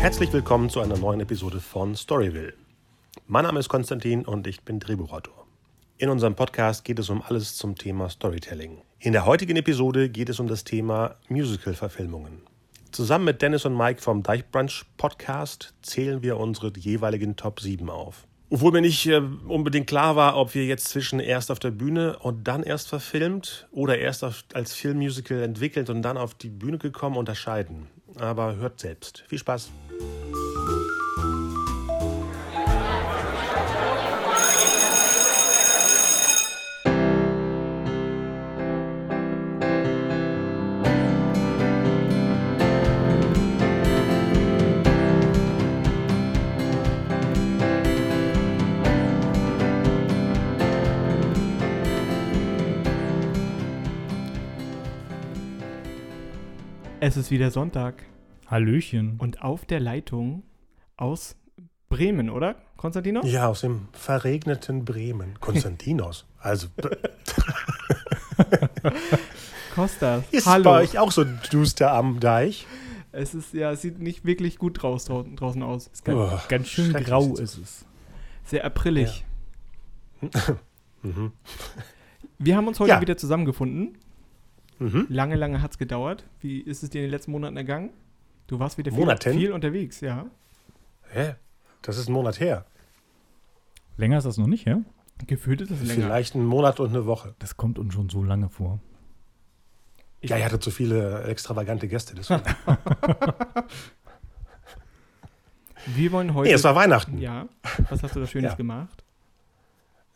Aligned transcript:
Herzlich 0.00 0.32
willkommen 0.32 0.70
zu 0.70 0.80
einer 0.80 0.96
neuen 0.96 1.20
Episode 1.20 1.60
von 1.60 1.94
Storyville. 1.94 2.54
Mein 3.26 3.44
Name 3.44 3.60
ist 3.60 3.68
Konstantin 3.68 4.24
und 4.24 4.46
ich 4.46 4.62
bin 4.62 4.80
Drehbuchautor. 4.80 5.46
In 5.98 6.08
unserem 6.08 6.34
Podcast 6.34 6.86
geht 6.86 6.98
es 6.98 7.10
um 7.10 7.20
alles 7.20 7.54
zum 7.56 7.74
Thema 7.74 8.08
Storytelling. 8.08 8.78
In 8.98 9.12
der 9.12 9.26
heutigen 9.26 9.56
Episode 9.56 10.08
geht 10.08 10.30
es 10.30 10.40
um 10.40 10.46
das 10.46 10.64
Thema 10.64 11.16
Musical-Verfilmungen. 11.28 12.40
Zusammen 12.92 13.26
mit 13.26 13.42
Dennis 13.42 13.66
und 13.66 13.76
Mike 13.76 14.00
vom 14.00 14.22
Deichbrunch 14.22 14.86
Podcast 14.96 15.74
zählen 15.82 16.22
wir 16.22 16.38
unsere 16.38 16.72
jeweiligen 16.78 17.36
Top 17.36 17.60
7 17.60 17.90
auf. 17.90 18.26
Obwohl 18.48 18.72
mir 18.72 18.80
nicht 18.80 19.06
äh, 19.06 19.20
unbedingt 19.48 19.86
klar 19.86 20.16
war, 20.16 20.38
ob 20.38 20.54
wir 20.54 20.64
jetzt 20.64 20.88
zwischen 20.88 21.20
erst 21.20 21.50
auf 21.50 21.58
der 21.58 21.72
Bühne 21.72 22.18
und 22.18 22.48
dann 22.48 22.62
erst 22.62 22.88
verfilmt 22.88 23.68
oder 23.70 23.98
erst 23.98 24.24
als 24.24 24.72
Filmmusical 24.72 25.42
entwickelt 25.42 25.90
und 25.90 26.00
dann 26.00 26.16
auf 26.16 26.32
die 26.32 26.48
Bühne 26.48 26.78
gekommen 26.78 27.18
unterscheiden. 27.18 27.88
Aber 28.16 28.56
hört 28.56 28.80
selbst. 28.80 29.24
Viel 29.28 29.38
Spaß! 29.38 29.70
Es 57.10 57.16
ist 57.16 57.32
wieder 57.32 57.50
Sonntag 57.50 58.04
Hallöchen. 58.46 59.16
und 59.18 59.42
auf 59.42 59.64
der 59.64 59.80
Leitung 59.80 60.44
aus 60.96 61.34
Bremen, 61.88 62.30
oder, 62.30 62.54
Konstantinos? 62.76 63.28
Ja, 63.28 63.48
aus 63.48 63.62
dem 63.62 63.88
verregneten 63.90 64.84
Bremen. 64.84 65.34
Konstantinos. 65.40 66.24
Also, 66.38 66.68
Kostas, 69.74 70.22
ist 70.30 70.46
hallo. 70.46 70.62
bei 70.70 70.82
euch 70.82 71.00
auch 71.00 71.10
so 71.10 71.24
duster 71.50 71.92
am 71.92 72.20
Deich? 72.20 72.64
Es 73.10 73.34
ist, 73.34 73.54
ja, 73.54 73.72
es 73.72 73.82
sieht 73.82 73.98
nicht 73.98 74.24
wirklich 74.24 74.56
gut 74.56 74.80
draus, 74.80 75.06
drau 75.06 75.24
draußen 75.24 75.64
aus. 75.64 75.88
Ist 75.88 76.04
ganz, 76.04 76.16
Oh, 76.32 76.38
Ganz 76.48 76.68
schön 76.68 76.92
grau 76.92 77.34
ist 77.34 77.58
es. 77.58 77.84
sehr 78.44 78.64
aprillig. 78.64 79.24
Mhm. 81.02 81.32
Wir 82.38 82.56
haben 82.56 82.68
uns 82.68 82.78
heute 82.78 82.90
Ja. 82.90 83.00
wieder 83.00 83.16
zusammengefunden. 83.16 83.98
Mhm. 84.80 85.06
Lange, 85.08 85.36
lange 85.36 85.62
hat 85.62 85.70
es 85.72 85.78
gedauert. 85.78 86.24
Wie 86.40 86.58
ist 86.60 86.82
es 86.82 86.90
dir 86.90 86.98
in 86.98 87.04
den 87.04 87.10
letzten 87.12 87.30
Monaten 87.30 87.56
ergangen? 87.56 87.90
Du 88.48 88.58
warst 88.58 88.78
wieder 88.78 88.90
viel, 88.90 88.98
Monaten? 89.00 89.32
viel 89.32 89.52
unterwegs, 89.52 90.00
ja. 90.00 90.26
Hä? 91.10 91.34
Das 91.82 91.96
ist 91.98 92.08
ein 92.08 92.12
Monat 92.12 92.40
her. 92.40 92.64
Länger 93.96 94.18
ist 94.18 94.24
das 94.24 94.36
noch 94.38 94.46
nicht, 94.48 94.66
ja? 94.66 94.80
Gefühlt 95.26 95.60
ist 95.60 95.70
es 95.70 95.82
länger. 95.82 96.06
Vielleicht 96.06 96.34
ein 96.34 96.44
Monat 96.44 96.80
und 96.80 96.88
eine 96.88 97.04
Woche. 97.06 97.34
Das 97.38 97.56
kommt 97.56 97.78
uns 97.78 97.92
schon 97.94 98.08
so 98.08 98.24
lange 98.24 98.48
vor. 98.48 98.80
Ja, 100.22 100.36
ihr 100.38 100.44
hattet 100.44 100.62
zu 100.62 100.70
viele 100.70 101.22
extravagante 101.24 101.86
Gäste. 101.88 102.14
Deswegen. 102.14 102.42
Wir 105.86 106.12
wollen 106.12 106.34
heute. 106.34 106.48
nee, 106.48 106.54
es 106.54 106.64
war 106.64 106.74
Weihnachten. 106.74 107.18
ja. 107.18 107.48
Was 107.88 108.02
hast 108.02 108.14
du 108.16 108.20
da 108.20 108.26
Schönes 108.26 108.52
Ja. 108.52 108.56
gemacht? 108.56 109.02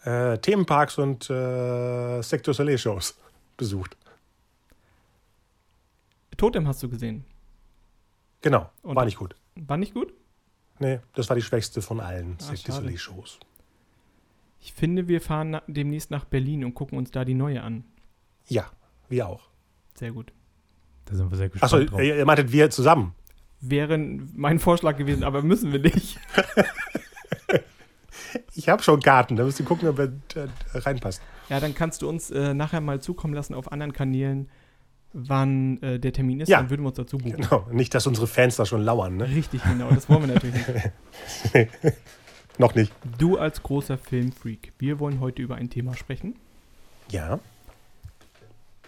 Äh, 0.04 0.38
Themenparks 0.38 0.98
und 0.98 1.28
äh, 1.30 2.20
Sector 2.22 2.52
Soleil 2.52 2.76
Shows 2.78 3.16
besucht. 3.56 3.96
Totem 6.37 6.67
hast 6.69 6.83
du 6.83 6.89
gesehen. 6.89 7.25
Genau, 8.41 8.71
Und- 8.83 8.97
war 8.97 9.05
nicht 9.05 9.17
gut. 9.19 9.37
War 9.56 9.77
nicht 9.77 9.95
gut? 9.95 10.12
Nee, 10.81 11.00
das 11.15 11.28
war 11.28 11.37
die 11.37 11.43
schwächste 11.43 11.81
von 11.83 12.00
allen. 12.00 12.37
Soleil 12.39 12.99
Shows. 12.99 13.39
Ich 14.61 14.72
finde, 14.72 15.09
wir 15.09 15.21
fahren 15.21 15.50
na 15.50 15.62
demnächst 15.67 16.11
nach 16.11 16.25
Berlin 16.25 16.65
und 16.65 16.75
gucken 16.75 16.99
uns 16.99 17.11
da 17.11 17.25
die 17.25 17.34
neue 17.34 17.62
an. 17.62 17.84
Ja, 18.49 18.71
wir 19.09 19.28
auch. 19.28 19.49
Sehr 19.95 20.11
gut. 20.12 20.33
Da 21.05 21.15
sind 21.15 21.31
wir 21.31 21.37
sehr 21.37 21.49
gespannt 21.50 21.72
Achso, 21.72 21.99
ihr, 22.00 22.17
ihr 22.17 22.25
meintet 22.27 22.51
wir 22.51 22.71
zusammen. 22.71 23.15
Wäre 23.61 23.97
mein 23.99 24.59
Vorschlag 24.59 24.97
gewesen, 24.97 25.22
aber 25.22 25.43
müssen 25.43 25.72
wir 25.72 25.81
nicht. 25.81 26.19
Ich 28.55 28.69
habe 28.69 28.83
schon 28.83 29.01
Karten, 29.01 29.37
da 29.37 29.45
müsst 29.45 29.61
ihr 29.61 29.66
gucken, 29.66 29.89
ob 29.89 29.99
er 29.99 30.12
reinpasst. 30.75 31.21
Ja, 31.49 31.61
dann 31.61 31.75
kannst 31.75 32.03
du 32.03 32.09
uns 32.09 32.31
äh, 32.31 32.55
nachher 32.55 32.81
mal 32.81 33.01
zukommen 33.01 33.34
lassen 33.34 33.55
auf 33.55 33.71
anderen 33.71 33.93
Kanälen, 33.93 34.49
wann 35.14 35.80
äh, 35.80 35.98
der 35.98 36.12
Termin 36.12 36.41
ist. 36.41 36.48
Ja. 36.48 36.58
Dann 36.58 36.70
würden 36.70 36.82
wir 36.82 36.88
uns 36.88 36.97
dazu 36.97 37.16
buchen. 37.19 37.36
Genau, 37.36 37.66
nicht, 37.72 37.94
dass 37.94 38.06
unsere 38.06 38.26
Fans 38.26 38.56
da 38.56 38.66
schon 38.66 38.82
lauern, 38.82 39.16
ne? 39.16 39.28
Richtig, 39.28 39.62
genau. 39.62 39.88
Das 39.91 40.08
wollen 40.08 40.26
wir 40.28 40.34
natürlich 40.34 40.66
nicht. 40.66 41.70
Noch 42.58 42.75
nicht. 42.75 42.92
Du 43.19 43.38
als 43.38 43.62
großer 43.62 43.97
Filmfreak, 43.98 44.72
wir 44.78 45.00
wollen 45.00 45.20
heute 45.20 45.42
über 45.42 45.56
ein 45.56 45.70
Thema 45.70 45.94
sprechen. 45.97 46.34
Ja. 47.10 47.41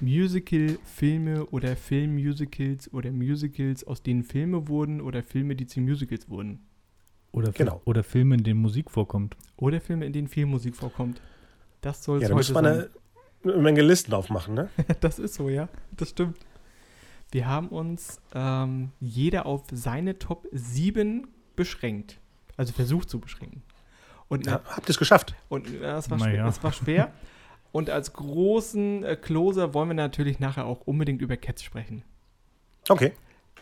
Musical-Filme 0.01 1.47
oder 1.47 1.75
Filmmusicals 1.77 2.93
oder 2.93 3.11
Musicals, 3.11 3.85
aus 3.85 4.03
denen 4.03 4.23
Filme 4.25 4.69
wurden 4.69 5.01
oder 5.01 5.23
Filme, 5.23 5.57
die 5.57 5.67
zu 5.67 5.81
Musicals 5.81 6.29
wurden. 6.29 6.61
Oder, 7.33 7.53
genau. 7.53 7.81
oder 7.85 8.03
Filme, 8.03 8.37
in 8.37 8.45
denen 8.45 8.61
Musik 8.61 8.91
vorkommt. 8.91 9.37
Oder 9.57 9.81
Filme, 9.81 10.07
in 10.07 10.13
denen 10.13 10.29
viel 10.29 10.47
Musik 10.47 10.77
vorkommt. 10.77 11.21
Das 11.81 12.03
soll 12.05 12.21
Ja, 12.23 12.25
es 12.25 12.31
da 12.31 12.35
heute 12.37 12.53
sein. 12.53 12.67
eine, 12.67 12.91
eine 13.53 13.63
Menge 13.63 13.83
Listen 13.83 14.13
aufmachen, 14.15 14.55
ne? 14.55 14.69
Das 15.01 15.19
ist 15.19 15.35
so, 15.35 15.49
ja. 15.49 15.69
Das 15.97 16.11
stimmt. 16.11 16.39
Wir 17.33 17.47
haben 17.47 17.69
uns 17.69 18.21
ähm, 18.35 18.93
jeder 19.01 19.47
auf 19.47 19.65
seine 19.73 20.19
Top 20.19 20.47
7 20.53 21.27
beschränkt. 21.57 22.19
Also 22.57 22.73
versucht 22.73 23.11
zu 23.11 23.19
beschränken. 23.19 23.63
Und, 24.29 24.47
Ja, 24.47 24.61
habt 24.65 24.87
ihr 24.89 24.91
es 24.91 24.99
geschafft? 24.99 25.35
und 25.49 25.69
äh, 25.69 25.81
das, 25.81 26.11
war 26.11 26.19
schwer, 26.19 26.35
ja. 26.35 26.45
das 26.47 26.63
war 26.63 26.73
schwer. 26.73 27.13
Und 27.73 27.91
als 27.91 28.13
großen 28.13 29.05
äh, 29.05 29.17
Closer 29.17 29.75
wollen 29.75 29.89
wir 29.91 29.95
natürlich 29.95 30.41
nachher 30.41 30.65
auch 30.67 30.81
unbedingt 30.83 31.21
über 31.21 31.37
Cats 31.37 31.63
sprechen. 31.63 32.03
Okay. 32.89 33.13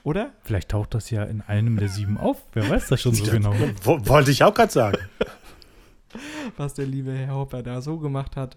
Oder? 0.05 0.33
Vielleicht 0.43 0.69
taucht 0.71 0.95
das 0.95 1.11
ja 1.11 1.25
in 1.25 1.41
einem 1.41 1.77
der 1.79 1.89
sieben 1.89 2.19
auf. 2.19 2.45
Wer 2.53 2.69
weiß 2.69 2.89
das 2.89 3.01
schon 3.01 3.15
so 3.15 3.25
genau. 3.31 3.55
Wo- 3.83 4.07
Wollte 4.07 4.31
ich 4.31 4.45
auch 4.45 4.55
gerade 4.55 4.71
sagen. 4.73 4.99
Was 6.57 6.75
der 6.75 6.87
liebe 6.87 7.13
Herr 7.13 7.35
Hopper 7.35 7.63
da 7.63 7.81
so 7.81 7.99
gemacht 7.99 8.37
hat. 8.37 8.57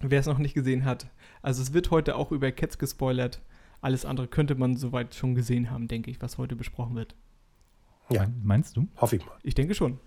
Wer 0.00 0.20
es 0.20 0.26
noch 0.26 0.38
nicht 0.38 0.54
gesehen 0.54 0.84
hat. 0.84 1.06
Also 1.42 1.62
es 1.62 1.72
wird 1.72 1.90
heute 1.90 2.16
auch 2.16 2.30
über 2.32 2.52
Cats 2.52 2.78
gespoilert. 2.78 3.40
Alles 3.80 4.04
andere 4.04 4.26
könnte 4.28 4.54
man 4.54 4.76
soweit 4.76 5.14
schon 5.14 5.34
gesehen 5.34 5.70
haben, 5.70 5.88
denke 5.88 6.10
ich, 6.10 6.20
was 6.20 6.38
heute 6.38 6.56
besprochen 6.56 6.94
wird. 6.96 7.14
Ja. 8.10 8.22
Mein- 8.22 8.40
Meinst 8.44 8.76
du? 8.76 8.88
Hoffe 8.96 9.16
ich 9.16 9.24
mal. 9.26 9.36
Ich 9.42 9.54
denke 9.54 9.74
schon. 9.74 9.98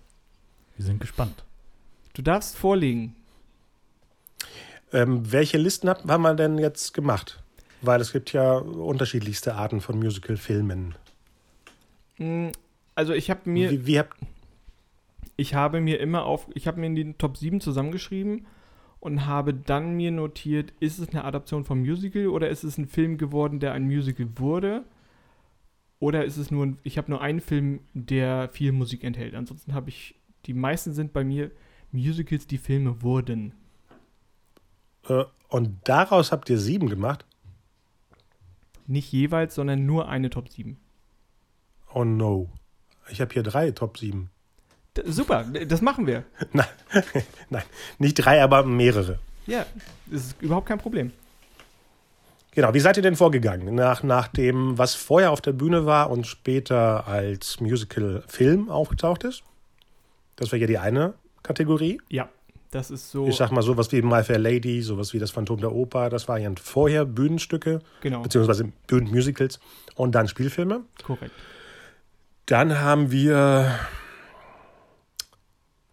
Wir 0.76 0.84
sind 0.84 1.00
gespannt. 1.00 1.44
Du 2.14 2.22
darfst 2.22 2.56
vorlegen. 2.56 3.14
Ähm, 4.92 5.30
welche 5.30 5.58
Listen 5.58 5.88
hab, 5.88 6.08
haben 6.08 6.22
wir 6.22 6.34
denn 6.34 6.58
jetzt 6.58 6.94
gemacht? 6.94 7.42
Weil 7.82 8.00
es 8.00 8.12
gibt 8.12 8.32
ja 8.32 8.54
unterschiedlichste 8.58 9.54
Arten 9.54 9.80
von 9.80 9.98
Musical-Filmen. 9.98 10.94
Mm, 12.18 12.48
Also 12.94 13.12
ich 13.12 13.30
habe 13.30 13.48
mir, 13.48 13.70
Wie, 13.70 13.86
wie 13.86 13.98
habt, 13.98 14.16
ich 15.36 15.54
habe 15.54 15.80
mir 15.80 16.00
immer 16.00 16.24
auf, 16.24 16.46
ich 16.54 16.66
habe 16.66 16.80
mir 16.80 16.86
in 16.86 16.94
die 16.96 17.12
Top 17.14 17.36
7 17.36 17.60
zusammengeschrieben 17.60 18.46
und 19.00 19.26
habe 19.26 19.54
dann 19.54 19.96
mir 19.96 20.10
notiert, 20.10 20.72
ist 20.78 20.98
es 20.98 21.08
eine 21.08 21.24
Adaption 21.24 21.64
vom 21.64 21.80
Musical 21.80 22.28
oder 22.28 22.48
ist 22.48 22.64
es 22.64 22.78
ein 22.78 22.86
Film 22.86 23.16
geworden, 23.18 23.58
der 23.58 23.72
ein 23.72 23.84
Musical 23.84 24.28
wurde? 24.36 24.84
Oder 25.98 26.24
ist 26.24 26.36
es 26.36 26.50
nur, 26.50 26.66
ein, 26.66 26.78
ich 26.82 26.96
habe 26.98 27.10
nur 27.10 27.20
einen 27.20 27.40
Film, 27.40 27.80
der 27.92 28.48
viel 28.50 28.72
Musik 28.72 29.04
enthält. 29.04 29.34
Ansonsten 29.34 29.74
habe 29.74 29.90
ich, 29.90 30.14
die 30.46 30.54
meisten 30.54 30.92
sind 30.92 31.12
bei 31.12 31.24
mir 31.24 31.50
Musicals, 31.92 32.46
die 32.46 32.58
Filme 32.58 33.02
wurden. 33.02 33.52
äh, 35.08 35.24
und 35.48 35.76
daraus 35.84 36.30
habt 36.30 36.48
ihr 36.48 36.58
sieben 36.58 36.88
gemacht? 36.88 37.24
Nicht 38.86 39.12
jeweils, 39.12 39.54
sondern 39.54 39.84
nur 39.84 40.08
eine 40.08 40.30
Top 40.30 40.48
7. 40.48 40.78
Oh 41.92 42.04
no. 42.04 42.50
Ich 43.10 43.20
habe 43.20 43.32
hier 43.32 43.42
drei 43.42 43.70
Top 43.72 43.98
7. 43.98 44.30
Super, 45.06 45.44
das 45.44 45.80
machen 45.80 46.06
wir. 46.06 46.24
Nein, 46.52 46.66
nein, 47.48 47.62
nicht 47.98 48.14
drei, 48.14 48.42
aber 48.42 48.64
mehrere. 48.64 49.18
Ja, 49.46 49.64
das 50.06 50.26
ist 50.26 50.42
überhaupt 50.42 50.66
kein 50.66 50.78
Problem. 50.78 51.12
Genau, 52.52 52.74
wie 52.74 52.80
seid 52.80 52.96
ihr 52.96 53.02
denn 53.02 53.14
vorgegangen? 53.16 53.74
Nach, 53.74 54.02
nach 54.02 54.26
dem, 54.28 54.76
was 54.76 54.94
vorher 54.94 55.30
auf 55.30 55.40
der 55.40 55.52
Bühne 55.52 55.86
war 55.86 56.10
und 56.10 56.26
später 56.26 57.06
als 57.06 57.60
Musical-Film 57.60 58.68
aufgetaucht 58.68 59.24
ist? 59.24 59.44
Das 60.36 60.50
wäre 60.50 60.60
ja 60.62 60.66
die 60.66 60.78
eine 60.78 61.14
Kategorie. 61.42 62.00
Ja, 62.08 62.28
das 62.70 62.90
ist 62.90 63.10
so. 63.10 63.26
Ich 63.28 63.36
sag 63.36 63.52
mal 63.52 63.62
sowas 63.62 63.90
wie 63.92 64.02
My 64.02 64.22
Fair 64.24 64.38
Lady, 64.38 64.82
sowas 64.82 65.12
wie 65.12 65.18
das 65.18 65.30
Phantom 65.30 65.60
der 65.60 65.72
Oper, 65.72 66.08
das 66.10 66.28
waren 66.28 66.42
ja 66.42 66.50
vorher 66.60 67.04
Bühnenstücke, 67.04 67.80
genau, 68.00 68.22
beziehungsweise 68.22 68.72
Bühnenmusicals 68.86 69.60
und 69.94 70.14
dann 70.14 70.28
Spielfilme. 70.28 70.82
korrekt. 71.04 71.32
Dann 72.46 72.80
haben 72.80 73.12
wir, 73.12 73.78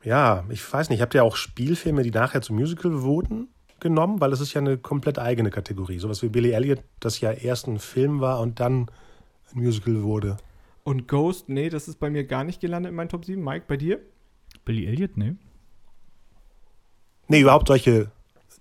ja, 0.08 0.46
ich 0.48 0.72
weiß 0.72 0.90
nicht, 0.90 1.02
habt 1.02 1.14
ihr 1.16 1.24
auch 1.26 1.36
Spielfilme, 1.36 2.02
die 2.02 2.12
nachher 2.12 2.42
zum 2.42 2.56
Musical 2.56 3.02
wurden, 3.02 3.50
genommen? 3.82 4.22
Weil 4.22 4.32
das 4.32 4.40
ist 4.40 4.54
ja 4.54 4.62
eine 4.62 4.78
komplett 4.78 5.20
eigene 5.20 5.50
Kategorie. 5.50 6.00
Sowas 6.00 6.24
wie 6.24 6.30
Billy 6.30 6.52
Elliot, 6.52 6.80
das 7.02 7.20
ja 7.20 7.32
erst 7.32 7.68
ein 7.68 7.78
Film 7.78 8.22
war 8.22 8.40
und 8.40 8.62
dann 8.62 8.90
ein 9.54 9.62
Musical 9.62 10.04
wurde. 10.04 10.38
Und 10.86 11.10
Ghost, 11.10 11.50
nee, 11.50 11.68
das 11.68 11.90
ist 11.90 12.00
bei 12.00 12.10
mir 12.10 12.24
gar 12.24 12.46
nicht 12.46 12.62
gelandet 12.62 12.92
in 12.92 12.96
meinen 12.96 13.10
Top 13.10 13.26
7. 13.26 13.44
Mike, 13.44 13.66
bei 13.68 13.76
dir? 13.76 14.00
Billy 14.64 14.86
Elliot, 14.86 15.18
ne? 15.18 15.36
Nee, 17.28 17.42
überhaupt 17.42 17.68
solche 17.68 18.10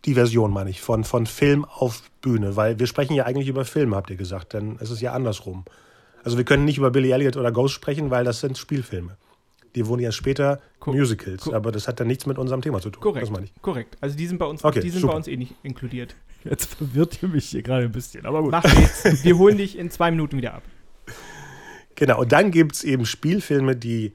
Diversion, 0.04 0.50
meine 0.50 0.70
ich, 0.70 0.80
von, 0.80 1.04
von 1.04 1.26
Film 1.26 1.64
auf 1.64 2.02
Bühne, 2.22 2.56
weil 2.56 2.80
wir 2.80 2.88
sprechen 2.88 3.14
ja 3.14 3.24
eigentlich 3.24 3.46
über 3.46 3.64
Filme, 3.64 3.94
habt 3.94 4.10
ihr 4.10 4.16
gesagt, 4.16 4.52
denn 4.52 4.78
es 4.80 4.90
ist 4.90 5.00
ja 5.00 5.12
andersrum. 5.12 5.64
Also 6.24 6.38
wir 6.38 6.44
können 6.44 6.64
nicht 6.64 6.78
über 6.78 6.90
Billy 6.90 7.12
Elliot 7.12 7.36
oder 7.36 7.52
Ghost 7.52 7.74
sprechen, 7.74 8.10
weil 8.10 8.24
das 8.24 8.40
sind 8.40 8.58
Spielfilme. 8.58 9.16
Die 9.76 9.86
wurden 9.86 10.00
ja 10.02 10.10
später 10.10 10.60
Ko- 10.80 10.92
Musicals, 10.92 11.42
ko- 11.42 11.54
aber 11.54 11.70
das 11.70 11.86
hat 11.86 12.00
dann 12.00 12.08
nichts 12.08 12.26
mit 12.26 12.38
unserem 12.38 12.62
Thema 12.62 12.80
zu 12.80 12.90
tun. 12.90 13.00
Korrekt. 13.02 13.22
Das 13.22 13.30
meine 13.30 13.44
ich. 13.44 13.54
Korrekt. 13.62 13.96
Also 14.00 14.16
die 14.16 14.26
sind 14.26 14.38
bei 14.38 14.46
uns, 14.46 14.64
Okay, 14.64 14.80
die 14.80 14.90
sind 14.90 15.02
super. 15.02 15.12
bei 15.12 15.16
uns 15.18 15.28
eh 15.28 15.36
nicht 15.36 15.54
inkludiert. 15.62 16.16
Jetzt 16.42 16.74
verwirrt 16.74 17.22
ihr 17.22 17.28
mich 17.28 17.44
hier 17.50 17.62
gerade 17.62 17.84
ein 17.84 17.92
bisschen, 17.92 18.24
aber 18.26 18.42
gut. 18.42 18.50
Mach 18.52 18.64
nichts. 18.64 19.22
Wir 19.24 19.36
holen 19.38 19.58
dich 19.58 19.76
in 19.78 19.90
zwei 19.90 20.10
Minuten 20.10 20.36
wieder 20.36 20.54
ab. 20.54 20.62
Genau, 21.94 22.20
und 22.20 22.32
dann 22.32 22.50
gibt 22.50 22.74
es 22.74 22.84
eben 22.84 23.06
Spielfilme, 23.06 23.76
die. 23.76 24.12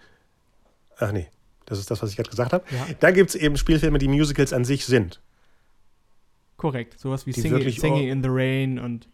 Ach 0.98 1.12
nee, 1.12 1.28
das 1.66 1.80
ist 1.80 1.90
das, 1.92 2.02
was 2.02 2.10
ich 2.12 2.16
gerade 2.16 2.30
gesagt 2.30 2.54
habe. 2.54 2.64
Ja. 2.72 2.88
Dann 3.00 3.14
gibt 3.14 3.30
es 3.32 3.36
eben 3.36 3.56
Spielfilme, 3.58 3.98
die 3.98 4.08
Musicals 4.08 4.54
an 4.54 4.66
sich 4.66 4.86
sind. 4.86 5.22
Korrekt. 6.58 7.00
Sowas 7.00 7.26
wie 7.26 7.32
Singing, 7.34 7.70
Singing 7.72 8.08
in 8.10 8.22
the 8.24 8.30
Rain 8.32 8.80
und 8.80 9.08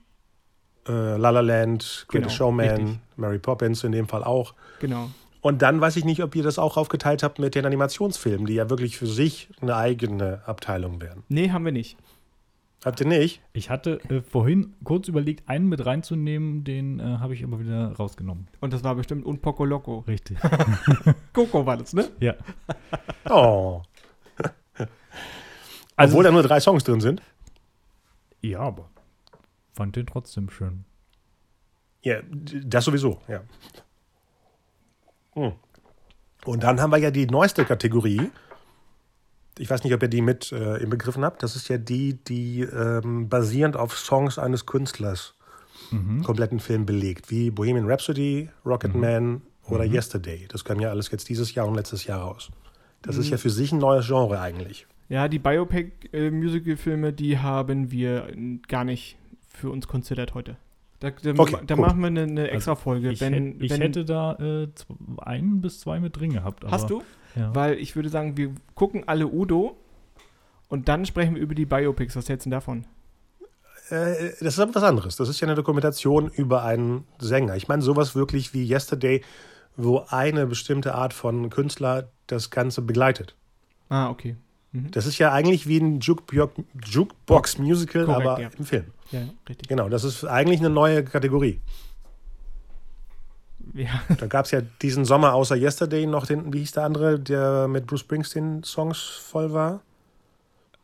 Äh, 0.87 0.91
La 1.17 1.29
La 1.31 1.41
Land, 1.41 2.05
Greatest 2.07 2.09
Genau, 2.09 2.29
Showman, 2.29 2.69
richtig. 2.69 2.99
Mary 3.17 3.39
Poppins 3.39 3.83
in 3.83 3.91
dem 3.91 4.07
Fall 4.07 4.23
auch. 4.23 4.53
genau. 4.79 5.09
Und 5.47 5.61
dann 5.61 5.79
weiß 5.79 5.95
ich 5.95 6.03
nicht, 6.03 6.21
ob 6.23 6.35
ihr 6.35 6.43
das 6.43 6.59
auch 6.59 6.75
aufgeteilt 6.75 7.23
habt 7.23 7.39
mit 7.39 7.55
den 7.55 7.65
Animationsfilmen, 7.65 8.47
die 8.47 8.55
ja 8.55 8.69
wirklich 8.69 8.97
für 8.97 9.07
sich 9.07 9.47
eine 9.61 9.77
eigene 9.77 10.41
Abteilung 10.45 10.99
wären. 10.99 11.23
Nee, 11.29 11.51
haben 11.51 11.63
wir 11.63 11.71
nicht. 11.71 11.95
Habt 12.83 12.99
ihr 12.99 13.07
nicht? 13.07 13.41
Ich 13.53 13.69
hatte 13.69 14.01
äh, 14.09 14.19
vorhin 14.19 14.73
kurz 14.83 15.07
überlegt, 15.07 15.47
einen 15.47 15.69
mit 15.69 15.85
reinzunehmen, 15.85 16.65
den 16.65 16.99
äh, 16.99 17.03
habe 17.19 17.33
ich 17.33 17.45
aber 17.45 17.61
wieder 17.61 17.93
rausgenommen. 17.93 18.49
Und 18.59 18.73
das 18.73 18.83
war 18.83 18.95
bestimmt 18.95 19.25
Un 19.25 19.39
Poco 19.39 19.63
Loco. 19.63 19.99
Richtig. 19.99 20.37
Coco 21.33 21.65
war 21.65 21.77
das, 21.77 21.93
ne? 21.93 22.09
ja. 22.19 22.35
Oh. 23.29 23.83
Also- 25.95 26.11
Obwohl 26.11 26.25
da 26.25 26.31
nur 26.31 26.43
drei 26.43 26.59
Songs 26.59 26.83
drin 26.83 26.99
sind. 26.99 27.21
Ja, 28.41 28.59
aber 28.59 28.89
fand 29.71 29.95
den 29.95 30.07
trotzdem 30.07 30.49
schön. 30.49 30.83
Ja, 32.03 32.17
das 32.65 32.83
sowieso, 32.83 33.21
ja. 33.29 33.43
Hm. 35.37 35.53
Und 36.45 36.63
dann 36.63 36.81
haben 36.81 36.91
wir 36.91 36.97
ja 36.97 37.11
die 37.11 37.27
neueste 37.27 37.63
Kategorie. 37.63 38.31
Ich 39.59 39.69
weiß 39.69 39.83
nicht, 39.83 39.93
ob 39.93 40.01
ihr 40.01 40.07
die 40.07 40.21
mit 40.21 40.51
äh, 40.51 40.77
im 40.77 40.89
Begriffen 40.89 41.23
habt. 41.23 41.43
Das 41.43 41.55
ist 41.55 41.67
ja 41.67 41.77
die, 41.77 42.13
die 42.13 42.61
ähm, 42.61 43.29
basierend 43.29 43.75
auf 43.75 43.97
Songs 43.97 44.37
eines 44.39 44.65
Künstlers 44.65 45.35
einen 45.91 46.23
kompletten 46.23 46.59
Film 46.59 46.85
belegt, 46.85 47.31
wie 47.31 47.49
Bohemian 47.49 47.89
Rhapsody, 47.89 48.49
Rocketman 48.65 49.41
oder 49.69 49.85
Yesterday. 49.85 50.45
Das 50.49 50.65
kam 50.65 50.79
ja 50.79 50.89
alles 50.89 51.09
jetzt 51.11 51.29
dieses 51.29 51.53
Jahr 51.53 51.67
und 51.67 51.75
letztes 51.75 52.05
Jahr 52.05 52.21
raus. 52.21 52.49
Das 53.01 53.15
ist 53.15 53.29
ja 53.29 53.37
für 53.37 53.49
sich 53.49 53.71
ein 53.71 53.79
neues 53.79 54.07
Genre 54.07 54.39
eigentlich. 54.39 54.87
Ja, 55.07 55.27
die 55.27 55.39
Biopic-Musical-Filme, 55.39 57.13
die 57.13 57.37
haben 57.37 57.91
wir 57.91 58.27
äh, 58.29 58.59
gar 58.67 58.83
nicht 58.83 59.17
für 59.47 59.69
uns 59.69 59.87
considered 59.87 60.33
heute. 60.33 60.57
Da, 60.99 61.11
da, 61.11 61.33
Okay, 61.37 61.57
da 61.65 61.75
machen 61.75 61.99
wir 61.99 62.07
eine, 62.07 62.23
eine 62.23 62.49
extra 62.49 62.75
Folge. 62.75 63.11
Ich, 63.11 63.21
wenn, 63.21 63.33
hätt- 63.33 63.61
ich 63.61 63.69
wenn, 63.71 63.81
hätte 63.81 64.03
da 64.05 64.33
äh, 64.33 64.67
einen 65.19 65.61
bis 65.61 65.79
zwei 65.79 65.99
mit 65.99 66.17
drin 66.19 66.33
gehabt. 66.33 66.63
Aber, 66.63 66.71
Hast 66.71 66.89
du? 66.89 67.03
Ja. 67.35 67.53
Weil 67.53 67.75
ich 67.75 67.95
würde 67.95 68.09
sagen, 68.09 68.35
wir 68.35 68.55
gucken 68.73 69.03
alle 69.05 69.27
Udo 69.27 69.77
und 70.69 70.87
dann 70.89 71.05
sprechen 71.05 71.35
wir 71.35 71.41
über 71.41 71.53
die 71.53 71.65
Biopics. 71.67 72.15
Was 72.15 72.27
hältst 72.29 72.45
du 72.45 72.49
denn 72.49 72.57
davon? 72.57 72.85
Äh, 73.89 74.29
das 74.39 74.53
ist 74.55 74.59
aber 74.59 74.73
was 74.73 74.83
anderes. 74.83 75.15
Das 75.17 75.29
ist 75.29 75.39
ja 75.39 75.47
eine 75.47 75.55
Dokumentation 75.55 76.29
über 76.29 76.63
einen 76.63 77.03
Sänger. 77.19 77.55
Ich 77.55 77.67
meine, 77.67 77.83
sowas 77.83 78.15
wirklich 78.15 78.53
wie 78.55 78.67
Yesterday, 78.67 79.21
wo 79.75 80.03
eine 80.09 80.47
bestimmte 80.47 80.95
Art 80.95 81.13
von 81.13 81.49
Künstler 81.51 82.09
das 82.25 82.49
Ganze 82.49 82.81
begleitet. 82.81 83.35
Ah, 83.89 84.09
okay. 84.09 84.35
Das 84.73 85.05
ist 85.05 85.17
ja 85.17 85.31
eigentlich 85.31 85.67
wie 85.67 85.77
ein 85.79 85.99
Jukebox- 86.01 86.63
Jukebox-Musical, 86.85 88.09
aber 88.09 88.41
ja. 88.41 88.49
im 88.57 88.65
Film. 88.65 88.85
Ja, 89.11 89.21
richtig. 89.47 89.67
Genau, 89.67 89.89
das 89.89 90.03
ist 90.03 90.23
eigentlich 90.25 90.59
eine 90.59 90.69
neue 90.69 91.03
Kategorie. 91.03 91.61
Ja, 93.73 94.01
Da 94.17 94.27
gab 94.27 94.45
es 94.45 94.51
ja 94.51 94.61
diesen 94.81 95.05
Sommer 95.05 95.33
außer 95.33 95.55
Yesterday 95.55 96.05
noch 96.07 96.25
den, 96.25 96.53
wie 96.53 96.59
hieß 96.59 96.71
der 96.73 96.83
andere, 96.83 97.19
der 97.19 97.67
mit 97.67 97.85
Bruce 97.85 97.99
Springsteen 98.01 98.63
Songs 98.63 98.99
voll 98.99 99.51
war? 99.53 99.81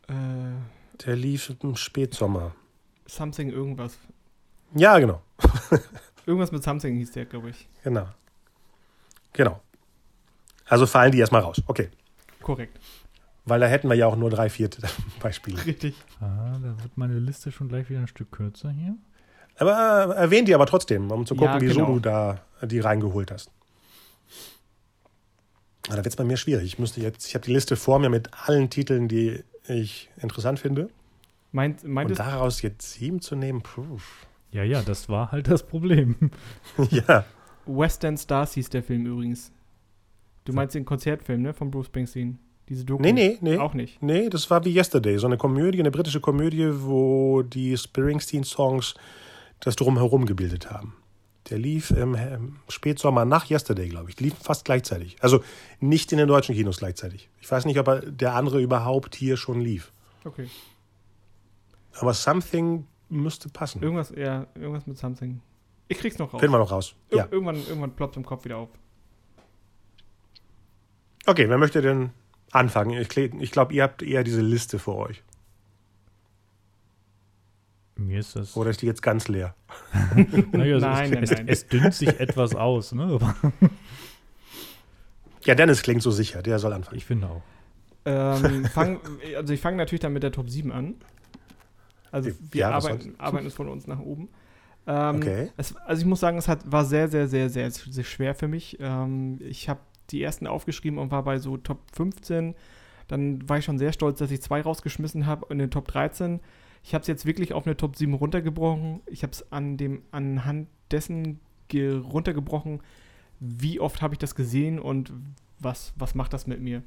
äh, 0.08 0.12
Der 1.04 1.16
lief 1.16 1.52
im 1.62 1.76
Spätsommer. 1.76 2.54
Something 3.06 3.50
irgendwas. 3.50 3.98
Ja, 4.74 4.98
genau. 4.98 5.22
Irgendwas 6.26 6.52
mit 6.52 6.62
Something 6.62 6.96
hieß 6.96 7.12
der, 7.12 7.26
glaube 7.26 7.50
ich. 7.50 7.68
Genau. 7.84 8.08
Genau. 9.34 9.60
Also 10.66 10.86
fallen 10.86 11.12
die 11.12 11.18
erstmal 11.18 11.42
raus. 11.42 11.62
Okay. 11.66 11.90
Korrekt. 12.40 12.78
Weil 13.46 13.60
da 13.60 13.66
hätten 13.66 13.88
wir 13.88 13.94
ja 13.94 14.06
auch 14.06 14.16
nur 14.16 14.30
drei, 14.30 14.48
vier 14.48 14.70
Beispiele. 15.20 15.64
Richtig. 15.66 15.94
Ah, 16.20 16.58
da 16.62 16.82
wird 16.82 16.96
meine 16.96 17.18
Liste 17.18 17.52
schon 17.52 17.68
gleich 17.68 17.90
wieder 17.90 18.00
ein 18.00 18.06
Stück 18.06 18.32
kürzer 18.32 18.70
hier. 18.70 18.96
Aber 19.58 20.14
äh, 20.16 20.20
erwähnt 20.20 20.48
die 20.48 20.54
aber 20.54 20.66
trotzdem, 20.66 21.10
um 21.10 21.26
zu 21.26 21.34
gucken, 21.34 21.54
Ja, 21.54 21.60
wieso 21.60 21.80
genau. 21.80 21.92
du 21.94 22.00
da 22.00 22.40
die 22.62 22.80
reingeholt 22.80 23.30
hast. 23.30 23.50
Aber 25.86 25.96
da 25.96 26.04
wird 26.04 26.14
es 26.14 26.16
bei 26.16 26.24
mir 26.24 26.38
schwierig. 26.38 26.64
Ich 26.64 26.78
müsste 26.78 27.00
jetzt, 27.02 27.26
ich 27.28 27.34
habe 27.34 27.44
die 27.44 27.52
Liste 27.52 27.76
vor 27.76 27.98
mir 27.98 28.08
mit 28.08 28.30
allen 28.48 28.70
Titeln, 28.70 29.06
die 29.06 29.44
ich 29.68 30.08
interessant 30.20 30.58
finde. 30.58 30.88
Meint, 31.52 31.84
meint 31.84 32.10
Und 32.10 32.18
daraus 32.18 32.62
jetzt 32.62 32.92
sieben 32.92 33.20
zu 33.20 33.36
nehmen, 33.36 33.62
puh. 33.62 33.98
Ja, 34.50 34.62
ja, 34.62 34.82
das 34.82 35.08
war 35.08 35.30
halt 35.30 35.48
das 35.48 35.62
Problem. 35.66 36.30
ja. 36.90 37.24
Western 37.66 38.16
Stars 38.16 38.54
hieß 38.54 38.70
der 38.70 38.82
Film 38.82 39.06
übrigens. 39.06 39.52
Du 40.44 40.52
meinst 40.52 40.74
den 40.74 40.84
Konzertfilm, 40.84 41.42
ne? 41.42 41.54
Von 41.54 41.70
Bruce 41.70 41.86
Springsteen. 41.86 42.38
Diese 42.68 42.84
Doku. 42.84 43.02
Nee, 43.02 43.12
nee, 43.12 43.38
nee. 43.40 43.58
Auch 43.58 43.74
nicht. 43.74 44.02
Nee, 44.02 44.30
das 44.30 44.50
war 44.50 44.64
wie 44.64 44.74
Yesterday, 44.74 45.18
so 45.18 45.26
eine 45.26 45.36
Komödie, 45.36 45.80
eine 45.80 45.90
britische 45.90 46.20
Komödie, 46.20 46.70
wo 46.72 47.42
die 47.42 47.76
Springsteen-Songs 47.76 48.94
das 49.60 49.76
drumherum 49.76 50.24
gebildet 50.26 50.70
haben. 50.70 50.94
Der 51.50 51.58
lief 51.58 51.90
im, 51.90 52.16
Spätsommer 52.68 53.26
nach 53.26 53.50
Yesterday, 53.50 53.88
glaube 53.88 54.08
ich. 54.08 54.16
Die 54.16 54.24
liefen 54.24 54.42
fast 54.42 54.64
gleichzeitig. 54.64 55.16
Also 55.20 55.44
nicht 55.78 56.10
in 56.12 56.18
den 56.18 56.26
deutschen 56.28 56.54
Kinos 56.54 56.78
gleichzeitig. 56.78 57.28
Ich 57.40 57.50
weiß 57.50 57.66
nicht, 57.66 57.78
ob 57.78 57.88
er, 57.88 58.00
der 58.00 58.34
andere 58.34 58.62
überhaupt 58.62 59.14
hier 59.14 59.36
schon 59.36 59.60
lief. 59.60 59.92
Okay. 60.24 60.48
Aber 62.00 62.14
Something 62.14 62.86
müsste 63.10 63.50
passen. 63.50 63.82
Irgendwas, 63.82 64.10
ja, 64.16 64.46
irgendwas 64.54 64.86
mit 64.86 64.96
Something. 64.96 65.42
Ich 65.88 65.98
krieg's 65.98 66.18
noch 66.18 66.32
raus. 66.32 66.40
Finden 66.40 66.54
wir 66.54 66.58
noch 66.58 66.70
raus. 66.70 66.94
Ir 67.10 67.18
Ja. 67.18 67.28
Irgendwann, 67.30 67.56
irgendwann 67.56 67.94
ploppt 67.94 68.16
im 68.16 68.24
Kopf 68.24 68.46
wieder 68.46 68.56
auf. 68.56 68.70
Okay, 71.26 71.48
wer 71.48 71.58
möchte 71.58 71.82
denn 71.82 72.10
anfangen? 72.54 72.90
Ich, 72.98 73.16
ich 73.16 73.50
glaube, 73.50 73.74
ihr 73.74 73.82
habt 73.82 74.02
eher 74.02 74.24
diese 74.24 74.40
Liste 74.42 74.78
vor 74.78 74.96
euch. 74.96 75.22
Mir 77.96 78.20
ist 78.20 78.34
das. 78.36 78.56
Oder 78.56 78.70
ist 78.70 78.82
die 78.82 78.86
jetzt 78.86 79.02
ganz 79.02 79.28
leer? 79.28 79.54
Naja, 80.52 80.74
also 80.74 80.86
Nein, 80.86 81.12
es, 81.12 81.12
nein, 81.12 81.22
es, 81.22 81.30
nein. 81.30 81.48
es 81.48 81.68
dünnt 81.68 81.94
sich 81.94 82.18
etwas 82.20 82.54
aus, 82.54 82.92
ne? 82.92 83.18
Ja, 85.44 85.54
Dennis 85.54 85.82
klingt 85.82 86.02
so 86.02 86.10
sicher. 86.10 86.42
Der 86.42 86.58
soll 86.58 86.72
anfangen. 86.72 86.96
ich 86.96 87.04
finde 87.04 87.28
auch. 87.28 87.42
Ähm, 88.06 88.68
fang, 88.72 89.00
also 89.36 89.52
ich 89.52 89.60
fange 89.60 89.76
natürlich 89.76 90.00
dann 90.00 90.12
mit 90.12 90.22
der 90.22 90.32
Top 90.32 90.50
7 90.50 90.72
an. 90.72 90.94
Also 92.10 92.30
wir 92.50 92.60
Ja, 92.60 92.70
arbeiten, 92.70 93.14
arbeiten 93.18 93.46
es 93.46 93.54
von 93.54 93.68
uns 93.68 93.86
nach 93.86 93.98
oben. 93.98 94.28
Ähm, 94.86 95.16
Okay. 95.16 95.50
es, 95.56 95.74
also 95.76 96.00
ich 96.00 96.06
muss 96.06 96.20
sagen, 96.20 96.38
es 96.38 96.48
hat, 96.48 96.70
war 96.70 96.84
sehr, 96.84 97.08
sehr, 97.08 97.28
sehr, 97.28 97.50
sehr, 97.50 97.70
sehr 97.70 98.04
schwer 98.04 98.34
für 98.34 98.48
mich. 98.48 98.76
Ähm, 98.80 99.38
ich 99.40 99.68
habe 99.68 99.80
die 100.10 100.22
ersten 100.22 100.46
aufgeschrieben 100.46 100.98
und 100.98 101.10
war 101.10 101.24
bei 101.24 101.38
so 101.38 101.56
Top 101.56 101.80
15. 101.92 102.54
Dann 103.08 103.48
war 103.48 103.58
ich 103.58 103.64
schon 103.64 103.78
sehr 103.78 103.92
stolz, 103.92 104.18
dass 104.18 104.30
ich 104.30 104.40
zwei 104.40 104.62
rausgeschmissen 104.62 105.26
habe 105.26 105.46
in 105.50 105.58
den 105.58 105.70
Top 105.70 105.88
13. 105.88 106.40
Ich 106.82 106.94
habe 106.94 107.02
es 107.02 107.08
jetzt 107.08 107.26
wirklich 107.26 107.52
auf 107.52 107.66
eine 107.66 107.76
Top 107.76 107.96
7 107.96 108.14
runtergebrochen. 108.14 109.00
Ich 109.06 109.22
habe 109.22 109.32
es 109.32 109.50
an 109.52 109.76
dem, 109.76 110.02
anhand 110.10 110.68
dessen 110.90 111.40
ge 111.68 111.96
runtergebrochen, 111.96 112.80
wie 113.40 113.80
oft 113.80 114.02
habe 114.02 114.14
ich 114.14 114.18
das 114.18 114.34
gesehen 114.34 114.78
und 114.78 115.12
was, 115.58 115.92
was 115.96 116.14
macht 116.14 116.32
das 116.32 116.46
mit 116.46 116.60
mir. 116.60 116.82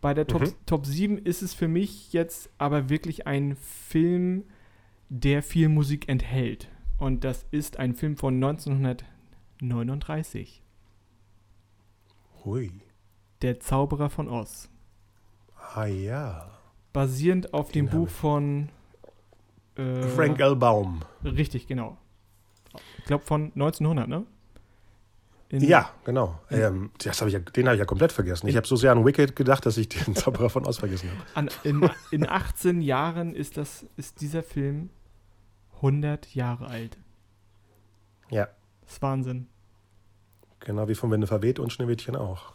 Bei 0.00 0.14
der 0.14 0.26
Top, 0.26 0.42
Mhm. 0.42 0.52
Top 0.66 0.86
7 0.86 1.18
ist 1.18 1.42
es 1.42 1.54
für 1.54 1.68
mich 1.68 2.12
jetzt 2.12 2.50
aber 2.58 2.88
wirklich 2.88 3.26
ein 3.26 3.56
Film, 3.56 4.44
der 5.08 5.42
viel 5.42 5.68
Musik 5.68 6.08
enthält. 6.08 6.68
Und 6.98 7.24
das 7.24 7.46
ist 7.50 7.78
ein 7.78 7.94
Film 7.94 8.16
von 8.16 8.34
1939. 8.34 10.62
Hui. 12.44 12.72
Der 13.42 13.60
Zauberer 13.60 14.10
von 14.10 14.28
Oz. 14.28 14.68
Ah 15.74 15.86
ja. 15.86 16.50
Basierend 16.92 17.54
auf 17.54 17.70
dem 17.70 17.86
Den 17.86 17.92
hab 17.92 17.98
Buch 18.00 18.08
von 18.08 18.68
äh, 19.76 20.02
Frank 20.02 20.40
L. 20.40 20.56
Baum. 20.56 21.00
Richtig, 21.24 21.66
genau. 21.66 21.96
Ich 22.98 23.04
glaube 23.04 23.24
von 23.24 23.46
1900, 23.54 24.08
ne? 24.08 24.26
In- 25.48 25.62
Ja, 25.64 25.90
genau. 26.04 26.38
Ähm, 26.50 26.90
das 26.98 27.20
hab 27.20 27.26
ich 27.28 27.34
ja, 27.34 27.40
den 27.40 27.66
habe 27.66 27.74
ich 27.76 27.80
ja 27.80 27.84
komplett 27.84 28.12
vergessen. 28.12 28.46
Ich 28.46 28.56
habe 28.56 28.66
so 28.66 28.76
sehr 28.76 28.92
an 28.92 29.04
Wicked 29.04 29.34
gedacht, 29.34 29.66
dass 29.66 29.76
ich 29.76 29.88
den 29.88 30.14
Zauberer 30.14 30.50
von 30.50 30.64
Oz 30.66 30.78
vergessen 30.78 31.10
habe. 31.34 31.48
In, 31.64 31.88
in 32.12 32.28
18 32.28 32.80
Jahren 32.82 33.34
ist, 33.34 33.56
das, 33.56 33.84
ist 33.96 34.20
dieser 34.20 34.42
Film 34.44 34.90
100 35.76 36.34
Jahre 36.34 36.66
alt. 36.68 36.98
Ja. 38.30 38.48
Das 38.82 38.92
ist 38.94 39.02
Wahnsinn. 39.02 39.48
Genau 40.60 40.88
wie 40.88 40.94
von 40.94 41.10
Winde 41.10 41.26
verweht 41.26 41.58
und 41.58 41.72
Schneewittchen 41.72 42.16
auch. 42.16 42.52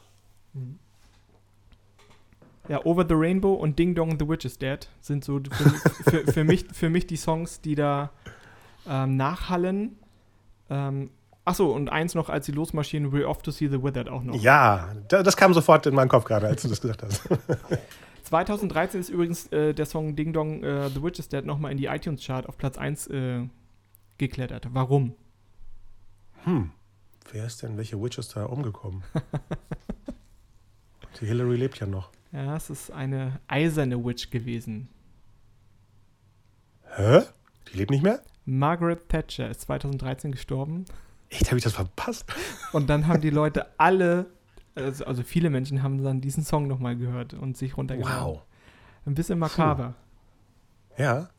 Ja, 2.68 2.84
Over 2.86 3.06
the 3.08 3.14
Rainbow 3.16 3.54
und 3.54 3.78
Ding 3.78 3.94
Dong 3.94 4.18
The 4.20 4.28
Witch 4.28 4.46
is 4.46 4.58
Dead 4.58 4.88
sind 5.02 5.24
so 5.24 5.40
für, 5.52 5.70
für, 6.24 6.32
für, 6.32 6.44
mich, 6.44 6.66
für 6.72 6.90
mich 6.90 7.06
die 7.06 7.18
Songs, 7.18 7.62
die 7.62 7.76
da 7.76 8.12
ähm, 8.88 9.18
nachhallen. 9.18 9.98
Ähm, 10.70 11.12
achso, 11.44 11.72
und 11.72 11.90
eins 11.90 12.16
noch, 12.16 12.30
als 12.30 12.48
sie 12.48 12.52
losmarschieren, 12.54 13.12
We're 13.12 13.26
Off 13.26 13.42
to 13.44 13.52
See 13.52 13.68
the 13.68 13.82
Withered 13.84 14.10
auch 14.10 14.24
noch. 14.24 14.36
Ja, 14.36 14.94
da- 15.08 15.22
das 15.22 15.38
kam 15.38 15.54
sofort 15.54 15.86
in 15.86 15.94
meinen 15.94 16.10
Kopf 16.10 16.26
gerade, 16.26 16.48
als 16.48 16.64
du 16.64 16.68
das 16.70 16.82
gesagt 16.82 17.04
hast. 17.04 17.22
2013 18.24 19.00
ist 19.02 19.10
übrigens 19.10 19.48
äh, 19.52 19.74
der 19.76 19.86
Song 19.86 20.16
Ding 20.16 20.34
Dong 20.34 20.64
äh, 20.64 20.90
The 20.90 21.04
Witch 21.04 21.20
is 21.20 21.30
Dead 21.30 21.46
nochmal 21.46 21.72
in 21.72 21.78
die 21.78 21.86
iTunes-Chart 21.86 22.48
auf 22.50 22.58
Platz 22.58 22.78
1 22.80 23.08
äh, 23.08 23.48
geklettert. 24.18 24.68
Warum? 24.74 25.14
Hm, 26.46 26.72
wer 27.32 27.46
ist 27.46 27.64
denn, 27.64 27.78
welche 27.78 28.02
Witch 28.02 28.18
ist 28.18 28.36
da 28.36 28.46
umgekommen? 28.46 29.04
Die 31.20 31.28
Hillary 31.28 31.56
lebt 31.56 31.80
ja 31.80 31.88
noch. 31.88 32.10
Ja, 32.32 32.56
es 32.56 32.70
ist 32.70 32.92
eine 32.92 33.40
eiserne 33.48 34.04
Witch 34.04 34.30
gewesen. 34.30 34.90
Hä? 36.96 37.22
Die 37.72 37.78
lebt 37.78 37.92
nicht 37.92 38.04
mehr? 38.04 38.22
Margaret 38.46 39.08
Thatcher 39.10 39.50
ist 39.50 39.62
2013 39.62 40.32
gestorben. 40.32 40.86
Echt, 41.30 41.48
habe 41.48 41.58
ich 41.58 41.64
das 41.64 41.74
verpasst? 41.74 42.26
Und 42.74 42.88
dann 42.88 43.08
haben 43.08 43.22
die 43.22 43.30
Leute 43.30 43.68
alle, 43.80 44.28
also, 44.76 45.06
also 45.06 45.24
viele 45.24 45.50
Menschen 45.50 45.82
haben 45.82 46.04
dann 46.04 46.22
diesen 46.22 46.44
Song 46.44 46.68
nochmal 46.68 46.98
gehört 46.98 47.34
und 47.34 47.58
sich 47.58 47.78
runtergeladen. 47.78 48.26
Wow. 48.26 48.42
Ein 49.06 49.16
bisschen 49.16 49.40
makaber. 49.40 49.96
Ja, 50.98 51.30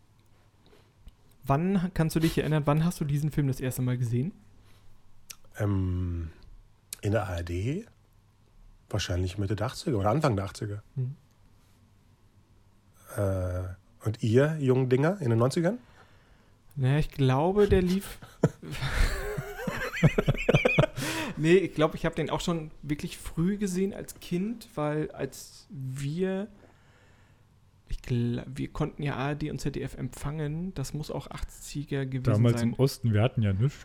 Wann 1.47 1.93
kannst 1.95 2.17
du 2.17 2.21
dich 2.21 2.39
erinnern, 2.39 2.63
wann 2.67 2.85
hast 2.85 3.01
du 3.01 3.05
diesen 3.05 3.31
Film 3.31 3.47
das 3.47 3.61
erste 3.61 3.81
Mal 3.81 3.97
gesehen? 3.97 4.33
Ähm, 5.59 6.31
in 7.01 7.13
der 7.13 7.29
ARD 7.29 7.87
wahrscheinlich 8.89 9.39
Mitte 9.39 9.57
der 9.57 9.69
80er 9.69 9.95
oder 9.95 10.11
Anfang 10.11 10.37
der 10.37 10.47
80er. 10.47 10.81
Hm. 10.95 11.17
Äh, 13.17 13.69
und 14.05 14.23
ihr, 14.23 14.57
jungen 14.61 14.89
Dinger, 14.89 15.21
in 15.21 15.31
den 15.31 15.43
90ern? 15.43 15.79
Naja, 16.77 16.99
ich 16.99 17.11
glaube, 17.11 17.69
der 17.69 17.83
lief. 17.83 18.19
nee, 21.37 21.57
ich 21.57 21.75
glaube, 21.75 21.97
ich 21.97 22.05
habe 22.05 22.15
den 22.15 22.31
auch 22.31 22.41
schon 22.41 22.71
wirklich 22.83 23.17
früh 23.17 23.57
gesehen 23.57 23.95
als 23.95 24.21
Kind, 24.21 24.69
weil 24.75 25.11
als 25.11 25.67
wir. 25.71 26.49
Ich 27.89 27.99
wir 28.09 28.69
konnten 28.69 29.03
ja 29.03 29.15
ARD 29.15 29.51
und 29.51 29.61
ZDF 29.61 29.97
empfangen. 29.97 30.75
Das 30.75 30.93
muss 30.93 31.11
auch 31.11 31.29
80er 31.29 32.05
gewesen 32.05 32.25
Damals 32.25 32.61
sein. 32.61 32.71
im 32.71 32.75
Osten, 32.75 33.13
wir 33.13 33.23
hatten 33.23 33.43
ja 33.43 33.53
nichts. 33.53 33.85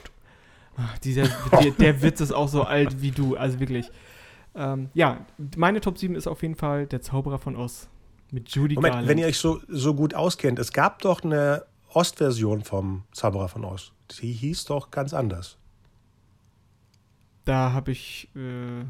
Ach, 0.77 0.97
dieser, 0.99 1.23
der, 1.61 1.71
der 1.71 2.01
Witz 2.01 2.21
ist 2.21 2.31
auch 2.31 2.47
so 2.47 2.63
alt 2.63 3.01
wie 3.01 3.11
du, 3.11 3.35
also 3.35 3.59
wirklich. 3.59 3.91
Ähm, 4.55 4.89
ja, 4.93 5.25
meine 5.55 5.79
Top 5.81 5.97
7 5.97 6.15
ist 6.15 6.27
auf 6.27 6.41
jeden 6.41 6.55
Fall 6.55 6.85
Der 6.87 7.01
Zauberer 7.01 7.39
von 7.39 7.55
Oz 7.55 7.87
mit 8.31 8.49
Judy 8.49 8.75
Moment, 8.75 8.93
Garland. 8.93 9.09
wenn 9.09 9.17
ihr 9.17 9.27
euch 9.27 9.37
so, 9.37 9.59
so 9.67 9.93
gut 9.93 10.13
auskennt, 10.13 10.59
es 10.59 10.71
gab 10.73 11.01
doch 11.01 11.23
eine 11.23 11.63
Ostversion 11.93 12.63
vom 12.63 13.03
Zauberer 13.11 13.47
von 13.49 13.63
Oz. 13.65 13.91
Die 14.21 14.31
hieß 14.31 14.65
doch 14.65 14.91
ganz 14.91 15.13
anders. 15.13 15.57
da 17.45 17.73
habe 17.73 17.91
ich. 17.91 18.29
Äh, 18.35 18.85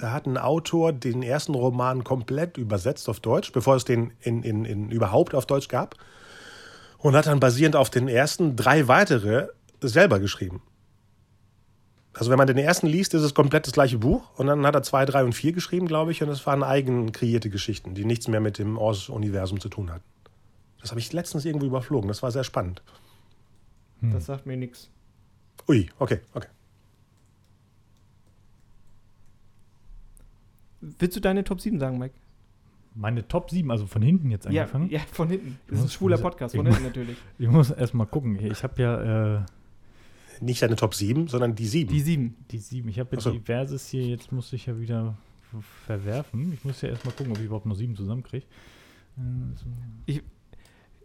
Da 0.00 0.10
hat 0.12 0.26
ein 0.26 0.38
Autor 0.38 0.92
den 0.92 1.22
ersten 1.22 1.54
Roman 1.54 2.02
komplett 2.02 2.56
übersetzt 2.58 3.08
auf 3.08 3.20
Deutsch, 3.20 3.52
bevor 3.52 3.76
es 3.76 3.84
den 3.84 4.12
in, 4.20 4.42
in, 4.42 4.64
in 4.64 4.90
überhaupt 4.90 5.34
auf 5.34 5.46
Deutsch 5.46 5.68
gab. 5.68 5.94
Und 6.98 7.14
hat 7.14 7.26
dann 7.26 7.38
basierend 7.38 7.76
auf 7.76 7.90
den 7.90 8.08
ersten 8.08 8.56
drei 8.56 8.88
weitere 8.88 9.48
selber 9.80 10.18
geschrieben. 10.18 10.62
Also 12.16 12.30
wenn 12.30 12.38
man 12.38 12.46
den 12.46 12.58
ersten 12.58 12.86
liest, 12.86 13.12
ist 13.14 13.22
es 13.22 13.34
komplett 13.34 13.66
das 13.66 13.72
gleiche 13.72 13.98
Buch. 13.98 14.30
Und 14.38 14.46
dann 14.46 14.64
hat 14.66 14.74
er 14.74 14.82
zwei, 14.82 15.04
drei 15.04 15.24
und 15.24 15.32
vier 15.34 15.52
geschrieben, 15.52 15.86
glaube 15.88 16.12
ich. 16.12 16.22
Und 16.22 16.28
es 16.28 16.46
waren 16.46 16.62
eigen 16.62 17.10
kreierte 17.12 17.50
Geschichten, 17.50 17.94
die 17.94 18.04
nichts 18.04 18.28
mehr 18.28 18.40
mit 18.40 18.58
dem 18.58 18.78
Oz-Universum 18.78 19.60
zu 19.60 19.68
tun 19.68 19.90
hatten. 19.90 20.04
Das 20.80 20.90
habe 20.90 21.00
ich 21.00 21.12
letztens 21.12 21.44
irgendwo 21.44 21.66
überflogen. 21.66 22.08
Das 22.08 22.22
war 22.22 22.30
sehr 22.30 22.44
spannend. 22.44 22.82
Hm. 24.00 24.12
das 24.12 24.26
sagt 24.26 24.46
mir 24.46 24.56
nichts. 24.56 24.90
Ui, 25.68 25.88
okay, 25.98 26.20
okay. 26.34 26.48
Willst 30.80 31.16
du 31.16 31.20
deine 31.20 31.44
Top 31.44 31.60
7 31.60 31.78
sagen, 31.78 31.98
Mike? 31.98 32.14
Meine 32.94 33.26
Top 33.26 33.50
7, 33.50 33.70
also 33.70 33.86
von 33.86 34.02
hinten 34.02 34.30
jetzt 34.30 34.44
Ja, 34.50 34.62
angefangen. 34.62 34.90
ja, 34.90 35.00
von 35.10 35.28
hinten. 35.28 35.58
Das 35.68 35.78
ist 35.80 35.84
ein 35.86 35.90
schwuler 35.90 36.18
Podcast, 36.18 36.54
von 36.54 36.66
hinten 36.66 36.84
natürlich. 36.84 37.16
Ich 37.38 37.48
muss 37.48 37.70
erst 37.70 37.94
mal 37.94 38.04
gucken. 38.04 38.38
Ich 38.44 38.62
habe 38.62 38.80
ja 38.82 39.36
äh, 39.38 39.42
Nicht 40.40 40.62
deine 40.62 40.76
Top 40.76 40.94
7, 40.94 41.28
sondern 41.28 41.54
die 41.54 41.66
7. 41.66 41.90
Die 41.92 42.00
7. 42.00 42.36
die 42.50 42.58
7. 42.58 42.88
Ich 42.88 42.98
habe 42.98 43.10
ja 43.12 43.18
Ach 43.18 43.22
so. 43.22 43.30
diverses 43.32 43.88
hier. 43.88 44.06
Jetzt 44.06 44.32
muss 44.32 44.52
ich 44.52 44.66
ja 44.66 44.78
wieder 44.78 45.16
verwerfen. 45.86 46.52
Ich 46.52 46.64
muss 46.64 46.80
ja 46.82 46.88
erst 46.88 47.04
mal 47.04 47.12
gucken, 47.12 47.32
ob 47.32 47.38
ich 47.38 47.44
überhaupt 47.44 47.66
noch 47.66 47.76
7 47.76 47.94
zusammenkriege. 47.96 48.46
Äh, 49.16 49.20
so. 49.56 50.20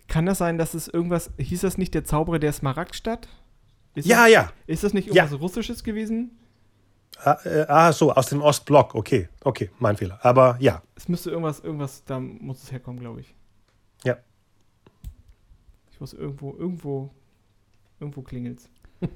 Kann 0.07 0.25
das 0.25 0.39
sein, 0.39 0.57
dass 0.57 0.74
es 0.74 0.88
irgendwas, 0.88 1.29
hieß 1.38 1.62
das 1.62 1.77
nicht 1.77 1.93
der 1.93 2.03
Zauberer 2.03 2.39
der 2.39 2.51
Smaragdstadt? 2.51 3.27
Ist 3.93 4.07
ja, 4.07 4.24
das, 4.24 4.31
ja. 4.31 4.53
Ist 4.65 4.83
das 4.83 4.93
nicht 4.93 5.07
Ja. 5.13 5.24
irgendwas 5.24 5.39
Russisches 5.39 5.83
gewesen? 5.83 6.31
Ah, 7.24 7.38
äh, 7.43 7.65
ah, 7.67 7.91
so, 7.91 8.12
aus 8.13 8.27
dem 8.29 8.41
Ostblock. 8.41 8.95
Okay, 8.95 9.29
okay, 9.43 9.69
mein 9.77 9.98
Fehler. 9.98 10.19
Aber 10.24 10.57
ja, 10.59 10.81
Es 10.95 11.07
müsste 11.09 11.29
irgendwas, 11.31 11.59
irgendwas, 11.59 12.03
da 12.05 12.19
muss 12.19 12.63
es 12.63 12.71
herkommen, 12.71 13.00
glaube 13.00 13.21
ich. 13.21 13.36
Ja. 14.03 14.17
Ich 15.91 16.00
muss 16.00 16.13
irgendwo, 16.13 16.55
irgendwo, 16.55 17.12
irgendwo 18.00 18.21
klingelt's. 18.21 18.69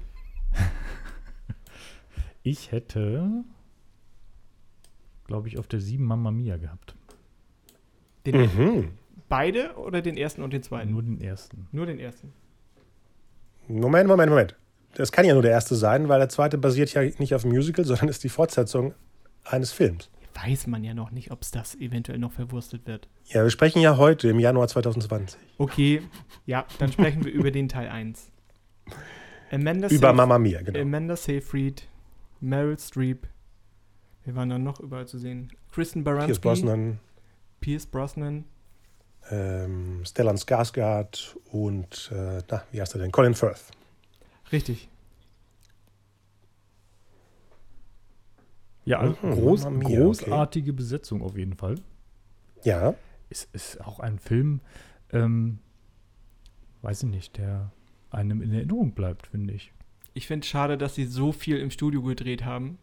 Ich 2.46 2.72
hätte, 2.72 3.42
glaube 5.26 5.48
ich, 5.48 5.58
auf 5.58 5.66
der 5.66 5.80
7 5.80 6.04
Mamma 6.04 6.30
Mia 6.30 6.58
gehabt. 6.58 6.94
Den, 8.26 8.36
mhm. 8.36 8.90
Beide 9.30 9.74
oder 9.76 10.02
den 10.02 10.18
ersten 10.18 10.42
und 10.42 10.52
den 10.52 10.62
zweiten? 10.62 10.92
Nur 10.92 11.02
den 11.02 11.22
ersten. 11.22 11.68
Nur 11.72 11.86
den 11.86 11.98
ersten. 11.98 12.34
Moment, 13.66 14.08
Moment, 14.08 14.28
Moment. 14.28 14.56
Das 14.94 15.10
kann 15.10 15.24
ja 15.24 15.32
nur 15.32 15.42
der 15.42 15.52
erste 15.52 15.74
sein, 15.74 16.08
weil 16.08 16.18
der 16.18 16.28
zweite 16.28 16.58
basiert 16.58 16.92
ja 16.92 17.02
nicht 17.18 17.34
auf 17.34 17.42
dem 17.42 17.50
Musical, 17.50 17.84
sondern 17.84 18.08
ist 18.08 18.22
die 18.22 18.28
Fortsetzung 18.28 18.94
eines 19.44 19.72
Films. 19.72 20.10
Weiß 20.34 20.66
man 20.66 20.84
ja 20.84 20.94
noch 20.94 21.10
nicht, 21.10 21.30
ob 21.30 21.42
es 21.42 21.50
das 21.50 21.74
eventuell 21.76 22.18
noch 22.18 22.32
verwurstet 22.32 22.86
wird. 22.86 23.08
Ja, 23.24 23.42
wir 23.42 23.50
sprechen 23.50 23.80
ja 23.80 23.96
heute 23.96 24.28
im 24.28 24.38
Januar 24.38 24.68
2020 24.68 25.40
Okay, 25.58 26.02
ja, 26.44 26.66
dann 26.78 26.92
sprechen 26.92 27.24
wir 27.24 27.32
über 27.32 27.50
den 27.50 27.68
Teil 27.68 27.88
1. 27.88 28.30
Amanda 29.54 29.88
über 29.88 30.08
Seyf- 30.10 30.12
Mamma 30.16 30.38
Mia, 30.38 30.62
genau. 30.62 30.80
Amanda 30.80 31.16
Seyfried, 31.16 31.86
Meryl 32.40 32.78
Streep. 32.78 33.26
Wir 34.24 34.34
waren 34.34 34.48
dann 34.48 34.62
noch 34.64 34.80
überall 34.80 35.06
zu 35.06 35.18
sehen. 35.18 35.52
Kristen 35.70 36.02
Baranski, 36.04 36.26
Pierce 36.28 36.40
Brosnan, 36.40 36.98
Pierce 37.60 37.86
Brosnan. 37.86 38.44
ähm, 39.30 40.02
Stellan 40.04 40.36
Skarsgård 40.36 41.36
und, 41.50 42.10
äh, 42.14 42.42
na, 42.50 42.62
wie 42.72 42.80
heißt 42.80 42.94
er 42.94 43.00
denn? 43.00 43.12
Colin 43.12 43.34
Firth. 43.34 43.70
Richtig. 44.52 44.88
Ja, 48.84 48.98
also 49.00 49.16
Mhm, 49.22 49.30
groß, 49.32 49.64
Mia, 49.70 49.76
okay. 49.86 49.96
großartige 49.96 50.72
Besetzung 50.72 51.22
auf 51.22 51.36
jeden 51.36 51.54
Fall. 51.56 51.76
Ja, 52.64 52.94
Es 53.30 53.48
ist 53.52 53.80
auch 53.80 53.98
ein 54.00 54.18
Film, 54.18 54.60
ähm, 55.10 55.58
weiß 56.82 57.02
ich 57.04 57.08
nicht, 57.08 57.36
der 57.38 57.72
einem 58.14 58.42
in 58.42 58.52
Erinnerung 58.52 58.92
bleibt, 58.92 59.26
finde 59.28 59.54
ich. 59.54 59.72
Ich 60.14 60.26
finde 60.26 60.44
es 60.44 60.48
schade, 60.48 60.78
dass 60.78 60.94
sie 60.94 61.04
so 61.06 61.32
viel 61.32 61.58
im 61.58 61.70
Studio 61.70 62.02
gedreht 62.02 62.44
haben 62.44 62.78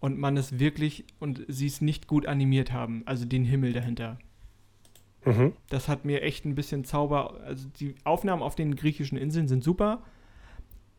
und 0.00 0.18
man 0.18 0.36
es 0.36 0.58
wirklich 0.58 1.04
und 1.18 1.44
sie 1.48 1.66
es 1.66 1.80
nicht 1.80 2.06
gut 2.06 2.26
animiert 2.26 2.72
haben, 2.72 3.02
also 3.06 3.24
den 3.24 3.44
Himmel 3.44 3.72
dahinter. 3.72 4.18
mhm. 5.24 5.52
Das 5.70 5.88
hat 5.88 6.04
mir 6.04 6.22
echt 6.22 6.44
ein 6.44 6.54
bisschen 6.54 6.84
Zauber. 6.84 7.40
Also 7.44 7.68
die 7.80 7.94
Aufnahmen 8.04 8.42
auf 8.42 8.54
den 8.54 8.76
griechischen 8.76 9.18
Inseln 9.18 9.48
sind 9.48 9.64
super. 9.64 10.02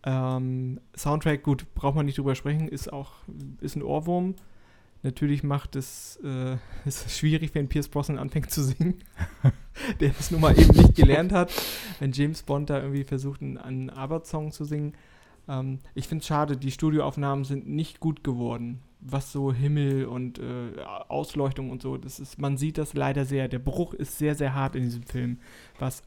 Ähm, 0.03 0.79
Soundtrack, 0.95 1.43
gut, 1.43 1.74
braucht 1.74 1.95
man 1.95 2.05
nicht 2.05 2.17
drüber 2.17 2.36
sprechen, 2.36 2.67
ist 2.67 2.91
auch 2.91 3.13
ist 3.62 3.75
ein 3.75 3.84
Ohrwurm. 3.84 4.36
Natürlich 5.05 5.43
macht 5.43 5.75
es 5.75 6.19
äh, 6.24 6.53
ist 6.85 7.05
es 7.05 7.17
schwierig, 7.17 7.53
wenn 7.53 7.69
Pierce 7.69 7.89
Brosnan 7.89 8.17
anfängt 8.17 8.50
zu 8.50 8.63
singen, 8.63 8.95
der 10.00 10.12
es 10.19 10.31
nun 10.31 10.41
mal 10.41 10.59
eben 10.59 10.75
nicht 10.75 10.95
gelernt 10.95 11.31
hat. 11.31 11.53
Wenn 12.00 12.12
James 12.12 12.41
Bond 12.41 12.71
da 12.71 12.81
irgendwie 12.81 13.03
versucht, 13.03 13.43
einen, 13.43 13.59
einen 13.59 13.91
Arbeit-Song 13.91 14.51
zu 14.51 14.65
singen. 14.65 14.93
Ähm, 15.47 15.77
ich 15.93 16.07
finde 16.07 16.24
es 16.24 16.27
schade, 16.27 16.57
die 16.57 16.71
Studioaufnahmen 16.71 17.45
sind 17.45 17.69
nicht 17.69 18.00
gut 18.00 18.24
geworden. 18.24 18.81
Was 19.00 19.31
so 19.31 19.53
Himmel 19.53 20.05
und 20.05 20.39
äh, 20.39 20.81
Ausleuchtung 21.07 21.69
und 21.69 21.83
so, 21.83 21.97
das 21.97 22.19
ist, 22.19 22.39
man 22.39 22.57
sieht 22.57 22.79
das 22.79 22.95
leider 22.95 23.25
sehr. 23.25 23.47
Der 23.47 23.59
Bruch 23.59 23.93
ist 23.93 24.17
sehr, 24.17 24.33
sehr 24.33 24.55
hart 24.55 24.75
in 24.75 24.81
diesem 24.81 25.03
Film. 25.03 25.38
Was 25.77 26.01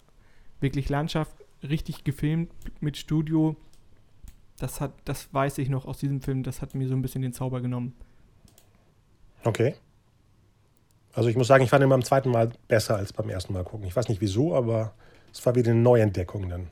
wirklich 0.58 0.88
Landschaft 0.88 1.36
richtig 1.62 2.02
gefilmt 2.02 2.50
mit 2.80 2.96
Studio, 2.96 3.54
das 4.58 4.80
hat, 4.80 4.92
das 5.04 5.32
weiß 5.32 5.58
ich 5.58 5.68
noch 5.68 5.86
aus 5.86 5.98
diesem 5.98 6.20
Film, 6.20 6.42
das 6.42 6.62
hat 6.62 6.74
mir 6.74 6.88
so 6.88 6.94
ein 6.94 7.02
bisschen 7.02 7.22
den 7.22 7.32
Zauber 7.32 7.60
genommen. 7.60 7.94
Okay. 9.48 9.74
Also 11.14 11.30
ich 11.30 11.36
muss 11.36 11.46
sagen, 11.46 11.64
ich 11.64 11.70
fand 11.70 11.82
ihn 11.82 11.88
beim 11.88 12.04
zweiten 12.04 12.30
Mal 12.30 12.50
besser 12.68 12.96
als 12.96 13.14
beim 13.14 13.30
ersten 13.30 13.54
Mal 13.54 13.64
gucken. 13.64 13.86
Ich 13.86 13.96
weiß 13.96 14.10
nicht 14.10 14.20
wieso, 14.20 14.54
aber 14.54 14.92
es 15.32 15.44
war 15.46 15.54
wieder 15.54 15.70
eine 15.70 15.80
Neuentdeckung 15.80 16.50
dann. 16.50 16.68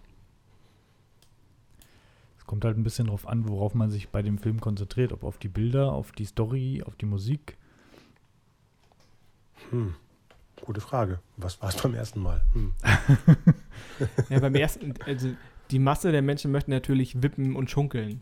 Kommt 2.45 2.67
halt 2.67 2.77
ein 2.77 2.85
bisschen 2.85 3.07
drauf 3.07 3.27
an, 3.27 3.49
worauf 3.49 3.75
man 3.75 3.91
sich 3.91 4.11
bei 4.11 4.21
dem 4.21 4.37
Film 4.37 4.61
konzentriert. 4.61 5.13
Ob 5.13 5.25
auf 5.25 5.39
die 5.39 5.49
Bilder, 5.49 5.91
auf 5.91 6.13
die 6.13 6.27
Story, 6.27 6.83
auf 6.87 6.97
die 6.97 7.07
Musik. 7.07 7.57
Hm. 9.71 9.95
Gute 10.61 10.83
Frage. 10.83 11.21
Was 11.39 11.61
war 11.63 11.71
es 11.71 11.77
beim 11.77 11.95
ersten 11.95 12.21
Mal? 12.21 12.43
Hm. 12.53 12.73
Ja, 14.29 14.39
beim 14.41 14.55
ersten, 14.55 14.95
also 15.07 15.31
die 15.71 15.79
Masse 15.79 16.13
der 16.13 16.23
Menschen 16.23 16.53
möchte 16.53 16.71
natürlich 16.71 17.23
wippen 17.23 17.57
und 17.57 17.71
schunkeln. 17.71 18.21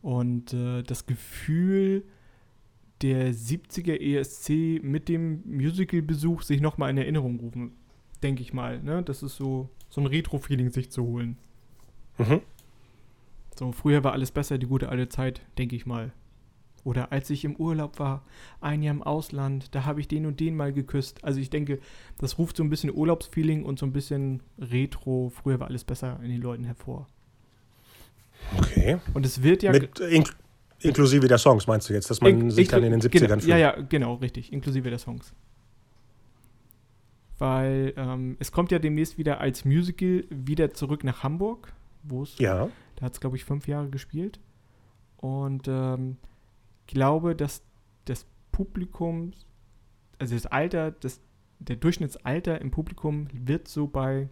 Und 0.00 0.54
äh, 0.54 0.82
das 0.82 1.04
Gefühl 1.04 2.04
der 3.02 3.32
70er 3.34 4.00
ESC 4.00 4.82
mit 4.82 5.08
dem 5.08 5.42
Musical-Besuch 5.46 6.42
sich 6.42 6.60
nochmal 6.60 6.90
in 6.90 6.98
Erinnerung 6.98 7.38
rufen, 7.40 7.72
denke 8.22 8.42
ich 8.42 8.52
mal. 8.52 8.82
Ne? 8.82 9.02
Das 9.02 9.22
ist 9.22 9.36
so, 9.36 9.68
so 9.88 10.00
ein 10.00 10.06
Retro-Feeling 10.06 10.70
sich 10.70 10.90
zu 10.90 11.04
holen. 11.04 11.36
Mhm. 12.18 12.40
So, 13.58 13.72
früher 13.72 14.02
war 14.04 14.12
alles 14.12 14.30
besser, 14.30 14.58
die 14.58 14.66
gute 14.66 14.88
alte 14.88 15.08
Zeit, 15.08 15.42
denke 15.58 15.76
ich 15.76 15.86
mal. 15.86 16.12
Oder 16.84 17.12
als 17.12 17.30
ich 17.30 17.44
im 17.44 17.56
Urlaub 17.56 17.98
war, 17.98 18.24
ein 18.60 18.82
Jahr 18.82 18.94
im 18.94 19.02
Ausland, 19.02 19.74
da 19.74 19.84
habe 19.86 20.00
ich 20.00 20.08
den 20.08 20.26
und 20.26 20.38
den 20.38 20.54
mal 20.54 20.72
geküsst. 20.72 21.24
Also 21.24 21.40
ich 21.40 21.48
denke, 21.50 21.78
das 22.18 22.38
ruft 22.38 22.56
so 22.56 22.62
ein 22.62 22.68
bisschen 22.68 22.94
Urlaubsfeeling 22.94 23.64
und 23.64 23.78
so 23.78 23.86
ein 23.86 23.92
bisschen 23.92 24.42
Retro, 24.58 25.30
früher 25.30 25.60
war 25.60 25.68
alles 25.68 25.84
besser 25.84 26.20
in 26.22 26.28
den 26.28 26.42
Leuten 26.42 26.64
hervor. 26.64 27.06
Okay. 28.58 28.98
Und 29.14 29.24
es 29.24 29.42
wird 29.42 29.62
ja... 29.62 29.72
Mit, 29.72 29.98
inklusive 30.80 31.28
der 31.28 31.38
Songs, 31.38 31.66
meinst 31.66 31.88
du 31.88 31.94
jetzt, 31.94 32.10
dass 32.10 32.20
man 32.20 32.32
In- 32.40 32.50
sich 32.50 32.68
dann 32.68 32.82
in 32.84 32.90
den 32.92 33.00
70ern 33.00 33.20
genau, 33.20 33.34
fühlt? 33.34 33.46
Ja, 33.46 33.56
ja, 33.56 33.80
genau, 33.82 34.14
richtig, 34.14 34.52
inklusive 34.52 34.90
der 34.90 34.98
Songs. 34.98 35.32
Weil 37.38 37.92
ähm, 37.96 38.36
es 38.38 38.52
kommt 38.52 38.70
ja 38.70 38.78
demnächst 38.78 39.18
wieder 39.18 39.40
als 39.40 39.64
Musical 39.64 40.24
wieder 40.30 40.72
zurück 40.72 41.02
nach 41.04 41.22
Hamburg, 41.22 41.72
wo 42.02 42.22
es 42.22 42.38
Ja. 42.38 42.68
Da 42.96 43.06
hat 43.06 43.14
es, 43.14 43.20
glaube 43.20 43.36
ich, 43.36 43.44
fünf 43.44 43.66
Jahre 43.66 43.88
gespielt. 43.90 44.38
Und 45.16 45.66
ähm, 45.66 46.16
glaube, 46.86 47.34
dass 47.34 47.62
das 48.04 48.26
Publikum, 48.52 49.32
also 50.18 50.34
das 50.34 50.46
Alter, 50.46 50.92
das, 50.92 51.20
der 51.58 51.76
Durchschnittsalter 51.76 52.60
im 52.60 52.70
Publikum 52.70 53.26
wird 53.32 53.66
so 53.66 53.88
bei 53.88 54.28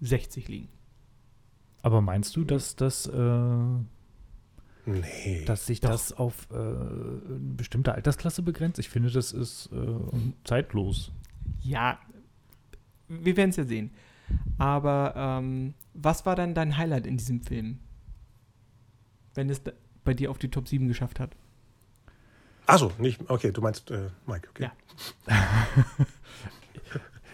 60 0.00 0.48
liegen. 0.48 0.68
Aber 1.82 2.00
meinst 2.00 2.34
du, 2.34 2.42
dass 2.44 2.74
das, 2.74 3.06
äh, 3.06 3.12
Nee. 4.86 5.44
dass 5.46 5.66
sich 5.66 5.80
Doch. 5.80 5.90
das 5.90 6.12
auf 6.12 6.46
äh, 6.50 6.54
eine 6.54 7.54
bestimmte 7.56 7.92
Altersklasse 7.94 8.42
begrenzt? 8.42 8.78
Ich 8.78 8.88
finde, 8.88 9.10
das 9.10 9.32
ist 9.32 9.68
äh, 9.72 9.86
zeitlos. 10.44 11.10
Ja, 11.60 11.98
wir 13.08 13.36
werden 13.36 13.50
es 13.50 13.56
ja 13.56 13.64
sehen. 13.64 13.90
Aber 14.58 15.14
ähm, 15.16 15.74
was 15.94 16.24
war 16.26 16.34
dann 16.36 16.54
dein 16.54 16.76
Highlight 16.76 17.06
in 17.06 17.16
diesem 17.16 17.40
Film? 17.42 17.78
Wenn 19.34 19.50
es 19.50 19.60
bei 20.04 20.14
dir 20.14 20.30
auf 20.30 20.38
die 20.38 20.48
Top 20.50 20.66
7 20.68 20.88
geschafft 20.88 21.20
hat. 21.20 21.36
Achso, 22.66 22.90
nicht. 22.98 23.20
Okay, 23.28 23.52
du 23.52 23.60
meinst 23.60 23.90
äh, 23.90 24.08
Mike, 24.26 24.48
okay. 24.50 24.70
Ja. 25.28 25.36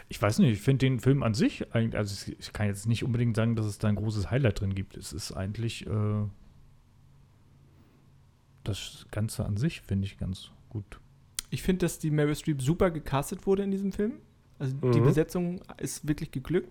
Ich 0.08 0.20
weiß 0.20 0.40
nicht, 0.40 0.52
ich 0.52 0.60
finde 0.60 0.84
den 0.84 1.00
Film 1.00 1.22
an 1.22 1.32
sich, 1.32 1.74
eigentlich- 1.74 1.96
also 1.96 2.30
ich, 2.30 2.38
ich 2.38 2.52
kann 2.52 2.66
jetzt 2.66 2.86
nicht 2.86 3.02
unbedingt 3.02 3.34
sagen, 3.34 3.56
dass 3.56 3.64
es 3.64 3.78
da 3.78 3.88
ein 3.88 3.94
großes 3.94 4.30
Highlight 4.30 4.60
drin 4.60 4.74
gibt. 4.74 4.94
Es 4.98 5.14
ist 5.14 5.32
eigentlich 5.32 5.86
äh, 5.86 6.24
das 8.64 9.06
Ganze 9.10 9.44
an 9.44 9.56
sich, 9.56 9.80
finde 9.80 10.06
ich 10.06 10.18
ganz 10.18 10.50
gut. 10.68 11.00
Ich 11.50 11.62
finde, 11.62 11.84
dass 11.84 11.98
die 11.98 12.10
Meryl 12.10 12.34
Streep 12.34 12.62
super 12.62 12.90
gecastet 12.90 13.46
wurde 13.46 13.62
in 13.62 13.70
diesem 13.70 13.92
Film. 13.92 14.14
Also 14.58 14.74
die 14.92 15.00
Mhm. 15.00 15.04
Besetzung 15.04 15.60
ist 15.78 16.06
wirklich 16.08 16.30
geglückt. 16.30 16.70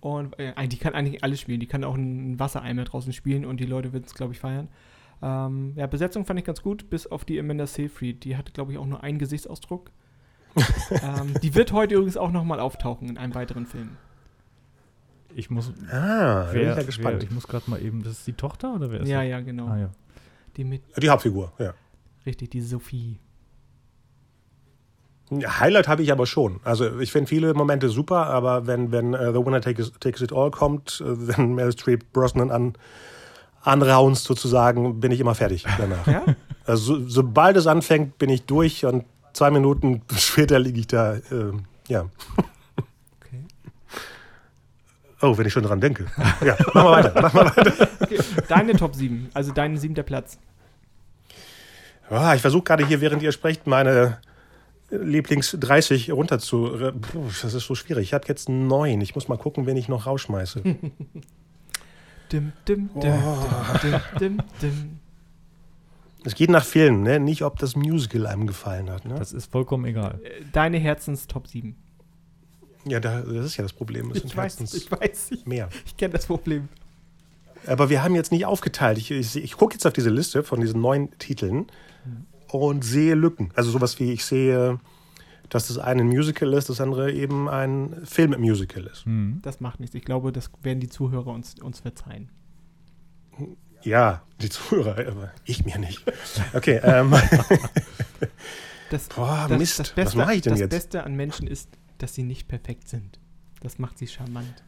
Und 0.00 0.36
äh, 0.40 0.52
die 0.66 0.78
kann 0.78 0.94
eigentlich 0.94 1.22
alles 1.22 1.40
spielen. 1.40 1.60
Die 1.60 1.68
kann 1.68 1.84
auch 1.84 1.94
einen 1.94 2.38
Wassereimer 2.40 2.84
draußen 2.84 3.12
spielen 3.12 3.44
und 3.44 3.60
die 3.60 3.66
Leute 3.66 3.92
würden 3.92 4.04
es, 4.06 4.14
glaube 4.14 4.32
ich, 4.32 4.40
feiern. 4.40 4.68
Ähm, 5.22 5.74
ja, 5.76 5.86
Besetzung 5.86 6.24
fand 6.24 6.40
ich 6.40 6.44
ganz 6.44 6.62
gut, 6.62 6.90
bis 6.90 7.06
auf 7.06 7.24
die 7.24 7.38
Amanda 7.38 7.68
Seyfried. 7.68 8.24
Die 8.24 8.36
hat, 8.36 8.52
glaube 8.54 8.72
ich, 8.72 8.78
auch 8.78 8.86
nur 8.86 9.04
einen 9.04 9.18
Gesichtsausdruck. 9.18 9.92
ähm, 10.90 11.34
die 11.42 11.54
wird 11.54 11.72
heute 11.72 11.94
übrigens 11.94 12.16
auch 12.16 12.32
nochmal 12.32 12.58
auftauchen 12.58 13.08
in 13.08 13.16
einem 13.18 13.34
weiteren 13.36 13.64
Film. 13.66 13.90
Ich 15.34 15.48
muss, 15.48 15.72
Ah, 15.90 16.46
da 16.46 16.52
bin 16.52 16.60
ich 16.62 16.66
wer, 16.68 16.76
ja 16.76 16.82
gespannt. 16.82 17.16
Wer, 17.20 17.28
ich 17.28 17.30
muss 17.30 17.46
gerade 17.46 17.70
mal 17.70 17.80
eben, 17.80 18.02
das 18.02 18.18
ist 18.18 18.26
die 18.26 18.32
Tochter 18.34 18.74
oder 18.74 18.90
wer 18.90 19.00
ist 19.00 19.08
Ja, 19.08 19.20
das? 19.20 19.28
ja, 19.30 19.40
genau. 19.40 19.68
Ah, 19.68 19.78
ja. 19.78 19.90
Die 20.56 20.64
mit, 20.64 20.82
Die 20.96 21.08
Hauptfigur, 21.08 21.52
ja. 21.58 21.74
richtig, 22.26 22.50
die 22.50 22.60
Sophie. 22.60 23.18
Highlight 25.30 25.88
habe 25.88 26.02
ich 26.02 26.12
aber 26.12 26.26
schon. 26.26 26.60
Also 26.62 27.00
ich 27.00 27.10
finde 27.10 27.28
viele 27.28 27.54
Momente 27.54 27.88
super, 27.88 28.26
aber 28.26 28.66
wenn, 28.66 28.92
wenn 28.92 29.14
äh, 29.14 29.32
The 29.32 29.38
Winner 29.38 29.60
takes, 29.60 29.92
takes 29.98 30.20
It 30.20 30.32
All 30.32 30.50
kommt, 30.50 31.00
äh, 31.00 31.04
wenn 31.36 31.54
Meryl 31.54 31.72
Streep 31.72 32.12
Brosnan 32.12 32.50
an 32.50 32.74
anraunst 33.62 34.24
sozusagen, 34.24 35.00
bin 35.00 35.12
ich 35.12 35.20
immer 35.20 35.34
fertig 35.34 35.64
danach. 35.78 36.06
Ja? 36.06 36.24
Also 36.64 36.96
so, 36.96 37.08
sobald 37.08 37.56
es 37.56 37.66
anfängt, 37.66 38.18
bin 38.18 38.28
ich 38.30 38.44
durch 38.44 38.84
und 38.84 39.04
zwei 39.32 39.50
Minuten 39.50 40.02
später 40.16 40.58
liege 40.58 40.80
ich 40.80 40.86
da. 40.88 41.14
Äh, 41.14 41.52
ja. 41.88 42.06
Oh, 45.22 45.38
wenn 45.38 45.46
ich 45.46 45.52
schon 45.52 45.62
dran 45.62 45.80
denke. 45.80 46.06
Ja, 46.44 46.56
machen 46.74 46.74
wir 46.74 46.90
weiter. 46.90 47.22
Machen 47.22 47.34
wir 47.40 47.56
weiter. 47.56 47.88
okay. 48.00 48.18
Deine 48.48 48.72
Top 48.74 48.94
7, 48.94 49.30
also 49.34 49.52
dein 49.52 49.76
siebter 49.76 50.02
Platz. 50.02 50.38
Ah, 52.10 52.34
ich 52.34 52.42
versuche 52.42 52.64
gerade 52.64 52.86
hier, 52.86 53.00
während 53.00 53.22
ihr 53.22 53.32
sprecht, 53.32 53.66
meine 53.66 54.18
Lieblings 54.90 55.56
30 55.58 56.12
runter 56.12 56.38
zu. 56.38 56.92
Puh, 57.00 57.24
das 57.40 57.54
ist 57.54 57.66
so 57.66 57.74
schwierig. 57.74 58.08
Ich 58.08 58.14
habe 58.14 58.24
jetzt 58.28 58.48
neun. 58.48 59.00
Ich 59.00 59.14
muss 59.14 59.28
mal 59.28 59.38
gucken, 59.38 59.64
wen 59.66 59.76
ich 59.76 59.88
noch 59.88 60.06
rausschmeiße. 60.06 60.62
Dim, 62.32 62.52
dim, 62.66 62.88
dim, 62.94 63.02
dim, 63.02 63.20
dim, 63.82 64.00
dim, 64.18 64.42
dim. 64.62 64.98
Es 66.24 66.34
geht 66.34 66.48
nach 66.48 66.64
Filmen, 66.64 67.02
ne? 67.02 67.20
nicht 67.20 67.42
ob 67.42 67.58
das 67.58 67.76
Musical 67.76 68.26
einem 68.26 68.46
gefallen 68.46 68.88
hat. 68.88 69.04
Ne? 69.04 69.16
Das 69.16 69.32
ist 69.34 69.50
vollkommen 69.52 69.84
egal. 69.84 70.18
Äh, 70.22 70.42
Deine 70.50 70.78
Herzens 70.78 71.26
Top 71.26 71.46
7. 71.46 71.76
ja, 72.84 73.00
da, 73.00 73.20
das 73.20 73.46
ist 73.46 73.56
ja 73.56 73.62
das 73.62 73.72
Problem. 73.72 74.10
Es 74.10 74.18
sind 74.18 74.30
Ich 74.30 74.36
weiß, 74.36 74.60
ich 74.74 74.90
weiß, 74.90 75.30
ich, 75.30 75.46
mehr. 75.46 75.68
ich 75.86 75.96
kenne 75.96 76.12
das 76.12 76.26
Problem. 76.26 76.68
Aber 77.66 77.90
wir 77.90 78.02
haben 78.02 78.14
jetzt 78.14 78.32
nicht 78.32 78.44
aufgeteilt. 78.46 78.98
Ich, 78.98 79.10
ich, 79.10 79.36
ich 79.36 79.56
gucke 79.56 79.74
jetzt 79.74 79.86
auf 79.86 79.92
diese 79.92 80.10
Liste 80.10 80.42
von 80.42 80.60
diesen 80.60 80.80
neun 80.80 81.16
Titeln 81.18 81.66
und 82.48 82.84
sehe 82.84 83.14
Lücken. 83.14 83.50
Also 83.54 83.70
sowas 83.70 84.00
wie, 84.00 84.12
ich 84.12 84.24
sehe, 84.24 84.80
dass 85.48 85.68
das 85.68 85.78
eine 85.78 86.02
ein 86.02 86.08
Musical 86.08 86.52
ist, 86.54 86.68
das 86.70 86.80
andere 86.80 87.12
eben 87.12 87.48
ein 87.48 88.02
Film-Musical 88.04 88.84
ist. 88.86 89.06
Mhm. 89.06 89.38
Das 89.42 89.60
macht 89.60 89.78
nichts. 89.80 89.94
Ich 89.94 90.04
glaube, 90.04 90.32
das 90.32 90.50
werden 90.62 90.80
die 90.80 90.88
Zuhörer 90.88 91.28
uns, 91.28 91.54
uns 91.60 91.80
verzeihen. 91.80 92.30
Ja, 93.82 94.22
die 94.40 94.48
Zuhörer, 94.48 94.98
aber 95.08 95.30
ich 95.44 95.64
mir 95.64 95.78
nicht. 95.78 96.04
Okay, 96.54 96.80
ähm, 96.82 97.14
Das, 98.90 99.08
boah, 99.08 99.46
das, 99.48 99.58
Mist. 99.58 99.78
das 99.78 99.88
Was 99.88 99.94
Beste, 99.94 100.18
mache 100.18 100.34
ich 100.34 100.42
denn 100.42 100.52
das 100.52 100.60
jetzt? 100.60 100.70
Beste 100.70 101.04
an 101.04 101.14
Menschen 101.14 101.46
ist, 101.46 101.68
dass 102.02 102.14
sie 102.14 102.22
nicht 102.24 102.48
perfekt 102.48 102.88
sind. 102.88 103.18
Das 103.62 103.78
macht 103.78 103.98
sie 103.98 104.06
charmant. 104.08 104.62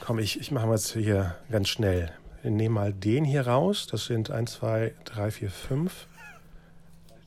Komm, 0.00 0.18
ich, 0.18 0.38
ich 0.40 0.50
mache 0.50 0.66
mal 0.66 0.74
jetzt 0.74 0.92
hier 0.92 1.36
ganz 1.50 1.68
schnell. 1.68 2.10
Wir 2.42 2.50
nehmen 2.50 2.74
mal 2.74 2.92
den 2.92 3.24
hier 3.24 3.46
raus. 3.46 3.86
Das 3.90 4.04
sind 4.04 4.30
1, 4.30 4.52
2, 4.52 4.94
3, 5.04 5.30
4, 5.30 5.50
5. 5.50 6.06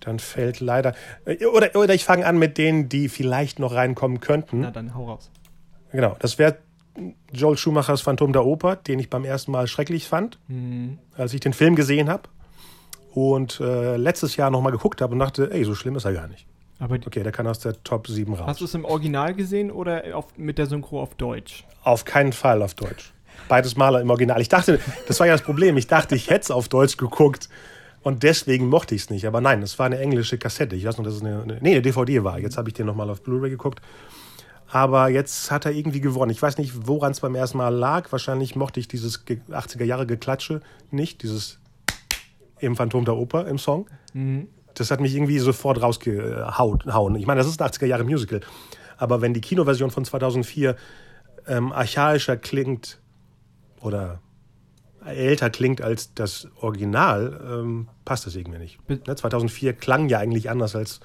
Dann 0.01 0.19
fällt 0.19 0.59
leider. 0.59 0.93
äh, 1.25 1.45
Oder, 1.47 1.75
oder 1.75 1.93
ich 1.93 2.05
fange 2.05 2.25
an 2.25 2.37
mit 2.37 2.57
denen, 2.57 2.87
die 2.89 3.09
vielleicht 3.09 3.59
noch 3.59 3.73
reinkommen 3.73 4.19
könnten. 4.19 4.61
Na 4.61 4.71
dann, 4.71 4.93
hau 4.95 5.05
raus. 5.07 5.29
Genau, 5.91 6.15
das 6.19 6.37
wäre 6.37 6.57
Joel 7.33 7.57
Schumachers 7.57 8.01
Phantom 8.01 8.31
der 8.33 8.45
Oper, 8.45 8.75
den 8.75 8.99
ich 8.99 9.09
beim 9.09 9.25
ersten 9.25 9.51
Mal 9.51 9.67
schrecklich 9.67 10.07
fand, 10.07 10.37
Hm. 10.47 10.99
als 11.15 11.33
ich 11.33 11.39
den 11.39 11.53
Film 11.53 11.75
gesehen 11.75 12.07
habe. 12.09 12.23
Und 13.13 13.59
äh, 13.59 13.97
letztes 13.97 14.35
Jahr 14.35 14.51
nochmal 14.51 14.71
geguckt 14.71 15.01
habe 15.01 15.13
und 15.13 15.19
dachte, 15.19 15.51
ey, 15.51 15.63
so 15.65 15.73
schlimm 15.75 15.95
ist 15.95 16.05
er 16.05 16.13
gar 16.13 16.27
nicht. 16.27 16.45
Aber 16.79 16.97
die, 16.97 17.05
Okay, 17.07 17.23
der 17.23 17.31
kann 17.31 17.45
aus 17.47 17.59
der 17.59 17.81
Top 17.83 18.07
7 18.07 18.33
raus. 18.33 18.47
hast 18.47 18.61
du 18.61 18.65
es 18.65 18.73
im 18.73 18.85
Original 18.85 19.33
gesehen 19.33 19.69
oder 19.71 20.03
auf, 20.15 20.37
mit 20.37 20.57
der 20.57 20.65
Synchro 20.65 21.01
auf 21.01 21.15
Deutsch? 21.15 21.65
Auf 21.83 22.05
keinen 22.05 22.31
Fall 22.33 22.61
auf 22.61 22.73
Deutsch. 22.73 23.13
Beides 23.47 23.75
Mal 23.75 23.95
im 24.01 24.09
Original. 24.09 24.39
Ich 24.41 24.49
dachte, 24.49 24.79
das 25.07 25.19
war 25.19 25.27
ja 25.27 25.33
das 25.33 25.41
Problem. 25.41 25.75
Ich 25.77 25.87
dachte, 25.87 26.15
ich 26.15 26.29
hätte 26.29 26.41
es 26.41 26.51
auf 26.51 26.67
Deutsch 26.69 26.97
geguckt 26.97 27.49
und 28.01 28.23
deswegen 28.23 28.67
mochte 28.67 28.95
ich 28.95 29.01
es 29.03 29.09
nicht. 29.09 29.25
Aber 29.25 29.41
nein, 29.41 29.61
es 29.61 29.77
war 29.79 29.85
eine 29.87 29.99
englische 29.99 30.37
Kassette. 30.37 30.75
Ich 30.75 30.85
weiß 30.85 30.97
noch, 30.97 31.05
dass 31.05 31.15
es 31.15 31.21
eine, 31.21 31.41
eine, 31.43 31.57
nee, 31.61 31.71
eine 31.71 31.81
DVD 31.81 32.23
war. 32.23 32.39
Jetzt 32.39 32.57
habe 32.57 32.69
ich 32.69 32.73
den 32.75 32.85
nochmal 32.85 33.09
auf 33.09 33.21
Blu-ray 33.23 33.49
geguckt. 33.49 33.81
Aber 34.71 35.09
jetzt 35.09 35.49
hat 35.51 35.65
er 35.65 35.71
irgendwie 35.71 35.99
gewonnen. 35.99 36.31
Ich 36.31 36.41
weiß 36.41 36.57
nicht, 36.59 36.87
woran 36.87 37.11
es 37.11 37.21
beim 37.21 37.33
ersten 37.35 37.57
Mal 37.57 37.69
lag. 37.69 38.11
Wahrscheinlich 38.11 38.55
mochte 38.55 38.79
ich 38.79 38.87
dieses 38.87 39.25
ge- 39.25 39.39
80er 39.49 39.83
Jahre 39.83 40.05
Geklatsche 40.05 40.61
nicht. 40.91 41.23
Dieses 41.23 41.59
im 42.59 42.75
Phantom 42.75 43.03
der 43.05 43.15
Oper 43.15 43.47
im 43.47 43.57
Song. 43.57 43.87
Mhm. 44.13 44.47
Das 44.79 44.91
hat 44.91 44.99
mich 45.01 45.13
irgendwie 45.15 45.39
sofort 45.39 45.81
rausgehauen. 45.81 47.15
Ich 47.15 47.25
meine, 47.27 47.39
das 47.39 47.47
ist 47.47 47.61
ein 47.61 47.69
80er 47.69 47.85
Jahre 47.85 48.03
Musical. 48.03 48.41
Aber 48.97 49.21
wenn 49.21 49.33
die 49.33 49.41
Kinoversion 49.41 49.91
von 49.91 50.03
2004 50.05 50.75
ähm, 51.47 51.71
archaischer 51.71 52.37
klingt 52.37 52.99
oder 53.81 54.19
älter 55.05 55.49
klingt 55.49 55.81
als 55.81 56.13
das 56.13 56.47
Original, 56.57 57.39
ähm, 57.61 57.87
passt 58.05 58.25
das 58.25 58.35
irgendwie 58.35 58.59
nicht. 58.59 58.85
Be- 58.87 58.99
Ne, 59.07 59.15
2004 59.15 59.73
klang 59.73 60.09
ja 60.09 60.19
eigentlich 60.19 60.49
anders 60.49 60.75
als 60.75 60.99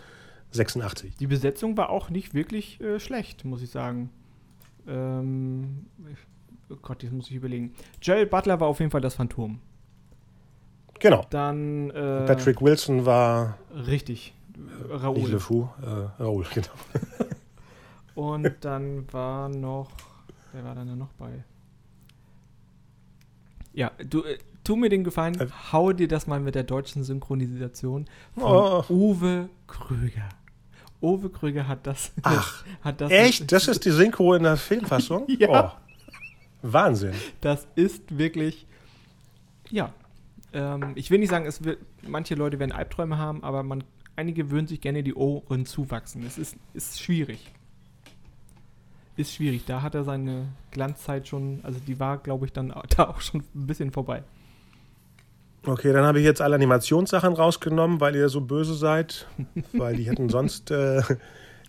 86. 0.50 1.16
Die 1.16 1.26
Besetzung 1.26 1.76
war 1.76 1.90
auch 1.90 2.10
nicht 2.10 2.34
wirklich 2.34 2.80
äh, 2.80 2.98
schlecht, 3.00 3.44
muss 3.44 3.62
ich 3.62 3.70
sagen. 3.70 4.10
Ähm, 4.87 5.87
oh 6.70 6.76
Gott, 6.82 7.02
jetzt 7.02 7.12
muss 7.12 7.28
ich 7.30 7.37
überlegen. 7.37 7.74
Gerald 8.00 8.30
Butler 8.30 8.60
war 8.60 8.68
auf 8.68 8.80
jeden 8.80 8.90
Fall 8.90 9.00
das 9.00 9.14
Phantom. 9.14 9.60
Genau. 11.00 11.26
Dann 11.30 11.90
äh, 11.90 12.26
Patrick 12.26 12.61
Wilson 12.62 13.04
war 13.07 13.59
Richtig. 13.87 14.35
nicht 14.57 15.02
Raoul. 15.02 15.30
LeFou, 15.30 15.68
äh, 15.83 16.22
Raoul, 16.22 16.46
genau. 16.54 16.68
Und 18.14 18.52
dann 18.61 19.12
war 19.12 19.48
noch. 19.48 19.90
Wer 20.52 20.64
war 20.64 20.74
dann 20.74 20.87
da 20.87 20.94
noch 20.94 21.12
bei? 21.18 21.42
Ja, 23.72 23.90
du, 24.09 24.22
äh, 24.22 24.38
tu 24.62 24.76
mir 24.76 24.88
den 24.88 25.02
Gefallen, 25.02 25.38
Äh. 25.40 25.48
hau 25.72 25.92
dir 25.92 26.07
das 26.07 26.26
mal 26.28 26.38
mit 26.40 26.54
der 26.54 26.62
deutschen 26.62 27.02
Synchronisation 27.02 28.07
von 28.38 28.42
Oh. 28.44 28.85
Uwe 28.88 29.48
Kröger. 29.66 30.28
Uwe 31.02 31.28
Kröger 31.28 31.66
hat 31.66 31.87
das. 31.87 32.12
Ach, 32.22 32.64
hat 32.83 33.00
das 33.00 33.11
Echt? 33.11 33.50
Das 33.50 33.66
ist 33.68 33.85
die 33.85 33.90
Synchro 33.90 34.35
in 34.35 34.44
der 34.44 34.57
Filmfassung? 34.57 35.26
Ja. 35.38 35.74
Oh. 35.74 35.80
Wahnsinn. 36.62 37.12
Das 37.42 37.66
ist 37.74 38.16
wirklich. 38.16 38.66
Ja. 39.70 39.92
Ähm, 40.55 40.93
ich 40.95 41.11
will 41.11 41.19
nicht 41.19 41.31
sagen, 41.31 41.47
es 41.47 41.64
wird, 41.64 41.79
manche 42.07 42.35
Leute 42.35 42.59
werden 42.59 42.73
Albträume 42.73 43.19
haben, 43.19 43.43
aber 43.43 43.62
man, 43.62 43.85
einige 44.17 44.51
würden 44.51 44.67
sich 44.67 44.81
gerne 44.81 45.03
die 45.03 45.14
Ohren 45.14 45.67
zuwachsen. 45.67 46.25
Es 46.25 46.38
ist, 46.38 46.57
ist 46.73 47.03
schwierig. 47.03 47.53
Ist 49.17 49.35
schwierig. 49.35 49.64
Da 49.67 49.83
hat 49.83 49.95
er 49.95 50.05
seine 50.05 50.47
Glanzzeit 50.71 51.29
schon, 51.29 51.61
also 51.62 51.79
die 51.81 52.01
war, 52.01 52.19
glaube 52.19 52.47
ich, 52.47 52.53
dann 52.53 52.69
da 52.97 53.09
auch 53.09 53.21
schon 53.21 53.43
ein 53.55 53.67
bisschen 53.67 53.90
vorbei. 53.90 54.23
Okay, 55.67 55.93
dann 55.93 56.05
habe 56.05 56.19
ich 56.19 56.25
jetzt 56.25 56.43
alle 56.43 56.57
Animationssachen 56.57 57.33
rausgenommen, 57.33 58.01
weil 58.01 58.14
ihr 58.17 58.29
so 58.29 58.43
böse 58.43 58.75
seid. 58.75 59.27
weil 59.73 59.97
die 59.97 60.05
hätten 60.05 60.29
sonst 60.29 60.71
äh, 60.71 61.03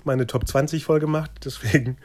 meine 0.05 0.27
Top 0.27 0.47
20 0.47 0.83
voll 0.85 0.99
gemacht. 0.99 1.31
Deswegen 1.43 1.97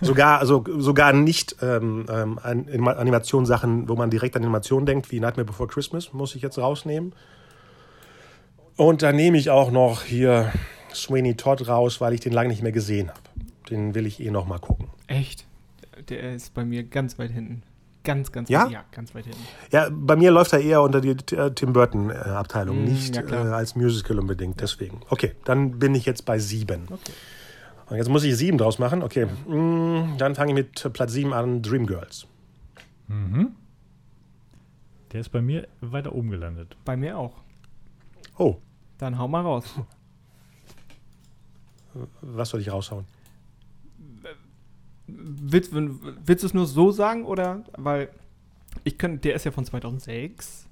sogar, 0.00 0.38
also 0.40 0.64
sogar 0.78 1.12
nicht 1.12 1.56
ähm, 1.62 2.06
ähm, 2.08 2.38
an- 2.42 2.66
Anima- 2.68 2.92
Animationssachen, 2.96 3.88
wo 3.88 3.94
man 3.96 4.10
direkt 4.10 4.36
an 4.36 4.42
Animation 4.42 4.86
denkt, 4.86 5.10
wie 5.10 5.20
Nightmare 5.20 5.44
Before 5.46 5.68
Christmas, 5.68 6.12
muss 6.12 6.34
ich 6.34 6.42
jetzt 6.42 6.58
rausnehmen. 6.58 7.12
Und 8.76 9.02
dann 9.02 9.16
nehme 9.16 9.36
ich 9.38 9.50
auch 9.50 9.70
noch 9.70 10.02
hier 10.02 10.50
Sweeney 10.94 11.34
Todd 11.36 11.68
raus, 11.68 12.00
weil 12.00 12.12
ich 12.14 12.20
den 12.20 12.32
lange 12.32 12.48
nicht 12.48 12.62
mehr 12.62 12.72
gesehen 12.72 13.08
habe. 13.10 13.20
Den 13.70 13.94
will 13.94 14.06
ich 14.06 14.20
eh 14.20 14.30
noch 14.30 14.46
mal 14.46 14.58
gucken. 14.58 14.88
Echt? 15.06 15.46
Der 16.08 16.34
ist 16.34 16.54
bei 16.54 16.64
mir 16.64 16.82
ganz 16.82 17.18
weit 17.18 17.30
hinten. 17.30 17.62
Ganz, 18.04 18.32
ganz 18.32 18.48
Ja? 18.48 18.64
weit, 18.64 18.72
ja, 18.72 18.84
ganz 18.90 19.14
weit 19.14 19.24
hinten. 19.26 19.40
Ja, 19.70 19.88
bei 19.90 20.16
mir 20.16 20.30
läuft 20.32 20.52
er 20.52 20.60
eher 20.60 20.82
unter 20.82 21.00
die 21.00 21.10
äh, 21.10 21.50
Tim 21.54 21.72
Burton-Abteilung, 21.72 22.82
Mm, 22.82 22.84
nicht 22.84 23.14
ja, 23.14 23.22
äh, 23.22 23.52
als 23.52 23.76
Musical 23.76 24.18
unbedingt. 24.18 24.60
Deswegen. 24.60 25.00
Okay, 25.08 25.34
dann 25.44 25.78
bin 25.78 25.94
ich 25.94 26.04
jetzt 26.04 26.24
bei 26.24 26.38
sieben. 26.38 26.82
Okay. 26.90 27.12
Und 27.88 27.96
jetzt 27.98 28.08
muss 28.08 28.24
ich 28.24 28.36
sieben 28.36 28.58
draus 28.58 28.78
machen. 28.78 29.02
Okay, 29.02 29.26
mm, 29.26 30.16
dann 30.18 30.34
fange 30.34 30.50
ich 30.52 30.54
mit 30.54 30.92
Platz 30.92 31.12
sieben 31.12 31.32
an, 31.32 31.62
Dreamgirls. 31.62 32.26
Mhm. 33.06 33.54
Der 35.12 35.20
ist 35.20 35.28
bei 35.28 35.42
mir 35.42 35.68
weiter 35.80 36.12
oben 36.14 36.30
gelandet. 36.30 36.76
Bei 36.84 36.96
mir 36.96 37.18
auch. 37.18 37.34
Oh, 38.38 38.56
Dann 38.98 39.18
hau 39.18 39.28
mal 39.28 39.42
raus. 39.42 39.64
was 42.22 42.48
soll 42.48 42.60
ich 42.60 42.72
raushauen? 42.72 43.04
Willst, 45.14 45.70
willst 45.72 46.42
du 46.42 46.46
es 46.46 46.54
nur 46.54 46.66
so 46.66 46.90
sagen 46.90 47.24
oder? 47.24 47.64
Weil 47.76 48.08
ich 48.84 48.98
kann, 48.98 49.20
der 49.20 49.34
ist 49.34 49.44
ja 49.44 49.50
von 49.50 49.64
2006. 49.64 50.68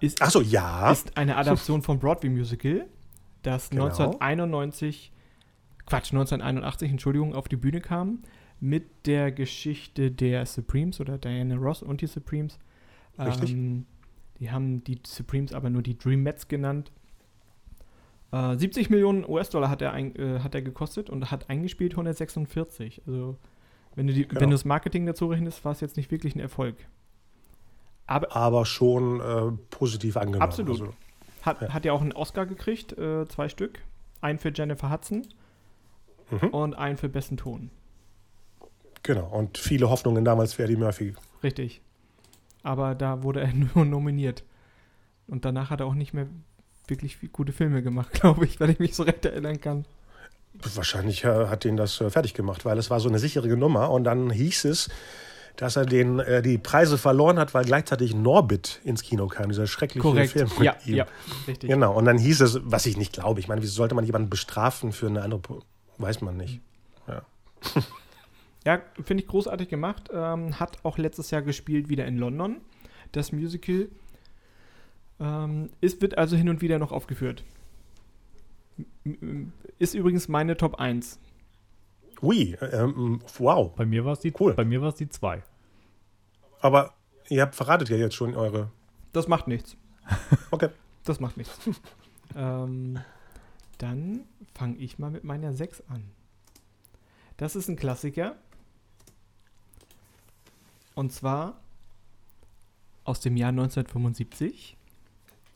Ist, 0.00 0.20
Ach 0.20 0.30
so, 0.30 0.40
ja. 0.40 0.90
ist 0.90 1.16
eine 1.16 1.36
Adaption 1.36 1.82
vom 1.82 1.98
Broadway 1.98 2.28
Musical, 2.28 2.86
das 3.42 3.70
Genau. 3.70 3.84
1991, 3.84 5.12
Quatsch, 5.86 6.12
1981, 6.12 6.90
Entschuldigung, 6.90 7.34
auf 7.34 7.48
die 7.48 7.56
Bühne 7.56 7.80
kam 7.80 8.22
mit 8.60 9.06
der 9.06 9.32
Geschichte 9.32 10.10
der 10.10 10.46
Supremes 10.46 11.00
oder 11.00 11.18
Diana 11.18 11.56
Ross 11.56 11.82
und 11.82 12.00
die 12.00 12.06
Supremes. 12.06 12.58
Richtig. 13.18 13.52
Ähm, 13.52 13.86
die 14.40 14.50
haben 14.50 14.84
die 14.84 15.00
Supremes 15.06 15.52
aber 15.52 15.70
nur 15.70 15.82
die 15.82 15.96
Dreamettes 15.96 16.48
genannt. 16.48 16.92
Äh, 18.32 18.56
70 18.56 18.90
Millionen 18.90 19.28
US-Dollar 19.28 19.70
hat 19.70 19.82
er, 19.82 19.92
ein, 19.92 20.14
äh, 20.16 20.40
hat 20.40 20.54
er 20.54 20.62
gekostet 20.62 21.08
und 21.08 21.30
hat 21.30 21.48
eingespielt 21.48 21.92
146. 21.92 23.02
Also, 23.06 23.38
wenn 23.96 24.06
du, 24.06 24.12
die, 24.12 24.28
Genau. 24.28 24.40
wenn 24.40 24.50
du 24.50 24.54
das 24.54 24.64
Marketing 24.64 25.04
dazu 25.06 25.26
rechnest, 25.26 25.64
war 25.64 25.72
es 25.72 25.80
jetzt 25.80 25.96
nicht 25.96 26.10
wirklich 26.12 26.34
ein 26.36 26.40
Erfolg. 26.40 26.76
Aber 28.06 28.36
Aber 28.36 28.64
schon 28.66 29.20
äh, 29.20 29.50
positiv 29.70 30.16
angenommen. 30.16 30.42
Absolut. 30.42 30.80
Also, 30.80 30.94
Hat, 31.42 31.60
Ja. 31.62 31.72
hat 31.74 31.84
ja 31.84 31.92
auch 31.92 32.00
einen 32.02 32.12
Oscar 32.12 32.46
gekriegt, 32.46 32.96
äh, 32.98 33.26
zwei 33.26 33.48
Stück. 33.48 33.80
Einen 34.20 34.38
für 34.38 34.52
Jennifer 34.54 34.90
Hudson 34.90 35.26
Mhm. 36.30 36.48
und 36.48 36.74
einen 36.74 36.96
für 36.96 37.08
besten 37.08 37.36
Ton. 37.36 37.70
genau. 39.02 39.26
Und 39.28 39.58
viele 39.58 39.88
Hoffnungen 39.90 40.24
damals 40.24 40.54
für 40.54 40.64
Eddie 40.64 40.76
Murphy. 40.76 41.14
Richtig. 41.42 41.80
Aber 42.64 42.94
da 42.96 43.22
wurde 43.22 43.40
er 43.40 43.52
nur 43.74 43.84
nominiert. 43.84 44.42
Und 45.28 45.44
danach 45.44 45.70
hat 45.70 45.80
er 45.80 45.86
auch 45.86 45.94
nicht 45.94 46.14
mehr 46.14 46.26
wirklich 46.88 47.18
gute 47.32 47.52
Filme 47.52 47.82
gemacht, 47.82 48.12
glaube 48.20 48.44
ich, 48.44 48.58
wenn 48.60 48.70
ich 48.70 48.78
mich 48.80 48.94
so 48.94 49.02
recht 49.04 49.24
erinnern 49.24 49.60
kann. 49.60 49.84
Wahrscheinlich 50.74 51.24
äh, 51.24 51.46
hat 51.48 51.64
ihn 51.64 51.76
das 51.76 52.00
äh, 52.00 52.10
fertig 52.10 52.34
gemacht, 52.34 52.64
weil 52.64 52.78
es 52.78 52.90
war 52.90 53.00
so 53.00 53.08
eine 53.08 53.18
sichere 53.18 53.48
Nummer. 53.56 53.90
Und 53.90 54.04
dann 54.04 54.30
hieß 54.30 54.64
es, 54.66 54.88
dass 55.56 55.76
er 55.76 55.86
den, 55.86 56.18
äh, 56.18 56.42
die 56.42 56.58
Preise 56.58 56.98
verloren 56.98 57.38
hat, 57.38 57.54
weil 57.54 57.64
gleichzeitig 57.64 58.14
Norbit 58.14 58.80
ins 58.84 59.02
Kino 59.02 59.26
kam, 59.26 59.48
dieser 59.48 59.66
schreckliche 59.66 60.00
Korrekt. 60.02 60.32
Film 60.32 60.48
mit 60.58 60.64
Ja, 60.66 60.76
ihm. 60.84 60.96
ja, 60.96 61.06
richtig. 61.46 61.70
Genau, 61.70 61.96
und 61.96 62.04
dann 62.04 62.18
hieß 62.18 62.40
es, 62.42 62.60
was 62.64 62.86
ich 62.86 62.96
nicht 62.96 63.12
glaube, 63.12 63.40
ich 63.40 63.48
meine, 63.48 63.62
wieso 63.62 63.74
sollte 63.74 63.94
man 63.94 64.04
jemanden 64.04 64.28
bestrafen 64.28 64.92
für 64.92 65.06
eine 65.06 65.22
andere, 65.22 65.40
Po- 65.40 65.62
weiß 65.98 66.20
man 66.20 66.36
nicht. 66.36 66.60
Ja, 68.64 68.80
finde 69.04 69.22
ich 69.22 69.28
großartig 69.28 69.68
gemacht. 69.68 70.10
Ähm, 70.12 70.58
hat 70.58 70.78
auch 70.82 70.98
letztes 70.98 71.30
Jahr 71.30 71.40
gespielt 71.42 71.88
wieder 71.88 72.04
in 72.04 72.18
London, 72.18 72.56
das 73.12 73.30
Musical. 73.30 73.86
Ähm, 75.20 75.70
es 75.80 76.00
wird 76.00 76.18
also 76.18 76.36
hin 76.36 76.48
und 76.48 76.60
wieder 76.62 76.80
noch 76.80 76.90
aufgeführt. 76.90 77.44
Ist 79.78 79.94
übrigens 79.94 80.28
meine 80.28 80.56
Top 80.56 80.76
1. 80.76 81.18
Ui, 82.22 82.56
ähm, 82.60 83.20
wow. 83.38 83.74
Bei 83.74 83.84
mir 83.86 84.04
war 84.04 84.12
es 84.14 84.20
die, 84.20 84.32
Cool. 84.38 84.54
bei 84.54 84.64
mir 84.64 84.80
war 84.80 84.88
es 84.88 84.94
die 84.96 85.08
2. 85.08 85.42
Aber 86.60 86.94
ihr 87.28 87.42
habt 87.42 87.54
verratet 87.54 87.88
ja 87.88 87.96
jetzt 87.96 88.14
schon 88.14 88.34
eure. 88.34 88.70
Das 89.12 89.28
macht 89.28 89.48
nichts. 89.48 89.76
Okay. 90.50 90.68
Das 91.04 91.20
macht 91.20 91.36
nichts. 91.36 91.58
ähm, 92.36 92.98
dann 93.78 94.24
fange 94.54 94.76
ich 94.78 94.98
mal 94.98 95.10
mit 95.10 95.24
meiner 95.24 95.52
6 95.52 95.82
an. 95.88 96.04
Das 97.36 97.56
ist 97.56 97.68
ein 97.68 97.76
Klassiker. 97.76 98.36
Und 100.94 101.12
zwar 101.12 101.60
aus 103.04 103.20
dem 103.20 103.36
Jahr 103.36 103.50
1975. 103.50 104.76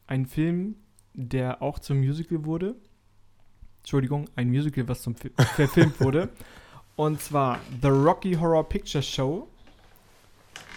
Ein 0.06 0.26
Film, 0.26 0.76
der 1.14 1.62
auch 1.62 1.78
zum 1.78 1.98
Musical 1.98 2.44
wurde. 2.44 2.76
Entschuldigung, 3.80 4.28
ein 4.36 4.48
Musical, 4.48 4.86
was 4.88 5.02
zum 5.02 5.14
Fi 5.14 5.30
verfilmt 5.54 6.00
wurde. 6.00 6.28
Und 6.96 7.20
zwar 7.20 7.58
The 7.82 7.88
Rocky 7.88 8.34
Horror 8.34 8.68
Picture 8.68 9.02
Show. 9.02 9.48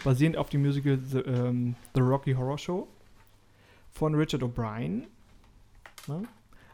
Basierend 0.04 0.38
auf 0.38 0.50
dem 0.50 0.62
Musical 0.62 1.00
The, 1.00 1.20
ähm, 1.20 1.76
The 1.94 2.02
Rocky 2.02 2.34
Horror 2.34 2.58
Show 2.58 2.88
von 3.92 4.16
Richard 4.16 4.44
O'Brien. 4.44 5.04
Ne? 6.08 6.24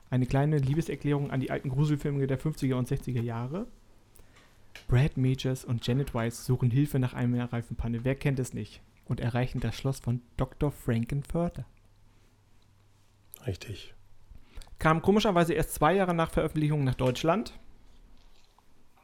Eine 0.09 0.25
kleine 0.25 0.57
Liebeserklärung 0.57 1.29
an 1.29 1.39
die 1.39 1.51
alten 1.51 1.69
Gruselfilme 1.69 2.25
der 2.25 2.39
50er 2.39 2.75
und 2.75 2.87
60er 2.87 3.21
Jahre. 3.21 3.67
Brad 4.87 5.17
Majors 5.17 5.65
und 5.65 5.85
Janet 5.85 6.13
Weiss 6.13 6.45
suchen 6.45 6.71
Hilfe 6.71 6.99
nach 6.99 7.13
einer 7.13 7.51
Reifenpanne. 7.51 8.03
Wer 8.03 8.15
kennt 8.15 8.39
es 8.39 8.53
nicht? 8.53 8.81
Und 9.05 9.19
erreichen 9.19 9.59
das 9.59 9.75
Schloss 9.75 9.99
von 9.99 10.21
Dr. 10.37 10.71
Frankenfurter. 10.71 11.65
Richtig. 13.45 13.93
Kam 14.79 15.01
komischerweise 15.01 15.53
erst 15.53 15.73
zwei 15.73 15.93
Jahre 15.93 16.13
nach 16.13 16.31
Veröffentlichung 16.31 16.83
nach 16.83 16.95
Deutschland. 16.95 17.53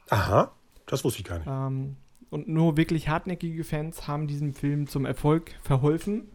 Aha, 0.10 0.52
das 0.86 1.04
wusste 1.04 1.20
ich 1.20 1.26
gar 1.26 1.40
nicht. 1.40 1.48
Ähm, 1.48 1.98
und 2.30 2.48
nur 2.48 2.78
wirklich 2.78 3.10
hartnäckige 3.10 3.64
Fans 3.64 4.08
haben 4.08 4.28
diesem 4.28 4.54
Film 4.54 4.88
zum 4.88 5.06
Erfolg 5.06 5.52
verholfen. 5.62 6.30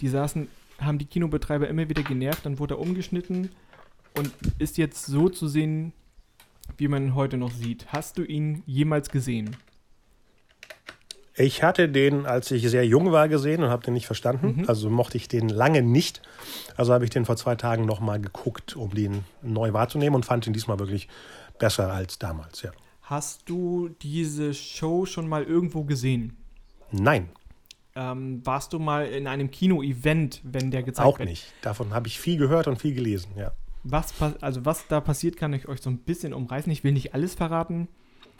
Die 0.00 0.08
saßen, 0.08 0.48
haben 0.80 0.98
die 0.98 1.06
Kinobetreiber 1.06 1.68
immer 1.68 1.88
wieder 1.88 2.02
genervt, 2.02 2.44
dann 2.44 2.58
wurde 2.58 2.74
er 2.74 2.80
umgeschnitten 2.80 3.50
und 4.16 4.30
ist 4.58 4.76
jetzt 4.76 5.06
so 5.06 5.28
zu 5.28 5.48
sehen, 5.48 5.92
wie 6.76 6.88
man 6.88 7.04
ihn 7.04 7.14
heute 7.14 7.36
noch 7.36 7.50
sieht. 7.50 7.86
Hast 7.92 8.18
du 8.18 8.24
ihn 8.24 8.62
jemals 8.66 9.10
gesehen? 9.10 9.56
Ich 11.36 11.62
hatte 11.64 11.88
den, 11.88 12.26
als 12.26 12.50
ich 12.52 12.68
sehr 12.70 12.86
jung 12.86 13.10
war, 13.10 13.28
gesehen 13.28 13.62
und 13.64 13.70
habe 13.70 13.82
den 13.84 13.94
nicht 13.94 14.06
verstanden. 14.06 14.58
Mhm. 14.58 14.68
Also 14.68 14.88
mochte 14.88 15.16
ich 15.16 15.26
den 15.26 15.48
lange 15.48 15.82
nicht. 15.82 16.22
Also 16.76 16.92
habe 16.92 17.04
ich 17.04 17.10
den 17.10 17.24
vor 17.24 17.36
zwei 17.36 17.56
Tagen 17.56 17.84
nochmal 17.86 18.20
geguckt, 18.20 18.76
um 18.76 18.94
den 18.94 19.24
neu 19.42 19.72
wahrzunehmen 19.72 20.14
und 20.14 20.24
fand 20.24 20.46
ihn 20.46 20.52
diesmal 20.52 20.78
wirklich 20.78 21.08
besser 21.58 21.92
als 21.92 22.18
damals, 22.18 22.62
ja. 22.62 22.70
Hast 23.02 23.48
du 23.48 23.90
diese 24.00 24.54
Show 24.54 25.06
schon 25.06 25.28
mal 25.28 25.42
irgendwo 25.44 25.84
gesehen? 25.84 26.36
Nein, 26.90 27.28
Ähm, 27.96 28.40
warst 28.44 28.72
du 28.72 28.78
mal 28.80 29.06
in 29.06 29.26
einem 29.28 29.50
Kino-Event, 29.52 30.40
wenn 30.42 30.70
der 30.72 30.82
gezeigt 30.82 31.06
auch 31.06 31.18
wird? 31.20 31.28
nicht. 31.28 31.44
Davon 31.62 31.92
habe 31.94 32.08
ich 32.08 32.18
viel 32.18 32.36
gehört 32.38 32.66
und 32.66 32.80
viel 32.80 32.94
gelesen, 32.94 33.32
ja. 33.36 33.52
Was, 33.84 34.14
also 34.40 34.64
was 34.64 34.86
da 34.88 35.00
passiert, 35.00 35.36
kann 35.36 35.52
ich 35.52 35.68
euch 35.68 35.80
so 35.80 35.90
ein 35.90 35.98
bisschen 35.98 36.32
umreißen. 36.32 36.72
Ich 36.72 36.82
will 36.82 36.92
nicht 36.92 37.12
alles 37.14 37.34
verraten. 37.34 37.86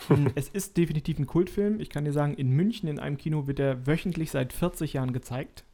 Hm, 0.09 0.33
es 0.35 0.49
ist 0.49 0.77
definitiv 0.77 1.19
ein 1.19 1.27
Kultfilm. 1.27 1.81
Ich 1.81 1.91
kann 1.91 2.05
dir 2.05 2.13
sagen, 2.13 2.35
in 2.35 2.51
München 2.51 2.89
in 2.89 2.99
einem 2.99 3.17
Kino 3.17 3.47
wird 3.47 3.59
er 3.59 3.87
wöchentlich 3.87 4.31
seit 4.31 4.53
40 4.53 4.95
Jahren 4.95 5.13
gezeigt. 5.13 5.65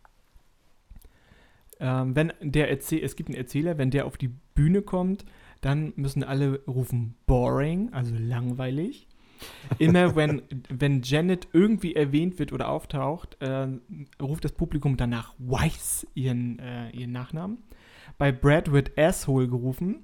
Ähm, 1.81 2.15
wenn 2.15 2.33
der 2.41 2.71
Erzähl 2.71 3.03
es 3.03 3.17
gibt 3.17 3.31
einen 3.31 3.39
Erzähler, 3.39 3.79
wenn 3.79 3.91
der 3.91 4.07
auf 4.07 4.19
die 4.19 4.31
Bühne 4.55 4.83
kommt, 4.83 5.25
dann 5.63 5.93
müssen 5.97 6.23
alle 6.23 6.61
rufen 6.67 7.15
boring, 7.27 7.93
also 7.93 8.15
langweilig. 8.19 9.07
Immer 9.79 10.15
wenn, 10.17 10.43
wenn 10.69 11.03
Janet 11.03 11.49
irgendwie 11.53 11.95
erwähnt 11.95 12.39
wird 12.39 12.53
oder 12.53 12.69
auftaucht, 12.69 13.41
äh, 13.41 13.69
ruft 14.21 14.45
das 14.45 14.53
Publikum 14.53 14.97
danach 14.97 15.35
Weiss 15.39 16.07
ihren, 16.15 16.59
äh, 16.59 16.91
ihren 16.91 17.13
Nachnamen. 17.13 17.59
Bei 18.19 18.33
Brad 18.33 18.73
wird 18.73 18.99
Asshole 18.99 19.49
gerufen 19.49 20.01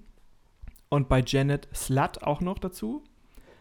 und 0.88 1.08
bei 1.08 1.22
Janet 1.24 1.68
Slut 1.74 2.22
auch 2.22 2.40
noch 2.40 2.58
dazu. 2.58 3.04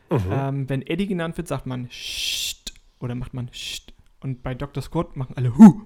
Mhm. 0.09 0.31
Ähm, 0.31 0.69
wenn 0.69 0.81
Eddie 0.81 1.07
genannt 1.07 1.37
wird, 1.37 1.47
sagt 1.47 1.65
man 1.65 1.87
Sht 1.89 2.73
oder 2.99 3.15
macht 3.15 3.33
man 3.33 3.49
Sht. 3.51 3.93
Und 4.19 4.43
bei 4.43 4.55
Dr. 4.55 4.81
Scott 4.81 5.15
machen 5.15 5.35
alle 5.37 5.57
Hu. 5.57 5.81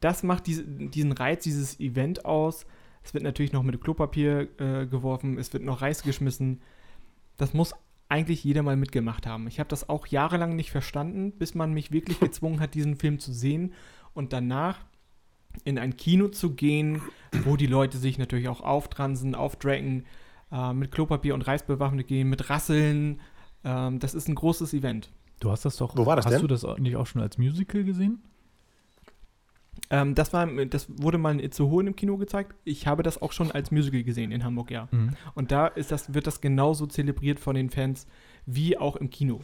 Das 0.00 0.22
macht 0.22 0.46
diese, 0.46 0.64
diesen 0.64 1.12
Reiz, 1.12 1.44
dieses 1.44 1.78
Event 1.78 2.24
aus. 2.24 2.66
Es 3.04 3.14
wird 3.14 3.24
natürlich 3.24 3.52
noch 3.52 3.62
mit 3.62 3.80
Klopapier 3.80 4.48
äh, 4.60 4.86
geworfen, 4.86 5.38
es 5.38 5.52
wird 5.52 5.62
noch 5.62 5.82
Reis 5.82 6.02
geschmissen. 6.02 6.60
Das 7.36 7.54
muss 7.54 7.74
eigentlich 8.08 8.44
jeder 8.44 8.62
mal 8.62 8.76
mitgemacht 8.76 9.26
haben. 9.26 9.46
Ich 9.46 9.58
habe 9.58 9.68
das 9.68 9.88
auch 9.88 10.06
jahrelang 10.06 10.54
nicht 10.54 10.70
verstanden, 10.70 11.32
bis 11.32 11.54
man 11.54 11.72
mich 11.72 11.92
wirklich 11.92 12.20
gezwungen 12.20 12.60
hat, 12.60 12.74
diesen 12.74 12.96
Film 12.96 13.18
zu 13.18 13.32
sehen 13.32 13.72
und 14.12 14.32
danach 14.32 14.78
in 15.64 15.78
ein 15.78 15.96
Kino 15.96 16.28
zu 16.28 16.54
gehen, 16.54 17.02
wo 17.44 17.56
die 17.56 17.66
Leute 17.66 17.98
sich 17.98 18.18
natürlich 18.18 18.48
auch 18.48 18.60
auftransen, 18.60 19.34
aufdracken, 19.34 20.04
äh, 20.52 20.72
mit 20.72 20.92
Klopapier 20.92 21.34
und 21.34 21.42
Reis 21.42 21.62
bewaffnet 21.64 22.06
gehen, 22.06 22.28
mit 22.28 22.50
Rasseln. 22.50 23.20
Ähm, 23.64 23.98
das 23.98 24.14
ist 24.14 24.28
ein 24.28 24.34
großes 24.34 24.74
Event. 24.74 25.10
Du 25.40 25.50
hast 25.50 25.64
das 25.64 25.76
doch. 25.76 25.96
Wo 25.96 26.06
war 26.06 26.16
das 26.16 26.26
hast 26.26 26.34
denn? 26.34 26.40
du 26.42 26.46
das 26.46 26.64
auch- 26.64 26.78
nicht 26.78 26.96
auch 26.96 27.06
schon 27.06 27.20
als 27.22 27.38
Musical 27.38 27.82
gesehen? 27.84 28.22
Ähm, 29.90 30.14
das, 30.14 30.32
war, 30.32 30.46
das 30.66 30.86
wurde 30.88 31.18
mal 31.18 31.32
in 31.32 31.40
Itzehoe 31.40 31.82
im 31.86 31.96
Kino 31.96 32.16
gezeigt. 32.16 32.54
Ich 32.64 32.86
habe 32.86 33.02
das 33.02 33.20
auch 33.20 33.32
schon 33.32 33.50
als 33.50 33.70
Musical 33.70 34.02
gesehen 34.02 34.30
in 34.32 34.44
Hamburg, 34.44 34.70
ja. 34.70 34.88
Und 35.34 35.50
da 35.50 35.66
ist 35.66 35.90
das, 35.90 36.14
wird 36.14 36.26
das 36.26 36.40
genauso 36.40 36.86
zelebriert 36.86 37.40
von 37.40 37.54
den 37.54 37.68
Fans 37.70 38.06
wie 38.46 38.78
auch 38.78 38.96
im 38.96 39.10
Kino. 39.10 39.40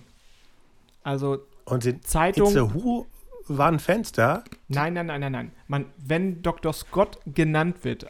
Also 1.03 1.39
Und 1.65 1.85
in 1.85 2.03
Zeitung. 2.03 2.49
Itzehoe 2.49 3.07
waren 3.49 3.79
Fans 3.79 4.13
da. 4.13 4.45
Nein, 4.69 4.95
nein, 4.95 5.07
nein, 5.07 5.21
nein, 5.21 5.33
nein. 5.33 5.53
Man, 5.67 5.87
wenn 5.99 6.43
Dr. 6.43 6.73
Scott 6.73 7.19
genannt 7.27 7.85
wird, 7.85 8.07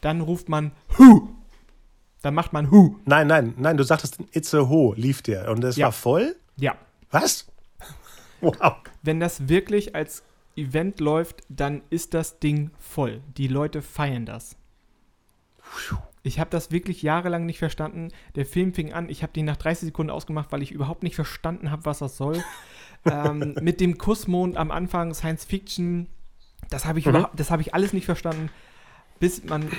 dann 0.00 0.20
ruft 0.20 0.48
man 0.48 0.72
Hu. 0.98 1.28
Dann 2.24 2.32
macht 2.34 2.54
man 2.54 2.70
Hu. 2.70 2.96
Nein, 3.04 3.26
nein, 3.26 3.52
nein, 3.58 3.76
du 3.76 3.82
sagtest 3.84 4.18
in 4.18 4.26
Itzehoe 4.32 4.94
lief 4.96 5.20
der 5.20 5.50
und 5.50 5.62
es 5.62 5.76
Ja. 5.76 5.86
war 5.86 5.92
voll? 5.92 6.36
Ja. 6.56 6.74
Was? 7.10 7.46
Wow. 8.40 8.76
Wenn 9.02 9.20
das 9.20 9.48
wirklich 9.48 9.94
als 9.94 10.22
Event 10.56 11.00
läuft, 11.00 11.42
dann 11.48 11.82
ist 11.90 12.12
das 12.14 12.38
Ding 12.40 12.70
voll. 12.78 13.20
Die 13.38 13.48
Leute 13.48 13.80
feiern 13.82 14.24
das. 14.26 14.56
Ich 16.22 16.38
habe 16.40 16.50
das 16.50 16.70
wirklich 16.70 17.02
jahrelang 17.02 17.44
nicht 17.46 17.58
verstanden. 17.58 18.08
Der 18.36 18.44
Film 18.46 18.72
fing 18.74 18.92
an, 18.92 19.08
ich 19.08 19.22
habe 19.22 19.32
den 19.32 19.44
nach 19.46 19.56
30 19.56 19.86
Sekunden 19.86 20.10
ausgemacht, 20.10 20.52
weil 20.52 20.62
ich 20.62 20.72
überhaupt 20.72 21.02
nicht 21.02 21.14
verstanden 21.14 21.70
habe, 21.70 21.84
was 21.86 21.98
das 22.00 22.16
soll. 22.16 22.42
ähm, 23.04 23.54
mit 23.60 23.80
dem 23.80 23.98
Kussmond 23.98 24.56
am 24.56 24.70
Anfang, 24.70 25.12
Science 25.14 25.44
Fiction, 25.44 26.08
das 26.70 26.84
habe 26.86 26.98
ich, 26.98 27.06
Mhm. 27.06 27.26
das 27.34 27.50
habe 27.50 27.60
ich 27.62 27.72
alles 27.74 27.92
nicht 27.94 28.04
verstanden, 28.06 28.50
bis 29.20 29.44
man, 29.44 29.70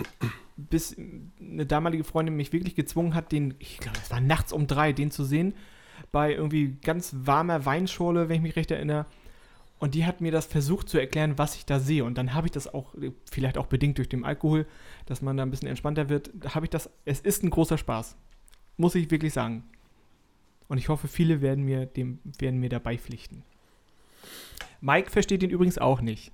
bis 0.58 0.96
eine 0.98 1.66
damalige 1.66 2.04
Freundin 2.04 2.36
mich 2.36 2.54
wirklich 2.54 2.76
gezwungen 2.76 3.14
hat, 3.14 3.32
den, 3.32 3.56
ich 3.60 3.78
glaube, 3.78 3.98
es 4.02 4.12
war 4.12 4.22
nachts 4.22 4.54
um 4.54 4.68
drei, 4.68 4.94
den 4.94 5.12
zu 5.12 5.24
sehen, 5.24 5.54
bei 6.12 6.34
irgendwie 6.34 6.78
ganz 6.82 7.14
warmer 7.18 7.66
Weinschorle, 7.66 8.30
wenn 8.30 8.38
ich 8.38 8.42
mich 8.42 8.56
recht 8.56 8.72
erinnere. 8.72 9.06
Und 9.78 9.94
die 9.94 10.06
hat 10.06 10.22
mir 10.22 10.32
das 10.32 10.46
versucht 10.46 10.88
zu 10.88 10.98
erklären, 10.98 11.38
was 11.38 11.56
ich 11.56 11.66
da 11.66 11.80
sehe. 11.80 12.06
Und 12.06 12.18
dann 12.18 12.34
habe 12.34 12.48
ich 12.48 12.52
das 12.52 12.74
auch, 12.74 12.96
vielleicht 13.30 13.58
auch 13.58 13.68
bedingt 13.68 13.98
durch 13.98 14.08
den 14.08 14.24
Alkohol, 14.24 14.66
dass 15.06 15.22
man 15.22 15.36
da 15.36 15.44
ein 15.44 15.52
bisschen 15.52 15.68
entspannter 15.68 16.08
wird, 16.08 16.32
habe 16.54 16.66
ich 16.66 16.70
das, 16.70 16.90
es 17.04 17.20
ist 17.20 17.44
ein 17.44 17.50
großer 17.50 17.78
Spaß. 17.78 18.16
Muss 18.78 18.96
ich 18.96 19.12
wirklich 19.12 19.34
sagen. 19.34 19.64
Und 20.68 20.78
ich 20.78 20.90
hoffe, 20.90 21.08
viele 21.08 21.42
werden 21.42 21.66
mir, 21.66 21.86
dem, 21.86 22.20
werden 22.40 22.60
mir 22.60 22.70
dabei 22.70 22.98
pflichten. 22.98 23.44
Mike 24.82 25.12
versteht 25.12 25.44
ihn 25.44 25.50
übrigens 25.50 25.78
auch 25.78 26.02
nicht. 26.02 26.32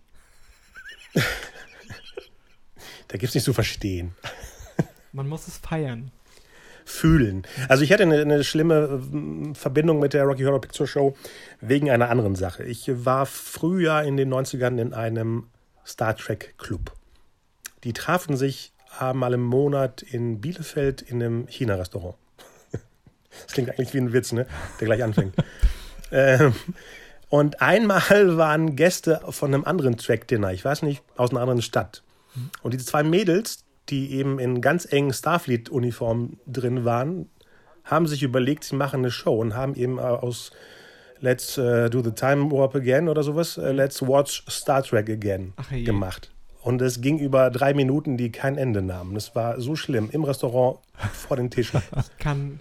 Da 3.12 3.18
gibt 3.18 3.30
es 3.30 3.36
nicht 3.36 3.44
zu 3.44 3.52
verstehen. 3.52 4.16
Man 5.12 5.28
muss 5.28 5.46
es 5.46 5.58
feiern. 5.58 6.12
Fühlen. 6.86 7.44
Also 7.68 7.84
ich 7.84 7.92
hatte 7.92 8.04
eine, 8.04 8.22
eine 8.22 8.44
schlimme 8.46 9.02
ähm, 9.14 9.54
Verbindung 9.54 10.00
mit 10.00 10.14
der 10.14 10.24
Rocky 10.24 10.44
Horror 10.44 10.62
Picture 10.62 10.88
Show 10.88 11.16
wegen 11.60 11.92
einer 11.92 12.10
anderen 12.10 12.36
Sache. 12.36 12.64
Ich 12.64 12.90
war 13.06 13.26
früher 13.26 14.02
in 14.04 14.16
den 14.16 14.34
90ern 14.34 14.80
in 14.80 14.94
einem 14.94 15.48
Star 15.86 16.16
Trek 16.16 16.56
Club. 16.58 16.94
Die 17.84 17.92
trafen 17.92 18.38
sich 18.38 18.72
einmal 18.98 19.34
im 19.34 19.44
Monat 19.44 20.02
in 20.04 20.40
Bielefeld 20.40 21.02
in 21.02 21.22
einem 21.22 21.48
China-Restaurant. 21.48 22.16
Das 23.44 23.54
klingt 23.54 23.70
eigentlich 23.70 23.94
wie 23.94 24.00
ein 24.00 24.14
Witz, 24.14 24.32
ne? 24.32 24.46
Der 24.80 24.88
gleich 24.88 25.04
anfängt. 25.04 25.36
ähm, 26.12 26.54
und 27.30 27.62
einmal 27.62 28.38
waren 28.38 28.76
Gäste 28.76 29.22
von 29.30 29.54
einem 29.54 29.66
anderen 29.66 29.98
Track-Dinner, 29.98 30.52
ich 30.52 30.64
weiß 30.64 30.82
nicht, 30.82 31.02
aus 31.16 31.32
einer 31.32 31.42
anderen 31.42 31.62
Stadt. 31.62 32.04
Und 32.62 32.74
diese 32.74 32.86
zwei 32.86 33.04
Mädels, 33.04 33.66
die 33.90 34.12
eben 34.12 34.40
in 34.40 34.62
ganz 34.62 34.86
engen 34.92 35.14
Starfleet-Uniformen 35.14 36.40
drin 36.48 36.86
waren, 36.86 37.30
haben 37.84 38.08
sich 38.08 38.24
überlegt, 38.24 38.64
sie 38.64 38.76
machen 38.76 39.02
eine 39.02 39.12
Show 39.12 39.40
und 39.40 39.56
haben 39.56 39.76
eben 39.76 39.98
äh, 39.98 40.02
aus 40.02 40.52
Let's 41.20 41.58
äh, 41.58 41.90
do 41.90 42.02
the 42.02 42.12
time 42.12 42.52
warp 42.52 42.76
again 42.76 43.08
oder 43.08 43.22
sowas, 43.22 43.58
äh, 43.58 43.72
Let's 43.72 44.02
watch 44.02 44.44
Star 44.50 44.82
Trek 44.84 45.10
again 45.10 45.54
Ach, 45.58 45.72
je. 45.72 45.84
gemacht. 45.84 46.32
Und 46.62 46.82
es 46.82 47.02
ging 47.02 47.20
über 47.20 47.50
drei 47.50 47.74
Minuten, 47.74 48.18
die 48.18 48.32
kein 48.32 48.58
Ende 48.58 48.82
nahmen. 48.82 49.16
Das 49.16 49.36
war 49.36 49.60
so 49.60 49.76
schlimm 49.76 50.10
im 50.12 50.24
Restaurant 50.24 50.80
vor 51.14 51.38
den 51.38 51.50
Tischen. 51.50 51.82
Ich 51.98 52.18
kann, 52.18 52.60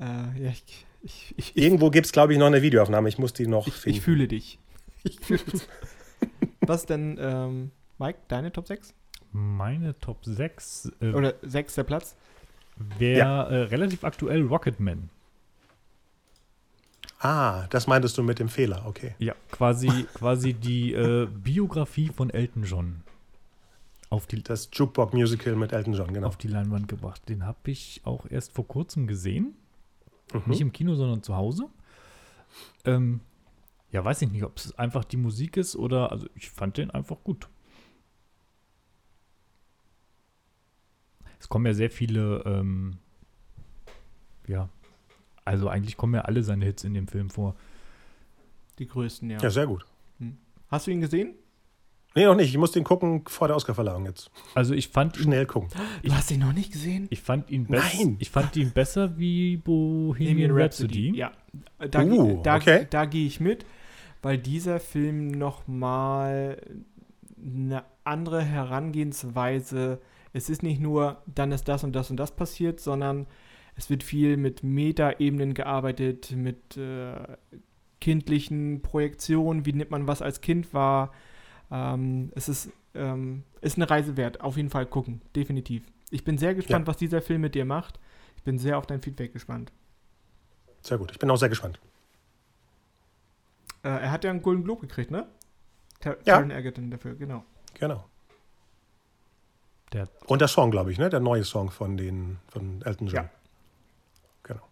äh, 0.00 0.04
ja, 0.04 0.50
ich, 0.50 0.64
ich, 0.66 0.86
ich, 1.02 1.34
ich, 1.36 1.56
Irgendwo 1.56 1.90
gibt 1.90 2.06
es, 2.06 2.12
glaube 2.12 2.32
ich, 2.32 2.38
noch 2.38 2.46
eine 2.46 2.62
Videoaufnahme. 2.62 3.08
Ich 3.08 3.18
muss 3.18 3.32
die 3.32 3.46
noch 3.46 3.66
ich, 3.66 3.74
finden. 3.74 3.98
ich 3.98 4.04
fühle 4.04 4.28
dich. 4.28 4.58
Ich 5.02 5.20
fühle 5.20 5.40
dich. 5.40 5.62
Was 6.62 6.86
denn, 6.86 7.18
ähm, 7.20 7.70
Mike, 7.98 8.18
deine 8.28 8.52
Top 8.52 8.66
6? 8.66 8.94
Meine 9.32 9.98
Top 9.98 10.24
6 10.24 10.92
äh, 11.00 11.12
Oder 11.12 11.34
sechster 11.42 11.84
Platz? 11.84 12.16
wäre 12.98 13.18
Ja. 13.18 13.42
äh, 13.44 13.62
relativ 13.64 14.04
aktuell 14.04 14.42
Rocketman. 14.46 15.08
ah, 17.20 17.66
das 17.70 17.86
meintest 17.86 18.16
du 18.18 18.22
mit 18.22 18.38
dem 18.38 18.48
Fehler, 18.48 18.84
okay. 18.86 19.14
Ja, 19.18 19.34
quasi, 19.50 19.88
quasi 20.14 20.52
die 20.54 20.92
äh, 20.92 21.26
Biografie 21.26 22.08
von 22.08 22.30
Elton 22.30 22.64
John 22.64 23.02
auf 24.08 24.26
die, 24.26 24.42
Das 24.42 24.68
Jukebox-Musical 24.72 25.56
mit 25.56 25.72
Elton 25.72 25.94
John, 25.94 26.12
genau. 26.14 26.28
auf 26.28 26.36
die 26.36 26.46
Leinwand 26.48 26.86
gebracht. 26.86 27.28
Den 27.28 27.44
habe 27.44 27.58
ich 27.70 28.02
auch 28.04 28.24
erst 28.30 28.52
vor 28.52 28.66
kurzem 28.68 29.06
gesehen. 29.08 29.56
Mhm. 30.32 30.42
Nicht 30.46 30.60
im 30.60 30.72
Kino, 30.72 30.94
sondern 30.94 31.22
zu 31.24 31.34
Hause. 31.34 31.64
Ähm, 32.84 33.20
ja, 33.90 34.04
weiß 34.04 34.22
ich 34.22 34.30
nicht, 34.30 34.44
ob 34.44 34.56
es 34.58 34.78
einfach 34.78 35.04
die 35.04 35.16
Musik 35.16 35.56
ist 35.56 35.74
oder, 35.74 36.12
also 36.12 36.28
ich 36.36 36.50
fand 36.50 36.76
den 36.76 36.90
einfach 36.92 37.16
gut. 37.24 37.48
Es 41.38 41.48
kommen 41.48 41.66
ja 41.66 41.74
sehr 41.74 41.90
viele, 41.90 42.42
ähm, 42.46 42.96
ja, 44.46 44.68
also 45.44 45.68
eigentlich 45.68 45.96
kommen 45.96 46.14
ja 46.14 46.22
alle 46.22 46.42
seine 46.42 46.64
Hits 46.64 46.84
in 46.84 46.94
dem 46.94 47.08
Film 47.08 47.30
vor. 47.30 47.54
Die 48.78 48.86
größten, 48.86 49.30
ja. 49.30 49.38
Ja, 49.40 49.50
sehr 49.50 49.66
gut. 49.66 49.86
Hast 50.68 50.86
du 50.86 50.90
ihn 50.90 51.00
gesehen? 51.00 51.34
Nee, 52.14 52.24
noch 52.24 52.34
nicht. 52.34 52.48
Ich 52.48 52.56
muss 52.56 52.72
den 52.72 52.82
gucken 52.82 53.22
vor 53.26 53.46
der 53.46 53.56
Oscarverleihung 53.56 54.06
jetzt. 54.06 54.30
Also 54.54 54.72
ich 54.72 54.88
fand 54.88 55.16
ihn, 55.18 55.24
Schnell 55.24 55.44
gucken. 55.46 55.68
Du 56.02 56.12
hast 56.14 56.30
ihn 56.30 56.40
noch 56.40 56.52
nicht 56.54 56.72
gesehen? 56.72 57.06
ich 57.10 57.20
fand 57.20 57.50
ihn 57.50 57.66
besser, 57.66 57.98
Nein. 57.98 58.16
ich 58.18 58.30
fand 58.30 58.56
ihn 58.56 58.70
besser 58.70 59.18
wie 59.18 59.58
Bohemian 59.58 60.50
Rhapsody. 60.50 61.14
Ja, 61.14 61.32
da, 61.90 62.02
Uh, 62.02 62.42
da, 62.42 62.56
okay. 62.56 62.86
da 62.88 63.04
gehe 63.04 63.26
ich 63.26 63.38
mit, 63.38 63.66
weil 64.22 64.38
dieser 64.38 64.80
Film 64.80 65.28
nochmal 65.28 66.60
eine 67.38 67.84
andere 68.04 68.42
Herangehensweise, 68.42 70.00
es 70.36 70.50
ist 70.50 70.62
nicht 70.62 70.80
nur, 70.80 71.22
dann 71.26 71.50
ist 71.50 71.66
das 71.66 71.82
und 71.82 71.92
das 71.94 72.10
und 72.10 72.18
das 72.18 72.36
passiert, 72.36 72.78
sondern 72.78 73.26
es 73.74 73.88
wird 73.90 74.02
viel 74.02 74.36
mit 74.36 74.62
Metaebenen 74.62 75.54
gearbeitet, 75.54 76.32
mit 76.32 76.76
äh, 76.76 77.14
kindlichen 78.00 78.82
Projektionen, 78.82 79.64
wie 79.64 79.72
nimmt 79.72 79.90
man 79.90 80.06
was 80.06 80.20
als 80.22 80.40
Kind 80.42 80.74
wahr. 80.74 81.12
Ähm, 81.70 82.30
es 82.34 82.48
ist, 82.48 82.70
ähm, 82.94 83.44
ist 83.62 83.76
eine 83.78 83.88
Reise 83.88 84.16
wert, 84.16 84.40
auf 84.42 84.56
jeden 84.56 84.70
Fall 84.70 84.86
gucken, 84.86 85.22
definitiv. 85.34 85.82
Ich 86.10 86.22
bin 86.22 86.38
sehr 86.38 86.54
gespannt, 86.54 86.86
Ja. 86.86 86.88
was 86.88 86.98
dieser 86.98 87.22
Film 87.22 87.40
mit 87.40 87.54
dir 87.54 87.64
macht. 87.64 87.98
Ich 88.36 88.42
bin 88.42 88.58
sehr 88.58 88.78
auf 88.78 88.86
dein 88.86 89.00
Feedback 89.02 89.32
gespannt. 89.32 89.72
Sehr 90.82 90.98
gut. 90.98 91.10
Ich 91.12 91.18
bin 91.18 91.30
auch 91.30 91.36
sehr 91.36 91.48
gespannt. 91.48 91.80
Äh, 93.82 93.88
er 93.88 94.10
hat 94.12 94.22
ja 94.24 94.30
einen 94.30 94.42
Golden 94.42 94.64
Globe 94.64 94.82
gekriegt, 94.82 95.10
ne? 95.10 95.26
Tar 96.00 96.16
Ja. 96.24 96.36
Taron 96.36 96.50
Egerton 96.50 96.90
dafür, 96.90 97.14
genau. 97.14 97.42
Genau. 97.80 98.04
Der- 99.92 100.08
Und 100.26 100.40
der 100.40 100.48
Song, 100.48 100.70
glaube 100.70 100.90
ich, 100.92 100.98
ne? 100.98 101.08
Der 101.10 101.20
neue 101.20 101.44
Song 101.44 101.70
von 101.70 101.96
den 101.96 102.38
von 102.48 102.82
Elton 102.84 103.06
John. 103.08 103.14
Ja. 103.24 103.30
Genau. 104.42 104.62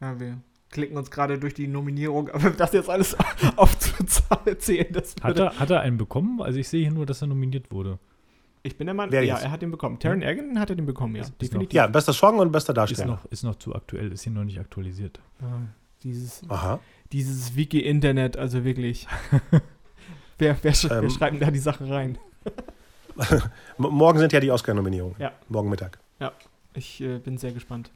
Ja, 0.00 0.18
wir 0.20 0.38
klicken 0.70 0.96
uns 0.96 1.10
gerade 1.10 1.38
durch 1.38 1.54
die 1.54 1.68
Nominierung, 1.68 2.28
aber 2.30 2.50
das 2.50 2.72
jetzt 2.72 2.90
alles 2.90 3.16
aufzuzählen, 3.56 4.92
das 4.92 5.14
Hat 5.22 5.38
er, 5.38 5.58
hat 5.58 5.70
er 5.70 5.80
einen 5.80 5.96
bekommen? 5.96 6.42
Also 6.42 6.58
ich 6.58 6.68
sehe 6.68 6.82
hier 6.82 6.90
nur, 6.92 7.06
dass 7.06 7.22
er 7.22 7.28
nominiert 7.28 7.70
wurde. 7.70 7.98
Ich 8.62 8.76
bin 8.76 8.88
der 8.88 8.94
Mann, 8.94 9.12
Wer 9.12 9.22
ja, 9.22 9.34
jetzt? 9.34 9.44
er 9.44 9.52
hat 9.52 9.62
den 9.62 9.70
bekommen. 9.70 10.00
Taron 10.00 10.22
Egerton 10.22 10.58
hat 10.58 10.70
er 10.70 10.76
den 10.76 10.86
bekommen, 10.86 11.14
ja, 11.14 11.22
Ist- 11.22 11.30
ist 11.30 11.40
definitiv. 11.42 11.72
Ja, 11.76 11.86
bester 11.86 12.12
Song 12.12 12.40
und 12.40 12.50
bester 12.50 12.72
Ist 12.72 12.76
Darsteller. 12.78 13.06
noch, 13.06 13.24
ist 13.26 13.44
noch 13.44 13.54
zu 13.54 13.74
aktuell, 13.76 14.10
ist 14.10 14.22
hier 14.22 14.32
noch 14.32 14.42
nicht 14.42 14.58
aktualisiert. 14.58 15.20
Ah, 15.40 15.60
dieses, 16.02 16.42
Aha. 16.48 16.80
dieses 17.12 17.54
Wiki-Internet, 17.54 18.36
also 18.36 18.64
wirklich. 18.64 19.06
wer, 20.38 20.56
wer, 20.60 20.74
sch 20.74 20.90
wer 20.90 21.02
Ähm. 21.04 21.10
schreibt 21.10 21.40
da 21.40 21.50
die 21.52 21.58
Sachen 21.60 21.90
rein? 21.92 22.18
Morgen 23.78 24.18
sind 24.18 24.32
ja 24.32 24.40
die 24.40 24.50
Oscar-Nominierungen. 24.50 25.16
Ja. 25.18 25.32
Morgen 25.48 25.68
Mittag. 25.70 25.98
Ich 26.74 27.00
äh, 27.00 27.18
bin 27.18 27.38
sehr 27.38 27.52
gespannt. 27.52 27.90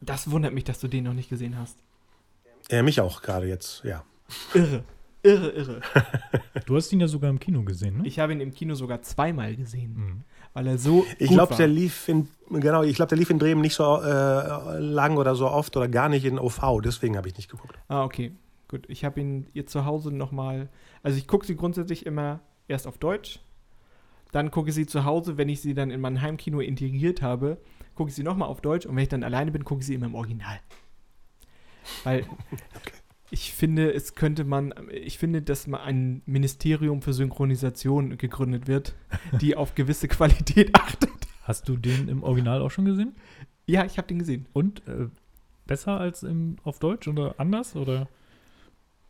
Das 0.00 0.30
wundert 0.30 0.52
mich, 0.54 0.62
dass 0.64 0.78
du 0.78 0.86
den 0.88 1.04
noch 1.04 1.14
nicht 1.14 1.28
gesehen 1.28 1.58
hast. 1.58 1.76
Äh, 2.68 2.82
mich 2.82 3.00
auch 3.00 3.22
gerade 3.22 3.46
jetzt, 3.48 3.82
ja. 3.84 4.04
Irre. 4.54 4.84
Irre, 5.22 5.48
irre. 5.50 5.80
Du 6.66 6.74
hast 6.76 6.92
ihn 6.92 6.98
ja 7.00 7.06
sogar 7.08 7.30
im 7.30 7.38
Kino 7.38 7.62
gesehen, 7.62 7.98
ne? 7.98 8.06
Ich 8.08 8.18
habe 8.18 8.32
ihn 8.32 8.40
im 8.40 8.52
Kino 8.52 8.74
sogar 8.74 9.00
zweimal 9.02 9.54
gesehen, 9.54 9.94
Mhm. 9.94 10.24
weil 10.52 10.66
er 10.66 10.78
so 10.78 11.04
Ich 11.18 11.30
glaube, 11.30 11.54
der 11.54 11.68
lief 11.68 12.08
in 12.08 12.28
genau, 12.50 12.82
ich 12.82 12.96
glaube, 12.96 13.08
der 13.10 13.18
lief 13.18 13.30
in 13.30 13.38
Bremen 13.38 13.60
nicht 13.60 13.74
so 13.74 14.00
äh, 14.02 14.78
lang 14.80 15.16
oder 15.16 15.34
so 15.36 15.48
oft 15.48 15.76
oder 15.76 15.86
gar 15.88 16.08
nicht 16.08 16.24
in 16.24 16.38
OV, 16.38 16.80
deswegen 16.82 17.16
habe 17.16 17.28
ich 17.28 17.36
nicht 17.36 17.50
geguckt. 17.50 17.76
Ah, 17.88 18.02
okay. 18.04 18.32
Gut, 18.68 18.84
ich 18.88 19.04
habe 19.04 19.20
ihn 19.20 19.46
ihr 19.54 19.66
zu 19.66 19.84
Hause 19.84 20.10
nochmal. 20.12 20.68
Also 21.04 21.18
ich 21.18 21.28
gucke 21.28 21.46
sie 21.46 21.54
grundsätzlich 21.56 22.04
immer 22.04 22.40
erst 22.68 22.86
auf 22.86 22.98
Deutsch. 22.98 23.40
Dann 24.32 24.50
gucke 24.50 24.68
ich 24.68 24.74
sie 24.74 24.86
zu 24.86 25.04
Hause, 25.04 25.38
wenn 25.38 25.48
ich 25.48 25.60
sie 25.60 25.74
dann 25.74 25.90
in 25.90 26.00
mein 26.00 26.20
Heimkino 26.20 26.60
integriert 26.60 27.22
habe, 27.22 27.58
gucke 27.94 28.10
ich 28.10 28.16
sie 28.16 28.22
nochmal 28.22 28.48
auf 28.48 28.60
Deutsch 28.60 28.86
und 28.86 28.96
wenn 28.96 29.02
ich 29.02 29.08
dann 29.08 29.24
alleine 29.24 29.50
bin, 29.50 29.64
gucke 29.64 29.80
ich 29.80 29.86
sie 29.86 29.94
immer 29.94 30.06
im 30.06 30.14
Original. 30.14 30.60
Weil 32.04 32.26
ich 33.30 33.52
finde, 33.52 33.92
es 33.92 34.14
könnte 34.14 34.44
man, 34.44 34.74
ich 34.90 35.18
finde, 35.18 35.42
dass 35.42 35.66
mal 35.66 35.80
ein 35.80 36.22
Ministerium 36.26 37.02
für 37.02 37.12
Synchronisation 37.12 38.18
gegründet 38.18 38.66
wird, 38.66 38.94
die 39.40 39.56
auf 39.56 39.74
gewisse 39.74 40.08
Qualität 40.08 40.74
achtet. 40.74 41.10
Hast 41.42 41.68
du 41.68 41.76
den 41.76 42.08
im 42.08 42.22
Original 42.22 42.60
auch 42.60 42.70
schon 42.70 42.84
gesehen? 42.84 43.14
Ja, 43.66 43.84
ich 43.84 43.98
habe 43.98 44.08
den 44.08 44.18
gesehen. 44.18 44.46
Und 44.52 44.86
äh, 44.88 45.08
besser 45.66 45.98
als 45.98 46.22
im, 46.22 46.56
auf 46.64 46.78
Deutsch 46.78 47.08
oder 47.08 47.34
anders? 47.38 47.76
Oder? 47.76 48.08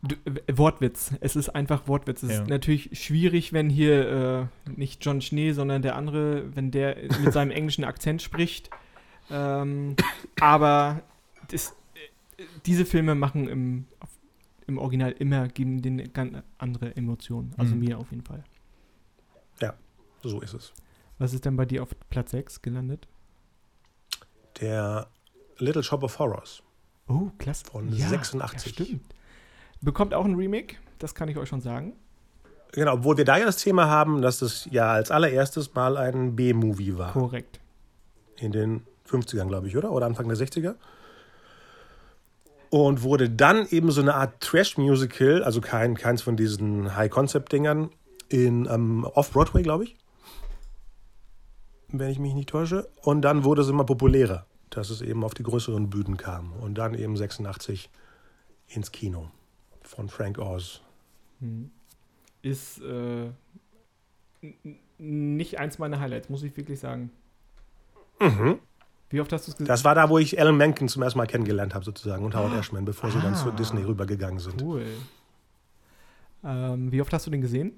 Du, 0.03 0.15
äh, 0.25 0.57
Wortwitz. 0.57 1.11
Es 1.21 1.35
ist 1.35 1.49
einfach 1.49 1.87
Wortwitz. 1.87 2.23
Es 2.23 2.31
Ja. 2.31 2.41
ist 2.43 2.49
natürlich 2.49 2.97
schwierig, 3.01 3.51
wenn 3.53 3.69
hier 3.69 4.49
äh, 4.67 4.69
nicht 4.77 5.03
John 5.03 5.21
Schnee, 5.21 5.51
sondern 5.53 5.81
der 5.81 5.95
andere, 5.95 6.55
wenn 6.55 6.71
der 6.71 6.95
mit 7.19 7.33
seinem 7.33 7.51
englischen 7.51 7.83
Akzent 7.83 8.21
spricht. 8.21 8.69
Ähm, 9.31 9.95
aber 10.39 11.01
das, 11.49 11.75
äh, 12.37 12.43
diese 12.65 12.85
Filme 12.85 13.15
machen 13.15 13.47
im, 13.49 13.85
auf, 13.99 14.09
im 14.67 14.77
Original 14.77 15.11
immer, 15.13 15.47
geben 15.47 15.81
denen 15.81 16.13
ganz 16.13 16.37
andere 16.59 16.95
Emotionen. 16.95 17.53
Also 17.57 17.73
Mhm. 17.75 17.79
mir 17.81 17.97
auf 17.97 18.11
jeden 18.11 18.23
Fall. 18.23 18.43
So 20.23 20.41
ist 20.41 20.53
es. 20.55 20.73
Was 21.19 21.33
ist 21.33 21.45
denn 21.45 21.55
bei 21.55 21.65
dir 21.65 21.83
auf 21.83 21.89
Platz 22.09 22.31
6 22.31 22.63
gelandet? 22.63 23.07
Der 24.59 25.07
Little 25.59 25.83
Shop 25.83 26.01
of 26.03 26.17
Horrors. 26.17 26.63
Oh, 27.07 27.29
klasse. 27.37 27.65
Von 27.65 27.91
86. 27.93 28.77
Ja, 28.79 28.85
stimmt. 28.85 29.03
Bekommt 29.81 30.13
auch 30.13 30.25
ein 30.25 30.35
Remake, 30.35 30.75
das 30.99 31.13
kann 31.13 31.29
ich 31.29 31.37
euch 31.37 31.49
schon 31.49 31.61
sagen. 31.61 31.93
Genau, 32.71 32.93
obwohl 32.93 33.17
wir 33.17 33.25
da 33.25 33.37
ja 33.37 33.45
das 33.45 33.57
Thema 33.57 33.87
haben, 33.87 34.21
dass 34.21 34.41
es 34.41 34.67
ja 34.71 34.91
als 34.91 35.11
allererstes 35.11 35.73
mal 35.73 35.97
ein 35.97 36.35
B-Movie 36.35 36.97
war. 36.97 37.13
Korrekt. 37.13 37.59
In 38.37 38.51
den 38.51 38.83
50ern, 39.09 39.47
glaube 39.47 39.67
ich, 39.67 39.77
oder? 39.77 39.91
Oder 39.91 40.05
Anfang 40.05 40.27
der 40.27 40.37
60er. 40.37 40.75
Und 42.69 43.03
wurde 43.03 43.29
dann 43.29 43.65
eben 43.69 43.91
so 43.91 44.01
eine 44.01 44.15
Art 44.15 44.41
Trash-Musical, 44.41 45.43
also 45.43 45.61
kein, 45.61 45.95
keins 45.95 46.21
von 46.21 46.35
diesen 46.35 46.95
High-Concept-Dingern, 46.95 47.89
in 48.29 48.67
ähm, 48.69 49.05
Off-Broadway, 49.05 49.63
glaube 49.63 49.85
ich. 49.85 49.95
Wenn 51.87 52.09
ich 52.09 52.19
mich 52.19 52.33
nicht 52.33 52.49
täusche. 52.49 52.89
Und 53.01 53.21
dann 53.21 53.45
wurde 53.45 53.61
es 53.61 53.69
immer 53.69 53.85
populärer, 53.85 54.45
dass 54.69 54.89
es 54.89 55.01
eben 55.01 55.23
auf 55.23 55.33
die 55.33 55.43
größeren 55.43 55.89
Bühnen 55.89 56.17
kam. 56.17 56.51
Und 56.51 56.77
dann 56.77 56.93
eben 56.93 57.15
86 57.15 57.89
ins 58.67 58.91
Kino 58.91 59.31
von 59.87 60.09
Frank 60.09 60.37
Oz. 60.37 60.81
Hm. 61.39 61.71
Ist 62.41 62.81
äh, 62.81 63.29
nicht 64.97 65.59
eins 65.59 65.79
meiner 65.79 65.99
Highlights, 65.99 66.29
muss 66.29 66.43
ich 66.43 66.55
wirklich 66.57 66.79
sagen. 66.79 67.11
Mhm. 68.19 68.59
Wie 69.09 69.21
oft 69.21 69.31
hast 69.31 69.47
du 69.47 69.51
es 69.51 69.57
gesehen? 69.57 69.67
Das 69.67 69.83
war 69.83 69.95
da, 69.95 70.09
wo 70.09 70.17
ich 70.17 70.39
Alan 70.39 70.57
Menken 70.57 70.87
zum 70.87 71.01
ersten 71.01 71.17
Mal 71.17 71.27
kennengelernt 71.27 71.73
habe, 71.73 71.85
sozusagen, 71.85 72.25
und 72.25 72.35
Howard 72.35 72.53
Ashman, 72.59 72.83
bevor 72.85 73.09
sie 73.11 73.19
dann 73.21 73.33
Ah. 73.33 73.37
zu 73.37 73.51
Disney 73.51 73.83
rübergegangen 73.83 74.39
sind. 74.39 74.61
Cool. 74.61 74.85
Ähm, 76.43 76.91
wie 76.91 77.01
oft 77.01 77.13
hast 77.13 77.25
du 77.25 77.31
den 77.31 77.41
gesehen? 77.41 77.71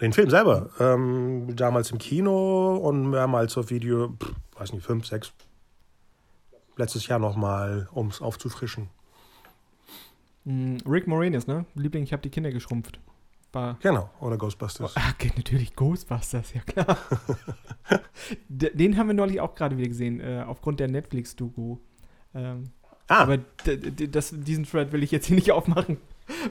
Den 0.00 0.12
Film 0.12 0.28
selber. 0.28 0.70
Ähm, 0.80 1.54
damals 1.56 1.90
im 1.90 1.98
Kino 1.98 2.76
und 2.76 3.08
mehrmals 3.10 3.56
auf 3.56 3.70
Video, 3.70 4.08
pff, 4.10 4.32
weiß 4.58 4.72
nicht, 4.72 4.84
fünf, 4.84 5.06
sechs. 5.06 5.32
Letztes 6.76 7.06
Jahr 7.06 7.18
nochmal, 7.20 7.88
um 7.92 8.08
es 8.08 8.20
aufzufrischen. 8.20 8.90
Hm, 10.46 10.78
Rick 10.86 11.06
Moranis, 11.06 11.46
ne? 11.46 11.64
Liebling, 11.74 12.02
ich 12.04 12.12
habe 12.12 12.22
die 12.22 12.30
Kinder 12.30 12.50
geschrumpft. 12.50 12.98
War. 13.52 13.78
Genau, 13.82 14.10
oder 14.20 14.36
Ghostbusters. 14.36 14.96
Ah, 14.96 15.10
okay, 15.14 15.30
natürlich 15.36 15.76
Ghostbusters, 15.76 16.54
ja 16.54 16.60
klar. 16.62 16.98
Den 18.48 18.96
haben 18.96 19.06
wir 19.06 19.14
neulich 19.14 19.40
auch 19.40 19.54
gerade 19.54 19.76
wieder 19.78 19.86
gesehen, 19.88 20.18
äh, 20.20 20.42
aufgrund 20.46 20.80
der 20.80 20.88
Netflix-Doku. 20.88 21.78
Ähm, 22.34 22.64
Ah, 23.06 23.18
Aber 23.24 23.36
das, 23.36 24.32
diesen 24.34 24.64
Thread 24.64 24.90
will 24.92 25.02
ich 25.02 25.10
jetzt 25.10 25.26
hier 25.26 25.36
nicht 25.36 25.52
aufmachen, 25.52 25.98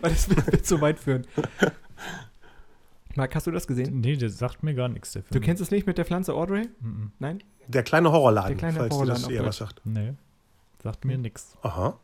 weil 0.02 0.12
das 0.12 0.30
wird, 0.30 0.64
zu 0.66 0.80
weit 0.82 1.00
führen. 1.00 1.26
Marc, 3.16 3.34
hast 3.36 3.48
du 3.48 3.52
das 3.52 3.66
gesehen? 3.68 4.02
Nee, 4.02 4.16
der 4.18 4.30
sagt 4.30 4.62
mir 4.64 4.74
gar 4.76 4.88
nichts, 4.88 5.14
der 5.14 5.24
Du 5.24 5.30
Film. 5.30 5.44
kennst 5.44 5.62
es 5.64 5.72
nicht 5.72 5.86
mit 5.88 5.98
der 5.98 6.06
Pflanze 6.06 6.34
Audrey? 6.34 6.70
Mhm. 6.80 7.12
Nein? 7.20 7.44
der 7.68 7.82
kleine 7.84 8.12
Horrorladen, 8.12 8.50
Der 8.50 8.58
kleine 8.58 8.78
falls 8.78 8.90
dir 8.90 8.94
Horrorladen 8.96 9.22
das 9.22 9.26
auf 9.30 9.32
eher 9.32 9.46
was 9.46 9.58
sagt. 9.58 9.82
Nee, 9.86 10.14
sagt 10.82 11.06
mir 11.06 11.18
nichts. 11.18 11.58
Aha. 11.64 11.98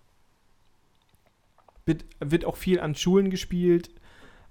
Wird, 1.89 2.05
wird 2.19 2.45
auch 2.45 2.55
viel 2.55 2.79
an 2.79 2.93
Schulen 2.93 3.31
gespielt. 3.31 3.89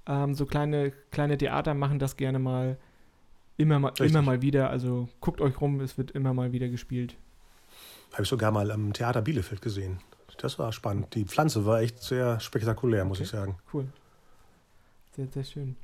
Ähm, 0.07 0.35
so 0.35 0.45
kleine, 0.45 0.91
kleine 1.13 1.39
Theater 1.39 1.73
machen 1.75 2.01
das 2.01 2.17
gerne 2.17 2.41
mal. 2.41 2.77
Immer 3.57 3.79
mal, 3.79 3.89
Richtig. 3.91 4.11
immer 4.11 4.23
mal 4.23 4.43
wieder. 4.43 4.71
Also 4.71 5.09
guckt 5.21 5.41
euch 5.41 5.61
rum, 5.61 5.81
es 5.81 5.97
wird 5.97 6.11
immer 6.11 6.35
mal 6.35 6.51
wieder 6.51 6.69
gespielt. 6.69 7.15
Habe 8.13 8.25
ich 8.25 8.29
sogar 8.29 8.51
mal 8.51 8.71
am 8.73 8.93
Theater 8.93 9.23
Bielefeld 9.23 9.63
gesehen. 9.63 9.99
Das 10.39 10.59
war 10.59 10.73
spannend. 10.73 11.15
Die 11.15 11.25
Pflanze 11.25 11.65
war 11.65 11.81
echt 11.81 12.03
sehr 12.03 12.41
spektakulär, 12.41 13.05
muss 13.05 13.19
Okay. 13.19 13.25
ich 13.25 13.31
sagen. 13.31 13.57
Cool. 13.73 13.87
Sehr, 15.15 15.27
sehr 15.29 15.45
schön. 15.45 15.77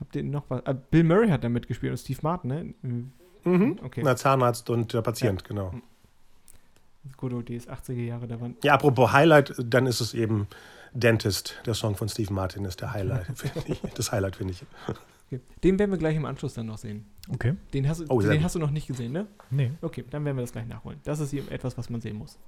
Habt 0.00 0.16
ihr 0.16 0.22
noch 0.22 0.44
was? 0.48 0.60
Äh, 0.64 0.74
Bill 0.90 1.04
Murray 1.04 1.28
hat 1.28 1.44
da 1.44 1.48
mitgespielt 1.48 1.92
und 1.92 1.98
Steve 1.98 2.18
Martin, 2.22 2.74
ne? 2.82 3.12
Mhm. 3.44 3.78
Okay. 3.82 4.02
Na, 4.04 4.16
Zahnarzt 4.16 4.68
und 4.70 4.92
der 4.92 5.02
Patient, 5.02 5.44
genau. 5.44 5.74
Good 7.16 7.32
old 7.32 7.48
days, 7.48 7.68
80er 7.68 7.92
Jahre, 8.04 8.26
da 8.26 8.40
waren. 8.40 8.56
Ja, 8.64 8.74
apropos 8.74 9.12
Highlight, 9.12 9.54
dann 9.58 9.86
ist 9.86 10.00
es 10.00 10.14
eben 10.14 10.46
Dentist. 10.92 11.60
Der 11.66 11.74
Song 11.74 11.96
von 11.96 12.08
Steve 12.08 12.32
Martin 12.32 12.64
ist 12.64 12.80
der 12.80 12.92
Highlight, 12.92 13.26
finde 13.34 13.60
ich. 13.72 13.80
Das 13.94 14.10
Highlight, 14.12 14.36
finde 14.36 14.52
ich. 14.54 14.64
Okay. 15.26 15.40
Den 15.62 15.78
werden 15.78 15.90
wir 15.90 15.98
gleich 15.98 16.16
im 16.16 16.24
Anschluss 16.24 16.54
dann 16.54 16.66
noch 16.66 16.78
sehen. 16.78 17.06
Okay. 17.32 17.54
Den 17.72 17.88
hast, 17.88 18.00
du- 18.00 18.06
Oh, 18.08 18.20
den 18.20 18.42
hast 18.44 18.54
du 18.54 18.58
noch 18.58 18.70
nicht 18.70 18.86
gesehen, 18.86 19.12
ne? 19.12 19.26
Nee. 19.50 19.72
Okay, 19.82 20.04
dann 20.10 20.24
werden 20.24 20.36
wir 20.36 20.42
das 20.42 20.52
gleich 20.52 20.66
nachholen. 20.66 21.00
Das 21.04 21.20
ist 21.20 21.32
eben 21.32 21.48
etwas, 21.48 21.76
was 21.78 21.90
man 21.90 22.00
sehen 22.00 22.16
muss. 22.16 22.38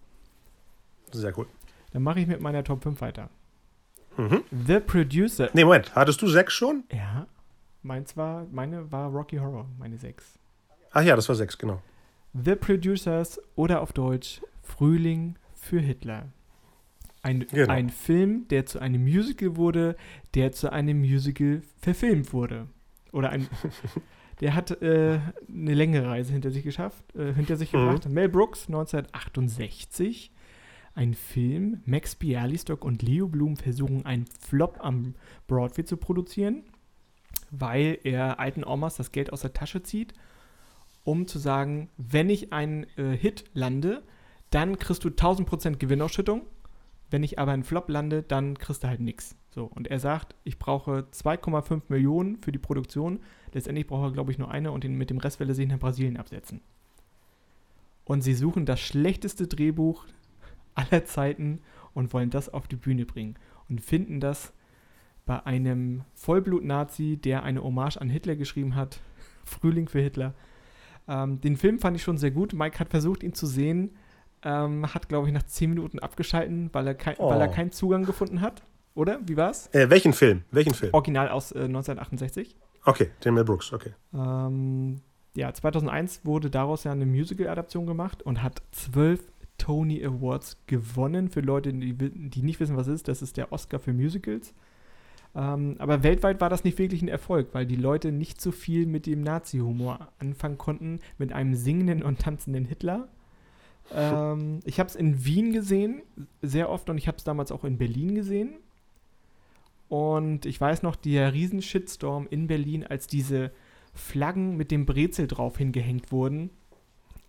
Sehr 1.12 1.36
cool. 1.38 1.46
Dann 1.92 2.02
mache 2.02 2.20
ich 2.20 2.26
mit 2.26 2.40
meiner 2.40 2.62
Top 2.64 2.82
5 2.82 3.00
weiter. 3.00 3.30
Mhm. 4.16 4.42
The 4.66 4.80
Producer. 4.80 5.48
Nee, 5.52 5.64
Moment. 5.64 5.94
Hattest 5.94 6.20
du 6.22 6.28
sechs 6.28 6.52
schon? 6.54 6.84
Ja, 6.92 7.26
meins 7.82 8.16
war, 8.16 8.46
meine 8.50 8.90
war 8.92 9.08
Rocky 9.10 9.36
Horror, 9.36 9.66
meine 9.78 9.96
6. 9.98 10.38
Ach 10.92 11.02
ja, 11.02 11.14
das 11.16 11.28
war 11.28 11.36
sechs, 11.36 11.56
genau. 11.58 11.82
The 12.44 12.54
Producers 12.56 13.40
oder 13.54 13.80
auf 13.80 13.92
Deutsch 13.92 14.40
Frühling 14.62 15.36
für 15.54 15.80
Hitler. 15.80 16.28
Ein, 17.22 17.46
Genau. 17.50 17.72
ein 17.72 17.90
Film, 17.90 18.46
der 18.48 18.66
zu 18.66 18.78
einem 18.78 19.02
Musical 19.02 19.56
wurde, 19.56 19.96
der 20.34 20.52
zu 20.52 20.70
einem 20.72 21.00
Musical 21.00 21.62
verfilmt 21.80 22.32
wurde. 22.32 22.68
Oder 23.12 23.30
ein. 23.30 23.48
der 24.40 24.54
hat 24.54 24.70
äh, 24.82 25.18
eine 25.48 25.74
längere 25.74 26.08
Reise 26.08 26.32
hinter 26.32 26.50
sich 26.50 26.62
geschafft, 26.62 27.02
äh, 27.16 27.32
hinter 27.32 27.56
sich 27.56 27.72
Mhm. 27.72 27.78
gebracht. 27.78 28.08
Mel 28.08 28.28
Brooks 28.28 28.68
1968. 28.68 30.30
Ein 30.94 31.14
Film. 31.14 31.80
Max 31.84 32.14
Bialystock 32.14 32.84
und 32.84 33.02
Leo 33.02 33.28
Blum 33.28 33.56
versuchen 33.56 34.06
einen 34.06 34.26
Flop 34.26 34.78
am 34.80 35.14
Broadway 35.46 35.84
zu 35.84 35.96
produzieren, 35.96 36.62
weil 37.50 37.98
er 38.04 38.40
alten 38.40 38.64
Omas 38.64 38.96
das 38.96 39.12
Geld 39.12 39.32
aus 39.32 39.42
der 39.42 39.52
Tasche 39.52 39.82
zieht 39.82 40.14
um 41.06 41.26
zu 41.26 41.38
sagen, 41.38 41.88
wenn 41.96 42.28
ich 42.28 42.52
einen 42.52 42.84
äh, 42.96 43.16
Hit 43.16 43.44
lande, 43.54 44.02
dann 44.50 44.76
kriegst 44.76 45.04
du 45.04 45.08
1000% 45.08 45.76
Gewinnausschüttung. 45.76 46.42
Wenn 47.10 47.22
ich 47.22 47.38
aber 47.38 47.52
einen 47.52 47.62
Flop 47.62 47.88
lande, 47.88 48.24
dann 48.24 48.58
kriegst 48.58 48.82
du 48.82 48.88
halt 48.88 49.00
nichts. 49.00 49.36
So, 49.50 49.64
und 49.64 49.86
er 49.86 50.00
sagt, 50.00 50.34
ich 50.42 50.58
brauche 50.58 51.06
2,5 51.12 51.82
Millionen 51.88 52.42
für 52.42 52.50
die 52.50 52.58
Produktion. 52.58 53.20
Letztendlich 53.52 53.86
braucht 53.86 54.08
er, 54.08 54.12
glaube 54.12 54.32
ich, 54.32 54.38
nur 54.38 54.50
eine 54.50 54.72
und 54.72 54.82
den, 54.82 54.96
mit 54.96 55.08
dem 55.08 55.18
Rest 55.18 55.38
will 55.38 55.48
er 55.48 55.54
sich 55.54 55.68
nach 55.68 55.78
Brasilien 55.78 56.16
absetzen. 56.16 56.60
und 58.04 58.22
sie 58.22 58.34
suchen 58.34 58.66
das 58.66 58.80
schlechteste 58.80 59.46
Drehbuch 59.46 60.06
aller 60.74 61.04
Zeiten 61.04 61.60
und 61.94 62.12
wollen 62.12 62.30
das 62.30 62.48
auf 62.48 62.68
die 62.68 62.76
Bühne 62.76 63.06
bringen 63.06 63.36
und 63.68 63.80
finden 63.80 64.20
das 64.20 64.52
bei 65.24 65.44
einem 65.44 66.04
Vollblut-Nazi, 66.14 67.16
der 67.16 67.42
eine 67.42 67.62
Hommage 67.62 67.96
an 67.96 68.08
Hitler 68.08 68.36
geschrieben 68.36 68.74
hat, 68.74 69.00
Frühling 69.44 69.88
für 69.88 70.00
Hitler. 70.00 70.34
Ähm, 71.08 71.40
den 71.40 71.56
Film 71.56 71.78
fand 71.78 71.96
ich 71.96 72.02
schon 72.02 72.18
sehr 72.18 72.30
gut. 72.30 72.52
Mike 72.52 72.78
hat 72.80 72.88
versucht, 72.88 73.22
ihn 73.22 73.32
zu 73.34 73.46
sehen, 73.46 73.96
ähm, 74.42 74.92
hat, 74.94 75.08
glaube 75.08 75.28
ich, 75.28 75.34
nach 75.34 75.44
10 75.44 75.70
Minuten 75.70 75.98
abgeschalten, 75.98 76.70
weil 76.72 76.86
er, 76.86 76.94
kein, 76.94 77.16
Oh. 77.18 77.30
weil 77.30 77.40
er 77.40 77.48
keinen 77.48 77.72
Zugang 77.72 78.04
gefunden 78.04 78.40
hat. 78.40 78.62
Oder? 78.94 79.20
Wie 79.26 79.36
war's? 79.36 79.68
Äh, 79.74 79.90
welchen 79.90 80.12
Film? 80.12 80.42
Welchen 80.50 80.74
Film? 80.74 80.92
Original 80.94 81.28
aus 81.28 81.52
äh, 81.52 81.60
1968. 81.64 82.56
Okay, 82.84 83.10
den 83.24 83.34
Mel 83.34 83.44
Brooks, 83.44 83.72
okay. 83.72 83.92
Ähm, 84.14 85.00
ja, 85.34 85.52
2001 85.52 86.24
wurde 86.24 86.50
daraus 86.50 86.84
ja 86.84 86.92
eine 86.92 87.04
Musical-Adaption 87.06 87.86
gemacht 87.86 88.22
und 88.22 88.42
hat 88.42 88.62
zwölf 88.70 89.20
Tony 89.58 90.04
Awards 90.04 90.58
gewonnen. 90.66 91.28
Für 91.28 91.40
Leute, 91.40 91.72
die, 91.72 91.92
die 91.94 92.42
nicht 92.42 92.58
wissen, 92.60 92.76
was 92.76 92.86
es 92.86 92.94
ist, 92.96 93.08
das 93.08 93.22
ist 93.22 93.36
der 93.36 93.52
Oscar 93.52 93.78
für 93.78 93.92
Musicals. 93.92 94.54
Ähm, 95.36 95.76
aber 95.78 96.02
weltweit 96.02 96.40
war 96.40 96.48
das 96.48 96.64
nicht 96.64 96.78
wirklich 96.78 97.02
ein 97.02 97.08
Erfolg, 97.08 97.48
weil 97.52 97.66
die 97.66 97.76
Leute 97.76 98.10
nicht 98.10 98.40
so 98.40 98.52
viel 98.52 98.86
mit 98.86 99.04
dem 99.04 99.20
Nazi-Humor 99.20 100.08
anfangen 100.18 100.56
konnten, 100.56 101.00
mit 101.18 101.32
einem 101.32 101.54
singenden 101.54 102.02
und 102.02 102.18
tanzenden 102.18 102.64
Hitler. 102.64 103.08
Ähm, 103.94 104.60
ich 104.64 104.80
habe 104.80 104.88
es 104.88 104.96
in 104.96 105.26
Wien 105.26 105.52
gesehen, 105.52 106.02
sehr 106.40 106.70
oft, 106.70 106.88
und 106.88 106.96
ich 106.96 107.06
habe 107.06 107.18
es 107.18 107.24
damals 107.24 107.52
auch 107.52 107.64
in 107.64 107.76
Berlin 107.76 108.14
gesehen. 108.14 108.54
Und 109.88 110.46
ich 110.46 110.58
weiß 110.58 110.82
noch, 110.82 110.96
der 110.96 111.34
Riesen-Shitstorm 111.34 112.26
in 112.30 112.46
Berlin, 112.46 112.84
als 112.84 113.06
diese 113.06 113.52
Flaggen 113.92 114.56
mit 114.56 114.70
dem 114.70 114.86
Brezel 114.86 115.26
drauf 115.26 115.58
hingehängt 115.58 116.12
wurden. 116.12 116.48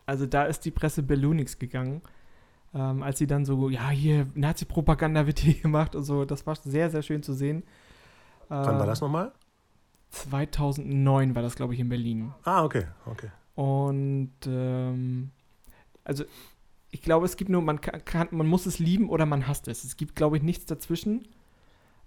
Also 0.05 0.25
da 0.25 0.45
ist 0.45 0.61
die 0.61 0.71
Presse 0.71 1.03
Bellunix 1.03 1.59
gegangen. 1.59 2.01
Ähm, 2.73 3.03
als 3.03 3.19
sie 3.19 3.27
dann 3.27 3.43
so, 3.45 3.69
ja, 3.69 3.89
hier, 3.89 4.27
Nazi-Propaganda 4.33 5.27
wird 5.27 5.39
hier 5.39 5.53
gemacht 5.61 5.93
und 5.93 6.03
so. 6.03 6.23
Das 6.23 6.47
war 6.47 6.55
sehr, 6.55 6.89
sehr 6.89 7.01
schön 7.01 7.21
zu 7.21 7.33
sehen. 7.33 7.63
Wann 8.49 8.65
war 8.75 8.81
Ähm, 8.81 8.87
das 8.87 9.01
nochmal? 9.01 9.31
2009 10.11 11.35
war 11.35 11.41
das, 11.41 11.55
glaube 11.55 11.73
ich, 11.73 11.79
in 11.79 11.89
Berlin. 11.89 12.33
Ah, 12.43 12.63
okay, 12.63 12.85
okay. 13.05 13.29
Und 13.55 14.31
ähm, 14.45 15.31
also 16.03 16.23
ich 16.91 17.01
glaube, 17.01 17.25
es 17.25 17.35
gibt 17.35 17.49
nur, 17.49 17.61
man 17.61 17.81
kann, 17.81 18.03
kann, 18.05 18.27
man 18.31 18.47
muss 18.47 18.65
es 18.65 18.79
lieben 18.79 19.09
oder 19.09 19.25
man 19.25 19.47
hasst 19.47 19.67
es. 19.67 19.83
Es 19.83 19.97
gibt, 19.97 20.15
glaube 20.15 20.37
ich, 20.37 20.43
nichts 20.43 20.65
dazwischen, 20.65 21.27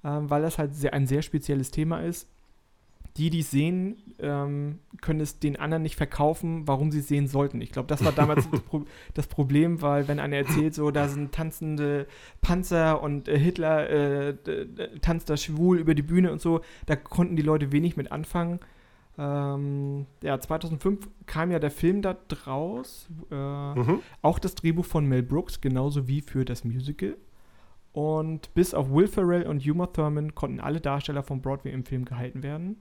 ähm, 0.05 0.31
weil 0.31 0.43
das 0.43 0.59
halt 0.59 0.75
sehr, 0.75 0.95
ein 0.95 1.07
sehr 1.07 1.23
spezielles 1.23 1.71
Thema 1.71 2.01
ist. 2.01 2.27
Die, 3.17 3.29
die 3.31 3.41
es 3.41 3.51
sehen, 3.51 3.97
ähm, 4.21 4.79
können 5.01 5.21
es 5.21 5.39
den 5.41 5.57
anderen 5.57 5.83
nicht 5.83 5.97
verkaufen, 5.97 6.69
warum 6.69 6.91
sie 6.93 7.01
es 7.01 7.09
sehen 7.09 7.27
sollten. 7.27 7.61
Ich 7.61 7.73
glaube, 7.73 7.89
das 7.89 8.05
war 8.05 8.13
damals 8.13 8.49
das, 8.51 8.61
Pro 8.61 8.85
das 9.15 9.27
Problem, 9.27 9.83
weil 9.83 10.07
wenn 10.07 10.21
einer 10.21 10.37
erzählt, 10.37 10.75
so 10.75 10.91
da 10.93 11.09
sind 11.09 11.33
tanzende 11.33 12.07
Panzer 12.41 13.03
und 13.03 13.27
äh, 13.29 13.39
Hitler 13.39 13.91
äh, 13.91 14.35
tanzt 15.01 15.29
da 15.29 15.37
schwul 15.37 15.79
über 15.79 15.95
die 15.95 16.03
Bühne 16.03 16.31
und 16.31 16.41
so, 16.41 16.61
da 16.87 16.95
konnten 16.97 17.35
die 17.37 17.43
Leute 17.43 17.73
wenig 17.73 17.97
mit 17.97 18.13
anfangen. 18.13 18.61
Ähm, 19.19 20.07
ja, 20.23 20.39
2005 20.39 21.09
kam 21.27 21.51
ja 21.51 21.59
der 21.59 21.71
Film 21.71 22.03
da 22.03 22.17
draus. 22.29 23.09
Äh, 23.31 23.35
Mhm. 23.35 24.01
auch 24.23 24.39
das 24.39 24.55
Drehbuch 24.55 24.85
von 24.85 25.05
Mel 25.07 25.23
Brooks, 25.23 25.61
genauso 25.61 26.07
wie 26.09 26.21
für 26.21 26.45
das 26.45 26.65
Musical. 26.65 27.17
Und 27.93 28.55
bis 28.55 28.73
auf 28.73 28.91
Will 28.93 29.09
Ferrell 29.09 29.47
und 29.49 29.67
Uma 29.67 29.87
Thurman 29.89 30.35
konnten 30.37 30.61
alle 30.61 30.81
Darsteller 30.81 31.23
von 31.25 31.43
Broadway 31.43 31.73
im 31.73 31.85
Film 31.85 32.05
gehalten 32.05 32.43
werden. 32.45 32.77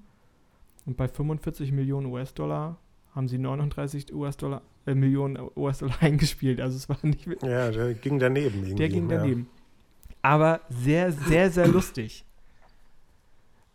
Und 0.86 0.98
bei 0.98 1.08
45 1.08 1.72
Millionen 1.72 2.08
US-Dollar 2.08 2.78
haben 3.14 3.28
sie 3.28 3.38
39 3.38 4.14
US-Dollar, 4.14 4.62
äh, 4.86 4.96
Millionen 4.96 5.38
US-Dollar 5.56 5.96
eingespielt. 6.02 6.60
Also 6.62 6.78
es 6.78 6.90
war 6.90 6.98
nicht, 7.04 7.26
Ja, 7.44 7.72
der 7.72 7.94
ging 7.94 8.20
daneben 8.20 8.60
irgendwie. 8.60 8.76
der 8.76 8.90
ging 8.90 9.08
daneben. 9.10 9.48
Aber 10.22 10.62
sehr, 10.70 11.12
sehr, 11.12 11.50
sehr 11.52 11.68
lustig. 11.68 12.26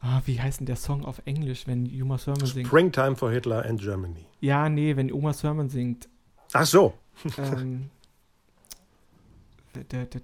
Ah, 0.00 0.20
wie 0.26 0.38
heißt 0.40 0.60
denn 0.60 0.66
der 0.66 0.76
Song 0.76 1.04
auf 1.04 1.22
Englisch, 1.24 1.66
wenn 1.66 1.86
Uma 2.02 2.18
Thurman 2.18 2.40
Ja. 2.40 2.46
singt? 2.52 2.66
Springtime 2.66 3.16
for 3.16 3.30
Hitler 3.30 3.64
and 3.64 3.80
Germany. 3.80 4.26
Ja, 4.40 4.68
nee, 4.68 4.94
wenn 4.96 5.10
Uma 5.10 5.32
Thurman 5.32 5.70
singt. 5.70 6.08
Ach 6.52 6.66
so. 6.66 6.92
ähm, 7.38 7.88
da, 9.72 10.04
da, 10.04 10.20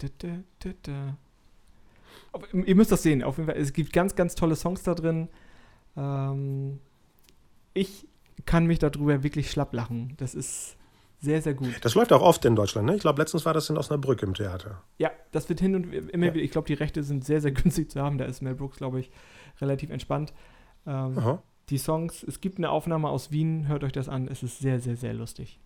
da, 0.83 1.17
Ihr 2.53 2.75
müsst 2.77 2.93
das 2.93 3.03
sehen. 3.03 3.23
Auf 3.23 3.39
jeden 3.39 3.49
Fall, 3.51 3.59
es 3.59 3.73
gibt 3.73 3.93
ganz, 3.93 4.15
ganz 4.15 4.35
tolle 4.35 4.55
Songs 4.55 4.83
da 4.83 4.95
drin. 4.95 5.29
Ähm, 5.97 6.79
ich 7.75 8.07
kann 8.47 8.67
mich 8.67 8.79
darüber 8.79 9.23
wirklich 9.23 9.51
schlapp 9.51 9.73
lachen. 9.75 10.15
Das 10.17 10.35
ist 10.35 10.77
sehr, 11.21 11.43
sehr 11.43 11.55
gut. 11.55 11.75
Das 11.83 11.95
läuft 11.95 12.13
auch 12.13 12.23
oft 12.23 12.45
in 12.47 12.57
Deutschland, 12.57 12.87
ne? 12.87 12.95
Ich 12.95 13.03
glaube, 13.03 13.21
letztens 13.21 13.45
war 13.45 13.53
das 13.53 13.69
in 13.69 13.77
Osnabrück 13.77 14.23
im 14.23 14.33
Theater. 14.35 14.83
Ja, 14.99 15.11
das 15.33 15.49
wird 15.49 15.61
hin 15.61 15.75
und 15.75 15.93
immer 15.93 16.27
Ja. 16.27 16.35
wieder. 16.35 16.43
Ich 16.45 16.51
glaube, 16.51 16.67
die 16.67 16.75
Rechte 16.75 17.03
sind 17.03 17.25
sehr, 17.25 17.41
sehr 17.41 17.53
günstig 17.53 17.91
zu 17.91 18.01
haben. 18.01 18.17
Da 18.19 18.25
ist 18.25 18.41
Mel 18.41 18.55
Brooks, 18.55 18.79
glaube 18.79 19.01
ich, 19.01 19.11
relativ 19.61 19.91
entspannt. 19.91 20.33
Ähm, 20.87 21.39
die 21.69 21.79
Songs, 21.79 22.23
es 22.25 22.41
gibt 22.41 22.57
eine 22.59 22.71
Aufnahme 22.71 23.09
aus 23.11 23.31
Wien, 23.31 23.69
hört 23.69 23.85
euch 23.85 23.93
das 23.93 24.09
an. 24.09 24.27
Es 24.29 24.43
ist 24.43 24.59
sehr, 24.59 24.81
sehr, 24.81 24.97
sehr 24.97 25.13
lustig. 25.15 25.61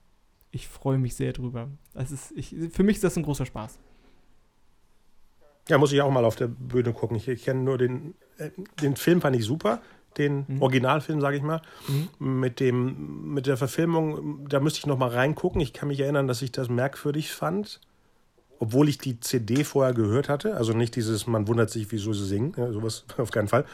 Ich 0.51 0.69
freue 0.69 0.99
mich 0.99 1.15
sehr 1.15 1.33
drüber. 1.33 1.69
Es 1.95 2.11
ist, 2.11 2.33
ich, 2.37 2.55
für 2.71 2.83
mich 2.83 2.97
ist 2.97 3.05
das 3.05 3.17
ein 3.17 3.23
großer 3.23 3.47
Spaß. 3.47 3.79
Ja, 5.69 5.79
muss 5.79 5.93
ich 5.93 6.03
auch 6.03 6.11
mal 6.11 6.25
auf 6.25 6.37
der 6.37 6.49
Bühne 6.49 6.93
gucken. 6.93 7.17
Ich, 7.17 7.27
ich 7.29 7.45
kenne 7.45 7.63
nur 7.63 7.79
den, 7.79 8.15
äh, 8.39 8.51
den 8.83 8.97
Film 8.97 9.21
fand 9.21 9.35
ich 9.37 9.45
super, 9.45 9.81
den 10.19 10.45
Mhm. 10.49 10.63
Originalfilm, 10.63 11.21
sage 11.21 11.37
ich 11.37 11.43
mal. 11.43 11.61
Mhm. 11.89 12.41
Mit 12.41 12.61
dem, 12.61 13.33
mit 13.35 13.47
der 13.47 13.57
Verfilmung, 13.57 14.49
da 14.49 14.61
müsste 14.61 14.79
ich 14.81 14.87
noch 14.87 14.99
mal 14.99 15.11
reingucken. 15.11 15.61
Ich 15.61 15.73
kann 15.73 15.89
mich 15.89 16.01
erinnern, 16.01 16.27
dass 16.29 16.43
ich 16.43 16.53
das 16.53 16.69
merkwürdig 16.69 17.33
fand, 17.33 17.81
obwohl 18.59 18.89
ich 18.89 18.99
die 18.99 19.21
CD 19.21 19.65
vorher 19.65 19.95
gehört 19.95 20.29
hatte. 20.29 20.57
Also 20.57 20.73
nicht 20.73 20.97
dieses, 20.97 21.27
man 21.27 21.49
wundert 21.49 21.71
sich, 21.71 21.91
wieso 21.93 22.13
sie 22.13 22.27
singen, 22.27 22.55
ja, 22.57 22.73
sowas 22.73 23.05
auf 23.19 23.31
keinen 23.31 23.49
Fall. 23.49 23.65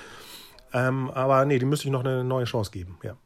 Ähm, 0.73 1.11
aber 1.11 1.45
nee, 1.45 1.59
die 1.59 1.67
müsste 1.67 1.87
ich 1.89 1.93
noch 1.93 2.05
eine 2.05 2.23
neue 2.25 2.45
Chance 2.45 2.71
geben. 2.71 2.97
Ja. 3.03 3.17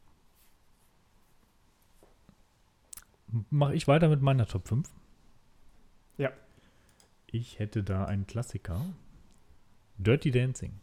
Mache 3.49 3.75
ich 3.75 3.87
weiter 3.87 4.07
mit 4.07 4.21
meiner 4.21 4.45
Top 4.47 4.67
5? 4.67 4.87
Ja. 6.17 6.31
Ich 7.27 7.59
hätte 7.59 7.83
da 7.83 8.05
einen 8.05 8.27
Klassiker. 8.27 8.85
Dirty 9.97 10.31
Dancing. 10.31 10.73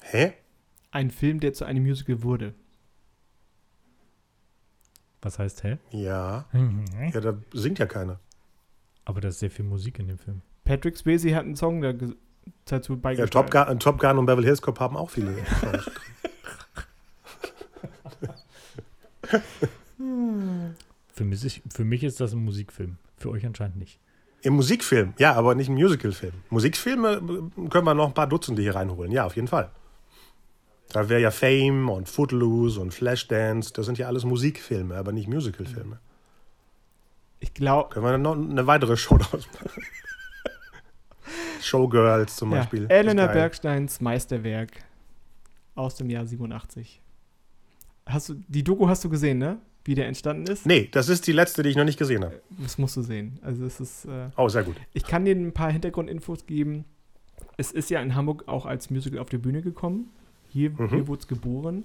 Hä? 0.00 0.34
Ein 0.96 1.10
Film, 1.10 1.40
der 1.40 1.52
zu 1.52 1.66
einem 1.66 1.82
Musical 1.82 2.22
wurde. 2.22 2.54
Was 5.20 5.38
heißt, 5.38 5.62
hä? 5.62 5.76
Ja. 5.90 6.46
Ja, 7.12 7.20
da 7.20 7.36
singt 7.52 7.78
ja 7.78 7.84
keiner. 7.84 8.18
Aber 9.04 9.20
da 9.20 9.28
ist 9.28 9.40
sehr 9.40 9.50
viel 9.50 9.66
Musik 9.66 9.98
in 9.98 10.08
dem 10.08 10.16
Film. 10.16 10.40
Patrick 10.64 10.96
Swayze 10.96 11.34
hat 11.36 11.44
einen 11.44 11.54
Song 11.54 11.82
da 11.82 11.92
dazu 12.64 12.94
Ja, 12.94 12.98
beigesteuert. 12.98 13.30
Top 13.30 13.50
Gun, 13.50 13.78
Top 13.78 13.98
Gun 14.00 14.16
und 14.16 14.24
Beverly 14.24 14.46
Hills 14.46 14.62
Cop 14.62 14.80
haben 14.80 14.96
auch 14.96 15.10
viele. 15.10 15.34
Für 21.12 21.24
mich, 21.24 21.44
ist, 21.44 21.60
für 21.74 21.84
mich 21.84 22.04
ist 22.04 22.20
das 22.20 22.32
ein 22.32 22.42
Musikfilm. 22.42 22.96
Für 23.18 23.28
euch 23.30 23.44
anscheinend 23.44 23.76
nicht. 23.76 23.98
Im 24.40 24.54
Musikfilm, 24.54 25.12
ja, 25.18 25.34
aber 25.34 25.54
nicht 25.54 25.68
im 25.68 25.74
Musicalfilm. 25.74 26.32
Musikfilme 26.48 27.16
äh, 27.16 27.68
können 27.68 27.84
wir 27.84 27.92
noch 27.92 28.06
ein 28.08 28.14
paar 28.14 28.28
Dutzende 28.28 28.62
hier 28.62 28.74
reinholen, 28.74 29.12
ja, 29.12 29.26
auf 29.26 29.36
jeden 29.36 29.48
Fall. 29.48 29.70
Da 30.92 31.08
wäre 31.08 31.20
ja 31.20 31.30
Fame 31.30 31.88
und 31.90 32.08
Footloose 32.08 32.80
und 32.80 32.94
Flashdance, 32.94 33.72
das 33.72 33.86
sind 33.86 33.98
ja 33.98 34.06
alles 34.06 34.24
Musikfilme, 34.24 34.94
aber 34.94 35.12
nicht 35.12 35.28
Musicalfilme. 35.28 35.98
Ich 37.40 37.52
glaube, 37.54 37.90
Können 37.90 38.04
wir 38.06 38.18
noch 38.18 38.34
eine 38.34 38.66
weitere 38.66 38.96
Show 38.96 39.18
draus 39.18 39.46
machen? 39.52 39.82
Showgirls 41.60 42.36
zum 42.36 42.52
ja, 42.52 42.58
Beispiel. 42.58 42.86
Elena. 42.88 43.26
Bergsteins 43.26 44.00
Meisterwerk 44.00 44.70
aus 45.74 45.96
dem 45.96 46.08
Jahr 46.08 46.24
87. 46.26 47.00
Hast 48.06 48.28
du, 48.28 48.34
die 48.46 48.62
Doku 48.62 48.88
hast 48.88 49.04
du 49.04 49.10
gesehen, 49.10 49.38
ne? 49.38 49.58
Wie 49.84 49.94
der 49.94 50.06
entstanden 50.06 50.50
ist? 50.50 50.66
Nee, 50.66 50.88
das 50.90 51.08
ist 51.08 51.26
die 51.26 51.32
letzte, 51.32 51.62
die 51.62 51.68
ich 51.70 51.76
noch 51.76 51.84
nicht 51.84 51.98
gesehen 51.98 52.24
habe. 52.24 52.40
Das 52.58 52.76
musst 52.78 52.96
du 52.96 53.02
sehen. 53.02 53.38
Also 53.42 53.64
es 53.64 53.78
ist, 53.80 54.04
äh, 54.06 54.30
Oh, 54.36 54.48
sehr 54.48 54.64
gut. 54.64 54.76
ich 54.94 55.04
kann 55.04 55.24
dir 55.24 55.34
ein 55.34 55.52
paar 55.52 55.70
Hintergrundinfos 55.70 56.46
geben. 56.46 56.84
Es 57.56 57.70
ist 57.72 57.90
ja 57.90 58.00
in 58.00 58.14
Hamburg 58.14 58.44
auch 58.48 58.66
als 58.66 58.90
Musical 58.90 59.18
auf 59.20 59.28
die 59.28 59.38
Bühne 59.38 59.62
gekommen. 59.62 60.10
Hier, 60.56 60.70
Mhm. 60.70 60.88
hier 60.88 61.06
wurde 61.08 61.20
es 61.20 61.28
geboren. 61.28 61.84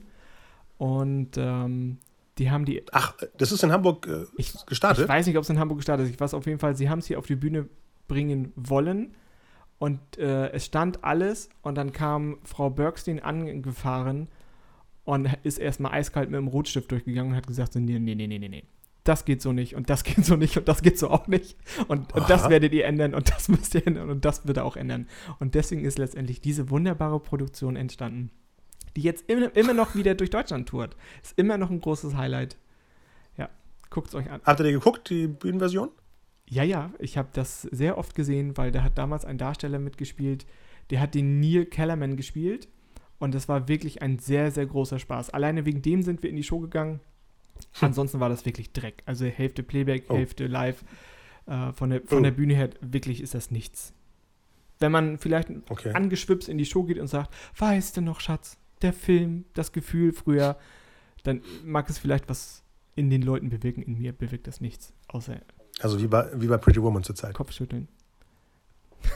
Und 0.77 1.31
ähm, 1.37 1.97
die 2.37 2.49
haben 2.49 2.65
die 2.65 2.83
Ach, 2.91 3.15
das 3.37 3.51
ist 3.51 3.63
in 3.63 3.71
Hamburg 3.71 4.07
äh, 4.07 4.25
Ich- 4.37 4.65
gestartet? 4.65 5.03
Ich 5.03 5.09
weiß 5.09 5.27
nicht, 5.27 5.37
ob 5.37 5.43
es 5.43 5.49
in 5.49 5.59
Hamburg 5.59 5.79
gestartet 5.79 6.05
ist. 6.07 6.13
Ich 6.13 6.19
weiß 6.19 6.33
auf 6.33 6.45
jeden 6.45 6.59
Fall, 6.59 6.75
sie 6.75 6.89
haben 6.89 6.99
es 6.99 7.05
hier 7.07 7.19
auf 7.19 7.27
die 7.27 7.35
Bühne 7.35 7.67
bringen 8.07 8.51
wollen. 8.55 9.13
Und 9.77 9.99
äh, 10.17 10.49
es 10.51 10.65
stand 10.65 11.03
alles. 11.03 11.49
Und 11.61 11.75
dann 11.75 11.91
kam 11.91 12.37
Frau 12.43 12.69
Bergstein 12.69 13.19
angefahren 13.19 14.27
und 15.03 15.27
ist 15.43 15.57
erstmal 15.57 15.91
eiskalt 15.93 16.29
mit 16.29 16.37
dem 16.37 16.47
Rotstift 16.47 16.91
durchgegangen 16.91 17.31
und 17.31 17.37
hat 17.37 17.47
gesagt: 17.47 17.73
so, 17.73 17.79
Nee, 17.79 17.99
nee, 17.99 18.15
nee, 18.15 18.27
nee, 18.27 18.39
nee, 18.39 18.47
nee. 18.49 18.63
Das 19.03 19.25
geht 19.25 19.41
so 19.41 19.51
nicht 19.51 19.75
und 19.75 19.89
das 19.89 20.03
geht 20.09 20.23
so 20.23 20.35
nicht 20.35 20.55
und 20.57 20.67
das 20.67 20.83
geht 20.83 20.99
so 20.99 21.09
auch 21.09 21.27
nicht. 21.27 21.57
Und, 21.87 22.13
und 22.13 22.29
das 22.29 22.49
werdet 22.49 22.71
ihr 22.73 22.85
ändern 22.85 23.15
und 23.15 23.29
das 23.31 23.49
müsst 23.49 23.73
ihr 23.73 23.85
ändern 23.85 24.09
und 24.11 24.23
das 24.25 24.45
wird 24.47 24.57
er 24.57 24.65
auch 24.65 24.77
ändern. 24.77 25.07
Und 25.39 25.55
deswegen 25.55 25.83
ist 25.83 25.97
letztendlich 25.97 26.39
diese 26.41 26.69
wunderbare 26.69 27.19
Produktion 27.19 27.75
entstanden, 27.75 28.29
die 28.95 29.01
jetzt 29.01 29.29
immer, 29.29 29.55
immer 29.55 29.73
noch 29.73 29.95
wieder 29.95 30.15
durch 30.15 30.29
Deutschland 30.29 30.67
tourt. 30.69 30.95
Ist 31.23 31.37
immer 31.37 31.57
noch 31.57 31.69
ein 31.69 31.79
großes 31.81 32.15
Highlight. 32.15 32.57
Ja, 33.37 33.49
Guckt 33.89 34.13
euch 34.15 34.29
an. 34.29 34.41
Habt 34.43 34.59
ihr 34.59 34.65
die 34.65 34.71
geguckt, 34.73 35.09
die 35.09 35.27
Bühnenversion? 35.27 35.89
Ja, 36.49 36.63
ja, 36.63 36.91
ich 36.99 37.17
habe 37.17 37.29
das 37.33 37.61
sehr 37.63 37.97
oft 37.97 38.13
gesehen, 38.15 38.57
weil 38.57 38.71
da 38.71 38.83
hat 38.83 38.97
damals 38.97 39.23
ein 39.25 39.37
Darsteller 39.37 39.79
mitgespielt, 39.79 40.45
der 40.89 40.99
hat 40.99 41.15
den 41.15 41.39
Neil 41.39 41.65
Kellerman 41.65 42.17
gespielt 42.17 42.67
und 43.19 43.33
das 43.33 43.47
war 43.47 43.69
wirklich 43.69 44.01
ein 44.01 44.19
sehr, 44.19 44.51
sehr 44.51 44.65
großer 44.65 44.99
Spaß. 44.99 45.29
Alleine 45.29 45.65
wegen 45.65 45.81
dem 45.81 46.03
sind 46.03 46.21
wir 46.23 46.29
in 46.29 46.35
die 46.35 46.43
Show 46.43 46.59
gegangen. 46.59 46.99
Ansonsten 47.79 48.19
war 48.19 48.27
das 48.27 48.45
wirklich 48.45 48.73
Dreck. 48.73 49.03
Also 49.05 49.25
Hälfte 49.25 49.63
Playback, 49.63 50.05
Oh. 50.09 50.15
Hälfte 50.17 50.47
live. 50.47 50.83
Äh, 51.45 51.71
von 51.73 51.89
der, 51.91 52.01
von 52.01 52.19
Oh. 52.19 52.21
der 52.23 52.31
Bühne 52.31 52.53
her 52.55 52.71
wirklich 52.81 53.21
ist 53.21 53.33
das 53.33 53.49
nichts. 53.51 53.93
Wenn 54.79 54.91
man 54.91 55.17
vielleicht 55.19 55.49
Okay. 55.69 55.91
angeschwipst 55.93 56.49
in 56.49 56.57
die 56.57 56.65
Show 56.65 56.83
geht 56.83 56.97
und 56.97 57.07
sagt, 57.07 57.31
weißt 57.57 57.95
du 57.97 58.01
noch, 58.01 58.19
Schatz, 58.19 58.57
der 58.83 58.93
Film, 58.93 59.45
das 59.53 59.71
Gefühl 59.71 60.13
früher, 60.13 60.57
dann 61.23 61.41
mag 61.63 61.89
es 61.89 61.97
vielleicht 61.97 62.29
was 62.29 62.63
in 62.95 63.09
den 63.09 63.21
Leuten 63.21 63.49
bewirken. 63.49 63.81
In 63.83 63.97
mir 63.97 64.13
bewirkt 64.13 64.47
das 64.47 64.61
nichts, 64.61 64.93
außer 65.07 65.37
Also 65.79 66.01
wie 66.01 66.07
bei, 66.07 66.29
wie 66.35 66.47
bei 66.47 66.57
Pretty 66.57 66.81
Woman 66.81 67.03
zurzeit. 67.03 67.33
Kopfschütteln. 67.33 67.87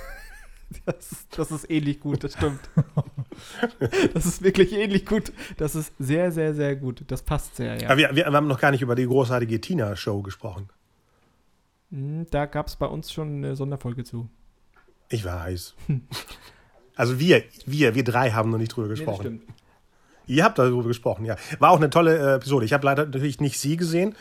Das 0.85 1.11
ist, 1.11 1.37
das 1.37 1.51
ist 1.51 1.69
ähnlich 1.69 1.99
gut, 1.99 2.23
das 2.23 2.33
stimmt. 2.33 2.59
Das 4.13 4.25
ist 4.25 4.41
wirklich 4.41 4.73
ähnlich 4.73 5.05
gut. 5.05 5.31
Das 5.57 5.75
ist 5.75 5.93
sehr, 5.99 6.31
sehr, 6.31 6.55
sehr 6.55 6.75
gut. 6.75 7.03
Das 7.07 7.21
passt 7.21 7.55
sehr, 7.55 7.79
ja. 7.79 7.89
Aber 7.89 7.97
wir, 7.97 8.15
wir 8.15 8.25
haben 8.25 8.47
noch 8.47 8.59
gar 8.59 8.71
nicht 8.71 8.81
über 8.81 8.95
die 8.95 9.05
großartige 9.05 9.61
Tina-Show 9.61 10.21
gesprochen. 10.23 10.69
Hm, 11.91 12.25
Da 12.31 12.45
gab 12.47 12.67
es 12.67 12.77
bei 12.77 12.87
uns 12.87 13.11
schon 13.11 13.37
eine 13.37 13.55
Sonderfolge 13.55 14.03
zu. 14.03 14.27
Ich 15.09 15.23
weiß. 15.23 15.75
Also 16.97 17.19
wir, 17.19 17.43
wir, 17.65 17.93
wir 17.93 18.05
drei 18.05 18.31
haben 18.31 18.51
noch 18.51 18.57
nicht 18.57 18.69
drüber 18.69 18.87
gesprochen. 18.87 19.41
Ihr 20.27 20.43
habt 20.43 20.57
darüber 20.57 20.83
gesprochen, 20.83 21.25
ja. 21.25 21.35
War 21.59 21.71
auch 21.71 21.77
eine 21.77 21.89
tolle 21.89 22.17
äh, 22.17 22.35
Episode. 22.35 22.65
Ich 22.65 22.73
habe 22.73 22.85
leider 22.85 23.05
natürlich 23.05 23.39
nicht 23.39 23.59
sie 23.59 23.77
gesehen, 23.77 24.15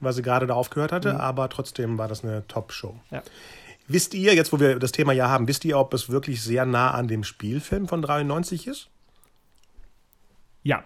weil 0.00 0.12
sie 0.12 0.22
gerade 0.22 0.46
da 0.46 0.54
aufgehört 0.54 0.92
hatte, 0.92 1.20
aber 1.20 1.48
trotzdem 1.48 1.98
war 1.98 2.08
das 2.08 2.24
eine 2.24 2.46
Top-Show. 2.46 2.98
Ja. 3.10 3.22
Wisst 3.88 4.14
ihr, 4.14 4.34
jetzt 4.34 4.52
wo 4.52 4.60
wir 4.60 4.78
das 4.78 4.92
Thema 4.92 5.12
ja 5.12 5.28
haben, 5.28 5.48
wisst 5.48 5.64
ihr, 5.64 5.78
ob 5.78 5.92
es 5.94 6.08
wirklich 6.08 6.42
sehr 6.42 6.64
nah 6.64 6.92
an 6.92 7.08
dem 7.08 7.24
Spielfilm 7.24 7.88
von 7.88 8.02
93 8.02 8.66
ist? 8.66 8.88
Ja. 10.62 10.84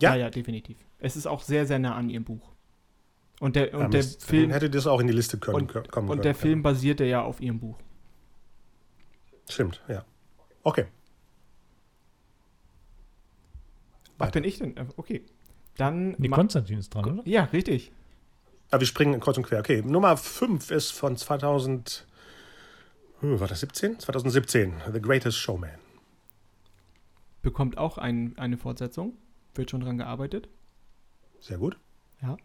Ja? 0.00 0.14
ja, 0.14 0.22
ja, 0.22 0.30
definitiv. 0.30 0.78
Es 0.98 1.16
ist 1.16 1.26
auch 1.26 1.42
sehr, 1.42 1.66
sehr 1.66 1.78
nah 1.78 1.94
an 1.94 2.08
ihrem 2.08 2.24
Buch. 2.24 2.48
Und 3.40 3.56
der, 3.56 3.74
und 3.74 3.80
Ja, 3.80 3.88
der. 3.88 4.04
Film, 4.04 4.50
hätte 4.50 4.70
das 4.70 4.86
auch 4.86 5.00
in 5.00 5.06
die 5.06 5.12
Liste 5.12 5.36
können, 5.36 5.56
und, 5.56 5.68
kommen 5.68 6.08
und 6.08 6.08
können. 6.08 6.22
der 6.22 6.34
Film 6.34 6.62
basierte 6.62 7.04
ja 7.04 7.22
auf 7.22 7.40
ihrem 7.40 7.58
Buch. 7.58 7.76
Stimmt, 9.50 9.82
ja. 9.88 10.04
Okay. 10.62 10.86
Was 14.22 14.28
Weiter. 14.28 14.40
bin 14.40 14.44
ich 14.48 14.58
denn? 14.58 14.76
Äh, 14.76 14.86
Okay. 14.96 15.22
Dann. 15.76 16.14
Ma- 16.18 16.36
Konstantin 16.36 16.78
ist 16.78 16.94
dran, 16.94 17.18
oder? 17.20 17.22
ja, 17.28 17.44
richtig. 17.44 17.92
Aber 18.70 18.80
wir 18.80 18.86
springen 18.86 19.18
kreuz 19.20 19.36
und 19.36 19.44
quer. 19.44 19.58
Okay, 19.60 19.82
Nummer 19.82 20.16
5 20.16 20.70
ist 20.70 20.92
von 20.92 21.16
2000. 21.16 22.06
Hm, 23.20 23.40
war 23.40 23.48
das 23.48 23.60
17? 23.60 23.98
2017. 24.00 24.74
The 24.92 25.00
Greatest 25.00 25.38
Showman. 25.38 25.70
Bekommt 27.42 27.78
auch 27.78 27.98
ein, 27.98 28.36
eine 28.38 28.56
Fortsetzung. 28.56 29.14
Wird 29.54 29.70
schon 29.70 29.80
dran 29.80 29.98
gearbeitet. 29.98 30.48
Sehr 31.40 31.58
gut. 31.58 31.76
Ja. 32.22 32.36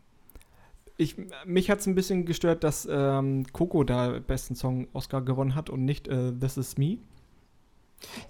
Ich, 0.97 1.15
mich 1.45 1.69
hat 1.69 1.79
es 1.79 1.85
ein 1.85 1.93
bisschen 1.95 2.25
gestört, 2.25 2.63
dass 2.63 2.87
ähm, 2.89 3.45
Coco 3.53 3.83
da 3.83 4.19
besten 4.19 4.55
Song 4.55 4.87
Oscar 4.93 5.21
gewonnen 5.21 5.53
hat 5.53 5.69
und 5.69 5.85
nicht 5.85 6.07
äh, 6.07 6.31
This 6.33 6.57
Is 6.57 6.77
Me. 6.77 6.97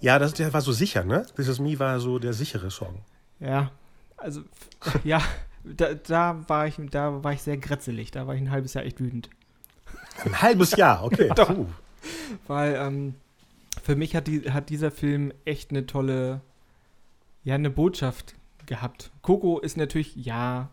Ja, 0.00 0.18
das, 0.18 0.34
der 0.34 0.52
war 0.52 0.60
so 0.60 0.72
sicher, 0.72 1.04
ne? 1.04 1.26
This 1.36 1.48
Is 1.48 1.58
Me 1.60 1.78
war 1.78 1.98
so 2.00 2.18
der 2.18 2.34
sichere 2.34 2.70
Song. 2.70 3.00
Ja, 3.40 3.70
also 4.16 4.42
ja, 5.04 5.22
da, 5.64 5.94
da, 5.94 6.48
war 6.48 6.66
ich, 6.66 6.76
da 6.90 7.22
war 7.22 7.32
ich 7.32 7.42
sehr 7.42 7.56
grätzelig. 7.56 8.10
Da 8.10 8.26
war 8.26 8.34
ich 8.34 8.40
ein 8.40 8.50
halbes 8.50 8.74
Jahr 8.74 8.84
echt 8.84 9.00
wütend. 9.00 9.30
Ein 10.24 10.42
halbes 10.42 10.76
Jahr, 10.76 11.04
okay. 11.04 11.30
Doch. 11.36 11.54
Puh. 11.54 11.66
Weil 12.46 12.74
ähm, 12.74 13.14
für 13.82 13.96
mich 13.96 14.14
hat, 14.14 14.26
die, 14.26 14.50
hat 14.50 14.70
dieser 14.70 14.90
Film 14.90 15.32
echt 15.44 15.70
eine 15.70 15.86
tolle, 15.86 16.40
ja, 17.44 17.54
eine 17.54 17.70
Botschaft 17.70 18.34
gehabt. 18.66 19.10
Coco 19.22 19.58
ist 19.58 19.76
natürlich, 19.76 20.14
ja, 20.16 20.68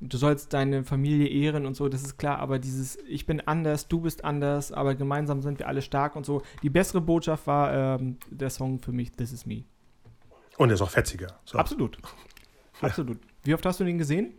du 0.00 0.16
sollst 0.16 0.52
deine 0.52 0.84
Familie 0.84 1.28
ehren 1.28 1.66
und 1.66 1.74
so, 1.74 1.88
das 1.88 2.02
ist 2.02 2.18
klar, 2.18 2.38
aber 2.38 2.58
dieses 2.58 2.98
Ich 3.08 3.26
bin 3.26 3.40
anders, 3.40 3.88
du 3.88 4.00
bist 4.00 4.24
anders, 4.24 4.72
aber 4.72 4.94
gemeinsam 4.94 5.42
sind 5.42 5.58
wir 5.58 5.68
alle 5.68 5.82
stark 5.82 6.16
und 6.16 6.26
so. 6.26 6.42
Die 6.62 6.70
bessere 6.70 7.00
Botschaft 7.00 7.46
war 7.46 7.72
ähm, 8.00 8.16
der 8.30 8.50
Song 8.50 8.80
für 8.80 8.92
mich 8.92 9.12
This 9.12 9.32
Is 9.32 9.46
Me. 9.46 9.64
Und 10.58 10.68
er 10.70 10.74
ist 10.74 10.82
auch 10.82 10.90
fetziger. 10.90 11.28
So. 11.44 11.56
Absolut. 11.58 11.96
Absolut. 12.80 13.18
Wie 13.44 13.54
oft 13.54 13.64
hast 13.64 13.80
du 13.80 13.84
den 13.84 13.96
gesehen? 13.96 14.34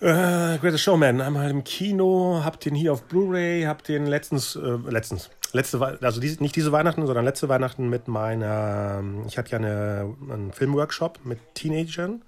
Äh, 0.00 0.58
Greatest 0.58 0.82
Showman, 0.82 1.20
einmal 1.20 1.48
im 1.50 1.62
Kino, 1.62 2.40
hab 2.44 2.58
den 2.58 2.74
hier 2.74 2.92
auf 2.92 3.04
Blu-ray, 3.04 3.64
hab 3.64 3.84
den 3.84 4.06
letztens, 4.06 4.56
äh, 4.56 4.78
letztens, 4.88 5.30
letzte, 5.52 5.80
also 6.00 6.20
diese, 6.20 6.42
nicht 6.42 6.56
diese 6.56 6.72
Weihnachten, 6.72 7.06
sondern 7.06 7.24
letzte 7.24 7.48
Weihnachten 7.48 7.88
mit 7.88 8.08
meiner, 8.08 8.98
ähm, 8.98 9.22
ich 9.28 9.38
hatte 9.38 9.52
ja 9.52 9.58
eine, 9.58 10.16
einen 10.28 10.52
Filmworkshop 10.52 11.20
mit 11.24 11.38
Teenagern, 11.54 12.22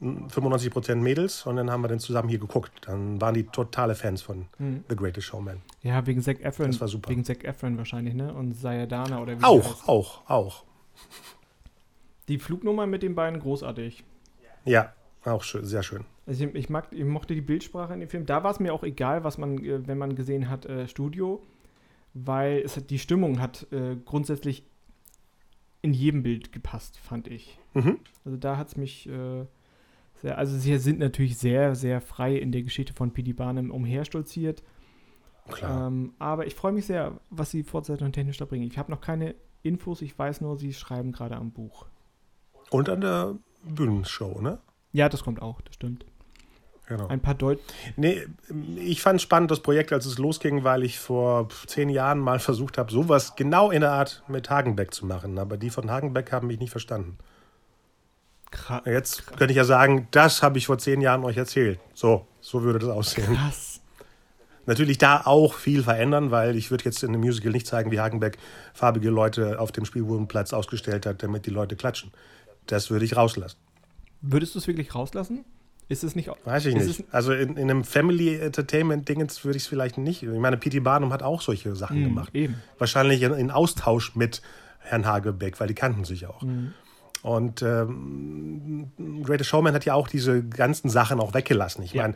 95% 0.00 0.94
Mädels 0.94 1.44
und 1.44 1.56
dann 1.56 1.70
haben 1.70 1.82
wir 1.82 1.88
den 1.88 1.98
zusammen 1.98 2.28
hier 2.28 2.38
geguckt. 2.38 2.72
Dann 2.86 3.20
waren 3.20 3.34
die 3.34 3.44
totale 3.44 3.94
Fans 3.94 4.22
von 4.22 4.46
The 4.88 4.96
Greatest 4.96 5.26
Showman. 5.26 5.60
Ja, 5.82 6.06
wegen 6.06 6.22
Zac 6.22 6.40
Efron. 6.40 6.70
Das 6.70 6.80
war 6.80 6.88
super. 6.88 7.10
Wegen 7.10 7.24
Zac 7.24 7.44
Efron 7.44 7.76
wahrscheinlich, 7.76 8.14
ne? 8.14 8.32
Und 8.32 8.54
Sayadana 8.54 9.20
oder 9.20 9.38
wie 9.38 9.44
Auch, 9.44 9.88
auch, 9.88 10.30
auch. 10.30 10.64
Die 12.28 12.38
Flugnummer 12.38 12.86
mit 12.86 13.02
den 13.02 13.14
beiden 13.14 13.40
großartig. 13.40 14.04
Ja, 14.64 14.92
auch 15.24 15.42
schön, 15.42 15.64
sehr 15.64 15.82
schön. 15.82 16.04
Also 16.26 16.44
ich, 16.44 16.54
ich, 16.54 16.68
mag, 16.68 16.88
ich 16.90 17.04
mochte 17.04 17.34
die 17.34 17.40
Bildsprache 17.40 17.94
in 17.94 18.00
dem 18.00 18.08
Film. 18.08 18.26
Da 18.26 18.44
war 18.44 18.50
es 18.50 18.60
mir 18.60 18.74
auch 18.74 18.82
egal, 18.82 19.24
was 19.24 19.38
man, 19.38 19.58
äh, 19.64 19.86
wenn 19.86 19.98
man 19.98 20.14
gesehen 20.14 20.48
hat, 20.48 20.66
äh, 20.66 20.86
Studio, 20.88 21.42
weil 22.14 22.58
es 22.58 22.76
hat, 22.76 22.90
die 22.90 22.98
Stimmung 22.98 23.40
hat 23.40 23.66
äh, 23.72 23.96
grundsätzlich 24.04 24.64
in 25.80 25.94
jedem 25.94 26.22
Bild 26.22 26.52
gepasst, 26.52 26.98
fand 26.98 27.28
ich. 27.28 27.58
Mhm. 27.74 27.98
Also 28.24 28.36
da 28.36 28.56
hat 28.56 28.68
es 28.68 28.76
mich 28.76 29.08
äh, 29.08 29.46
sehr, 30.16 30.36
also 30.36 30.56
sie 30.56 30.76
sind 30.78 30.98
natürlich 30.98 31.38
sehr, 31.38 31.74
sehr 31.74 32.00
frei 32.00 32.36
in 32.36 32.52
der 32.52 32.62
Geschichte 32.62 32.92
von 32.92 33.12
P.D. 33.12 33.32
Barnum 33.32 33.70
umherstolziert. 33.70 34.62
Klar. 35.48 35.86
Ähm, 35.86 36.12
aber 36.18 36.46
ich 36.46 36.54
freue 36.54 36.72
mich 36.72 36.86
sehr, 36.86 37.20
was 37.30 37.50
sie 37.50 37.62
Fortsetzung 37.62 38.12
technisch 38.12 38.36
da 38.36 38.44
bringen. 38.44 38.66
Ich 38.66 38.76
habe 38.76 38.90
noch 38.90 39.00
keine 39.00 39.34
Infos, 39.62 40.02
ich 40.02 40.18
weiß 40.18 40.40
nur, 40.40 40.56
sie 40.56 40.72
schreiben 40.72 41.12
gerade 41.12 41.36
am 41.36 41.50
Buch. 41.50 41.86
Und 42.70 42.88
an 42.88 43.00
der 43.00 43.36
Bühnenshow, 43.62 44.40
ne? 44.40 44.58
Ja, 44.92 45.08
das 45.08 45.24
kommt 45.24 45.42
auch, 45.42 45.60
das 45.62 45.74
stimmt. 45.74 46.04
Genau. 46.86 47.06
Ein 47.08 47.20
paar 47.20 47.34
Deut 47.34 47.60
Nee, 47.96 48.26
ich 48.76 49.02
fand 49.02 49.20
spannend 49.20 49.50
das 49.50 49.60
Projekt, 49.60 49.92
als 49.92 50.06
es 50.06 50.16
losging, 50.16 50.64
weil 50.64 50.84
ich 50.84 50.98
vor 50.98 51.48
zehn 51.66 51.90
Jahren 51.90 52.18
mal 52.18 52.38
versucht 52.38 52.78
habe, 52.78 52.90
sowas 52.90 53.36
genau 53.36 53.70
in 53.70 53.82
der 53.82 53.92
Art 53.92 54.22
mit 54.26 54.48
Hagenbeck 54.48 54.94
zu 54.94 55.04
machen. 55.04 55.38
Aber 55.38 55.58
die 55.58 55.68
von 55.68 55.90
Hagenbeck 55.90 56.32
haben 56.32 56.46
mich 56.46 56.58
nicht 56.58 56.70
verstanden. 56.70 57.18
Kra 58.50 58.82
Jetzt 58.86 59.26
könnte 59.26 59.52
ich 59.52 59.58
ja 59.58 59.64
sagen, 59.64 60.08
das 60.12 60.42
habe 60.42 60.56
ich 60.56 60.66
vor 60.66 60.78
zehn 60.78 61.02
Jahren 61.02 61.24
euch 61.24 61.36
erzählt. 61.36 61.78
So, 61.92 62.26
so 62.40 62.62
würde 62.62 62.78
das 62.78 62.88
aussehen. 62.88 63.34
krass. 63.34 63.77
Natürlich 64.68 64.98
da 64.98 65.22
auch 65.24 65.54
viel 65.54 65.82
verändern, 65.82 66.30
weil 66.30 66.54
ich 66.56 66.70
würde 66.70 66.84
jetzt 66.84 67.02
in 67.02 67.12
dem 67.12 67.22
Musical 67.22 67.50
nicht 67.52 67.66
zeigen, 67.66 67.90
wie 67.90 67.98
Hagenbeck 68.00 68.38
farbige 68.74 69.10
Leute 69.10 69.58
auf 69.58 69.72
dem 69.72 69.84
Spielbodenplatz 69.84 70.52
ausgestellt 70.52 71.06
hat, 71.06 71.22
damit 71.22 71.46
die 71.46 71.50
Leute 71.50 71.74
klatschen. 71.74 72.12
Das 72.66 72.90
würde 72.90 73.04
ich 73.04 73.16
rauslassen. 73.16 73.56
Würdest 74.20 74.54
du 74.54 74.58
es 74.58 74.66
wirklich 74.66 74.94
rauslassen? 74.94 75.44
Ist 75.88 76.04
es 76.04 76.14
nicht. 76.14 76.30
Weiß 76.44 76.66
ich 76.66 76.74
nicht. 76.74 77.04
Also 77.12 77.32
in, 77.32 77.56
in 77.56 77.70
einem 77.70 77.82
Family 77.82 78.36
Entertainment 78.36 79.08
Dingens 79.08 79.42
würde 79.44 79.56
ich 79.56 79.62
es 79.62 79.68
vielleicht 79.68 79.96
nicht. 79.96 80.22
Ich 80.22 80.28
meine, 80.28 80.58
P.T. 80.58 80.80
Barnum 80.80 81.14
hat 81.14 81.22
auch 81.22 81.40
solche 81.40 81.74
Sachen 81.74 81.96
Hm, 81.96 82.04
gemacht. 82.04 82.34
Eben. 82.34 82.56
Wahrscheinlich 82.76 83.22
in, 83.22 83.32
in 83.32 83.50
Austausch 83.50 84.14
mit 84.14 84.42
Herrn 84.80 85.06
Hagebeck, 85.06 85.58
weil 85.60 85.68
die 85.68 85.74
kannten 85.74 86.04
sich 86.04 86.26
auch. 86.26 86.42
Mhm. 86.42 86.74
Und 87.22 87.62
ähm, 87.62 88.90
Greatest 89.24 89.48
Showman 89.48 89.72
hat 89.74 89.86
ja 89.86 89.94
auch 89.94 90.08
diese 90.08 90.42
ganzen 90.44 90.90
Sachen 90.90 91.20
auch 91.20 91.32
weggelassen. 91.32 91.82
Ich 91.82 91.94
Ja. 91.94 92.02
meine, 92.02 92.14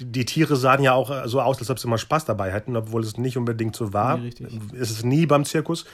die, 0.00 0.24
Tiere 0.24 0.56
sahen 0.56 0.82
ja 0.82 0.92
auch 0.94 1.10
äh, 1.10 1.28
so 1.28 1.40
aus, 1.40 1.58
als 1.58 1.70
ob 1.70 1.78
sie 1.78 1.86
immer 1.86 1.98
Spaß 1.98 2.24
dabei 2.24 2.52
hätten, 2.52 2.76
obwohl 2.76 3.02
es 3.02 3.16
nicht 3.18 3.36
unbedingt 3.36 3.76
so 3.76 3.92
war. 3.92 4.18
Nee. 4.18 4.30
Es 4.78 4.90
ist 4.90 5.04
nie 5.04 5.26
beim 5.26 5.44
Zirkus. 5.44 5.84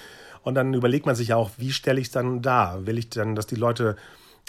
Und 0.42 0.55
dann 0.55 0.72
überlegt 0.72 1.07
man 1.07 1.14
sich 1.14 1.28
ja 1.28 1.36
auch, 1.36 1.51
wie 1.59 1.70
stelle 1.72 2.01
ich 2.01 2.07
es 2.07 2.12
dann 2.12 2.40
dar? 2.40 2.86
Will 2.86 2.96
ich 2.98 3.11
dann, 3.11 3.34
dass 3.34 3.46
die 3.46 3.57
Leute 3.57 3.96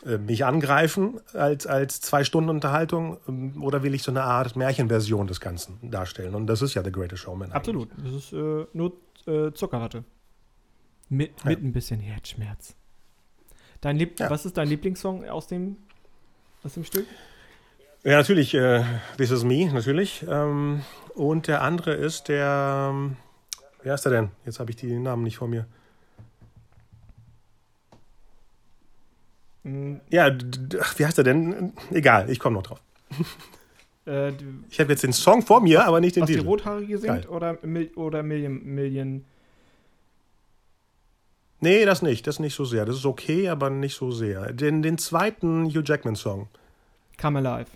äh, 0.05 0.17
mich 0.17 0.45
angreifen 0.45 1.19
als, 1.33 1.67
als 1.67 1.99
zwei 1.99 2.23
Stunden 2.23 2.49
Unterhaltung 2.49 3.17
ähm, 3.27 3.61
oder 3.61 3.83
will 3.83 3.93
ich 3.93 4.03
so 4.03 4.11
eine 4.11 4.23
Art 4.23 4.55
Märchenversion 4.55 5.27
des 5.27 5.41
Ganzen 5.41 5.91
darstellen? 5.91 6.33
Und 6.33 6.47
das 6.47 6.61
ist 6.61 6.73
ja 6.75 6.83
The 6.83 6.91
Greatest 6.91 7.23
Showman. 7.23 7.51
eigentlich. 7.51 7.55
Absolut. 7.55 7.89
Das 8.03 8.13
ist 8.13 8.31
äh, 8.33 8.65
nur 8.73 8.93
äh, 9.27 9.51
Zuckerwatte. 9.53 10.05
Mit, 11.09 11.31
Ja. 11.43 11.49
mit 11.49 11.61
ein 11.61 11.73
bisschen 11.73 11.99
Herzschmerz. 11.99 12.73
Dein 13.81 13.97
Lieb 13.97 14.17
Ja. 14.19 14.29
Was 14.29 14.45
ist 14.45 14.55
dein 14.57 14.69
Lieblingssong 14.69 15.27
aus 15.27 15.47
dem, 15.47 15.75
aus 16.63 16.75
dem 16.75 16.85
Stück? 16.85 17.05
Ja, 18.03 18.17
natürlich, 18.17 18.53
äh, 18.55 18.83
This 19.17 19.29
Is 19.31 19.43
Me, 19.43 19.71
natürlich. 19.71 20.25
Ähm, 20.27 20.81
und 21.13 21.47
der 21.47 21.61
andere 21.61 21.93
ist 21.93 22.29
der, 22.29 22.89
ähm, 22.91 23.17
wer 23.83 23.93
ist 23.93 24.03
der 24.05 24.11
denn? 24.11 24.29
Jetzt 24.45 24.59
habe 24.59 24.71
ich 24.71 24.75
die 24.77 24.97
Namen 24.97 25.23
nicht 25.23 25.37
vor 25.37 25.47
mir. 25.47 25.65
Mm, 29.63 29.97
Ja, 30.09 30.31
ach, 30.81 30.97
wie 30.97 31.05
heißt 31.05 31.17
er 31.19 31.23
denn? 31.23 31.73
Egal, 31.91 32.29
ich 32.29 32.39
komme 32.39 32.55
noch 32.55 32.63
drauf. 32.63 32.81
Äh, 34.07 34.31
Ich 34.71 34.79
habe 34.79 34.91
jetzt 34.93 35.03
den 35.03 35.13
Song 35.13 35.43
vor 35.43 35.61
mir, 35.61 35.85
aber 35.85 35.99
nicht 36.01 36.15
den 36.15 36.21
was 36.23 36.27
die 36.27 36.35
Titel. 36.37 36.47
Rothaarige 36.47 36.97
singt 36.97 37.23
Geil. 37.23 37.27
oder, 37.27 37.57
Mil 37.61 37.91
oder 37.95 38.23
Million, 38.23 38.63
Million. 38.63 39.25
Nee, 41.59 41.85
das 41.85 42.01
nicht. 42.01 42.25
Das 42.25 42.39
nicht 42.39 42.55
so 42.55 42.65
sehr. 42.65 42.85
Das 42.85 42.95
ist 42.95 43.05
okay, 43.05 43.47
aber 43.49 43.69
nicht 43.69 43.95
so 43.95 44.09
sehr. 44.09 44.51
Den, 44.53 44.81
den 44.81 44.97
zweiten 44.97 45.65
Hugh 45.67 45.83
Jackman-Song. 45.85 46.47
Come 47.21 47.47
Alive. 47.47 47.69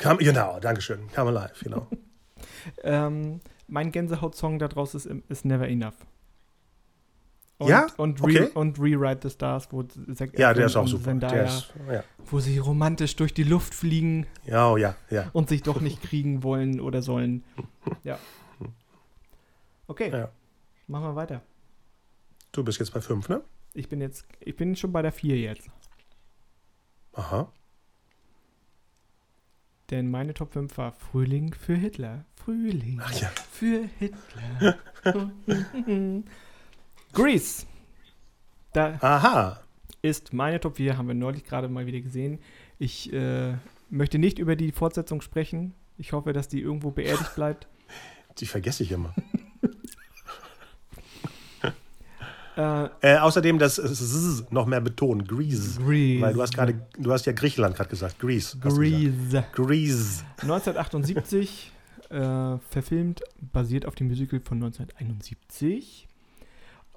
Come, 0.00 0.18
genau, 0.18 0.60
Dankeschön. 0.60 1.08
Come 1.14 1.30
Alive, 1.38 1.54
genau. 1.62 1.86
Ähm, 2.82 3.40
mein 3.68 3.92
Gänsehaut-Song 3.92 4.58
da 4.58 4.68
draus 4.68 4.94
ist, 4.94 5.06
ist 5.06 5.44
Never 5.44 5.68
Enough. 5.68 5.94
Und, 7.58 7.68
Ja? 7.68 7.86
Und, 7.96 8.20
Okay. 8.20 8.38
Re 8.38 8.48
und 8.50 8.78
Rewrite 8.78 9.28
the 9.28 9.34
Stars, 9.34 9.68
wo 9.70 9.82
Zac 9.84 10.36
Ja, 10.38 10.52
der 10.52 10.66
ist 10.66 10.76
auch 10.76 10.86
super. 10.86 11.04
Zendaya, 11.04 11.32
Der 11.32 11.44
ist, 11.46 11.72
ja. 11.90 12.04
wo 12.26 12.40
sie 12.40 12.58
romantisch 12.58 13.16
durch 13.16 13.32
die 13.32 13.44
Luft 13.44 13.72
fliegen 13.72 14.26
ja, 14.44 14.70
oh, 14.70 14.76
ja, 14.76 14.96
ja. 15.10 15.30
und 15.32 15.48
sich 15.48 15.62
doch 15.62 15.80
nicht 15.80 16.02
kriegen 16.02 16.42
wollen 16.42 16.80
oder 16.80 17.02
sollen. 17.02 17.44
Ja. 18.04 18.18
Okay, 19.86 20.10
Ja. 20.10 20.30
machen 20.88 21.04
wir 21.04 21.16
weiter. 21.16 21.42
Du 22.52 22.64
bist 22.64 22.78
jetzt 22.80 22.92
bei 22.92 23.00
fünf, 23.00 23.28
ne? 23.28 23.42
Ich 23.74 23.88
bin 23.88 24.00
jetzt, 24.00 24.26
ich 24.40 24.56
bin 24.56 24.74
schon 24.76 24.92
bei 24.92 25.02
der 25.02 25.12
4 25.12 25.38
jetzt. 25.38 25.68
Aha. 27.12 27.50
Denn 29.90 30.10
meine 30.10 30.34
Top 30.34 30.52
5 30.52 30.76
war 30.78 30.92
Frühling 30.92 31.54
für 31.54 31.74
Hitler. 31.74 32.24
Frühling 32.34 33.00
Ach 33.02 33.12
ja. 33.20 33.30
für 33.50 33.88
Hitler. 33.98 34.78
Grease. 37.12 37.66
Da 38.72 38.98
Aha. 39.00 39.60
ist 40.02 40.32
meine 40.32 40.60
Top 40.60 40.76
4, 40.76 40.98
haben 40.98 41.08
wir 41.08 41.14
neulich 41.14 41.44
gerade 41.44 41.68
mal 41.68 41.86
wieder 41.86 42.00
gesehen. 42.00 42.40
Ich 42.78 43.12
äh, 43.12 43.54
möchte 43.88 44.18
nicht 44.18 44.38
über 44.38 44.56
die 44.56 44.72
Fortsetzung 44.72 45.20
sprechen. 45.20 45.74
Ich 45.98 46.12
hoffe, 46.12 46.32
dass 46.32 46.48
die 46.48 46.60
irgendwo 46.60 46.90
beerdigt 46.90 47.34
bleibt. 47.36 47.68
Die 48.38 48.46
vergesse 48.46 48.82
ich 48.82 48.92
immer. 48.92 49.14
Äh, 52.56 52.88
Äh, 53.02 53.18
außerdem 53.18 53.58
das 53.58 53.74
Z 53.76 54.50
noch 54.52 54.66
mehr 54.66 54.80
betonen. 54.80 55.26
Grease. 55.26 55.80
Grease. 55.80 56.22
Weil 56.22 56.34
du 56.34 56.42
hast 56.42 56.54
gerade, 56.54 56.80
du 56.98 57.12
hast 57.12 57.26
ja 57.26 57.32
Griechenland 57.32 57.76
gerade 57.76 57.90
gesagt. 57.90 58.18
Grease. 58.18 58.56
Grease. 58.58 59.44
Grease. 59.52 60.24
1978 60.42 61.72
äh, 62.10 62.58
verfilmt, 62.70 63.22
basiert 63.52 63.86
auf 63.86 63.94
dem 63.94 64.08
Musical 64.08 64.40
von 64.40 64.58
1971. 64.62 66.08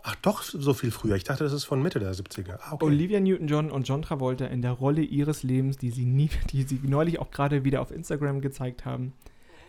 Ach 0.01 0.15
doch, 0.21 0.43
so 0.43 0.73
viel 0.73 0.91
früher. 0.91 1.15
Ich 1.15 1.25
dachte, 1.25 1.43
das 1.43 1.51
ist 1.51 1.65
von 1.65 1.81
Mitte 1.81 1.99
der 1.99 2.13
70er. 2.13 2.57
Ah, 2.61 2.73
okay. 2.73 2.85
Olivia 2.85 3.19
Newton-John 3.19 3.69
und 3.69 3.87
John 3.87 4.01
Travolta 4.01 4.45
in 4.45 4.61
der 4.61 4.71
Rolle 4.71 5.01
ihres 5.01 5.43
Lebens, 5.43 5.77
die 5.77 5.91
sie, 5.91 6.05
nie, 6.05 6.29
die 6.51 6.63
sie 6.63 6.79
neulich 6.83 7.19
auch 7.19 7.31
gerade 7.31 7.65
wieder 7.65 7.81
auf 7.81 7.91
Instagram 7.91 8.39
gezeigt 8.41 8.85
haben. 8.85 9.13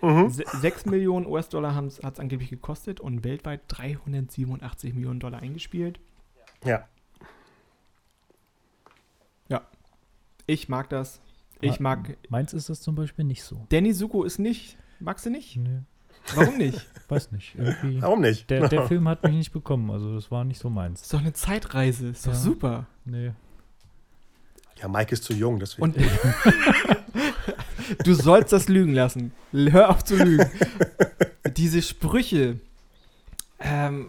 Mhm. 0.03 0.31
Se 0.31 0.45
6 0.47 0.87
Millionen 0.87 1.27
US-Dollar 1.27 1.75
hat 1.75 1.85
es 1.87 2.19
angeblich 2.19 2.51
gekostet 2.51 3.01
und 3.01 3.23
weltweit 3.25 3.61
387 3.69 4.95
Millionen 4.95 5.21
Dollar 5.21 5.41
eingespielt. 5.41 6.01
Ja. 6.65 6.87
Ich 10.47 10.69
mag 10.69 10.89
das. 10.89 11.21
Ich 11.61 11.75
Ah, 11.79 11.83
mag. 11.83 12.17
Meins 12.29 12.53
ist 12.55 12.69
das 12.69 12.81
zum 12.81 12.97
Beispiel 12.97 13.25
nicht 13.25 13.45
so. 13.45 13.67
Danny 13.69 13.95
Zuko 13.95 14.25
ist 14.25 14.39
nicht. 14.41 14.77
Magst 14.99 15.25
du 15.25 15.31
nicht? 15.31 15.57
Nee, 15.57 15.83
Warum 16.35 16.57
nicht? 16.59 16.89
weiß 17.09 17.31
nicht. 17.31 17.55
Irgendwie. 17.57 18.03
Warum 18.03 18.21
nicht? 18.21 18.51
Der, 18.51 18.67
der 18.69 18.83
Film 18.89 19.07
hat 19.09 19.23
mich 19.23 19.35
nicht 19.35 19.53
bekommen, 19.53 19.89
also 19.93 20.13
das 20.13 20.31
war 20.33 20.43
nicht 20.43 20.59
so 20.59 20.69
meins. 20.69 21.03
Ist 21.03 21.15
doch 21.15 21.21
eine 21.21 21.33
Zeitreise. 21.35 22.09
Ist 22.09 22.27
doch 22.27 22.33
Ja. 22.33 22.39
super. 22.39 22.87
Nee. 23.05 23.31
Ja, 24.81 24.89
Mike 24.89 25.13
ist 25.13 25.23
zu 25.23 25.35
jung, 25.35 25.61
deswegen. 25.61 25.83
Und 25.83 25.97
du 28.05 28.15
sollst 28.15 28.53
das 28.53 28.69
lügen 28.69 28.93
lassen. 28.95 29.33
Hör 29.53 29.91
auf 29.91 30.05
zu 30.05 30.17
lügen. 30.17 30.51
Diese 31.57 31.83
Sprüche, 31.83 32.61
ähm, 33.59 34.07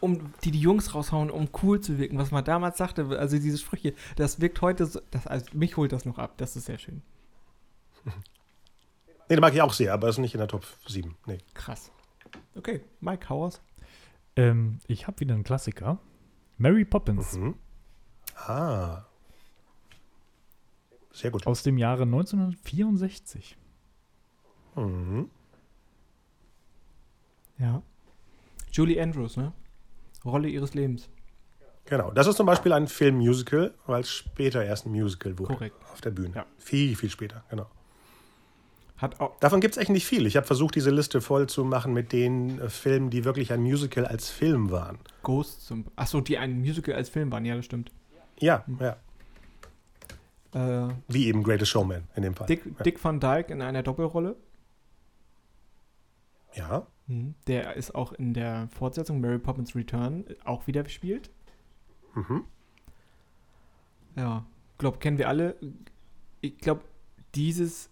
um, 0.00 0.32
die 0.44 0.50
die 0.50 0.60
Jungs 0.60 0.94
raushauen, 0.94 1.30
um 1.30 1.48
cool 1.62 1.80
zu 1.80 1.98
wirken, 1.98 2.18
was 2.18 2.30
man 2.30 2.44
damals 2.44 2.78
sagte, 2.78 3.18
also 3.18 3.38
diese 3.38 3.58
Sprüche, 3.58 3.94
das 4.16 4.40
wirkt 4.40 4.60
heute, 4.60 4.86
so, 4.86 5.00
das, 5.10 5.26
also 5.26 5.46
mich 5.52 5.76
holt 5.76 5.92
das 5.92 6.04
noch 6.04 6.18
ab. 6.18 6.34
Das 6.36 6.56
ist 6.56 6.66
sehr 6.66 6.78
schön. 6.78 7.02
nee, 8.04 8.12
den 9.30 9.40
mag 9.40 9.54
ich 9.54 9.62
auch 9.62 9.72
sehr, 9.72 9.92
aber 9.92 10.08
ist 10.08 10.18
nicht 10.18 10.34
in 10.34 10.38
der 10.38 10.48
Top 10.48 10.64
7. 10.86 11.16
Nee. 11.26 11.38
Krass. 11.54 11.90
Okay, 12.54 12.80
Mike 13.00 13.28
Howers. 13.28 13.60
Ähm, 14.36 14.78
ich 14.86 15.06
habe 15.06 15.20
wieder 15.20 15.34
einen 15.34 15.44
Klassiker. 15.44 15.98
Mary 16.58 16.84
Poppins 16.84 17.34
Mhm. 17.34 17.54
Ah. 18.36 19.04
Sehr 21.18 21.30
gut. 21.30 21.46
aus 21.46 21.62
dem 21.62 21.78
Jahre 21.78 22.02
1964. 22.04 23.56
Mhm. 24.76 25.28
Ja. 27.58 27.82
Julie 28.70 29.02
Andrews, 29.02 29.36
ne? 29.36 29.52
Rolle 30.24 30.48
ihres 30.48 30.74
Lebens. 30.74 31.08
Genau. 31.86 32.12
Das 32.12 32.26
ist 32.26 32.36
zum 32.36 32.46
Beispiel 32.46 32.72
ein 32.72 32.86
Film-Musical, 32.86 33.74
weil 33.86 34.02
es 34.02 34.10
später 34.10 34.64
erst 34.64 34.86
ein 34.86 34.92
Musical 34.92 35.38
wurde. 35.38 35.54
Korrekt. 35.54 35.76
Auf 35.92 36.00
der 36.00 36.10
Bühne. 36.10 36.34
Ja. 36.36 36.46
Viel, 36.58 36.94
viel 36.94 37.10
später, 37.10 37.42
genau. 37.50 37.66
Hat 38.98 39.20
auch. 39.20 39.38
Davon 39.40 39.60
gibt 39.60 39.74
es 39.74 39.78
echt 39.78 39.90
nicht 39.90 40.06
viel. 40.06 40.26
Ich 40.26 40.36
habe 40.36 40.46
versucht, 40.46 40.74
diese 40.74 40.90
Liste 40.90 41.20
voll 41.20 41.48
zu 41.48 41.64
machen 41.64 41.92
mit 41.92 42.12
den 42.12 42.60
äh, 42.60 42.68
Filmen, 42.68 43.10
die 43.10 43.24
wirklich 43.24 43.52
ein 43.52 43.62
Musical 43.62 44.06
als 44.06 44.28
Film 44.28 44.70
waren. 44.70 44.98
Ghost 45.22 45.66
zum. 45.66 45.86
Achso, 45.96 46.20
die 46.20 46.36
ein 46.38 46.60
Musical 46.60 46.94
als 46.94 47.08
Film 47.08 47.32
waren, 47.32 47.44
ja, 47.44 47.56
das 47.56 47.64
stimmt. 47.64 47.90
Ja, 48.38 48.64
ja. 48.80 48.96
Äh, 50.54 50.88
Wie 51.08 51.26
eben 51.26 51.42
Greatest 51.42 51.70
Showman 51.70 52.04
in 52.16 52.22
dem 52.22 52.34
Fall. 52.34 52.46
Dick, 52.46 52.64
ja. 52.64 52.82
Dick 52.84 53.02
Van 53.02 53.20
Dyke 53.20 53.52
in 53.52 53.62
einer 53.62 53.82
Doppelrolle. 53.82 54.36
ja. 56.54 56.86
Der 57.46 57.74
ist 57.74 57.94
auch 57.94 58.12
in 58.12 58.34
der 58.34 58.68
Fortsetzung 58.68 59.22
Mary 59.22 59.38
Poppins 59.38 59.74
Return 59.74 60.26
auch 60.44 60.66
wieder 60.66 60.82
gespielt. 60.82 61.30
Mhm. 62.14 62.44
Ja, 64.14 64.44
glaube, 64.76 64.98
kennen 64.98 65.16
wir 65.16 65.28
alle. 65.28 65.56
Ich 66.42 66.58
glaube, 66.58 66.82
dieses. 67.34 67.88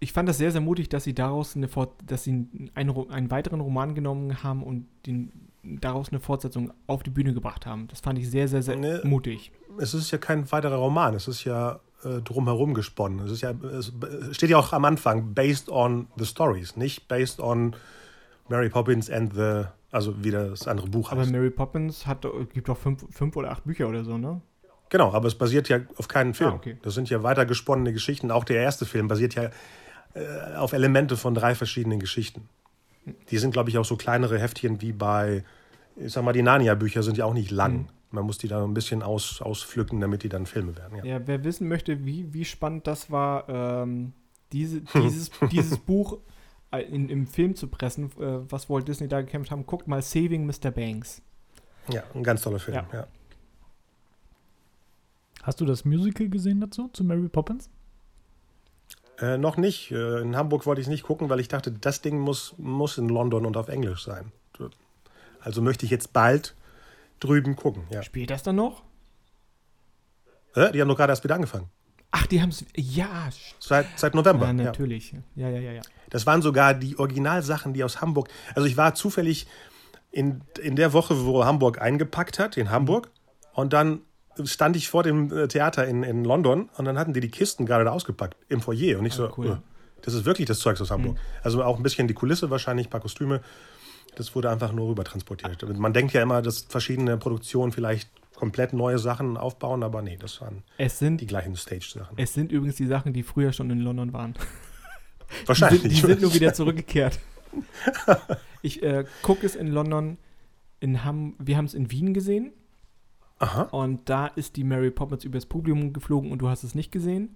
Ich 0.00 0.12
fand 0.12 0.28
das 0.28 0.38
sehr, 0.38 0.50
sehr 0.50 0.60
mutig, 0.60 0.88
dass 0.88 1.04
sie 1.04 1.14
daraus 1.14 1.54
eine 1.54 1.68
Fort 1.68 1.92
dass 2.04 2.24
sie 2.24 2.48
einen, 2.74 3.10
einen 3.10 3.30
weiteren 3.30 3.60
Roman 3.60 3.94
genommen 3.94 4.42
haben 4.42 4.64
und 4.64 4.88
den, 5.06 5.30
daraus 5.62 6.08
eine 6.10 6.20
Fortsetzung 6.20 6.72
auf 6.86 7.02
die 7.02 7.10
Bühne 7.10 7.34
gebracht 7.34 7.66
haben. 7.66 7.88
Das 7.88 8.00
fand 8.00 8.18
ich 8.18 8.28
sehr, 8.30 8.48
sehr, 8.48 8.62
sehr 8.62 8.76
Ne. 8.76 9.00
mutig. 9.04 9.52
Es 9.78 9.94
ist 9.94 10.10
ja 10.10 10.18
kein 10.18 10.50
weiterer 10.50 10.76
Roman, 10.76 11.14
es 11.14 11.28
ist 11.28 11.44
ja 11.44 11.80
äh, 12.04 12.20
drumherum 12.20 12.74
gesponnen. 12.74 13.20
Es 13.26 13.30
ist 13.32 13.42
ja, 13.42 13.52
es 13.78 13.92
steht 14.32 14.50
ja 14.50 14.58
auch 14.58 14.72
am 14.72 14.84
Anfang, 14.84 15.34
based 15.34 15.68
on 15.70 16.08
the 16.16 16.26
stories, 16.26 16.76
nicht 16.76 17.06
based 17.08 17.40
on 17.40 17.76
Mary 18.48 18.68
Poppins 18.68 19.08
and 19.08 19.34
the, 19.34 19.64
also 19.92 20.22
wie 20.24 20.30
das 20.32 20.66
andere 20.66 20.88
Buch 20.88 21.12
Aber 21.12 21.22
heißt. 21.22 21.30
Mary 21.30 21.50
Poppins 21.50 22.06
hat, 22.06 22.26
gibt 22.52 22.68
doch 22.68 22.76
fünf, 22.76 23.04
fünf 23.10 23.36
oder 23.36 23.52
acht 23.52 23.64
Bücher 23.64 23.88
oder 23.88 24.04
so, 24.04 24.18
ne? 24.18 24.40
Genau, 24.90 25.12
aber 25.12 25.28
es 25.28 25.34
basiert 25.36 25.70
ja 25.70 25.78
auf 25.96 26.08
keinen 26.08 26.34
Film. 26.34 26.50
Ah, 26.50 26.54
okay. 26.56 26.76
Das 26.82 26.92
sind 26.94 27.08
ja 27.08 27.22
weiter 27.22 27.46
gesponnene 27.46 27.94
Geschichten. 27.94 28.30
Auch 28.30 28.44
der 28.44 28.58
erste 28.58 28.84
Film 28.84 29.08
basiert 29.08 29.34
ja 29.36 29.44
äh, 30.14 30.54
auf 30.56 30.74
Elemente 30.74 31.16
von 31.16 31.34
drei 31.34 31.54
verschiedenen 31.54 31.98
Geschichten. 31.98 32.46
Die 33.30 33.38
sind, 33.38 33.52
glaube 33.52 33.70
ich, 33.70 33.78
auch 33.78 33.84
so 33.84 33.96
kleinere 33.96 34.38
Heftchen 34.38 34.80
wie 34.80 34.92
bei, 34.92 35.44
ich 35.96 36.12
sag 36.12 36.24
mal, 36.24 36.32
die 36.32 36.42
Narnia-Bücher 36.42 37.02
sind 37.02 37.16
ja 37.16 37.24
auch 37.24 37.34
nicht 37.34 37.50
lang. 37.50 37.72
Mhm. 37.72 37.88
Man 38.10 38.26
muss 38.26 38.38
die 38.38 38.48
da 38.48 38.62
ein 38.62 38.74
bisschen 38.74 39.02
aus, 39.02 39.40
auspflücken, 39.40 40.00
damit 40.00 40.22
die 40.22 40.28
dann 40.28 40.46
Filme 40.46 40.76
werden. 40.76 40.98
Ja. 40.98 41.04
Ja, 41.04 41.26
wer 41.26 41.44
wissen 41.44 41.66
möchte, 41.66 42.04
wie, 42.04 42.32
wie 42.32 42.44
spannend 42.44 42.86
das 42.86 43.10
war, 43.10 43.48
ähm, 43.48 44.12
diese, 44.52 44.80
dieses, 44.94 45.30
dieses 45.50 45.78
Buch 45.78 46.18
äh, 46.70 46.82
in, 46.82 47.08
im 47.08 47.26
Film 47.26 47.56
zu 47.56 47.68
pressen, 47.68 48.06
äh, 48.20 48.50
was 48.50 48.68
Walt 48.68 48.86
Disney 48.86 49.08
da 49.08 49.20
gekämpft 49.20 49.50
haben, 49.50 49.66
guckt 49.66 49.88
mal 49.88 50.02
Saving 50.02 50.46
Mr. 50.46 50.70
Banks. 50.70 51.22
ja, 51.88 52.02
ein 52.14 52.22
ganz 52.22 52.42
toller 52.42 52.58
Film. 52.58 52.76
Ja. 52.76 52.86
Ja. 52.92 53.06
Hast 55.42 55.60
du 55.60 55.64
das 55.64 55.84
Musical 55.84 56.28
gesehen 56.28 56.60
dazu, 56.60 56.88
zu 56.92 57.02
Mary 57.02 57.28
Poppins? 57.28 57.68
Äh, 59.22 59.38
noch 59.38 59.56
nicht. 59.56 59.92
Äh, 59.92 60.20
in 60.20 60.36
Hamburg 60.36 60.66
wollte 60.66 60.80
ich 60.80 60.88
es 60.88 60.90
nicht 60.90 61.04
gucken, 61.04 61.30
weil 61.30 61.38
ich 61.38 61.46
dachte, 61.46 61.70
das 61.70 62.02
Ding 62.02 62.18
muss, 62.18 62.54
muss 62.58 62.98
in 62.98 63.08
London 63.08 63.46
und 63.46 63.56
auf 63.56 63.68
Englisch 63.68 64.04
sein. 64.04 64.32
Also 65.40 65.62
möchte 65.62 65.84
ich 65.84 65.90
jetzt 65.90 66.12
bald 66.12 66.54
drüben 67.20 67.56
gucken. 67.56 67.84
Ja. 67.90 68.02
Spielt 68.02 68.30
das 68.30 68.42
dann 68.42 68.56
noch? 68.56 68.82
Äh, 70.54 70.72
die 70.72 70.80
haben 70.80 70.88
doch 70.88 70.96
gerade 70.96 71.12
erst 71.12 71.22
wieder 71.22 71.36
angefangen. 71.36 71.68
Ach, 72.10 72.26
die 72.26 72.42
haben 72.42 72.50
es. 72.50 72.64
Ja, 72.76 73.30
Seit, 73.58 73.86
seit 73.96 74.14
November. 74.14 74.46
ja, 74.46 74.52
ja. 74.52 74.64
natürlich. 74.64 75.14
Ja, 75.34 75.48
ja, 75.48 75.60
ja, 75.60 75.72
ja. 75.72 75.82
Das 76.10 76.26
waren 76.26 76.42
sogar 76.42 76.74
die 76.74 76.98
Originalsachen, 76.98 77.72
die 77.72 77.84
aus 77.84 78.00
Hamburg. 78.00 78.28
Also 78.54 78.66
ich 78.66 78.76
war 78.76 78.94
zufällig 78.94 79.46
in, 80.10 80.42
in 80.60 80.76
der 80.76 80.92
Woche, 80.92 81.24
wo 81.24 81.44
Hamburg 81.44 81.80
eingepackt 81.80 82.38
hat, 82.38 82.56
in 82.56 82.70
Hamburg. 82.70 83.10
Und 83.54 83.72
dann 83.72 84.02
stand 84.44 84.76
ich 84.76 84.88
vor 84.88 85.02
dem 85.02 85.32
äh, 85.32 85.48
Theater 85.48 85.86
in, 85.86 86.02
in 86.02 86.24
London 86.24 86.68
und 86.76 86.84
dann 86.84 86.98
hatten 86.98 87.12
die 87.12 87.20
die 87.20 87.30
Kisten 87.30 87.66
gerade 87.66 87.84
da 87.84 87.90
ausgepackt 87.92 88.36
im 88.48 88.60
Foyer. 88.60 88.98
Und 88.98 89.06
ich 89.06 89.12
Ah, 89.14 89.16
so, 89.16 89.32
cool. 89.36 89.48
Hm. 89.50 89.58
das 90.02 90.14
ist 90.14 90.24
wirklich 90.24 90.46
das 90.46 90.58
Zeugs 90.60 90.80
aus 90.80 90.90
Hamburg. 90.90 91.16
Also 91.42 91.62
auch 91.62 91.76
ein 91.76 91.82
bisschen 91.82 92.08
die 92.08 92.14
Kulisse 92.14 92.50
wahrscheinlich, 92.50 92.86
ein 92.86 92.90
paar 92.90 93.00
Kostüme. 93.00 93.40
Das 94.14 94.34
wurde 94.34 94.50
einfach 94.50 94.72
nur 94.72 94.88
rüber 94.88 95.04
transportiert. 95.04 95.66
Man 95.78 95.92
denkt 95.94 96.12
ja 96.12 96.22
immer, 96.22 96.42
dass 96.42 96.62
verschiedene 96.68 97.16
Produktionen 97.16 97.72
vielleicht 97.72 98.10
komplett 98.34 98.72
neue 98.72 98.98
Sachen 98.98 99.36
aufbauen, 99.36 99.82
aber 99.82 100.02
nee, 100.02 100.16
das 100.18 100.40
waren 100.40 100.62
Es 100.76 100.98
sind, 100.98 101.20
die 101.20 101.26
gleichen 101.26 101.56
Stage-Sachen. 101.56 102.18
es 102.18 102.34
sind 102.34 102.52
übrigens 102.52 102.76
die 102.76 102.86
Sachen, 102.86 103.12
die 103.12 103.22
früher 103.22 103.52
schon 103.52 103.70
in 103.70 103.80
London 103.80 104.12
waren. 104.12 104.34
Wahrscheinlich. 105.46 105.82
Die 105.82 105.88
sind, 105.88 106.02
die 106.02 106.06
sind 106.06 106.22
nur 106.22 106.34
wieder 106.34 106.52
zurückgekehrt. 106.54 107.18
Ich 108.64 108.80
äh, 108.82 109.04
gucke 109.22 109.44
es 109.44 109.56
in 109.56 109.66
London, 109.66 110.18
in 110.78 111.04
Ham 111.04 111.34
wir 111.40 111.56
haben 111.56 111.64
es 111.64 111.74
in 111.74 111.90
Wien 111.90 112.14
gesehen 112.14 112.52
Aha. 113.42 113.62
und 113.64 114.08
da 114.08 114.26
ist 114.28 114.56
die 114.56 114.64
Mary 114.64 114.90
Poppins 114.90 115.24
übers 115.24 115.46
Publikum 115.46 115.92
geflogen 115.92 116.30
und 116.32 116.38
du 116.40 116.48
hast 116.48 116.62
es 116.64 116.74
nicht 116.74 116.92
gesehen. 116.92 117.34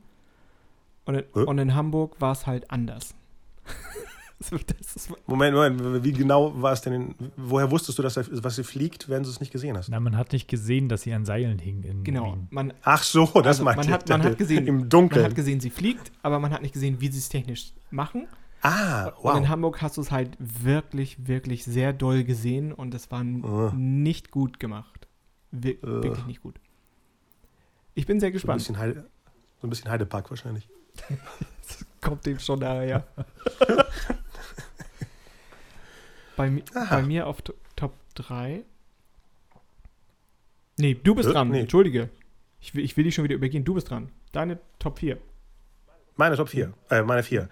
Und 1.04 1.14
in, 1.16 1.24
Hä? 1.34 1.40
und 1.44 1.58
in 1.58 1.74
Hamburg 1.74 2.20
war 2.20 2.32
es 2.32 2.46
halt 2.46 2.70
anders. 2.70 3.14
Das 4.38 5.08
Moment, 5.26 5.54
Moment, 5.56 6.04
wie 6.04 6.12
genau 6.12 6.52
war 6.60 6.72
es 6.74 6.82
denn? 6.82 6.92
In, 6.92 7.14
woher 7.38 7.70
wusstest 7.70 7.98
du, 7.98 8.02
dass 8.02 8.18
er, 8.18 8.26
was 8.44 8.56
sie 8.56 8.64
fliegt, 8.64 9.08
wenn 9.08 9.22
du 9.22 9.30
es 9.30 9.40
nicht 9.40 9.50
gesehen 9.50 9.78
hast? 9.78 9.88
Na, 9.88 9.98
man 9.98 10.14
hat 10.14 10.32
nicht 10.34 10.46
gesehen, 10.46 10.90
dass 10.90 11.00
sie 11.02 11.14
an 11.14 11.24
Seilen 11.24 11.58
hing 11.58 11.82
in 11.84 12.04
genau, 12.04 12.36
man, 12.50 12.74
Ach 12.82 13.02
so, 13.02 13.24
das 13.36 13.46
Also, 13.46 13.64
meinte 13.64 13.78
man 13.78 13.88
ich. 13.88 13.94
hat- 13.94 14.08
man 14.10 14.22
hat 14.22 14.36
gesehen- 14.36 14.66
Im 14.66 14.76
man 14.80 14.88
Dunkeln. 14.90 15.24
hat 15.24 15.34
gesehen, 15.34 15.60
sie 15.60 15.70
fliegt, 15.70 16.12
aber 16.22 16.38
man 16.38 16.52
hat 16.52 16.60
nicht 16.60 16.74
gesehen, 16.74 17.00
wie 17.00 17.08
sie 17.08 17.18
es 17.18 17.30
technisch 17.30 17.72
machen. 17.90 18.26
ah, 18.60 19.06
Und 19.22 19.36
in 19.36 19.42
wow. 19.44 19.48
Hamburg 19.48 19.80
hast 19.80 19.96
du 19.96 20.02
es 20.02 20.10
halt 20.10 20.36
wirklich, 20.38 21.26
wirklich 21.26 21.64
sehr 21.64 21.94
doll 21.94 22.22
gesehen 22.24 22.72
und 22.72 22.92
es 22.94 23.10
war 23.10 23.22
Äh. 23.22 23.74
nicht 23.74 24.30
gut 24.30 24.60
gemacht. 24.60 24.95
Wir 25.50 25.74
Äh. 25.74 26.02
Wirklich 26.02 26.26
nicht 26.26 26.42
gut. 26.42 26.56
Ich 27.94 28.06
bin 28.06 28.20
sehr 28.20 28.28
So 28.28 28.30
ein, 28.30 28.32
gespannt. 28.34 28.58
bisschen 28.58 28.78
Heide, 28.78 29.06
so 29.60 29.66
ein 29.66 29.70
bisschen 29.70 29.90
Heidepark 29.90 30.28
wahrscheinlich. 30.30 30.68
Kommt 32.00 32.24
dem 32.26 32.38
schon 32.38 32.60
daher. 32.60 33.06
bei, 36.36 36.50
mi 36.50 36.62
Aha. 36.74 36.96
bei 36.96 37.02
mir 37.02 37.26
auf 37.26 37.42
Top 37.74 37.94
3. 38.14 38.64
Nee, 40.78 40.94
du 40.94 41.14
bist 41.14 41.28
Äh, 41.28 41.32
dran. 41.32 41.48
nee. 41.50 41.60
Entschuldige. 41.60 42.10
Ich 42.60 42.74
will, 42.74 42.84
ich 42.84 42.96
will 42.96 43.04
dich 43.04 43.14
schon 43.14 43.24
wieder 43.24 43.34
übergehen. 43.34 43.64
Du 43.64 43.74
bist 43.74 43.90
dran. 43.90 44.10
Deine 44.32 44.58
Top 44.78 44.98
4. 44.98 45.18
Meine 46.16 46.36
Top 46.36 46.48
4. 46.48 46.72
Äh, 46.90 47.02
meine 47.02 47.22
4. 47.22 47.48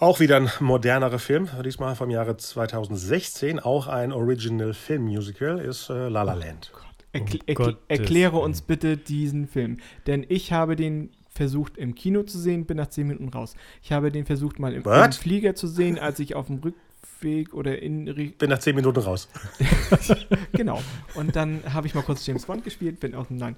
Auch 0.00 0.20
wieder 0.20 0.36
ein 0.36 0.48
modernerer 0.60 1.18
Film, 1.18 1.48
diesmal 1.64 1.96
vom 1.96 2.10
Jahre 2.10 2.36
2016. 2.36 3.58
Auch 3.58 3.88
ein 3.88 4.12
Original 4.12 4.72
Film 4.72 5.02
Musical 5.04 5.58
ist 5.58 5.90
äh, 5.90 6.08
La 6.08 6.22
La 6.22 6.34
Land. 6.34 6.70
Erkl 7.18 7.36
Um 7.36 7.42
erkl 7.46 7.64
Gottes 7.64 7.82
erkläre 7.88 8.38
uns 8.38 8.62
bitte 8.62 8.96
diesen 8.96 9.46
Film. 9.46 9.78
Denn 10.06 10.24
ich 10.28 10.52
habe 10.52 10.76
den 10.76 11.10
versucht 11.38 11.78
im 11.78 11.94
Kino 11.94 12.24
zu 12.24 12.38
sehen, 12.38 12.66
bin 12.66 12.76
nach 12.76 12.88
10 12.88 13.06
Minuten 13.06 13.28
raus. 13.28 13.54
Ich 13.82 13.92
habe 13.92 14.10
den 14.10 14.26
versucht 14.26 14.58
mal 14.58 14.72
im, 14.72 14.82
im? 14.82 15.12
Flieger 15.12 15.54
zu 15.54 15.68
sehen, 15.68 15.98
als 15.98 16.18
ich 16.18 16.34
auf 16.34 16.48
dem 16.48 16.58
Rückweg 16.58 17.54
oder 17.54 17.80
in. 17.80 18.04
Bin 18.04 18.50
nach 18.50 18.58
10 18.58 18.74
Minuten 18.74 19.00
raus. 19.00 19.28
Genau. 20.52 20.82
Und 21.14 21.36
dann 21.36 21.62
habe 21.72 21.86
ich 21.86 21.94
mal 21.94 22.02
kurz 22.02 22.26
James 22.26 22.46
Bond 22.46 22.64
gespielt, 22.64 22.98
bin 22.98 23.14
aus 23.14 23.28
dem 23.28 23.36
Nein. 23.36 23.54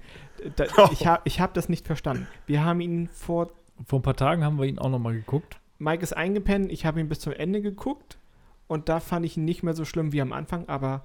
Da, 0.57 0.67
ich 0.93 1.07
habe 1.07 1.23
ich 1.25 1.41
hab 1.41 1.55
das 1.55 1.71
nicht 1.71 1.87
verstanden. 1.87 2.27
Wir 2.47 2.63
haben 2.63 2.81
ihn 2.81 3.09
vor. 3.09 3.51
Vor 3.87 4.01
ein 4.01 4.03
paar 4.03 4.17
Tagen 4.17 4.45
haben 4.45 4.59
wir 4.59 4.67
ihn 4.67 4.79
auch 4.79 4.91
nochmal 4.91 5.15
geguckt. 5.15 5.59
Mike 5.79 6.03
ist 6.03 6.13
eingepennt, 6.13 6.71
ich 6.71 6.85
habe 6.85 7.01
ihn 7.01 7.09
bis 7.09 7.21
zum 7.21 7.33
Ende 7.33 7.63
geguckt 7.63 8.19
und 8.67 8.91
da 8.91 9.01
fand 9.01 9.25
ich 9.25 9.39
ihn 9.39 9.47
nicht 9.47 9.63
mehr 9.63 9.73
so 9.73 9.87
schlimm 9.87 10.13
wie 10.13 10.21
am 10.21 10.35
Anfang, 10.35 10.69
aber 10.69 11.03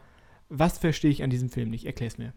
was 0.49 0.77
verstehe 0.77 1.11
ich 1.11 1.23
an 1.23 1.29
diesem 1.29 1.49
Film 1.49 1.69
nicht? 1.69 1.85
Erklär's 1.85 2.17
mir. 2.17 2.33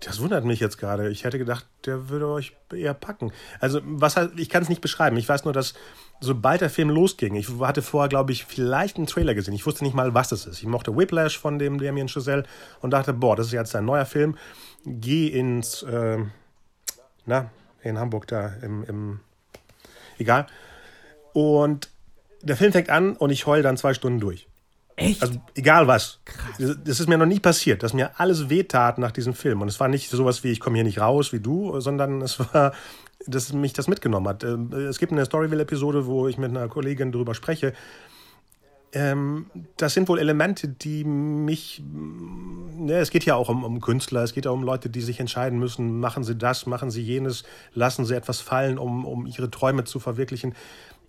Das 0.00 0.20
wundert 0.20 0.44
mich 0.44 0.60
jetzt 0.60 0.78
gerade. 0.78 1.10
Ich 1.10 1.24
hätte 1.24 1.38
gedacht, 1.38 1.66
der 1.84 2.08
würde 2.08 2.26
euch 2.28 2.56
eher 2.72 2.94
packen. 2.94 3.32
Also, 3.58 3.80
was 3.84 4.16
ich 4.36 4.48
kann 4.48 4.62
es 4.62 4.68
nicht 4.68 4.80
beschreiben. 4.80 5.16
Ich 5.18 5.28
weiß 5.28 5.44
nur, 5.44 5.52
dass 5.52 5.74
sobald 6.20 6.62
der 6.62 6.70
Film 6.70 6.88
losging, 6.90 7.34
ich 7.34 7.48
hatte 7.60 7.82
vorher, 7.82 8.08
glaube 8.08 8.32
ich, 8.32 8.46
vielleicht 8.46 8.96
einen 8.96 9.06
Trailer 9.06 9.34
gesehen. 9.34 9.54
Ich 9.54 9.66
wusste 9.66 9.84
nicht 9.84 9.94
mal, 9.94 10.14
was 10.14 10.30
das 10.30 10.46
ist. 10.46 10.58
Ich 10.58 10.66
mochte 10.66 10.96
Whiplash 10.96 11.38
von 11.38 11.58
dem 11.58 11.78
Damien 11.78 12.08
Chazelle 12.08 12.44
und 12.80 12.92
dachte, 12.92 13.12
boah, 13.12 13.36
das 13.36 13.46
ist 13.46 13.52
jetzt 13.52 13.76
ein 13.76 13.84
neuer 13.84 14.06
Film. 14.06 14.38
Geh 14.84 15.28
ins, 15.28 15.84
ähm, 15.90 16.30
na, 17.26 17.50
in 17.82 17.98
Hamburg 17.98 18.26
da, 18.26 18.54
im, 18.62 18.84
im, 18.84 19.20
egal. 20.18 20.46
Und 21.32 21.90
der 22.42 22.56
Film 22.56 22.72
fängt 22.72 22.88
an 22.88 23.16
und 23.16 23.30
ich 23.30 23.46
heul 23.46 23.62
dann 23.62 23.76
zwei 23.76 23.92
Stunden 23.92 24.20
durch. 24.20 24.49
Echt? 25.00 25.22
Also 25.22 25.40
egal 25.54 25.86
was. 25.86 26.20
Das 26.58 27.00
ist 27.00 27.08
mir 27.08 27.16
noch 27.16 27.26
nie 27.26 27.40
passiert, 27.40 27.82
dass 27.82 27.94
mir 27.94 28.20
alles 28.20 28.50
wehtat 28.50 28.98
nach 28.98 29.12
diesem 29.12 29.32
Film. 29.32 29.62
Und 29.62 29.68
es 29.68 29.80
war 29.80 29.88
nicht 29.88 30.10
sowas 30.10 30.44
wie, 30.44 30.52
ich 30.52 30.60
komme 30.60 30.76
hier 30.76 30.84
nicht 30.84 31.00
raus 31.00 31.32
wie 31.32 31.40
du, 31.40 31.80
sondern 31.80 32.20
es 32.20 32.38
war, 32.38 32.72
dass 33.26 33.52
mich 33.54 33.72
das 33.72 33.88
mitgenommen 33.88 34.28
hat. 34.28 34.44
Ähm, 34.44 34.70
Es 34.72 34.98
gibt 34.98 35.12
eine 35.12 35.24
Storyville-Episode, 35.24 36.06
wo 36.06 36.28
ich 36.28 36.36
mit 36.36 36.50
einer 36.50 36.68
Kollegin 36.68 37.12
darüber 37.12 37.34
spreche. 37.34 37.72
Ähm, 38.92 39.46
das 39.78 39.94
sind 39.94 40.08
wohl 40.08 40.18
Elemente, 40.18 40.68
die 40.68 41.04
mich. 41.04 41.82
Ne, 41.82 42.94
es 42.94 43.10
geht 43.10 43.24
ja 43.24 43.36
auch 43.36 43.48
um, 43.48 43.64
um 43.64 43.80
Künstler, 43.80 44.22
es 44.22 44.34
geht 44.34 44.44
ja 44.44 44.50
um 44.50 44.64
Leute, 44.64 44.90
die 44.90 45.00
sich 45.00 45.20
entscheiden 45.20 45.58
müssen, 45.58 46.00
machen 46.00 46.24
sie 46.24 46.34
das, 46.34 46.66
machen 46.66 46.90
sie 46.90 47.02
jenes, 47.02 47.44
lassen 47.72 48.04
sie 48.04 48.16
etwas 48.16 48.40
fallen, 48.40 48.78
um, 48.78 49.06
um 49.06 49.26
ihre 49.26 49.50
Träume 49.50 49.84
zu 49.84 50.00
verwirklichen. 50.00 50.54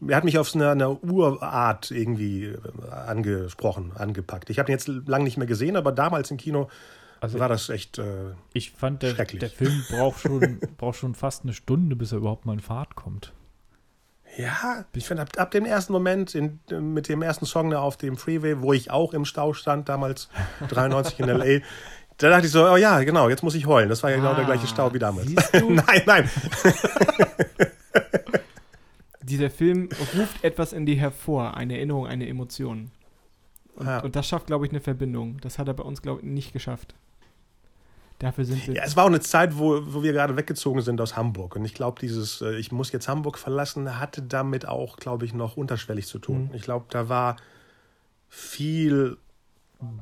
Er 0.08 0.16
hat 0.16 0.24
mich 0.24 0.38
auf 0.38 0.50
so 0.50 0.58
eine, 0.58 0.72
eine 0.72 0.90
Urart 0.90 1.92
irgendwie 1.92 2.46
äh, 2.46 2.58
angesprochen, 2.90 3.92
angepackt. 3.96 4.50
Ich 4.50 4.60
habe 4.60 4.72
ihn 4.72 4.74
jetzt 4.74 4.88
lange 4.88 5.24
nicht 5.24 5.38
mehr 5.38 5.48
gesehen, 5.48 5.76
aber 5.76 5.92
damals 5.92 6.32
im 6.32 6.38
Kino 6.38 6.70
Also 7.20 7.40
war 7.40 7.50
das 7.50 7.70
echt. 7.70 8.00
Äh, 8.00 8.34
ich 8.54 8.72
fand, 8.72 9.04
der, 9.04 9.14
Schrecklich. 9.16 9.40
der 9.40 9.50
Film 9.50 9.84
braucht 9.90 10.22
schon, 10.22 10.60
braucht 10.78 10.98
schon 10.98 11.14
fast 11.14 11.44
eine 11.44 11.54
Stunde, 11.54 11.96
bis 11.96 12.12
er 12.12 12.20
überhaupt 12.20 12.46
mal 12.46 12.54
in 12.54 12.60
Fahrt 12.60 12.96
kommt. 12.96 13.34
ja, 14.38 14.86
ich 14.94 15.06
finde, 15.06 15.24
ab, 15.24 15.30
ab 15.38 15.52
dem 15.52 15.66
ersten 15.66 15.94
Moment 15.94 16.34
in, 16.34 16.60
mit 16.94 17.08
dem 17.08 17.22
ersten 17.22 17.46
Song 17.46 17.70
da 17.70 17.80
auf 17.80 17.98
dem 17.98 18.18
Freeway, 18.18 18.62
wo 18.62 18.74
ich 18.74 18.90
auch 18.90 19.14
im 19.14 19.26
Stau 19.26 19.54
stand, 19.54 19.88
damals 19.88 20.30
93 20.70 21.20
in 21.20 21.30
L.A., 21.30 21.62
da 22.18 22.30
dachte 22.30 22.46
ich 22.46 22.52
so, 22.52 22.64
oh 22.70 22.76
ja, 22.76 23.00
genau, 23.04 23.30
jetzt 23.30 23.42
muss 23.42 23.56
ich 23.56 23.66
heulen. 23.66 23.90
Das 23.90 24.04
war 24.04 24.12
ja 24.12 24.18
genau 24.18 24.36
der 24.36 24.46
gleiche 24.46 24.68
Stau 24.68 24.94
wie 24.94 25.00
damals. 25.00 25.32
nein, 25.54 26.02
nein. 26.06 26.30
Dieser 29.32 29.50
Film 29.50 29.90
ruft 30.16 30.44
etwas 30.44 30.74
in 30.74 30.86
dir 30.86 30.96
hervor, 30.98 31.56
eine 31.56 31.76
Erinnerung, 31.76 32.06
eine 32.08 32.28
Emotion. 32.28 32.92
Und, 33.76 33.88
Ja. 33.88 34.00
und 34.02 34.16
das 34.16 34.28
schafft, 34.28 34.48
glaube 34.48 34.66
ich, 34.66 34.72
eine 34.72 34.82
Verbindung. 34.82 35.40
Das 35.42 35.58
hat 35.58 35.68
er 35.68 35.74
bei 35.74 35.84
uns, 35.84 36.02
glaube 36.02 36.20
ich, 36.22 36.28
nicht 36.28 36.54
geschafft. 36.54 36.96
Dafür 38.20 38.46
sind 38.46 38.68
wir. 38.68 38.76
Ja, 38.76 38.84
es 38.84 38.96
war 38.96 39.06
auch 39.06 39.08
eine 39.10 39.22
Zeit, 39.22 39.58
wo, 39.58 39.82
wo 39.94 40.04
wir 40.04 40.12
gerade 40.14 40.36
weggezogen 40.38 40.82
sind 40.82 41.02
aus 41.02 41.16
Hamburg. 41.16 41.56
Und 41.56 41.66
ich 41.66 41.74
glaube, 41.74 42.00
dieses, 42.00 42.42
äh, 42.42 42.56
ich 42.58 42.72
muss 42.72 42.92
jetzt 42.92 43.08
Hamburg 43.08 43.38
verlassen, 43.40 44.00
hatte 44.00 44.22
damit 44.22 44.68
auch, 44.68 44.98
glaube 44.98 45.26
ich, 45.26 45.34
noch 45.34 45.58
unterschwellig 45.58 46.06
zu 46.06 46.20
tun. 46.20 46.50
Mhm. 46.50 46.56
Ich 46.56 46.62
glaube, 46.62 46.86
da 46.90 47.10
war 47.10 47.38
viel 48.30 49.18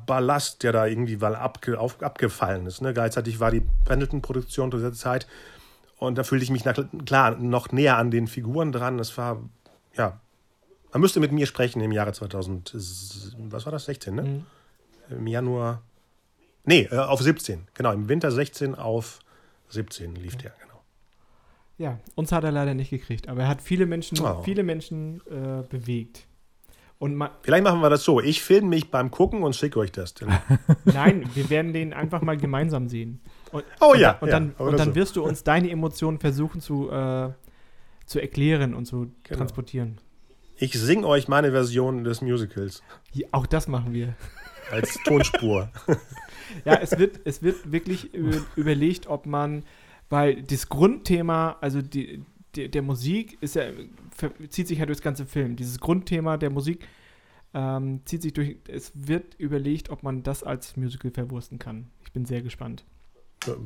Ballast, 0.05 0.63
der 0.63 0.73
da 0.73 0.85
irgendwie 0.85 1.15
mal 1.15 1.35
abge, 1.35 1.79
auf, 1.79 2.01
abgefallen 2.03 2.65
ist. 2.65 2.81
Ne? 2.81 2.93
Gleichzeitig 2.93 3.39
war 3.39 3.51
die 3.51 3.63
Pendleton-Produktion 3.85 4.71
zu 4.71 4.77
dieser 4.77 4.91
Zeit. 4.93 5.25
Und 5.99 6.17
da 6.17 6.23
fühlte 6.23 6.43
ich 6.43 6.49
mich, 6.49 6.65
nach, 6.65 6.77
klar, 7.05 7.35
noch 7.35 7.71
näher 7.71 7.97
an 7.97 8.09
den 8.09 8.27
Figuren 8.27 8.71
dran. 8.71 8.99
Es 8.99 9.17
war, 9.17 9.41
ja, 9.95 10.19
man 10.91 11.01
müsste 11.01 11.19
mit 11.19 11.31
mir 11.31 11.45
sprechen 11.45 11.81
im 11.81 11.91
Jahre 11.91 12.13
2000, 12.13 12.73
was 13.49 13.65
war 13.65 13.71
das, 13.71 13.85
16, 13.85 14.15
ne? 14.15 14.23
Mhm. 14.23 14.45
Im 15.09 15.27
Januar, 15.27 15.81
nee, 16.63 16.87
äh, 16.91 16.95
auf 16.97 17.21
17, 17.21 17.67
genau, 17.73 17.91
im 17.91 18.07
Winter 18.09 18.31
16 18.31 18.75
auf 18.75 19.19
17 19.69 20.15
lief 20.15 20.37
der, 20.37 20.51
genau. 20.61 20.81
Ja, 21.77 21.99
uns 22.15 22.31
hat 22.31 22.43
er 22.43 22.51
leider 22.51 22.73
nicht 22.73 22.89
gekriegt, 22.91 23.27
aber 23.27 23.41
er 23.43 23.47
hat 23.47 23.61
viele 23.61 23.85
Menschen, 23.85 24.19
Oh. 24.21 24.41
viele 24.43 24.63
Menschen 24.63 25.21
äh, 25.29 25.63
bewegt. 25.67 26.25
Und 26.99 27.23
Vielleicht 27.43 27.63
machen 27.63 27.79
wir 27.81 27.89
das 27.89 28.03
so, 28.03 28.19
ich 28.19 28.41
filme 28.43 28.67
mich 28.67 28.91
beim 28.91 29.09
Gucken 29.09 29.41
und 29.43 29.55
schicke 29.55 29.79
euch 29.79 29.91
das. 29.93 30.13
Dann. 30.13 30.37
nein, 30.85 31.29
wir 31.33 31.49
werden 31.49 31.71
den 31.71 31.93
einfach 31.93 32.21
mal 32.21 32.35
gemeinsam 32.35 32.89
sehen. 32.89 33.21
Und, 33.53 33.63
Oh 33.79 33.93
und 33.93 33.99
ja, 33.99 34.17
und 34.19 34.27
ja, 34.27 34.33
dann, 34.33 34.53
oder 34.57 34.71
und 34.71 34.79
dann 34.79 34.89
so. 34.89 34.95
wirst 34.95 35.15
du 35.15 35.23
uns 35.23 35.43
deine 35.45 35.69
Emotionen 35.71 36.19
versuchen 36.19 36.59
zu, 36.59 36.91
äh, 36.91 37.29
zu 38.05 38.19
erklären 38.19 38.73
und 38.73 38.85
zu 38.85 39.11
Genau. 39.23 39.37
transportieren. 39.37 39.97
Ich 40.57 40.73
singe 40.73 41.07
euch 41.07 41.29
meine 41.29 41.51
Version 41.51 42.03
des 42.03 42.21
Musicals 42.21 42.83
Ja, 43.13 43.27
auch 43.31 43.45
das 43.47 43.69
machen 43.69 43.93
wir. 43.93 44.15
als 44.71 44.99
Tonspur. 45.05 45.71
Ja, 46.65 46.75
es 46.75 46.99
wird, 46.99 47.21
es 47.23 47.41
wird 47.41 47.71
wirklich 47.71 48.13
über, 48.13 48.37
überlegt, 48.57 49.07
ob 49.07 49.25
man, 49.25 49.63
weil 50.09 50.43
das 50.43 50.67
Grundthema, 50.67 51.55
also 51.61 51.81
die, 51.81 52.23
die, 52.55 52.69
der 52.69 52.81
Musik 52.81 53.37
ist 53.41 53.55
ja, 53.55 53.65
zieht 54.49 54.67
sich 54.67 54.79
ja 54.79 54.85
durchs 54.85 55.01
ganze 55.01 55.25
Film. 55.25 55.55
Dieses 55.55 55.79
Grundthema 55.79 56.37
der 56.37 56.49
Musik 56.49 56.85
ähm, 57.53 58.01
zieht 58.05 58.21
sich 58.21 58.33
durch, 58.33 58.57
es 58.67 58.91
wird 58.95 59.35
überlegt, 59.35 59.89
ob 59.89 60.03
man 60.03 60.23
das 60.23 60.43
als 60.43 60.77
Musical 60.77 61.11
verwursten 61.11 61.59
kann. 61.59 61.89
Ich 62.03 62.11
bin 62.11 62.25
sehr 62.25 62.41
gespannt. 62.41 62.85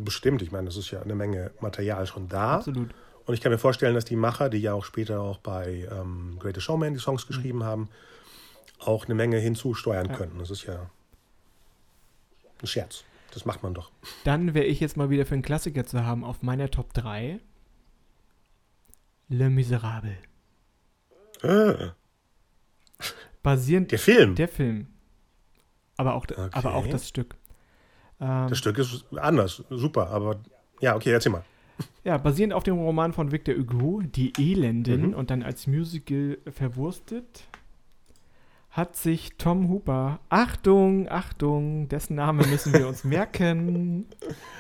Bestimmt, 0.04 0.42
ich 0.42 0.52
meine, 0.52 0.66
das 0.66 0.78
ist 0.78 0.92
ja 0.92 1.02
eine 1.02 1.16
Menge 1.16 1.52
Material 1.60 2.06
schon 2.06 2.28
da. 2.28 2.58
Absolut. 2.58 2.94
Und 3.26 3.34
ich 3.34 3.42
kann 3.42 3.52
mir 3.52 3.58
vorstellen, 3.58 3.96
dass 3.96 4.06
die 4.06 4.16
Macher, 4.18 4.50
die 4.50 4.58
ja 4.60 4.74
auch 4.74 4.84
später 4.86 5.22
auch 5.22 5.38
bei 5.40 5.88
ähm, 5.92 6.36
Greatest 6.40 6.66
Showman 6.66 6.94
die 6.94 7.00
Songs 7.00 7.26
geschrieben 7.26 7.64
haben, 7.64 7.90
auch 8.80 9.06
eine 9.06 9.16
Menge 9.16 9.38
hinzusteuern 9.40 10.08
Ja. 10.10 10.16
könnten. 10.16 10.40
Das 10.40 10.52
ist 10.52 10.64
ja 10.66 10.90
ein 12.62 12.68
Scherz. 12.68 13.04
Das 13.34 13.46
macht 13.46 13.64
man 13.64 13.74
doch. 13.74 13.92
Dann 14.26 14.54
wäre 14.54 14.66
ich 14.66 14.80
jetzt 14.80 14.96
mal 14.98 15.10
wieder 15.10 15.26
für 15.26 15.34
einen 15.34 15.42
Klassiker 15.42 15.86
zu 15.86 16.06
haben 16.06 16.24
auf 16.24 16.44
meiner 16.44 16.70
Top 16.70 16.94
3. 16.94 17.40
Le 19.30 19.50
Miserable. 19.50 20.18
Äh, 21.42 21.90
Basierend 23.42 23.92
der 23.92 24.00
Film. 24.00 24.36
Der 24.36 24.48
Film. 24.48 24.88
Aber 25.98 26.14
auch, 26.16 26.24
Okay. 26.26 26.50
aber 26.52 26.74
auch 26.76 26.88
das 26.88 27.08
Stück. 27.10 27.36
Ähm, 28.22 28.48
Das 28.50 28.58
Stück 28.58 28.78
ist 28.78 29.06
anders, 29.18 29.64
super, 29.70 30.10
aber 30.10 30.40
ja, 30.82 30.96
okay, 30.96 31.12
erzähl 31.12 31.32
mal. 31.32 31.44
Ja, 32.04 32.18
basierend 32.18 32.54
auf 32.54 32.64
dem 32.64 32.78
Roman 32.78 33.14
von 33.14 33.32
Victor 33.32 33.56
Hugo, 33.56 34.02
Die 34.04 34.32
Elenden, 34.38 35.08
Mhm. 35.10 35.14
und 35.16 35.32
dann 35.32 35.42
als 35.44 35.66
Musical 35.68 36.38
verwurstet, 36.52 37.48
hat 38.70 38.96
sich 38.96 39.38
Tom 39.38 39.70
Hooper, 39.70 40.20
Achtung, 40.30 41.10
Achtung, 41.10 41.90
dessen 41.90 42.16
Name 42.16 42.46
müssen 42.48 42.74
wir 42.74 42.88
uns 42.88 43.04
merken. 43.04 44.06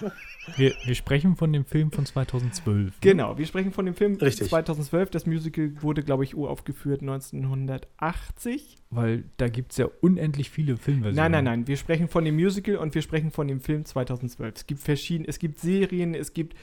Wir, 0.58 0.74
wir 0.84 0.96
sprechen 0.96 1.36
von 1.36 1.54
dem 1.54 1.64
Film 1.66 1.92
von 1.92 2.06
2012. 2.06 2.86
ne? 2.88 2.92
Genau, 3.00 3.38
wir 3.38 3.46
sprechen 3.46 3.72
von 3.72 3.86
dem 3.86 3.96
Film 3.96 4.16
Richtig. 4.16 4.50
2012. 4.50 5.10
Das 5.10 5.26
Musical 5.26 5.72
wurde, 5.82 6.04
glaube 6.04 6.24
ich, 6.26 6.36
uraufgeführt 6.36 7.02
1980. 7.02 8.78
Weil 8.90 9.24
da 9.38 9.48
gibt 9.48 9.72
es 9.72 9.78
ja 9.78 9.88
unendlich 10.02 10.50
viele 10.50 10.78
Filmversionen. 10.78 11.16
Nein, 11.16 11.32
nein, 11.32 11.44
nein, 11.44 11.68
wir 11.68 11.78
sprechen 11.78 12.08
von 12.08 12.26
dem 12.26 12.36
Musical 12.36 12.76
und 12.78 12.94
wir 12.94 13.02
sprechen 13.02 13.32
von 13.32 13.48
dem 13.48 13.60
Film 13.60 13.86
2012. 13.86 14.56
Es 14.56 14.68
gibt 14.68 14.82
verschiedene, 14.82 15.28
es 15.28 15.40
gibt 15.40 15.60
Serien, 15.60 16.14
es 16.14 16.34
gibt 16.34 16.56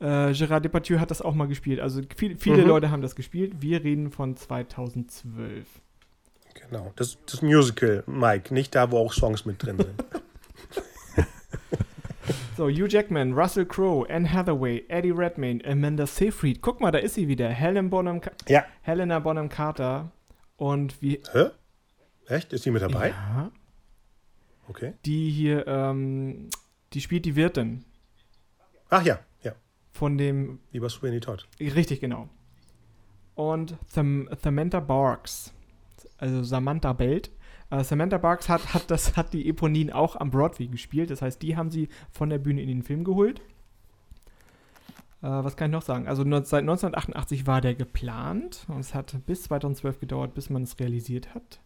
äh, 0.00 0.32
Gérard 0.32 0.60
Depardieu 0.60 0.98
hat 0.98 1.10
das 1.10 1.20
auch 1.20 1.34
mal 1.34 1.46
gespielt. 1.46 1.78
Also 1.78 2.00
viel, 2.16 2.38
viele 2.38 2.62
Mhm. 2.62 2.68
Leute 2.68 2.90
haben 2.90 3.02
das 3.02 3.14
gespielt. 3.14 3.56
Wir 3.60 3.84
reden 3.84 4.10
von 4.10 4.34
2012. 4.36 5.66
Genau, 6.68 6.92
das, 6.96 7.18
das 7.26 7.42
Musical, 7.42 8.02
Mike, 8.06 8.52
nicht 8.52 8.74
da, 8.74 8.90
wo 8.90 8.98
auch 8.98 9.12
Songs 9.12 9.44
mit 9.44 9.62
drin 9.62 9.76
sind. 9.76 10.04
So, 12.60 12.68
Hugh 12.68 12.86
Jackman, 12.88 13.32
Russell 13.32 13.64
Crowe, 13.64 14.04
Anne 14.10 14.26
Hathaway, 14.26 14.84
Eddie 14.90 15.12
Redmayne, 15.12 15.62
Amanda 15.64 16.06
Seyfried. 16.06 16.60
Guck 16.60 16.78
mal, 16.78 16.90
da 16.90 16.98
ist 16.98 17.14
sie 17.14 17.26
wieder. 17.26 17.48
Helen 17.48 17.88
Bonham 17.88 18.20
ja. 18.48 18.66
Helena 18.82 19.18
Bonham 19.18 19.48
Carter. 19.48 20.10
Und 20.58 21.00
wie. 21.00 21.22
Hä? 21.32 21.46
Echt? 22.26 22.52
Ist 22.52 22.66
die 22.66 22.70
mit 22.70 22.82
dabei? 22.82 23.08
Ja, 23.08 23.50
Okay. 24.68 24.92
die 25.06 25.30
hier, 25.30 25.66
ähm, 25.66 26.50
die 26.92 27.00
spielt 27.00 27.24
die 27.24 27.34
Wirtin 27.34 27.86
Ach 28.90 29.06
ja, 29.06 29.20
ja. 29.42 29.52
von 29.92 30.18
dem. 30.18 30.60
Lieber 30.70 30.90
Sweeney 30.90 31.20
Todd. 31.20 31.48
Richtig, 31.58 32.00
genau. 32.00 32.28
Und 33.36 33.78
Sam 33.86 34.28
Samantha 34.38 34.80
Barks. 34.80 35.54
Also 36.18 36.42
Samantha 36.42 36.92
Belt. 36.92 37.30
Äh, 37.70 37.84
Samantha 37.84 38.18
Barks 38.18 38.48
hat, 38.48 38.74
hat, 38.74 38.90
das, 38.90 39.16
hat 39.16 39.32
die 39.32 39.48
Eponin 39.48 39.90
auch 39.92 40.16
am 40.16 40.30
Broadway 40.30 40.66
gespielt. 40.66 41.10
Das 41.10 41.22
heißt, 41.22 41.40
die 41.42 41.56
haben 41.56 41.70
sie 41.70 41.88
von 42.10 42.28
der 42.30 42.38
Bühne 42.38 42.62
in 42.62 42.68
den 42.68 42.82
Film 42.82 43.04
geholt. 43.04 43.40
Äh, 45.22 45.28
was 45.28 45.56
kann 45.56 45.70
ich 45.70 45.72
noch 45.72 45.82
sagen? 45.82 46.08
Also 46.08 46.24
no- 46.24 46.42
seit 46.42 46.62
1988 46.62 47.46
war 47.46 47.60
der 47.60 47.74
geplant 47.74 48.64
und 48.68 48.80
es 48.80 48.94
hat 48.94 49.14
bis 49.26 49.42
2012 49.44 50.00
gedauert, 50.00 50.34
bis 50.34 50.50
man 50.50 50.62
es 50.62 50.78
realisiert 50.80 51.34
hat. 51.34 51.60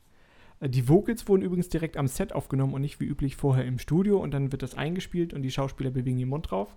Äh, 0.61 0.69
Die 0.69 0.89
Vocals 0.89 1.27
wurden 1.29 1.43
übrigens 1.43 1.69
direkt 1.69 1.97
am 1.97 2.09
Set 2.09 2.33
aufgenommen 2.33 2.75
und 2.75 2.83
nicht 2.83 3.01
wie 3.01 3.07
üblich 3.07 3.37
vorher 3.37 3.65
im 3.65 3.79
Studio 3.79 4.19
und 4.19 4.33
dann 4.33 4.53
wird 4.53 4.63
das 4.63 4.75
eingespielt 4.75 5.33
und 5.33 5.43
die 5.43 5.51
Schauspieler 5.51 5.91
bewegen 5.91 6.19
den 6.19 6.29
Mund 6.29 6.51
drauf. 6.51 6.77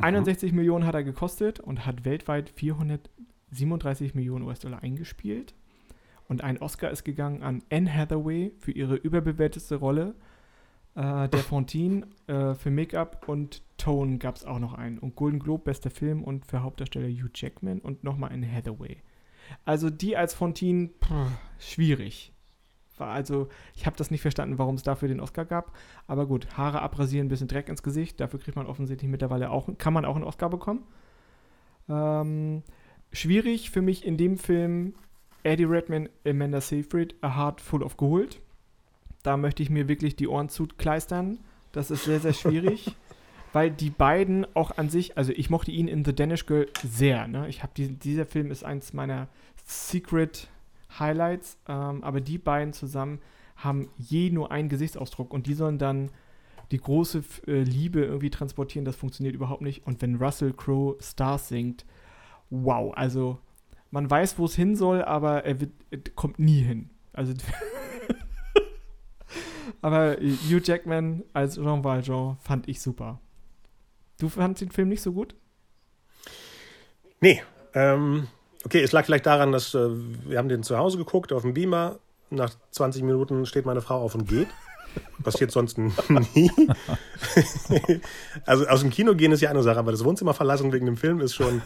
61 0.00 0.52
Millionen 0.52 0.86
hat 0.86 0.94
er 0.94 1.02
gekostet 1.02 1.58
und 1.58 1.84
hat 1.84 2.04
weltweit 2.04 2.50
437 2.50 4.14
Millionen 4.14 4.44
US-Dollar 4.44 4.80
eingespielt. 4.82 5.54
Und 6.28 6.44
ein 6.44 6.58
Oscar 6.58 6.90
ist 6.90 7.04
gegangen 7.04 7.42
an 7.42 7.62
Anne 7.70 7.92
Hathaway 7.92 8.52
für 8.58 8.72
ihre 8.72 8.96
überbewertete 8.96 9.76
Rolle. 9.76 10.14
Äh, 10.94 11.28
der 11.28 11.40
Fontaine 11.40 12.06
äh, 12.26 12.54
für 12.54 12.70
Make-up 12.70 13.28
und 13.28 13.62
Tone 13.78 14.18
gab 14.18 14.36
es 14.36 14.44
auch 14.44 14.58
noch 14.58 14.74
einen. 14.74 14.98
Und 14.98 15.16
Golden 15.16 15.38
Globe, 15.38 15.64
bester 15.64 15.90
Film 15.90 16.22
und 16.22 16.44
für 16.44 16.62
Hauptdarsteller 16.62 17.08
Hugh 17.08 17.30
Jackman 17.34 17.80
und 17.80 18.04
nochmal 18.04 18.30
eine 18.30 18.50
Hathaway. 18.50 18.98
Also 19.64 19.88
die 19.88 20.16
als 20.16 20.34
Fontaine, 20.34 20.90
pff, 21.02 21.30
schwierig. 21.58 22.32
War 22.98 23.08
also, 23.08 23.48
ich 23.74 23.86
habe 23.86 23.96
das 23.96 24.10
nicht 24.10 24.22
verstanden, 24.22 24.58
warum 24.58 24.74
es 24.74 24.82
dafür 24.82 25.08
den 25.08 25.20
Oscar 25.20 25.44
gab. 25.44 25.76
Aber 26.06 26.26
gut, 26.26 26.58
Haare 26.58 26.82
abrasieren, 26.82 27.26
ein 27.26 27.30
bisschen 27.30 27.48
Dreck 27.48 27.68
ins 27.68 27.82
Gesicht. 27.82 28.20
Dafür 28.20 28.40
kriegt 28.40 28.56
man 28.56 28.66
offensichtlich 28.66 29.10
mittlerweile 29.10 29.50
auch, 29.50 29.68
kann 29.78 29.92
man 29.92 30.04
auch 30.04 30.16
einen 30.16 30.24
Oscar 30.24 30.50
bekommen. 30.50 30.82
Ähm, 31.88 32.62
schwierig 33.12 33.70
für 33.70 33.82
mich 33.82 34.04
in 34.04 34.16
dem 34.16 34.36
Film 34.36 34.94
Eddie 35.42 35.64
Redmayne, 35.64 36.10
Amanda 36.26 36.60
Seyfried, 36.60 37.14
A 37.20 37.36
Heart 37.36 37.60
Full 37.60 37.82
of 37.82 37.96
Gold. 37.96 38.40
Da 39.22 39.36
möchte 39.36 39.62
ich 39.62 39.70
mir 39.70 39.88
wirklich 39.88 40.16
die 40.16 40.28
Ohren 40.28 40.48
zukleistern. 40.48 41.38
Das 41.72 41.90
ist 41.90 42.04
sehr, 42.04 42.20
sehr 42.20 42.32
schwierig. 42.32 42.94
weil 43.52 43.70
die 43.70 43.90
beiden 43.90 44.46
auch 44.54 44.76
an 44.76 44.88
sich, 44.88 45.16
also 45.16 45.32
ich 45.32 45.50
mochte 45.50 45.70
ihn 45.70 45.88
in 45.88 46.04
The 46.04 46.14
Danish 46.14 46.46
Girl 46.46 46.68
sehr. 46.82 47.26
Ne? 47.28 47.48
Ich 47.48 47.62
habe 47.62 47.72
die, 47.76 47.88
dieser 47.88 48.26
Film 48.26 48.50
ist 48.50 48.64
eins 48.64 48.92
meiner 48.92 49.28
Secret 49.64 50.48
Highlights, 50.98 51.58
ähm, 51.68 52.02
aber 52.02 52.20
die 52.20 52.38
beiden 52.38 52.72
zusammen 52.72 53.20
haben 53.56 53.88
je 53.96 54.30
nur 54.30 54.52
einen 54.52 54.68
Gesichtsausdruck 54.68 55.32
und 55.32 55.46
die 55.46 55.54
sollen 55.54 55.78
dann 55.78 56.10
die 56.70 56.78
große 56.78 57.24
äh, 57.46 57.62
Liebe 57.62 58.04
irgendwie 58.04 58.30
transportieren. 58.30 58.84
Das 58.84 58.96
funktioniert 58.96 59.34
überhaupt 59.34 59.62
nicht. 59.62 59.86
Und 59.86 60.00
wenn 60.02 60.16
Russell 60.16 60.52
Crowe 60.52 60.96
Stars 61.00 61.48
singt, 61.48 61.84
wow, 62.50 62.92
also 62.94 63.38
man 63.90 64.10
weiß, 64.10 64.38
wo 64.38 64.44
es 64.44 64.54
hin 64.54 64.76
soll, 64.76 65.02
aber 65.02 65.44
er 65.44 65.60
wird, 65.60 66.14
kommt 66.14 66.38
nie 66.38 66.60
hin. 66.60 66.90
Also 67.12 67.32
aber 69.82 70.16
Hugh 70.16 70.60
Jackman 70.62 71.24
als 71.32 71.56
Jean 71.56 71.84
Valjean 71.84 72.36
fand 72.42 72.68
ich 72.68 72.80
super. 72.80 73.20
Du 74.18 74.28
fandst 74.28 74.62
den 74.62 74.70
Film 74.70 74.88
nicht 74.88 75.02
so 75.02 75.12
gut? 75.12 75.34
Nee, 77.20 77.42
ähm, 77.74 78.28
okay, 78.64 78.82
es 78.82 78.92
lag 78.92 79.04
vielleicht 79.04 79.26
daran, 79.26 79.52
dass 79.52 79.74
äh, 79.74 79.88
wir 80.26 80.38
haben 80.38 80.48
den 80.48 80.62
zu 80.62 80.76
Hause 80.76 80.98
geguckt 80.98 81.32
auf 81.32 81.42
dem 81.42 81.54
Beamer. 81.54 81.98
Nach 82.30 82.52
20 82.72 83.02
Minuten 83.02 83.46
steht 83.46 83.64
meine 83.64 83.80
Frau 83.80 84.00
auf 84.00 84.14
und 84.14 84.28
geht. 84.28 84.48
Passiert 85.22 85.50
sonst 85.50 85.78
nie. 86.34 86.50
also 88.46 88.66
aus 88.66 88.80
dem 88.80 88.90
Kino 88.90 89.14
gehen 89.14 89.32
ist 89.32 89.40
ja 89.40 89.50
eine 89.50 89.62
Sache, 89.62 89.78
aber 89.78 89.92
das 89.92 90.04
Wohnzimmer 90.04 90.34
verlassen 90.34 90.72
wegen 90.72 90.86
dem 90.86 90.96
Film 90.96 91.20
ist 91.20 91.34
schon 91.34 91.62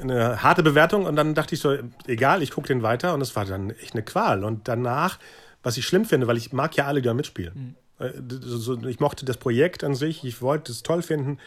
eine 0.00 0.42
harte 0.42 0.62
Bewertung. 0.62 1.06
Und 1.06 1.16
dann 1.16 1.34
dachte 1.34 1.54
ich 1.54 1.60
so, 1.60 1.76
egal, 2.06 2.42
ich 2.42 2.50
gucke 2.50 2.68
den 2.68 2.82
weiter. 2.82 3.14
Und 3.14 3.20
es 3.20 3.34
war 3.36 3.44
dann 3.44 3.70
echt 3.70 3.94
eine 3.94 4.02
Qual. 4.02 4.44
Und 4.44 4.68
danach, 4.68 5.18
was 5.62 5.76
ich 5.76 5.86
schlimm 5.86 6.04
finde, 6.04 6.26
weil 6.26 6.36
ich 6.36 6.52
mag 6.52 6.76
ja 6.76 6.86
alle, 6.86 7.00
die 7.00 7.06
da 7.06 7.14
mitspielen. 7.14 7.76
Äh, 7.98 8.10
so- 8.40 8.78
Ich 8.86 9.00
mochte 9.00 9.24
das 9.24 9.36
Projekt 9.38 9.84
an 9.84 9.94
sich, 9.94 10.24
ich 10.24 10.42
wollte 10.42 10.72
es 10.72 10.82
toll 10.82 11.02
finden. 11.02 11.38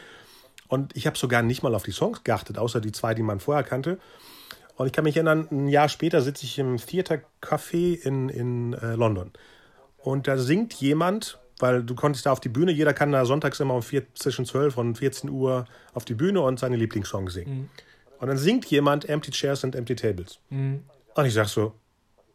Und 0.67 0.95
ich 0.95 1.07
habe 1.07 1.17
sogar 1.17 1.41
nicht 1.41 1.63
mal 1.63 1.73
auf 1.75 1.83
die 1.83 1.91
Songs 1.91 2.23
geachtet, 2.23 2.57
außer 2.57 2.79
die 2.81 2.91
zwei, 2.91 3.13
die 3.15 3.23
man 3.23 3.39
vorher 3.39 3.63
kannte. 3.63 3.97
Und 4.75 4.85
ich 4.87 4.93
kann 4.93 5.03
mich 5.03 5.15
erinnern, 5.17 5.47
ein 5.51 5.67
Jahr 5.67 5.89
später 5.89 6.21
sitze 6.21 6.45
ich 6.45 6.57
im 6.57 6.77
Theater 6.77 7.19
Café 7.41 7.99
in, 8.01 8.29
in 8.29 8.73
äh, 8.73 8.93
London. 8.95 9.31
Und 10.03 10.27
da 10.27 10.37
singt 10.37 10.73
jemand, 10.75 11.39
weil 11.59 11.83
du 11.83 11.93
konntest 11.93 12.25
da 12.25 12.31
auf 12.31 12.39
die 12.39 12.49
Bühne, 12.49 12.71
jeder 12.71 12.93
kann 12.93 13.11
da 13.11 13.25
sonntags 13.25 13.59
immer 13.59 13.73
um 13.75 13.81
vier, 13.81 14.03
zwischen 14.15 14.45
12 14.45 14.77
und 14.77 14.97
14 14.97 15.29
Uhr 15.29 15.65
auf 15.93 16.05
die 16.05 16.13
Bühne 16.15 16.41
und 16.41 16.57
seine 16.59 16.77
Lieblingssongs 16.77 17.33
singen. 17.33 17.69
Und 18.19 18.27
dann 18.27 18.37
singt 18.37 18.65
jemand 18.67 19.07
Empty 19.09 19.31
Chairs 19.31 19.63
and 19.63 19.75
Empty 19.75 19.95
Tables. 19.95 20.39
Und 21.15 21.25
ich 21.25 21.33
sag 21.33 21.47
so, 21.47 21.73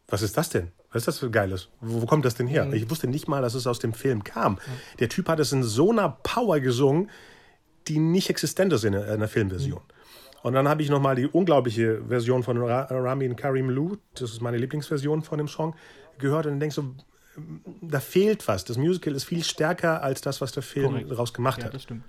was 0.07 0.21
ist 0.21 0.37
das 0.37 0.49
denn? 0.49 0.71
Was 0.91 1.01
ist 1.01 1.07
das 1.07 1.19
für 1.19 1.31
Geiles? 1.31 1.69
Wo, 1.81 2.03
wo 2.03 2.05
kommt 2.05 2.23
das 2.25 2.35
denn 2.35 2.47
her? 2.47 2.71
Ich 2.73 2.89
wusste 2.89 3.07
nicht 3.07 3.27
mal, 3.27 3.41
dass 3.41 3.55
es 3.55 3.65
aus 3.67 3.79
dem 3.79 3.93
Film 3.93 4.23
kam. 4.23 4.59
Der 4.99 5.09
Typ 5.09 5.27
hat 5.27 5.39
es 5.39 5.51
in 5.51 5.63
so 5.63 5.91
einer 5.91 6.09
Power 6.23 6.59
gesungen, 6.59 7.09
die 7.87 7.99
nicht 7.99 8.29
existent 8.29 8.71
ist 8.73 8.83
in 8.83 8.93
der, 8.93 9.07
in 9.13 9.19
der 9.19 9.27
Filmversion. 9.29 9.81
Und 10.43 10.53
dann 10.53 10.67
habe 10.69 10.83
ich 10.83 10.89
nochmal 10.89 11.15
die 11.15 11.25
unglaubliche 11.25 12.03
Version 12.07 12.43
von 12.43 12.57
Ra 12.57 12.87
Ramin 12.91 13.35
Karim 13.35 13.69
Lou, 13.69 13.97
das 14.13 14.31
ist 14.31 14.41
meine 14.41 14.57
Lieblingsversion 14.57 15.23
von 15.23 15.39
dem 15.39 15.47
Song, 15.47 15.75
gehört 16.19 16.45
und 16.45 16.59
denkst 16.59 16.75
so, 16.75 16.85
da 17.81 17.99
fehlt 17.99 18.47
was. 18.47 18.65
Das 18.65 18.77
Musical 18.77 19.13
ist 19.15 19.23
viel 19.25 19.43
stärker 19.43 20.01
als 20.03 20.21
das, 20.21 20.41
was 20.41 20.51
der 20.51 20.63
Film 20.63 20.91
Korrekt. 20.91 21.11
daraus 21.11 21.33
gemacht 21.33 21.59
Ja, 21.59 21.65
hat. 21.65 21.73
das 21.73 21.83
stimmt. 21.83 22.03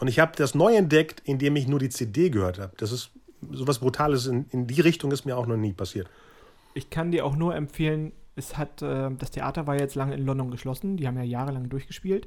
Und 0.00 0.08
ich 0.08 0.18
habe 0.18 0.32
das 0.36 0.54
neu 0.54 0.74
entdeckt, 0.74 1.22
indem 1.24 1.56
ich 1.56 1.68
nur 1.68 1.78
die 1.78 1.88
CD 1.88 2.30
gehört 2.30 2.58
habe. 2.58 2.72
Das 2.78 2.92
ist 2.92 3.10
sowas 3.50 3.78
Brutales 3.78 4.26
in, 4.26 4.46
in 4.50 4.66
die 4.66 4.80
Richtung 4.80 5.12
ist 5.12 5.24
mir 5.24 5.36
auch 5.36 5.46
noch 5.46 5.56
nie 5.56 5.72
passiert. 5.72 6.08
Ich 6.74 6.90
kann 6.90 7.12
dir 7.12 7.24
auch 7.24 7.36
nur 7.36 7.54
empfehlen, 7.54 8.12
es 8.36 8.56
hat, 8.56 8.82
äh, 8.82 9.10
das 9.16 9.30
Theater 9.30 9.66
war 9.66 9.78
jetzt 9.78 9.94
lange 9.94 10.14
in 10.14 10.24
London 10.26 10.50
geschlossen, 10.50 10.96
die 10.96 11.06
haben 11.06 11.16
ja 11.16 11.22
jahrelang 11.22 11.68
durchgespielt. 11.68 12.26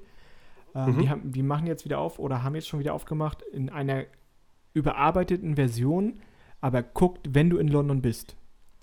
Ähm, 0.76 0.98
die, 1.00 1.10
haben, 1.10 1.32
die 1.32 1.44
machen 1.44 1.68
jetzt 1.68 1.84
wieder 1.86 2.00
auf 2.00 2.20
oder 2.20 2.44
haben 2.44 2.56
jetzt 2.56 2.68
schon 2.68 2.80
wieder 2.80 2.94
aufgemacht 2.94 3.42
in 3.42 3.70
einer 3.70 4.06
überarbeiteten 4.74 5.56
Version, 5.56 6.20
aber 6.62 6.84
guckt, 6.84 7.28
wenn 7.34 7.50
du 7.50 7.58
in 7.58 7.68
London 7.68 8.02
bist 8.02 8.36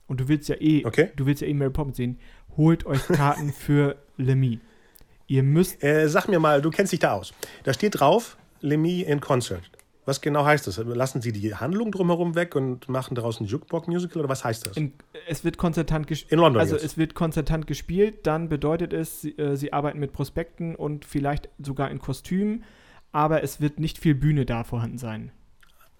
und 0.06 0.20
du 0.20 0.28
willst 0.28 0.48
ja 0.48 0.56
eh, 0.60 0.84
Okay. 0.84 1.10
du 1.16 1.24
willst 1.26 1.40
ja 1.42 1.48
eh 1.48 1.54
Mary 1.54 1.70
Poppins 1.70 1.96
sehen, 1.96 2.18
holt 2.56 2.86
euch 2.86 3.06
Karten 3.08 3.52
für 3.52 3.96
Lemmy. 4.16 4.60
Ihr 5.26 5.42
müsst, 5.42 5.82
Äh, 5.82 6.08
sag 6.08 6.28
mir 6.28 6.38
mal, 6.40 6.60
du 6.62 6.70
kennst 6.70 6.92
dich 6.92 7.00
da 7.00 7.12
aus. 7.12 7.32
Da 7.64 7.72
steht 7.72 7.98
drauf, 8.00 8.36
Lemmy 8.60 9.00
in 9.02 9.20
Concert. 9.20 9.62
Was 10.06 10.20
genau 10.20 10.44
heißt 10.44 10.66
das? 10.66 10.76
Lassen 10.76 11.22
Sie 11.22 11.32
die 11.32 11.54
Handlung 11.54 11.90
drumherum 11.90 12.34
weg 12.34 12.54
und 12.56 12.90
machen 12.90 13.14
daraus 13.14 13.40
ein 13.40 13.46
Jukebox-Musical 13.46 14.20
oder 14.20 14.28
was 14.28 14.44
heißt 14.44 14.66
das? 14.66 14.76
in, 14.76 14.92
es 15.26 15.44
wird 15.44 15.56
konzertant 15.56 16.06
gespielt. 16.06 16.32
In 16.32 16.40
London 16.40 16.60
Also 16.60 16.74
jetzt. 16.74 16.84
es 16.84 16.98
wird 16.98 17.14
konzertant 17.14 17.66
gespielt, 17.66 18.26
dann 18.26 18.50
bedeutet 18.50 18.92
es, 18.92 19.22
sie, 19.22 19.30
äh, 19.38 19.56
sie 19.56 19.72
arbeiten 19.72 19.98
mit 19.98 20.12
Prospekten 20.12 20.74
und 20.76 21.06
vielleicht 21.06 21.48
sogar 21.58 21.90
in 21.90 22.00
Kostümen, 22.00 22.64
aber 23.12 23.42
es 23.42 23.62
wird 23.62 23.80
nicht 23.80 23.96
viel 23.96 24.14
Bühne 24.14 24.44
da 24.44 24.62
vorhanden 24.62 24.98
sein. 24.98 25.32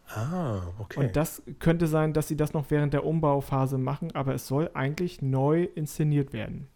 Ah, 0.09 0.63
okay. 0.79 1.01
Und 1.01 1.17
das 1.17 1.43
könnte 1.59 1.87
sein, 1.87 2.13
dass 2.13 2.29
sie 2.29 2.37
das 2.37 2.53
noch 2.53 2.71
während 2.71 2.93
der 2.93 3.05
Umbauphase 3.05 3.79
machen, 3.79 4.15
aber 4.15 4.35
es 4.35 4.47
soll 4.47 4.71
eigentlich 4.75 5.23
neu 5.23 5.65
inszeniert 5.75 6.33
werden. 6.33 6.69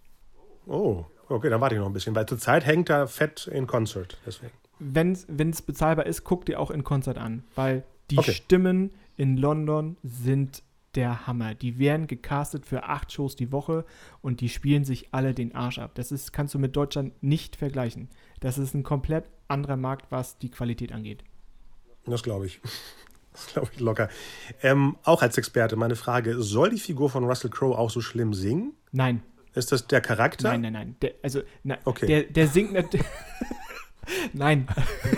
oh, 0.66 1.04
Okay, 1.30 1.50
dann 1.50 1.60
warte 1.60 1.74
ich 1.74 1.78
noch 1.78 1.88
ein 1.88 1.92
bisschen, 1.92 2.14
weil 2.14 2.26
zurzeit 2.26 2.64
hängt 2.64 2.88
da 2.88 3.06
fett 3.06 3.46
in 3.48 3.66
Concert. 3.66 4.16
Deswegen. 4.24 4.52
Wenn 4.78 5.12
es 5.50 5.60
bezahlbar 5.62 6.06
ist, 6.06 6.24
guck 6.24 6.46
dir 6.46 6.58
auch 6.58 6.70
in 6.70 6.84
Konzert 6.84 7.18
an, 7.18 7.44
weil 7.54 7.84
die 8.10 8.18
Okay. 8.18 8.32
Stimmen 8.32 8.92
in 9.16 9.36
London 9.36 9.96
sind 10.02 10.62
der 10.94 11.26
Hammer. 11.26 11.54
Die 11.54 11.78
werden 11.78 12.06
gecastet 12.06 12.64
für 12.64 12.84
acht 12.84 13.12
Shows 13.12 13.36
die 13.36 13.52
Woche 13.52 13.84
und 14.22 14.40
die 14.40 14.48
spielen 14.48 14.84
sich 14.84 15.08
alle 15.12 15.34
den 15.34 15.54
Arsch 15.54 15.78
ab. 15.78 15.90
Das 15.96 16.12
ist, 16.12 16.32
kannst 16.32 16.54
du 16.54 16.58
mit 16.58 16.74
Deutschland 16.74 17.22
nicht 17.22 17.56
vergleichen. 17.56 18.08
Das 18.40 18.56
ist 18.56 18.72
ein 18.72 18.82
komplett 18.82 19.28
anderer 19.48 19.76
Markt, 19.76 20.10
was 20.10 20.38
die 20.38 20.50
Qualität 20.50 20.92
angeht. 20.92 21.24
Das 22.06 22.22
glaube 22.22 22.46
ich. 22.46 22.60
Das 23.44 23.52
glaube 23.52 23.68
ich 23.72 23.80
locker. 23.80 24.08
Ähm, 24.62 24.96
auch 25.04 25.22
als 25.22 25.38
Experte 25.38 25.76
meine 25.76 25.94
Frage: 25.96 26.42
Soll 26.42 26.70
die 26.70 26.78
Figur 26.80 27.08
von 27.10 27.24
Russell 27.24 27.50
Crowe 27.50 27.78
auch 27.78 27.90
so 27.90 28.00
schlimm 28.00 28.34
singen? 28.34 28.72
Nein, 28.92 29.22
Ist 29.54 29.70
das 29.72 29.86
der 29.86 30.00
Charakter? 30.00 30.48
nein, 30.48 30.62
nein, 30.62 30.72
nein. 30.72 30.96
Der, 31.02 31.12
also, 31.22 31.42
na, 31.62 31.78
Okay. 31.84 32.06
der, 32.06 32.22
der 32.24 32.48
singt 32.48 32.72
nicht. 32.72 32.98
nein. 34.32 34.66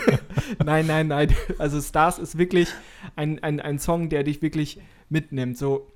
nein, 0.63 0.85
nein, 0.87 1.07
nein. 1.07 1.35
Also 1.57 1.81
Stars 1.81 2.19
ist 2.19 2.37
wirklich 2.37 2.69
ein, 3.15 3.41
ein, 3.43 3.59
ein 3.59 3.79
Song, 3.79 4.09
der 4.09 4.23
dich 4.23 4.41
wirklich 4.41 4.79
mitnimmt. 5.09 5.57
So, 5.57 5.87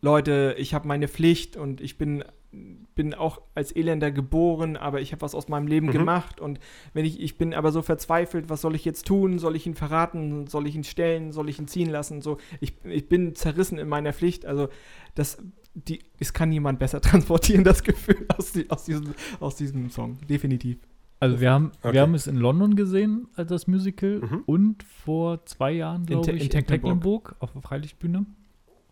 Leute, 0.00 0.54
ich 0.58 0.72
habe 0.74 0.88
meine 0.88 1.08
Pflicht 1.08 1.56
und 1.56 1.80
ich 1.80 1.98
bin, 1.98 2.24
bin 2.52 3.14
auch 3.14 3.40
als 3.54 3.70
Elender 3.74 4.10
geboren, 4.10 4.76
aber 4.76 5.00
ich 5.00 5.12
habe 5.12 5.22
was 5.22 5.34
aus 5.34 5.48
meinem 5.48 5.66
Leben 5.68 5.86
Mhm. 5.86 5.92
gemacht 5.92 6.40
und 6.40 6.58
wenn 6.94 7.04
ich, 7.04 7.20
ich 7.20 7.38
bin 7.38 7.54
aber 7.54 7.70
so 7.70 7.80
verzweifelt, 7.82 8.48
was 8.48 8.60
soll 8.60 8.74
ich 8.74 8.84
jetzt 8.84 9.06
tun? 9.06 9.38
Soll 9.38 9.54
ich 9.56 9.66
ihn 9.66 9.74
verraten? 9.76 10.46
Soll 10.48 10.66
ich 10.66 10.74
ihn 10.74 10.82
stellen? 10.84 11.30
Soll 11.32 11.48
ich 11.48 11.58
ihn 11.60 11.68
ziehen 11.68 11.90
lassen? 11.90 12.22
So, 12.22 12.38
ich, 12.60 12.74
ich 12.84 13.08
bin 13.08 13.34
zerrissen 13.36 13.78
in 13.78 13.88
meiner 13.88 14.12
Pflicht. 14.12 14.46
Also, 14.46 14.68
das, 15.14 15.38
die, 15.74 16.00
es 16.18 16.32
kann 16.32 16.48
niemand 16.48 16.78
besser 16.80 17.00
transportieren, 17.00 17.62
das 17.62 17.84
Gefühl 17.84 18.26
aus, 18.36 18.50
die, 18.52 18.68
aus, 18.68 18.84
diesem, 18.84 19.14
aus 19.38 19.54
diesem 19.56 19.90
Song. 19.90 20.18
Definitiv. 20.28 20.78
Also 21.20 21.38
wir 21.40 21.50
haben, 21.52 21.70
Okay. 21.82 21.92
wir 21.94 22.00
haben 22.00 22.14
es 22.14 22.26
in 22.26 22.36
London 22.36 22.74
gesehen 22.76 23.28
als 23.36 23.48
das 23.50 23.66
Musical 23.68 24.20
Mhm. 24.20 24.42
und 24.46 24.82
vor 24.82 25.44
zwei 25.46 25.70
Jahren, 25.72 26.04
glaube 26.06 26.22
ich, 26.32 26.36
in 26.36 26.42
in 26.42 26.48
Tecklenburg. 26.50 26.68
Tecklenburg 26.82 27.36
auf 27.38 27.52
der 27.52 27.62
Freilichtbühne. 27.62 28.26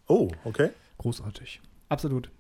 Oh, 0.06 0.28
okay. 0.44 0.68
Großartig. 0.98 1.60
Absolut. 1.88 2.30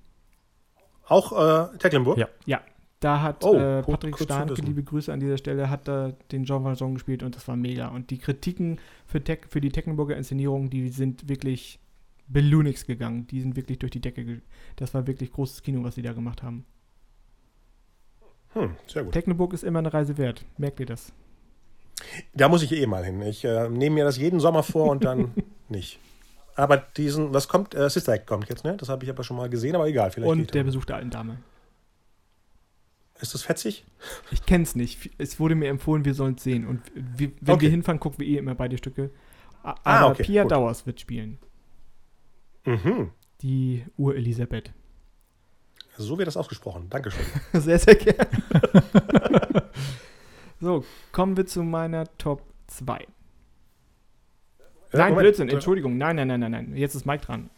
Auch 1.08 1.32
äh, 1.32 1.78
Tecklenburg? 1.78 2.18
Ja. 2.18 2.28
Ja, 2.46 2.60
da 3.00 3.22
hat 3.22 3.44
Oh, 3.44 3.54
äh, 3.54 3.82
Patrick 3.82 4.16
zu 4.16 4.24
Starnke, 4.24 4.60
liebe 4.60 4.82
Grüße 4.82 5.12
an 5.12 5.20
dieser 5.20 5.38
Stelle, 5.38 5.70
hat 5.70 5.86
da 5.88 6.12
den 6.32 6.44
Jean 6.44 6.64
Valjean 6.64 6.94
gespielt 6.94 7.22
und 7.22 7.36
das 7.36 7.46
war 7.48 7.56
mega. 7.56 7.88
Und 7.88 8.10
die 8.10 8.18
Kritiken 8.18 8.78
für, 9.06 9.22
Teck, 9.22 9.46
für 9.48 9.60
die 9.60 9.70
Tecklenburger 9.70 10.16
Inszenierung, 10.16 10.68
die 10.70 10.88
sind 10.88 11.28
wirklich 11.28 11.78
Bellunix 12.26 12.86
gegangen. 12.86 13.26
Die 13.28 13.40
sind 13.40 13.56
wirklich 13.56 13.78
durch 13.78 13.92
die 13.92 14.00
Decke. 14.00 14.42
Das 14.76 14.94
war 14.94 15.06
wirklich 15.06 15.32
großes 15.32 15.62
Kino, 15.62 15.82
was 15.82 15.94
sie 15.94 16.02
da 16.02 16.12
gemacht 16.12 16.42
haben. 16.42 16.64
Hm, 18.54 18.70
sehr 18.86 19.04
gut. 19.04 19.12
Tecklenburg 19.12 19.52
ist 19.52 19.64
immer 19.64 19.78
eine 19.78 19.92
Reise 19.92 20.18
wert. 20.18 20.44
Merkt 20.56 20.80
ihr 20.80 20.86
das? 20.86 21.12
Da 22.34 22.48
muss 22.48 22.62
ich 22.62 22.72
eh 22.72 22.86
mal 22.86 23.04
hin. 23.04 23.20
Ich 23.22 23.44
äh, 23.44 23.68
nehme 23.68 23.94
mir 23.96 24.04
das 24.04 24.18
jeden 24.18 24.40
Sommer 24.40 24.62
vor 24.62 24.90
und 24.90 25.04
dann 25.04 25.32
nicht. 25.68 25.98
Aber 26.58 26.76
diesen, 26.76 27.32
was 27.32 27.46
kommt? 27.46 27.76
Äh, 27.76 27.88
Sister 27.88 28.14
Act 28.14 28.26
kommt 28.26 28.48
jetzt, 28.48 28.64
ne? 28.64 28.76
Das 28.76 28.88
habe 28.88 29.04
ich 29.04 29.10
aber 29.10 29.22
schon 29.22 29.36
mal 29.36 29.48
gesehen, 29.48 29.76
aber 29.76 29.86
egal. 29.86 30.10
Vielleicht 30.10 30.28
und 30.28 30.54
der 30.54 30.62
er. 30.62 30.64
Besuch 30.64 30.84
der 30.86 30.96
alten 30.96 31.10
Dame. 31.10 31.38
Ist 33.20 33.32
das 33.32 33.42
fetzig? 33.42 33.86
Ich 34.32 34.44
kenn's 34.44 34.74
nicht. 34.74 35.10
Es 35.18 35.38
wurde 35.38 35.54
mir 35.54 35.68
empfohlen, 35.68 36.04
wir 36.04 36.14
sollen 36.14 36.34
es 36.34 36.42
sehen. 36.42 36.66
Und 36.66 36.82
wir, 36.96 37.30
wenn 37.40 37.54
Okay. 37.54 37.62
wir 37.66 37.70
hinfahren, 37.70 38.00
gucken 38.00 38.18
wir 38.18 38.26
eh 38.26 38.38
immer 38.38 38.56
beide 38.56 38.76
Stücke. 38.76 39.10
Ah, 39.62 39.76
Aber 39.84 40.10
okay, 40.10 40.24
Pia 40.24 40.42
gut. 40.42 40.50
Dauers 40.50 40.84
wird 40.84 41.00
spielen. 41.00 41.38
Mhm. 42.64 43.12
Die 43.40 43.84
Ur-Elisabeth. 43.96 44.72
So 45.96 46.18
wird 46.18 46.26
das 46.26 46.36
ausgesprochen. 46.36 46.88
Dankeschön. 46.90 47.24
Sehr, 47.52 47.78
sehr 47.78 47.94
gerne. 47.94 48.28
so, 50.60 50.84
kommen 51.12 51.36
wir 51.36 51.46
zu 51.46 51.62
meiner 51.62 52.04
Top 52.18 52.42
2. 52.66 53.06
Äh, 54.92 54.96
Nein, 54.96 55.10
Moment. 55.10 55.24
Blödsinn, 55.24 55.48
Entschuldigung. 55.48 55.98
Nein, 55.98 56.16
nein, 56.16 56.28
nein, 56.28 56.40
nein, 56.40 56.50
nein. 56.52 56.76
Jetzt 56.76 56.94
ist 56.94 57.04
Mike 57.06 57.24
dran. 57.26 57.50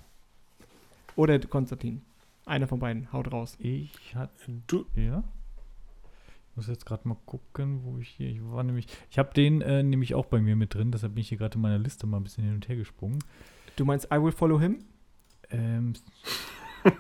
Oder 1.17 1.39
Konstantin. 1.39 2.03
Einer 2.47 2.67
von 2.67 2.79
beiden. 2.81 3.13
Haut 3.13 3.31
raus. 3.33 3.57
Ich 3.61 4.15
hatte, 4.15 4.33
Du, 4.67 4.85
ja. 4.97 5.23
Ich 6.51 6.57
muss 6.57 6.67
jetzt 6.67 6.85
gerade 6.87 7.07
mal 7.09 7.17
gucken, 7.27 7.85
wo 7.85 7.99
ich 7.99 8.09
hier, 8.09 8.29
ich 8.29 8.41
war 8.43 8.65
nämlich, 8.65 8.87
ich 9.11 9.19
habe 9.19 9.33
den 9.35 9.61
äh, 9.63 9.83
nämlich 9.85 10.15
auch 10.15 10.27
bei 10.27 10.41
mir 10.41 10.57
mit 10.57 10.75
drin, 10.75 10.91
deshalb 10.91 11.15
bin 11.15 11.21
ich 11.21 11.29
hier 11.29 11.39
gerade 11.39 11.55
in 11.55 11.61
meiner 11.61 11.79
Liste 11.79 12.07
mal 12.07 12.17
ein 12.19 12.25
bisschen 12.25 12.43
hin 12.45 12.55
und 12.55 12.69
her 12.69 12.75
gesprungen. 12.77 13.21
Du 13.77 13.85
meinst 13.85 14.07
I 14.13 14.21
Will 14.21 14.33
Follow 14.33 14.59
Him? 14.61 14.85
Ähm, 15.51 15.93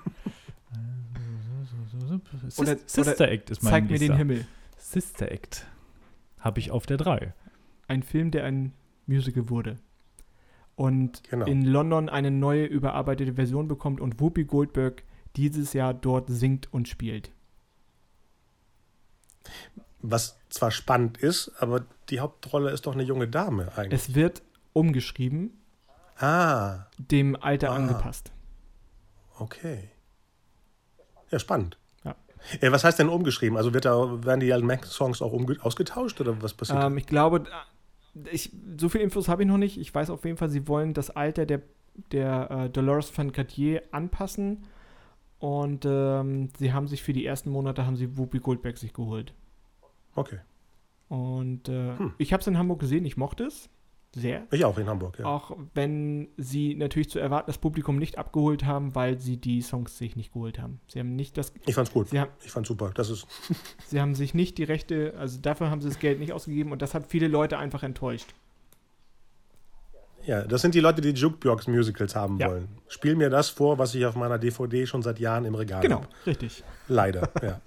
Oder- 2.58 2.76
Sis- 2.76 2.92
Sister 3.04 3.28
Act 3.28 3.50
ist 3.50 3.62
mein 3.62 3.72
Zeig 3.72 3.90
mir 3.90 3.98
den. 3.98 4.16
Himmel. 4.16 4.46
Sister 4.76 5.30
Act 5.30 5.66
habe 6.38 6.58
ich 6.60 6.70
auf 6.70 6.86
der 6.86 6.96
3. 6.96 7.34
Ein 7.88 8.02
Film, 8.02 8.30
der 8.30 8.44
ein 8.44 8.72
Musical 9.06 9.48
wurde. 9.50 9.76
Und 10.80 11.24
Genau. 11.28 11.44
in 11.44 11.62
London 11.66 12.08
eine 12.08 12.30
neue 12.30 12.64
überarbeitete 12.64 13.34
Version 13.34 13.68
bekommt 13.68 14.00
und 14.00 14.18
Whoopi 14.18 14.44
Goldberg 14.44 15.02
dieses 15.36 15.74
Jahr 15.74 15.92
dort 15.92 16.28
singt 16.30 16.72
und 16.72 16.88
spielt. 16.88 17.32
was 20.02 20.38
zwar 20.48 20.70
spannend 20.70 21.18
ist, 21.18 21.52
aber 21.58 21.84
die 22.08 22.20
Hauptrolle 22.20 22.70
ist 22.70 22.86
doch 22.86 22.94
eine 22.94 23.02
junge 23.02 23.28
Dame 23.28 23.70
eigentlich. 23.76 24.00
Es 24.00 24.14
wird 24.14 24.40
umgeschrieben, 24.72 25.50
ah, 26.18 26.86
dem 26.96 27.36
Alter 27.36 27.70
Ah. 27.72 27.76
angepasst. 27.76 28.32
okay. 29.38 29.90
Ja, 31.30 31.38
spannend. 31.38 31.76
Ja. 32.04 32.16
Äh, 32.60 32.72
was 32.72 32.82
heißt 32.84 32.98
denn 32.98 33.08
umgeschrieben? 33.10 33.56
Also 33.58 33.74
wird 33.74 33.84
da, 33.84 34.24
werden 34.24 34.40
die 34.40 34.52
alten 34.52 34.66
Mac-Songs 34.66 35.20
auch 35.22 35.32
ausgetauscht 35.60 36.18
oder 36.20 36.40
was 36.42 36.54
passiert? 36.54 36.82
Ähm, 36.82 36.96
ich 36.98 37.06
glaube, 37.06 37.44
ich, 38.30 38.50
so 38.78 38.88
viele 38.88 39.04
Infos 39.04 39.28
habe 39.28 39.42
ich 39.42 39.48
noch 39.48 39.58
nicht. 39.58 39.78
Ich 39.78 39.94
weiß 39.94 40.10
auf 40.10 40.24
jeden 40.24 40.36
Fall, 40.36 40.50
sie 40.50 40.66
wollen 40.68 40.94
das 40.94 41.10
Alter 41.10 41.46
der, 41.46 41.62
der 42.12 42.50
äh, 42.50 42.70
Dolores 42.70 43.16
van 43.16 43.32
Cartier 43.32 43.82
anpassen. 43.92 44.64
Und 45.38 45.86
ähm, 45.86 46.48
sie 46.58 46.72
haben 46.72 46.86
sich 46.86 47.02
für 47.02 47.12
die 47.14 47.24
ersten 47.24 47.50
Monate 47.50 47.86
haben 47.86 47.96
sie 47.96 48.18
Whoopi 48.18 48.40
Goldberg 48.40 48.76
sich 48.78 48.92
geholt. 48.92 49.32
okay. 50.14 50.38
Und 51.08 51.68
äh, 51.68 51.96
Hm. 51.98 52.12
ich 52.18 52.32
habe 52.32 52.40
es 52.40 52.46
in 52.46 52.56
Hamburg 52.56 52.78
gesehen, 52.80 53.04
ich 53.04 53.16
mochte 53.16 53.44
es 53.44 53.68
sehr. 54.14 54.46
Ich 54.50 54.64
auch 54.64 54.76
in 54.78 54.88
Hamburg, 54.88 55.18
ja. 55.20 55.24
Auch 55.26 55.56
wenn 55.74 56.28
sie 56.36 56.74
natürlich 56.74 57.08
zu 57.10 57.18
erwarten 57.20 57.46
das 57.46 57.58
Publikum 57.58 57.96
nicht 57.96 58.18
abgeholt 58.18 58.64
haben, 58.64 58.94
weil 58.96 59.20
sie 59.20 59.36
die 59.36 59.62
Songs 59.62 59.96
sich 59.98 60.16
nicht 60.16 60.32
geholt 60.32 60.58
haben. 60.58 60.80
Sie 60.88 60.98
haben 60.98 61.14
nicht 61.14 61.36
das, 61.38 61.52
Ich 61.66 61.74
fand's 61.74 61.92
gut. 61.92 62.08
sie 62.08 62.18
haben, 62.18 62.30
Ich 62.44 62.50
fand's 62.50 62.68
super. 62.68 62.90
Das 62.94 63.08
ist, 63.08 63.26
sie 63.86 64.00
haben 64.00 64.14
sich 64.16 64.34
nicht 64.34 64.58
die 64.58 64.64
Rechte, 64.64 65.14
also 65.16 65.38
dafür 65.40 65.70
haben 65.70 65.80
sie 65.80 65.88
das 65.88 65.98
Geld 66.00 66.18
nicht 66.18 66.32
ausgegeben 66.32 66.72
und 66.72 66.82
das 66.82 66.92
hat 66.94 67.06
viele 67.08 67.28
Leute 67.28 67.56
einfach 67.58 67.82
enttäuscht. 67.84 68.34
ja, 70.26 70.42
das 70.42 70.60
sind 70.62 70.74
die 70.74 70.80
Leute, 70.80 71.00
die 71.00 71.10
Jukebox-Musicals 71.10 72.14
haben 72.14 72.38
Ja. 72.38 72.48
wollen. 72.50 72.68
Spiel 72.88 73.14
mir 73.16 73.30
das 73.30 73.48
vor, 73.48 73.78
was 73.78 73.94
ich 73.94 74.04
auf 74.06 74.16
meiner 74.16 74.38
DVD 74.38 74.86
schon 74.86 75.02
seit 75.02 75.18
Jahren 75.18 75.44
im 75.44 75.54
Regal 75.54 75.80
Genau, 75.82 75.96
habe. 76.02 76.08
richtig. 76.26 76.62
Leider, 76.88 77.30
ja. 77.42 77.60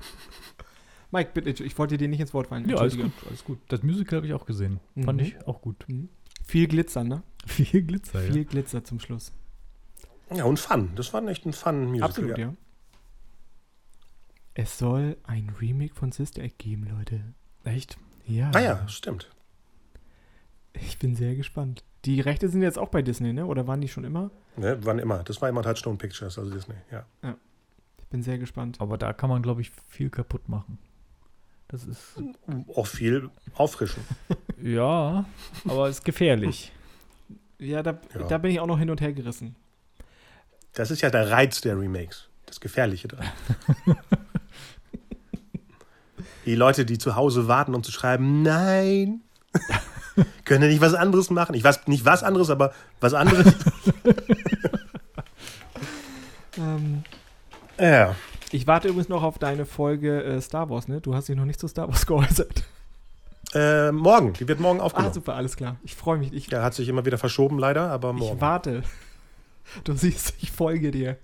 Mike, 1.11 1.31
bitte, 1.33 1.63
ich 1.63 1.77
wollte 1.77 1.97
dir 1.97 2.07
nicht 2.07 2.19
ins 2.19 2.33
Wort 2.33 2.47
fallen. 2.47 2.67
Ja, 2.67 2.77
alles 2.77 2.97
gut, 2.97 3.11
alles 3.29 3.43
gut. 3.43 3.59
Das 3.69 3.81
Musical 3.83 4.17
habe 4.17 4.27
ich 4.27 4.33
auch 4.33 4.45
gesehen. 4.45 4.79
Fand 5.03 5.21
Mhm. 5.21 5.27
ich 5.27 5.47
auch 5.47 5.61
gut. 5.61 5.85
Mhm. 5.87 6.09
Viel 6.43 6.67
Glitzer, 6.67 7.03
ne? 7.03 7.23
Viel 7.45 7.83
Glitzer, 7.83 8.19
Viel 8.19 8.45
Glitzer 8.45 8.83
zum 8.83 8.99
Schluss. 8.99 9.31
Ja, 10.33 10.45
und 10.45 10.59
Fun. 10.59 10.91
Das 10.95 11.13
war 11.13 11.25
echt 11.27 11.45
ein 11.45 11.53
Fun-Musical. 11.53 12.09
Absolut, 12.09 12.37
ja. 12.37 12.53
Es 14.53 14.77
soll 14.77 15.17
ein 15.23 15.49
Remake 15.59 15.95
von 15.95 16.11
Sister 16.11 16.43
Act 16.43 16.59
geben, 16.59 16.87
Leute. 16.87 17.21
Echt? 17.63 17.97
Ja. 18.25 18.51
Ah 18.53 18.59
ja, 18.59 18.87
stimmt. 18.87 19.29
Ich 20.73 20.99
bin 20.99 21.15
sehr 21.15 21.35
gespannt. 21.35 21.83
Die 22.05 22.19
Rechte 22.19 22.49
sind 22.49 22.61
jetzt 22.61 22.77
auch 22.77 22.89
bei 22.89 23.01
Disney, 23.01 23.33
ne? 23.33 23.45
Oder 23.45 23.67
waren 23.67 23.81
die 23.81 23.87
schon 23.87 24.03
immer? 24.03 24.31
Ne, 24.57 24.77
wann 24.81 24.99
immer. 24.99 25.23
Das 25.23 25.41
war 25.41 25.49
immer 25.49 25.63
Touchstone 25.63 25.97
Pictures, 25.97 26.37
also 26.37 26.51
Disney, 26.51 26.75
ja. 26.91 27.05
Ich 27.99 28.05
bin 28.09 28.21
sehr 28.21 28.37
gespannt. 28.37 28.79
Aber 28.79 28.97
da 28.97 29.13
kann 29.13 29.29
man, 29.29 29.41
glaube 29.41 29.61
ich, 29.61 29.71
viel 29.87 30.09
kaputt 30.09 30.49
machen. 30.49 30.77
Das 31.67 31.85
ist, 31.85 32.21
Auch 32.75 32.85
viel 32.85 33.31
auffrischen. 33.55 34.03
ja, 34.63 35.25
aber 35.67 35.89
ist 35.89 36.03
gefährlich. 36.05 36.71
Ja, 37.59 37.81
da, 37.81 37.97
Ja. 38.13 38.27
da 38.27 38.37
bin 38.39 38.51
ich 38.51 38.59
auch 38.59 38.65
noch 38.67 38.77
hin 38.79 38.89
und 38.89 38.99
her 38.99 39.13
gerissen. 39.13 39.55
Das 40.73 40.91
ist 40.91 41.01
ja 41.01 41.09
der 41.09 41.29
Reiz 41.29 41.61
der 41.61 41.79
Remakes. 41.79 42.27
Das 42.45 42.59
Gefährliche 42.59 43.07
dran. 43.07 43.25
die 46.45 46.55
Leute, 46.55 46.83
die 46.83 46.97
zu 46.97 47.15
Hause 47.15 47.47
warten, 47.47 47.73
um 47.73 47.81
zu 47.81 47.91
schreiben, 47.93 48.41
nein. 48.41 49.21
Können 50.45 50.67
nicht 50.67 50.81
was 50.81 50.93
anderes 50.93 51.29
machen? 51.29 51.55
Ich 51.55 51.63
weiß 51.63 51.87
nicht 51.87 52.03
was 52.03 52.21
anderes, 52.21 52.49
aber 52.49 52.73
was 52.99 53.13
anderes. 53.13 53.53
Ähm, 56.57 57.03
ja. 57.79 58.15
ich 58.51 58.67
warte 58.67 58.89
übrigens 58.89 59.09
noch 59.09 59.23
auf 59.23 59.37
deine 59.39 59.65
Folge 59.65 60.21
äh, 60.23 60.41
Star 60.41 60.69
Wars, 60.69 60.87
ne? 60.89 60.99
Du 61.01 61.15
hast 61.15 61.29
dich 61.29 61.35
noch 61.37 61.45
nicht 61.45 61.59
zu 61.61 61.67
Star 61.69 61.87
Wars 61.87 62.05
geäußert. 62.05 62.63
Äh, 63.53 63.91
morgen. 63.91 64.33
Die 64.33 64.47
wird 64.47 64.59
morgen 64.59 64.79
Ah, 64.79 64.83
aufgenommen. 64.83 65.13
super, 65.13 65.35
alles 65.35 65.55
klar. 65.57 65.77
Ich 65.83 65.95
freue 65.95 66.17
mich. 66.17 66.33
Ich, 66.33 66.47
ja, 66.47 66.63
hat 66.63 66.73
sich 66.73 66.87
immer 66.89 67.05
wieder 67.05 67.17
verschoben, 67.17 67.59
leider, 67.59 67.89
aber 67.91 68.13
morgen. 68.13 68.35
ich 68.35 68.41
warte. 68.41 68.83
Du 69.83 69.93
siehst, 69.93 70.33
ich 70.41 70.51
folge 70.51 70.91
dir. 70.91 71.17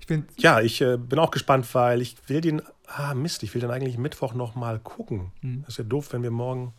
Ich 0.00 0.06
finde 0.06 0.26
Ja, 0.36 0.60
ich 0.60 0.80
äh, 0.80 0.96
bin 0.98 1.18
auch 1.18 1.30
gespannt, 1.30 1.72
weil 1.74 2.00
ich 2.02 2.16
will 2.28 2.40
den. 2.40 2.62
Ah, 2.86 3.14
Mist, 3.14 3.42
ich 3.42 3.52
will 3.54 3.60
den 3.60 3.70
eigentlich 3.70 3.98
Mittwoch 3.98 4.34
noch 4.34 4.54
mal 4.54 4.78
gucken. 4.78 5.32
Mhm. 5.42 5.62
Das 5.62 5.70
ist 5.70 5.78
ja 5.78 5.84
doof, 5.84 6.12
wenn 6.12 6.22
wir 6.22 6.30
morgen. 6.30 6.72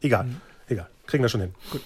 Egal, 0.00 0.28
egal. 0.68 0.88
Kriegen 1.06 1.22
wir 1.22 1.28
schon 1.28 1.40
hin. 1.40 1.54
Gut. 1.70 1.80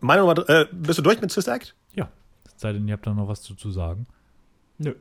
Meine 0.00 0.22
Nummer. 0.22 0.48
Äh, 0.48 0.66
bist 0.72 0.98
du 0.98 1.02
durch 1.02 1.20
mit 1.20 1.30
Sister 1.32 1.54
Act? 1.54 1.74
Ja. 1.94 2.08
Es 2.54 2.60
sei 2.60 2.72
denn, 2.72 2.86
ihr 2.86 2.92
habt 2.94 3.06
da 3.06 3.14
noch 3.14 3.28
was 3.28 3.42
zu, 3.42 3.54
zu 3.54 3.70
sagen. 3.70 4.06
Nö. 4.78 4.94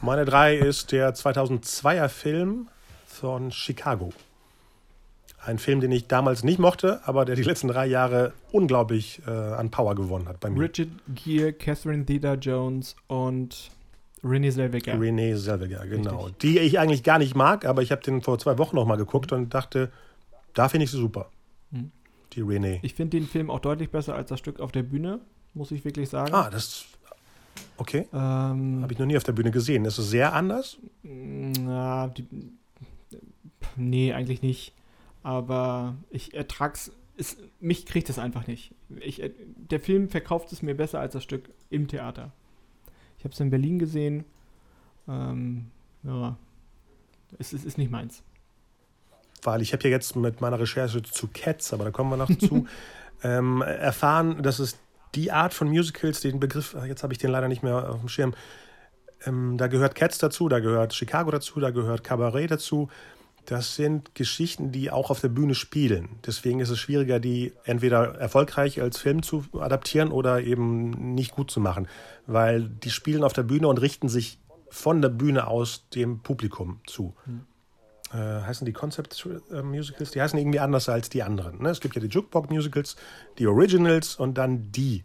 Meine 0.00 0.24
drei 0.24 0.56
ist 0.56 0.92
der 0.92 1.14
2002er 1.14 2.08
Film 2.08 2.68
von 3.06 3.50
Chicago. 3.50 4.12
Ein 5.44 5.58
Film, 5.58 5.80
den 5.80 5.90
ich 5.92 6.06
damals 6.06 6.44
nicht 6.44 6.58
mochte, 6.58 7.00
aber 7.04 7.24
der 7.24 7.34
die 7.34 7.42
letzten 7.42 7.68
drei 7.68 7.86
Jahre 7.86 8.32
unglaublich 8.52 9.22
äh, 9.26 9.30
an 9.30 9.70
Power 9.70 9.94
gewonnen 9.94 10.28
hat 10.28 10.40
bei 10.40 10.50
mir. 10.50 10.60
Richard 10.60 10.88
Gere, 11.14 11.52
Catherine 11.52 12.04
Theta 12.04 12.34
Jones 12.34 12.94
und 13.06 13.70
Renée 14.22 14.52
Zellweger. 14.52 15.00
Renee 15.00 15.34
Zellweger, 15.36 15.86
genau. 15.86 16.26
Richtig. 16.26 16.38
Die 16.38 16.58
ich 16.58 16.78
eigentlich 16.78 17.02
gar 17.02 17.18
nicht 17.18 17.34
mag, 17.34 17.64
aber 17.64 17.82
ich 17.82 17.90
habe 17.92 18.02
den 18.02 18.22
vor 18.22 18.38
zwei 18.38 18.58
Wochen 18.58 18.76
noch 18.76 18.86
mal 18.86 18.96
geguckt 18.96 19.32
und 19.32 19.54
dachte, 19.54 19.90
da 20.54 20.68
finde 20.68 20.84
ich 20.84 20.90
sie 20.90 20.98
super. 20.98 21.30
Mhm. 21.70 21.90
Die 22.32 22.42
Renee. 22.42 22.80
Ich 22.82 22.94
finde 22.94 23.18
den 23.18 23.26
Film 23.26 23.50
auch 23.50 23.60
deutlich 23.60 23.90
besser 23.90 24.14
als 24.14 24.28
das 24.28 24.38
Stück 24.38 24.60
auf 24.60 24.70
der 24.70 24.82
Bühne, 24.82 25.20
muss 25.54 25.70
ich 25.70 25.84
wirklich 25.84 26.08
sagen. 26.08 26.34
Ah, 26.34 26.50
das. 26.50 26.84
Okay. 27.78 28.06
Ähm, 28.12 28.82
Habe 28.82 28.92
ich 28.92 28.98
noch 28.98 29.06
nie 29.06 29.16
auf 29.16 29.24
der 29.24 29.32
Bühne 29.32 29.50
gesehen. 29.50 29.84
Ist 29.84 29.98
es 29.98 30.10
sehr 30.10 30.34
anders? 30.34 30.78
Na, 31.02 32.08
die, 32.08 32.26
nee, 33.76 34.12
eigentlich 34.12 34.42
nicht. 34.42 34.74
Aber 35.22 35.96
ich 36.10 36.34
ertrag's. 36.34 36.92
Es, 37.16 37.36
mich 37.60 37.86
kriegt 37.86 38.10
es 38.10 38.18
einfach 38.18 38.46
nicht. 38.46 38.74
Ich, 39.00 39.22
äh, 39.22 39.30
der 39.56 39.80
Film 39.80 40.08
verkauft 40.08 40.52
es 40.52 40.62
mir 40.62 40.74
besser 40.76 41.00
als 41.00 41.12
das 41.12 41.22
Stück 41.22 41.50
im 41.70 41.88
Theater. 41.88 42.32
Ich 43.18 43.24
habe 43.24 43.32
es 43.32 43.40
in 43.40 43.50
Berlin 43.50 43.78
gesehen. 43.78 44.24
Ähm, 45.08 45.66
ja, 46.02 46.36
es, 47.38 47.52
es 47.52 47.64
ist 47.64 47.78
nicht 47.78 47.90
meins. 47.90 48.22
Weil 49.42 49.62
ich 49.62 49.72
habe 49.72 49.84
ja 49.84 49.90
jetzt 49.90 50.16
mit 50.16 50.40
meiner 50.40 50.58
Recherche 50.58 51.02
zu 51.02 51.28
Cats, 51.32 51.72
aber 51.72 51.84
da 51.84 51.90
kommen 51.92 52.10
wir 52.10 52.16
noch 52.16 52.36
zu, 52.36 52.66
ähm, 53.22 53.62
erfahren, 53.62 54.42
dass 54.42 54.58
es 54.58 54.78
die 55.14 55.32
Art 55.32 55.54
von 55.54 55.68
Musicals, 55.68 56.20
den 56.20 56.40
Begriff, 56.40 56.74
ah, 56.74 56.84
jetzt 56.84 57.02
habe 57.02 57.12
ich 57.12 57.18
den 57.18 57.30
leider 57.30 57.48
nicht 57.48 57.62
mehr 57.62 57.90
auf 57.90 58.00
dem 58.00 58.08
Schirm, 58.08 58.34
ähm, 59.26 59.56
da 59.56 59.66
gehört 59.66 59.94
Cats 59.94 60.18
dazu, 60.18 60.48
da 60.48 60.60
gehört 60.60 60.94
Chicago 60.94 61.30
dazu, 61.30 61.60
da 61.60 61.70
gehört 61.70 62.04
Cabaret 62.04 62.50
dazu. 62.50 62.88
Das 63.46 63.76
sind 63.76 64.14
Geschichten, 64.14 64.72
die 64.72 64.90
auch 64.90 65.10
auf 65.10 65.20
der 65.20 65.30
Bühne 65.30 65.54
spielen. 65.54 66.18
Deswegen 66.26 66.60
ist 66.60 66.68
es 66.68 66.78
schwieriger, 66.78 67.18
die 67.18 67.54
entweder 67.64 68.16
erfolgreich 68.16 68.82
als 68.82 68.98
Film 68.98 69.22
zu 69.22 69.44
adaptieren 69.54 70.10
oder 70.10 70.42
eben 70.42 71.14
nicht 71.14 71.32
gut 71.32 71.50
zu 71.50 71.58
machen. 71.58 71.88
Weil 72.26 72.68
die 72.68 72.90
spielen 72.90 73.24
auf 73.24 73.32
der 73.32 73.44
Bühne 73.44 73.68
und 73.68 73.80
richten 73.80 74.10
sich 74.10 74.38
von 74.68 75.00
der 75.00 75.08
Bühne 75.08 75.46
aus 75.46 75.88
dem 75.94 76.22
Publikum 76.22 76.80
zu. 76.86 77.14
Äh, 78.12 78.16
heißen 78.16 78.64
die 78.64 78.72
Concept 78.72 79.28
äh, 79.50 79.62
Musicals? 79.62 80.12
Die 80.12 80.22
heißen 80.22 80.38
irgendwie 80.38 80.60
anders 80.60 80.88
als 80.88 81.10
die 81.10 81.22
anderen. 81.22 81.62
Ne? 81.62 81.68
Es 81.70 81.80
gibt 81.80 81.94
ja 81.94 82.00
die 82.00 82.08
Jukebox 82.08 82.48
Musicals, 82.48 82.96
die 83.38 83.46
Originals 83.46 84.16
und 84.16 84.38
dann 84.38 84.72
die. 84.72 85.04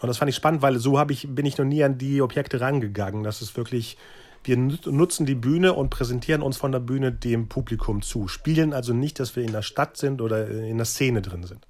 Und 0.00 0.08
das 0.08 0.18
fand 0.18 0.30
ich 0.30 0.36
spannend, 0.36 0.62
weil 0.62 0.78
so 0.78 1.00
ich, 1.08 1.28
bin 1.28 1.46
ich 1.46 1.58
noch 1.58 1.64
nie 1.66 1.84
an 1.84 1.98
die 1.98 2.22
Objekte 2.22 2.60
rangegangen. 2.60 3.24
Das 3.24 3.42
ist 3.42 3.56
wirklich, 3.56 3.98
wir 4.42 4.56
nut- 4.56 4.86
nutzen 4.86 5.26
die 5.26 5.34
Bühne 5.34 5.74
und 5.74 5.90
präsentieren 5.90 6.42
uns 6.42 6.56
von 6.56 6.72
der 6.72 6.80
Bühne 6.80 7.12
dem 7.12 7.48
Publikum 7.48 8.00
zu. 8.02 8.26
Spielen 8.28 8.72
also 8.72 8.94
nicht, 8.94 9.20
dass 9.20 9.36
wir 9.36 9.42
in 9.42 9.52
der 9.52 9.62
Stadt 9.62 9.96
sind 9.96 10.20
oder 10.22 10.48
in 10.48 10.78
der 10.78 10.86
Szene 10.86 11.20
drin 11.20 11.44
sind. 11.44 11.66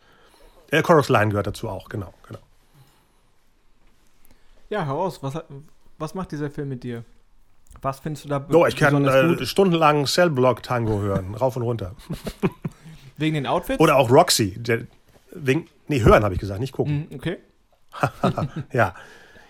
Der 0.71 0.83
Chorus 0.83 1.09
Line 1.09 1.31
gehört 1.31 1.47
dazu 1.49 1.69
auch, 1.69 1.89
genau. 1.89 2.15
genau. 2.27 2.41
Ja, 4.71 4.85
heraus. 4.87 5.23
Was, 5.23 5.43
was 5.99 6.15
macht 6.15 6.33
dieser 6.33 6.51
Film 6.51 6.69
mit 6.69 6.83
dir? 6.83 7.05
Was 7.83 8.01
findest 8.01 8.25
du 8.25 8.29
da 8.29 8.47
So, 8.49 8.67
ich 8.67 8.77
kann 8.77 9.05
äh, 9.07 9.45
stundenlang 9.45 10.07
Cellblock 10.07 10.63
Tango 10.63 11.01
hören, 11.01 11.35
rauf 11.35 11.57
und 11.57 11.63
runter. 11.63 11.95
Wegen 13.17 13.35
den 13.35 13.47
Outfits? 13.47 13.81
Oder 13.81 13.97
auch 13.97 14.11
Roxy. 14.11 14.55
Der, 14.59 14.87
wegen, 15.33 15.69
nee, 15.89 16.01
hören 16.01 16.25
habe 16.25 16.35
ich 16.35 16.41
gesagt, 16.41 16.61
nicht 16.61 16.73
gucken. 16.73 17.07
Mhm, 17.11 17.17
okay. 17.17 17.37
ja. 18.73 18.95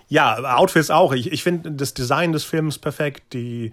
Ja, 0.09 0.57
Outfits 0.57 0.91
auch. 0.91 1.12
Ich, 1.12 1.33
ich 1.33 1.43
finde 1.43 1.72
das 1.72 1.95
Design 1.95 2.33
des 2.33 2.45
Films 2.45 2.79
perfekt. 2.79 3.33
Die, 3.33 3.72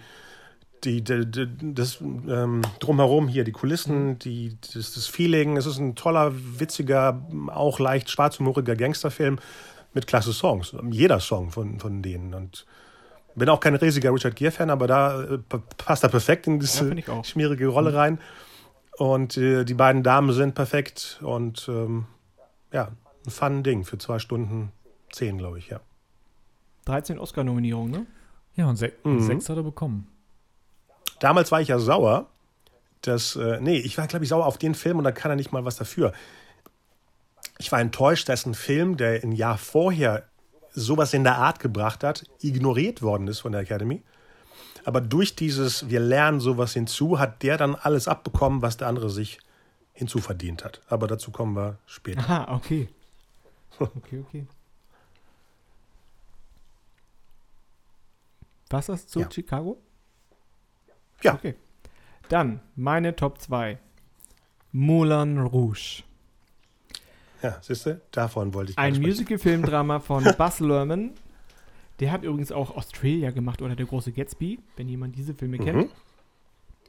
die, 0.83 1.03
die, 1.03 1.29
die 1.29 1.47
das 1.73 1.99
ähm, 2.01 2.61
drumherum 2.79 3.27
hier, 3.27 3.43
die 3.43 3.51
Kulissen, 3.51 4.17
die, 4.19 4.57
das, 4.73 4.93
das 4.93 5.07
Feeling. 5.07 5.57
Es 5.57 5.65
ist 5.65 5.77
ein 5.77 5.95
toller, 5.95 6.31
witziger, 6.33 7.21
auch 7.47 7.79
leicht 7.79 8.09
schwarzhumoriger 8.09 8.75
Gangsterfilm 8.75 9.39
mit 9.93 10.07
klasse 10.07 10.31
Songs. 10.31 10.73
Jeder 10.89 11.19
Song 11.19 11.51
von, 11.51 11.79
von 11.79 12.01
denen. 12.01 12.33
Und 12.33 12.65
bin 13.35 13.49
auch 13.49 13.59
kein 13.59 13.75
riesiger 13.75 14.13
Richard 14.13 14.35
Gere-Fan, 14.35 14.69
aber 14.69 14.87
da 14.87 15.23
äh, 15.23 15.37
pa- 15.37 15.61
passt 15.77 16.03
er 16.03 16.09
perfekt 16.09 16.47
in 16.47 16.53
Ja, 16.55 16.59
diese 16.59 17.11
auch. 17.11 17.25
schmierige 17.25 17.67
Rolle 17.67 17.93
rein. 17.93 18.19
Und 18.97 19.37
äh, 19.37 19.63
die 19.63 19.73
beiden 19.73 20.03
Damen 20.03 20.31
sind 20.33 20.53
perfekt 20.53 21.19
und 21.23 21.67
ähm, 21.69 22.05
ja, 22.71 22.89
ein 23.25 23.31
fun 23.31 23.63
Ding 23.63 23.83
für 23.85 23.97
zwei 23.97 24.19
Stunden 24.19 24.71
zehn, 25.11 25.37
glaube 25.37 25.59
ich, 25.59 25.69
ja. 25.69 25.79
13 26.85 27.19
Oscar-Nominierungen, 27.19 27.91
ne? 27.91 28.05
Ja, 28.55 28.67
und 28.67 28.75
se 28.75 28.91
Mhm. 29.03 29.19
sechs 29.21 29.49
hat 29.49 29.57
er 29.57 29.63
bekommen. 29.63 30.07
Damals 31.19 31.51
war 31.51 31.61
ich 31.61 31.69
ja 31.69 31.79
sauer, 31.79 32.27
dass, 33.01 33.35
äh, 33.35 33.59
nee, 33.61 33.77
ich 33.77 33.97
war, 33.97 34.07
glaube 34.07 34.25
ich, 34.25 34.29
sauer 34.29 34.45
auf 34.45 34.57
den 34.57 34.75
Film 34.75 34.97
und 34.97 35.03
da 35.03 35.11
kann 35.11 35.31
er 35.31 35.35
nicht 35.35 35.51
mal 35.51 35.63
was 35.65 35.75
dafür. 35.77 36.11
Ich 37.57 37.71
war 37.71 37.79
enttäuscht, 37.79 38.27
dass 38.29 38.45
ein 38.45 38.55
Film, 38.55 38.97
der 38.97 39.23
ein 39.23 39.31
Jahr 39.31 39.57
vorher 39.57 40.27
sowas 40.71 41.13
in 41.13 41.23
der 41.23 41.37
Art 41.37 41.59
gebracht 41.59 42.03
hat, 42.03 42.23
ignoriert 42.41 43.01
worden 43.01 43.27
ist 43.27 43.39
von 43.39 43.51
der 43.51 43.61
Academy. 43.61 44.01
Aber 44.83 45.01
durch 45.01 45.35
dieses, 45.35 45.89
wir 45.89 45.99
lernen 45.99 46.39
sowas 46.39 46.73
hinzu, 46.73 47.19
hat 47.19 47.43
der 47.43 47.57
dann 47.57 47.75
alles 47.75 48.07
abbekommen, 48.07 48.61
was 48.61 48.77
der 48.77 48.87
andere 48.87 49.09
sich 49.09 49.39
hinzuverdient 49.93 50.63
hat. 50.63 50.81
Aber 50.87 51.07
dazu 51.07 51.31
kommen 51.31 51.55
wir 51.55 51.77
später. 51.85 52.21
Aha, 52.21 52.55
okay. 52.55 52.89
Okay, 53.79 54.23
okay. 54.27 54.47
Was 58.69 58.85
du 58.85 58.95
zu 58.95 59.19
Ja. 59.19 59.31
Chicago? 59.31 59.81
Ja. 61.23 61.33
Okay. 61.33 61.55
Dann 62.29 62.61
meine 62.75 63.15
Top 63.15 63.39
2. 63.39 63.77
Moulin 64.71 65.39
Rouge. 65.39 66.03
Ja, 67.41 67.57
siehst 67.61 67.85
du, 67.85 68.01
davon 68.11 68.53
wollte 68.53 68.71
ich 68.71 68.77
Ein. 68.77 68.99
Musical-Filmdrama 69.01 69.99
von 70.01 70.23
Buzz 70.37 70.59
Lerman. 70.59 71.11
Der 71.99 72.11
hat 72.11 72.23
übrigens 72.23 72.51
auch 72.51 72.75
Australia 72.75 73.31
gemacht 73.31 73.61
oder 73.61 73.75
Der 73.75 73.85
große 73.85 74.11
Gatsby, 74.11 74.59
wenn 74.75 74.87
jemand 74.89 75.15
diese 75.15 75.33
Filme 75.33 75.57
kennt. 75.59 75.89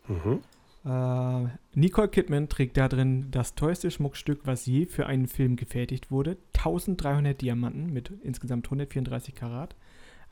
Mhm. 0.09 0.41
Äh, 0.85 1.49
Nicole 1.75 2.09
Kidman 2.09 2.49
trägt 2.49 2.77
da 2.77 2.89
drin 2.89 3.31
das 3.31 3.55
teuerste 3.55 3.91
Schmuckstück, 3.91 4.41
was 4.45 4.67
je 4.67 4.87
für 4.87 5.07
einen 5.07 5.29
Film 5.29 5.57
gefertigt 5.57 6.11
wurde. 6.11 6.39
1300 6.55 7.41
Diamanten 7.41 7.93
mit 7.93 8.11
insgesamt 8.23 8.67
134 8.67 9.35
Karat. 9.35 9.77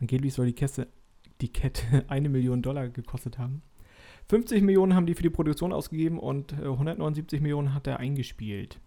Angeblich 0.01 0.35
soll 0.35 0.47
die 0.47 0.55
Kette, 0.55 0.89
die 1.41 1.53
Kette 1.53 2.05
eine 2.09 2.29
Million 2.29 2.63
Dollar 2.63 2.89
gekostet 2.89 3.39
haben. 3.39 3.63
50 4.29 4.63
Millionen 4.63 4.95
haben 4.95 5.07
die 5.07 5.15
für 5.15 5.23
die 5.23 5.31
Produktion 5.31 5.73
ausgegeben 5.73 6.19
und 6.19 6.53
äh, 6.53 6.67
179 6.67 7.41
Millionen 7.41 7.75
hat 7.75 7.87
er 7.87 7.99
eingespielt. 7.99 8.81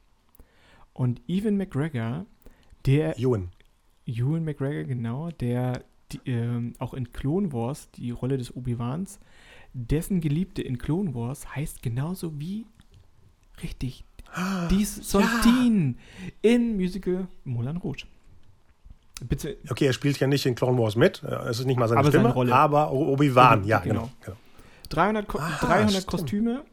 Und 0.93 1.21
Evan 1.27 1.57
McGregor, 1.57 2.25
der 2.85 3.17
Ewan. 3.19 3.49
Ewan 4.05 4.43
McGregor, 4.43 4.83
genau, 4.83 5.29
der 5.31 5.83
die, 6.11 6.19
ähm, 6.25 6.73
auch 6.79 6.93
in 6.93 7.11
Clone 7.13 7.51
Wars 7.53 7.89
die 7.91 8.11
Rolle 8.11 8.37
des 8.37 8.55
Obi-Wans, 8.55 9.19
dessen 9.73 10.21
Geliebte 10.21 10.61
in 10.61 10.77
Clone 10.77 11.15
Wars 11.15 11.55
heißt 11.55 11.81
genauso 11.81 12.39
wie 12.39 12.65
richtig 13.63 14.03
dies 14.69 14.95
Sontin 15.09 15.97
in 16.41 16.75
Musical 16.75 17.27
Moulin 17.43 17.77
Rouge. 17.77 18.05
Bitte, 19.27 19.57
Okay, 19.69 19.85
er 19.85 19.93
spielt 19.93 20.19
ja 20.19 20.27
nicht 20.27 20.45
in 20.45 20.55
Clone 20.55 20.77
Wars 20.77 20.95
mit. 20.95 21.23
äh, 21.23 21.33
Es 21.49 21.59
ist 21.59 21.65
nicht 21.65 21.77
mal 21.79 21.87
seine 21.87 21.99
Aber 22.01 22.11
seine 22.11 22.23
Stimme, 22.23 22.33
Rolle. 22.33 22.53
aber 22.55 22.91
Obi-Wan, 22.91 23.59
Genau, 23.61 23.69
ja, 23.69 23.79
genau. 23.79 23.93
genau. 24.01 24.11
genau. 24.25 24.37
300, 24.89 25.27
Ko 25.27 25.37
Aha, 25.39 25.65
300 25.65 25.89
stimmt. 25.91 26.07
Kostüme 26.07 26.65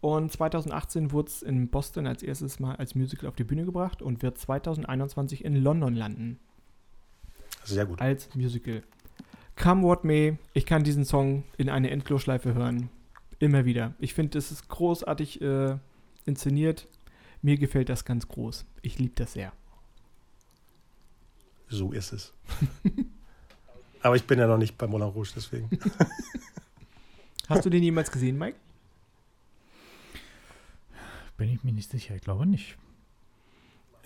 und 0.00 0.30
2018 0.30 1.12
wurde 1.12 1.28
es 1.28 1.42
in 1.42 1.68
Boston 1.68 2.06
als 2.06 2.22
erstes 2.22 2.60
Mal 2.60 2.76
als 2.76 2.94
Musical 2.94 3.28
auf 3.28 3.34
die 3.34 3.44
Bühne 3.44 3.64
gebracht 3.64 4.00
und 4.00 4.22
wird 4.22 4.38
2021 4.38 5.44
in 5.44 5.56
London 5.56 5.94
landen. 5.94 6.38
Sehr 7.64 7.84
gut. 7.84 8.00
als 8.00 8.34
Musical. 8.34 8.82
Come 9.56 9.82
What 9.82 10.04
May, 10.04 10.38
ich 10.54 10.66
kann 10.66 10.84
diesen 10.84 11.04
Song 11.04 11.44
in 11.56 11.68
eine 11.68 11.90
Endlosschleife 11.90 12.54
hören. 12.54 12.90
Immer 13.40 13.64
wieder. 13.64 13.94
Ich 13.98 14.14
finde, 14.14 14.38
es 14.38 14.50
ist 14.50 14.68
großartig 14.68 15.42
äh, 15.42 15.76
inszeniert. 16.24 16.86
Mir 17.42 17.58
gefällt 17.58 17.88
das 17.88 18.04
ganz 18.04 18.28
groß. 18.28 18.64
Ich 18.82 18.98
liebe 18.98 19.14
das 19.16 19.32
sehr. 19.32 19.52
So 21.68 21.92
ist 21.92 22.12
es. 22.12 22.32
aber 24.02 24.16
ich 24.16 24.24
bin 24.24 24.38
ja 24.38 24.46
noch 24.46 24.58
nicht 24.58 24.78
bei 24.78 24.86
Moulin 24.86 25.08
Rouge, 25.08 25.32
deswegen. 25.36 25.68
Hast 27.48 27.66
du 27.66 27.70
den 27.70 27.82
jemals 27.82 28.10
gesehen, 28.10 28.38
Mike? 28.38 28.56
Bin 31.38 31.50
ich 31.50 31.64
mir 31.64 31.72
nicht 31.72 31.90
sicher. 31.90 32.14
Ich 32.14 32.22
glaube 32.22 32.44
nicht. 32.44 32.76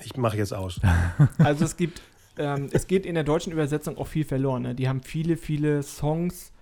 Ich 0.04 0.16
mache 0.16 0.36
jetzt 0.36 0.54
aus. 0.54 0.80
Also 1.38 1.64
es 1.64 1.76
gibt 1.76 2.00
ähm, 2.38 2.68
es 2.72 2.86
geht 2.86 3.04
in 3.04 3.14
der 3.14 3.24
deutschen 3.24 3.52
Übersetzung 3.52 3.98
auch 3.98 4.06
viel 4.06 4.24
verloren. 4.24 4.62
Ne? 4.62 4.74
Die 4.74 4.88
haben 4.88 5.02
viele, 5.02 5.36
viele 5.36 5.82
Songs 5.82 6.52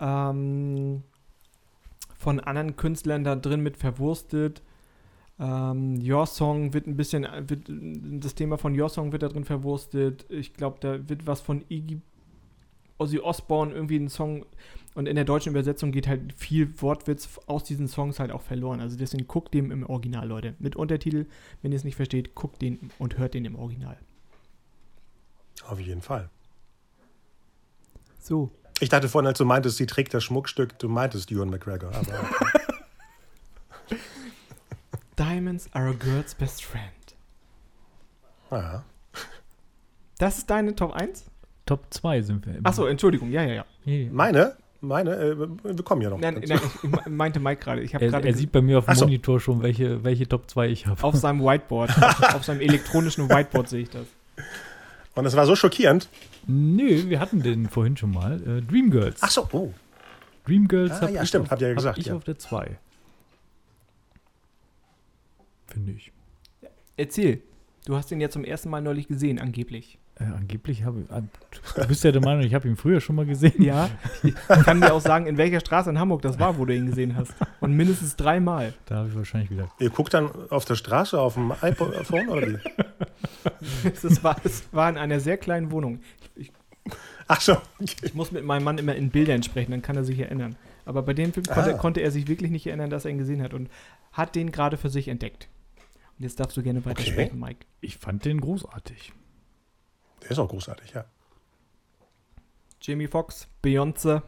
ähm, 0.00 1.02
von 2.16 2.40
anderen 2.40 2.76
Künstlern 2.76 3.24
da 3.24 3.34
drin 3.36 3.60
mit 3.60 3.76
verwurstet. 3.76 4.62
Ähm, 5.40 6.00
Your 6.02 6.26
Song 6.26 6.72
wird 6.72 6.86
ein 6.86 6.96
bisschen, 6.96 7.26
wird, 7.48 7.68
das 8.22 8.34
Thema 8.34 8.58
von 8.58 8.78
Your 8.78 8.88
Song 8.88 9.12
wird 9.12 9.22
da 9.22 9.28
drin 9.28 9.44
verwurstet. 9.44 10.26
Ich 10.28 10.54
glaube, 10.54 10.78
da 10.80 11.08
wird 11.08 11.26
was 11.26 11.40
von 11.40 11.64
Iggy 11.68 12.00
Ozzy 12.98 13.20
Osbourne 13.20 13.72
irgendwie 13.72 13.96
ein 13.96 14.08
Song 14.08 14.44
und 14.98 15.06
in 15.06 15.14
der 15.14 15.24
deutschen 15.24 15.50
Übersetzung 15.50 15.92
geht 15.92 16.08
halt 16.08 16.32
viel 16.32 16.82
Wortwitz 16.82 17.28
aus 17.46 17.62
diesen 17.62 17.86
Songs 17.86 18.18
halt 18.18 18.32
auch 18.32 18.42
verloren. 18.42 18.80
Also 18.80 18.96
deswegen 18.96 19.28
guckt 19.28 19.54
dem 19.54 19.70
im 19.70 19.88
Original, 19.88 20.26
Leute. 20.26 20.56
Mit 20.58 20.74
Untertitel, 20.74 21.26
wenn 21.62 21.70
ihr 21.70 21.76
es 21.76 21.84
nicht 21.84 21.94
versteht, 21.94 22.34
guckt 22.34 22.60
den 22.60 22.90
und 22.98 23.16
hört 23.16 23.34
den 23.34 23.44
im 23.44 23.54
Original. 23.54 23.96
Auf 25.68 25.78
jeden 25.78 26.02
Fall. 26.02 26.30
So. 28.18 28.50
Ich 28.80 28.88
dachte 28.88 29.08
vorhin, 29.08 29.28
als 29.28 29.38
du 29.38 29.44
meintest, 29.44 29.76
sie 29.76 29.86
trägt 29.86 30.14
das 30.14 30.24
Schmuckstück, 30.24 30.76
du 30.80 30.88
meintest 30.88 31.30
Ewan 31.30 31.48
McGregor. 31.48 31.94
Aber 31.94 32.28
Diamonds 35.16 35.72
are 35.74 35.90
a 35.90 35.92
girl's 35.92 36.34
best 36.34 36.64
friend. 36.64 37.14
ja. 38.50 38.82
Das 40.18 40.38
ist 40.38 40.50
deine 40.50 40.74
Top 40.74 40.92
1? 40.92 41.24
Top 41.66 41.84
2 41.90 42.22
sind 42.22 42.44
wir. 42.46 42.58
Achso, 42.64 42.86
Entschuldigung, 42.86 43.30
ja, 43.30 43.44
ja, 43.44 43.64
ja. 43.84 44.10
Meine, 44.10 44.56
meine, 44.80 45.16
äh, 45.16 45.36
wir 45.38 45.84
kommen 45.84 46.02
ja 46.02 46.10
noch. 46.10 46.18
Nein, 46.20 46.42
nein, 46.46 46.60
ich 46.82 47.06
meinte 47.10 47.40
Mike 47.40 47.62
gerade. 47.62 47.82
Ich 47.82 47.94
habe 47.94 48.04
Er, 48.04 48.10
gerade 48.10 48.28
er 48.28 48.34
sieht 48.34 48.52
bei 48.52 48.60
mir 48.60 48.78
auf 48.78 48.86
dem 48.86 48.94
so. 48.94 49.04
Monitor 49.06 49.40
schon, 49.40 49.62
welche, 49.62 50.04
welche 50.04 50.28
Top 50.28 50.48
2 50.48 50.68
ich 50.68 50.86
habe. 50.86 51.02
auf 51.02 51.16
seinem 51.16 51.42
Whiteboard, 51.42 51.90
auf 52.34 52.44
seinem 52.44 52.60
elektronischen 52.60 53.28
Whiteboard 53.28 53.68
sehe 53.68 53.82
ich 53.82 53.90
das. 53.90 54.06
Und 55.14 55.26
es 55.26 55.34
war 55.34 55.46
so 55.46 55.56
schockierend. 55.56 56.08
Nö, 56.46 57.08
wir 57.08 57.18
hatten 57.18 57.42
den 57.42 57.68
vorhin 57.68 57.96
schon 57.96 58.12
mal. 58.12 58.40
Äh, 58.40 58.62
Dreamgirls. 58.62 59.20
Ach 59.22 59.30
so, 59.30 59.48
oh. 59.52 59.72
Dreamgirls 60.46 60.92
Ah, 60.92 61.00
hab 61.02 61.10
ja, 61.10 61.22
ich 61.22 61.28
stimmt, 61.28 61.46
auf, 61.46 61.50
habt 61.50 61.60
ihr 61.62 61.68
ja 61.68 61.72
hab 61.72 61.76
gesagt, 61.78 61.98
ich 61.98 62.06
ja. 62.06 62.14
auf 62.14 62.24
der 62.24 62.38
2. 62.38 62.78
Finde 65.66 65.92
ich. 65.92 66.12
Erzähl. 66.96 67.42
Du 67.84 67.96
hast 67.96 68.10
ihn 68.12 68.20
ja 68.20 68.28
zum 68.30 68.44
ersten 68.44 68.70
Mal 68.70 68.80
neulich 68.80 69.08
gesehen, 69.08 69.38
angeblich. 69.38 69.98
Äh, 70.20 70.24
angeblich 70.24 70.82
habe 70.84 71.00
ich. 71.00 71.10
ah, 71.12 71.22
Du 71.76 71.86
bist 71.86 72.02
ja 72.02 72.10
der 72.10 72.20
Meinung, 72.20 72.42
ich 72.42 72.52
habe 72.54 72.66
ihn 72.68 72.76
früher 72.76 73.00
schon 73.00 73.14
mal 73.16 73.24
gesehen. 73.26 73.62
Ja, 73.62 73.88
ich 74.24 74.34
kann 74.64 74.80
dir 74.80 74.92
auch 74.92 75.00
sagen, 75.00 75.26
in 75.26 75.36
welcher 75.36 75.60
Straße 75.60 75.88
in 75.90 75.98
Hamburg 75.98 76.22
das 76.22 76.38
war, 76.40 76.58
wo 76.58 76.64
du 76.64 76.74
ihn 76.74 76.86
gesehen 76.86 77.14
hast. 77.16 77.32
Und 77.60 77.74
mindestens 77.76 78.16
dreimal. 78.16 78.74
Da 78.86 78.96
habe 78.96 79.08
ich 79.08 79.14
wahrscheinlich 79.16 79.50
wieder. 79.50 79.70
Ihr 79.78 79.90
guckt 79.90 80.12
dann 80.14 80.30
auf 80.50 80.64
der 80.64 80.74
Straße 80.74 81.18
auf 81.20 81.34
dem 81.34 81.52
iPhone 81.52 81.92
oder 82.28 82.46
wie? 82.48 82.58
Es 83.92 84.24
war, 84.24 84.36
es 84.44 84.64
war 84.72 84.88
in 84.90 84.96
einer 84.98 85.20
sehr 85.20 85.36
kleinen 85.36 85.70
Wohnung. 85.70 86.00
Ich, 86.34 86.50
Ach 87.26 87.40
so. 87.40 87.56
ich 87.78 88.14
muss 88.14 88.32
mit 88.32 88.44
meinem 88.44 88.64
Mann 88.64 88.78
immer 88.78 88.94
in 88.94 89.10
Bildern 89.10 89.42
sprechen, 89.42 89.70
dann 89.70 89.82
kann 89.82 89.96
er 89.96 90.04
sich 90.04 90.18
erinnern. 90.18 90.56
Aber 90.84 91.02
bei 91.02 91.12
dem 91.14 91.32
Film 91.32 91.44
konnte, 91.46 91.74
Ah. 91.74 91.78
konnte 91.78 92.00
er 92.00 92.10
sich 92.10 92.26
wirklich 92.28 92.50
nicht 92.50 92.66
erinnern, 92.66 92.88
dass 92.90 93.04
er 93.04 93.10
ihn 93.10 93.18
gesehen 93.18 93.42
hat 93.42 93.52
und 93.54 93.68
hat 94.12 94.34
den 94.34 94.50
gerade 94.50 94.76
für 94.78 94.88
sich 94.88 95.08
entdeckt. 95.08 95.48
Und 96.18 96.24
jetzt 96.24 96.40
darfst 96.40 96.56
du 96.56 96.62
gerne 96.62 96.84
weitersprechen, 96.86 97.38
Mike. 97.38 97.66
Ich 97.80 97.98
fand 97.98 98.24
den 98.24 98.40
großartig. 98.40 99.12
Der 100.22 100.30
ist 100.30 100.38
auch 100.38 100.48
großartig, 100.48 100.92
ja. 100.92 101.04
Jamie 102.80 103.08
Foxx, 103.08 103.48
Beyoncé, 103.62 104.22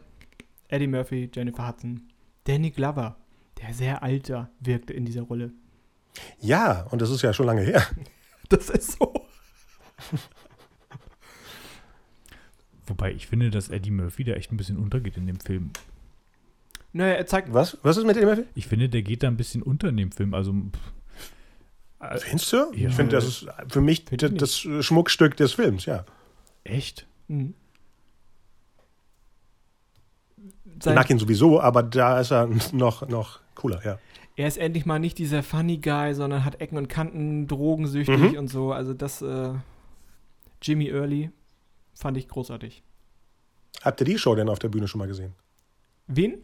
Eddie 0.68 0.86
Murphy, 0.86 1.30
Jennifer 1.32 1.68
Hudson, 1.68 2.08
Danny 2.44 2.70
Glover, 2.70 3.16
der 3.60 3.74
sehr 3.74 4.02
alter 4.02 4.50
wirkte 4.60 4.92
in 4.92 5.04
dieser 5.04 5.22
Rolle. 5.22 5.52
Ja, 6.40 6.82
und 6.90 7.00
das 7.00 7.10
ist 7.10 7.22
ja 7.22 7.32
schon 7.32 7.46
lange 7.46 7.62
her. 7.62 7.86
Das 8.48 8.68
ist 8.68 8.98
so. 8.98 9.28
Wobei 12.88 13.12
ich 13.12 13.28
finde, 13.28 13.50
dass 13.50 13.68
Eddie 13.68 13.92
Murphy 13.92 14.24
da 14.24 14.32
echt 14.32 14.50
ein 14.50 14.56
bisschen 14.56 14.76
untergeht 14.76 15.16
in 15.16 15.28
dem 15.28 15.38
Film. 15.38 15.70
Naja, 16.92 17.14
er 17.14 17.26
zeigt. 17.26 17.54
Was? 17.54 17.78
Was 17.84 17.96
ist 17.96 18.06
mit 18.06 18.16
dem 18.16 18.24
Murphy? 18.24 18.42
Ich 18.56 18.66
finde, 18.66 18.88
der 18.88 19.02
geht 19.02 19.22
da 19.22 19.28
ein 19.28 19.36
bisschen 19.36 19.62
unter 19.62 19.90
in 19.90 19.96
dem 19.96 20.10
Film. 20.10 20.34
Also, 20.34 20.52
pff, 20.52 20.92
Findest 22.18 22.52
du? 22.52 22.72
Ja. 22.74 22.88
Ich 22.88 22.94
finde, 22.94 23.16
das 23.16 23.24
ist 23.26 23.46
für 23.68 23.80
mich 23.82 24.04
das, 24.06 24.32
das 24.34 24.58
Schmuckstück 24.58 25.36
des 25.36 25.52
Films, 25.52 25.84
ja. 25.84 26.04
echt? 26.64 27.06
Mhm. 27.28 27.54
Ich 30.78 30.84
Sein, 30.84 30.94
mag 30.94 31.10
ihn 31.10 31.18
sowieso, 31.18 31.60
aber 31.60 31.82
da 31.82 32.20
ist 32.20 32.30
er 32.32 32.46
noch, 32.72 33.06
noch 33.08 33.40
cooler, 33.54 33.84
ja. 33.84 33.98
er 34.36 34.48
ist 34.48 34.56
endlich 34.56 34.86
mal 34.86 34.98
nicht 34.98 35.18
dieser 35.18 35.42
Funny 35.42 35.76
Guy, 35.78 36.14
sondern 36.14 36.44
hat 36.44 36.60
Ecken 36.60 36.78
und 36.78 36.88
Kanten, 36.88 37.46
drogensüchtig 37.46 38.32
Mhm. 38.32 38.38
und 38.38 38.48
so. 38.48 38.72
Also 38.72 38.94
das, 38.94 39.20
äh, 39.20 39.52
Jimmy 40.62 40.88
Early 40.88 41.30
fand 41.94 42.16
ich 42.16 42.28
großartig. 42.28 42.82
Habt 43.82 44.00
ihr 44.00 44.06
die 44.06 44.18
Show 44.18 44.34
denn 44.34 44.48
auf 44.48 44.58
der 44.58 44.68
Bühne 44.68 44.88
schon 44.88 44.98
mal 45.00 45.08
gesehen? 45.08 45.34
Wen? 46.06 46.38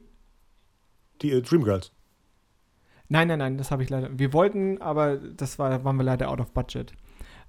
Die 1.22 1.32
äh, 1.32 1.40
Dreamgirls. 1.40 1.92
Nein, 3.08 3.28
nein, 3.28 3.38
nein, 3.38 3.58
das 3.58 3.70
habe 3.70 3.82
ich 3.82 3.90
leider. 3.90 4.10
Wir 4.18 4.32
wollten, 4.32 4.80
aber 4.80 5.16
das 5.16 5.58
war, 5.58 5.84
waren 5.84 5.96
wir 5.96 6.02
leider 6.02 6.30
out 6.30 6.40
of 6.40 6.52
budget. 6.52 6.92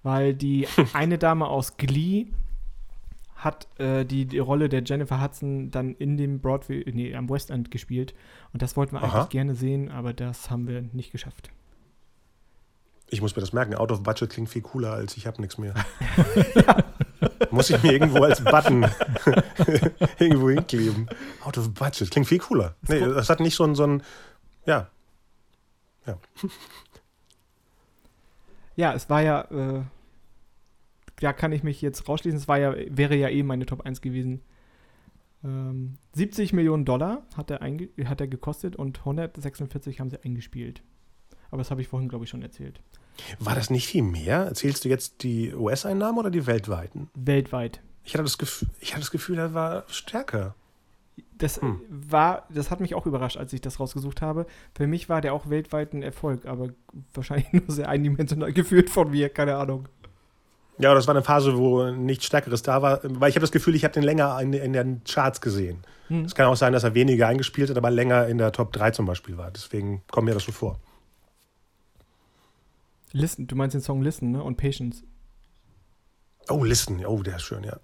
Weil 0.04 0.34
die 0.34 0.68
eine 0.94 1.18
Dame 1.18 1.48
aus 1.48 1.78
Glee 1.78 2.28
hat 3.36 3.68
äh, 3.80 4.04
die, 4.04 4.26
die 4.26 4.40
Rolle 4.40 4.68
der 4.68 4.84
Jennifer 4.84 5.22
Hudson 5.22 5.70
dann 5.70 5.96
in 5.96 6.18
dem 6.18 6.40
Broadway, 6.40 6.84
nee, 6.92 7.16
am 7.16 7.30
West 7.30 7.52
End 7.52 7.70
gespielt. 7.72 8.14
Und 8.52 8.62
das 8.62 8.76
wollten 8.76 8.96
wir 8.96 9.04
Aha. 9.04 9.20
eigentlich 9.20 9.30
gerne 9.30 9.56
sehen, 9.56 9.92
aber 9.92 10.14
das 10.14 10.50
haben 10.50 10.68
wir 10.68 10.82
nicht 10.82 11.12
geschafft. 11.12 11.52
Ich 13.10 13.22
muss 13.22 13.36
mir 13.36 13.42
das 13.42 13.54
merken. 13.54 13.76
Out 13.76 13.92
of 13.92 14.04
Budget 14.04 14.30
klingt 14.30 14.50
viel 14.50 14.64
cooler 14.64 14.94
als 14.94 15.16
ich 15.18 15.28
habe 15.28 15.40
nichts 15.40 15.58
mehr. 15.58 15.74
muss 17.52 17.70
ich 17.70 17.82
mir 17.82 17.94
irgendwo 17.94 18.24
als 18.24 18.44
Button 18.44 18.86
irgendwo 20.20 20.50
hinkleben. 20.50 21.10
Out 21.44 21.58
of 21.58 21.74
Budget 21.74 22.12
klingt 22.12 22.28
viel 22.28 22.40
cooler. 22.40 22.76
Nee, 22.88 23.00
das 23.00 23.30
hat 23.30 23.40
nicht 23.40 23.56
so 23.56 23.64
ein, 23.64 23.76
so 23.76 23.86
ein 23.86 24.04
ja. 24.66 24.90
Ja, 28.78 28.94
es 28.94 29.10
war 29.10 29.24
ja, 29.24 29.42
äh, 29.42 29.82
da 31.20 31.34
kann 31.34 31.52
ich 31.52 31.64
mich 31.64 31.82
jetzt 31.82 32.08
rausschließen, 32.08 32.40
es 32.40 32.48
war 32.48 32.60
ja, 32.60 32.76
wäre 32.90 33.16
ja 33.16 33.28
eh 33.28 33.42
meine 33.42 33.66
Top 33.66 33.82
1 33.82 34.02
gewesen. 34.02 34.42
Ähm, 35.44 35.98
70 36.14 36.54
Millionen 36.54 36.86
Dollar 36.86 37.24
hat 37.36 37.50
er, 37.50 37.60
hat 37.60 38.22
er 38.22 38.28
gekostet 38.28 38.76
und 38.76 39.00
146 39.00 40.00
haben 40.00 40.12
sie 40.12 40.24
eingespielt. 40.24 40.84
Aber 41.50 41.58
das 41.58 41.72
habe 41.72 41.82
ich 41.82 41.88
vorhin, 41.88 42.08
glaube 42.08 42.26
ich, 42.26 42.30
schon 42.30 42.44
erzählt. 42.44 42.80
War 43.40 43.56
das 43.56 43.72
nicht 43.72 43.88
viel 43.88 44.04
mehr? 44.04 44.46
Erzählst 44.46 44.86
du 44.86 44.90
jetzt 44.90 45.24
die 45.24 45.56
US-Einnahmen 45.56 46.20
oder 46.20 46.30
die 46.30 46.46
weltweiten? 46.46 47.10
Weltweit. 47.16 47.82
Ich 48.04 48.14
hatte 48.14 48.24
das 48.24 48.38
Gefühl, 48.38 48.70
ich 48.80 48.92
hatte 48.92 49.02
das 49.02 49.12
Gefühl, 49.12 49.40
er 49.40 49.56
war 49.56 49.86
stärker. 49.88 50.56
Das 51.38 51.62
Hm. 51.62 51.82
war, 51.90 52.48
das 52.50 52.72
hat 52.72 52.80
mich 52.80 52.96
auch 52.96 53.06
überrascht, 53.06 53.38
als 53.38 53.54
ich 53.54 53.62
das 53.62 53.80
rausgesucht 53.80 54.22
habe. 54.22 54.46
Für 54.76 54.88
mich 54.88 55.08
war 55.10 55.22
der 55.22 55.34
auch 55.34 55.50
weltweit 55.50 55.94
ein 55.94 56.02
Erfolg, 56.04 56.46
aber 56.46 56.70
wahrscheinlich 57.14 57.52
nur 57.54 57.64
sehr 57.68 57.90
eindimensional 57.90 58.54
geführt 58.54 58.90
von 58.90 59.12
mir, 59.12 59.30
keine 59.30 59.56
Ahnung. 59.58 59.88
Ja, 60.80 60.94
das 60.94 61.08
war 61.08 61.16
eine 61.16 61.24
Phase, 61.24 61.58
wo 61.58 61.90
nichts 61.90 62.26
Stärkeres 62.26 62.62
da 62.62 62.82
war, 62.84 63.00
weil 63.04 63.30
ich 63.30 63.36
habe 63.36 63.42
das 63.42 63.52
Gefühl, 63.52 63.74
ich 63.76 63.84
habe 63.84 63.94
den 63.94 64.04
länger 64.04 64.40
in, 64.42 64.54
in 64.54 64.74
den 64.74 65.04
Charts 65.06 65.42
gesehen. 65.42 65.84
Hm. 66.08 66.26
Es 66.26 66.36
kann 66.36 66.46
auch 66.46 66.56
sein, 66.56 66.74
dass 66.74 66.84
er 66.84 66.94
weniger 66.94 67.28
eingespielt 67.28 67.70
hat, 67.70 67.78
aber 67.78 67.90
länger 67.90 68.28
in 68.28 68.38
der 68.38 68.52
Top 68.52 68.72
3 68.74 68.92
zum 68.92 69.06
Beispiel 69.08 69.38
war. 69.38 69.50
Deswegen 69.52 70.04
kommt 70.12 70.26
mir 70.26 70.34
das 70.34 70.44
so 70.44 70.52
vor. 70.52 70.80
Listen, 73.12 73.48
du 73.48 73.56
meinst 73.56 73.74
den 73.74 73.82
Song 73.82 74.02
Listen, 74.02 74.32
ne? 74.32 74.44
Und 74.44 74.58
Patience. 74.58 75.04
Oh, 76.50 76.64
Listen. 76.64 77.04
Oh, 77.06 77.24
der 77.24 77.38
ist 77.38 77.44
schön, 77.44 77.64
ja. 77.64 77.78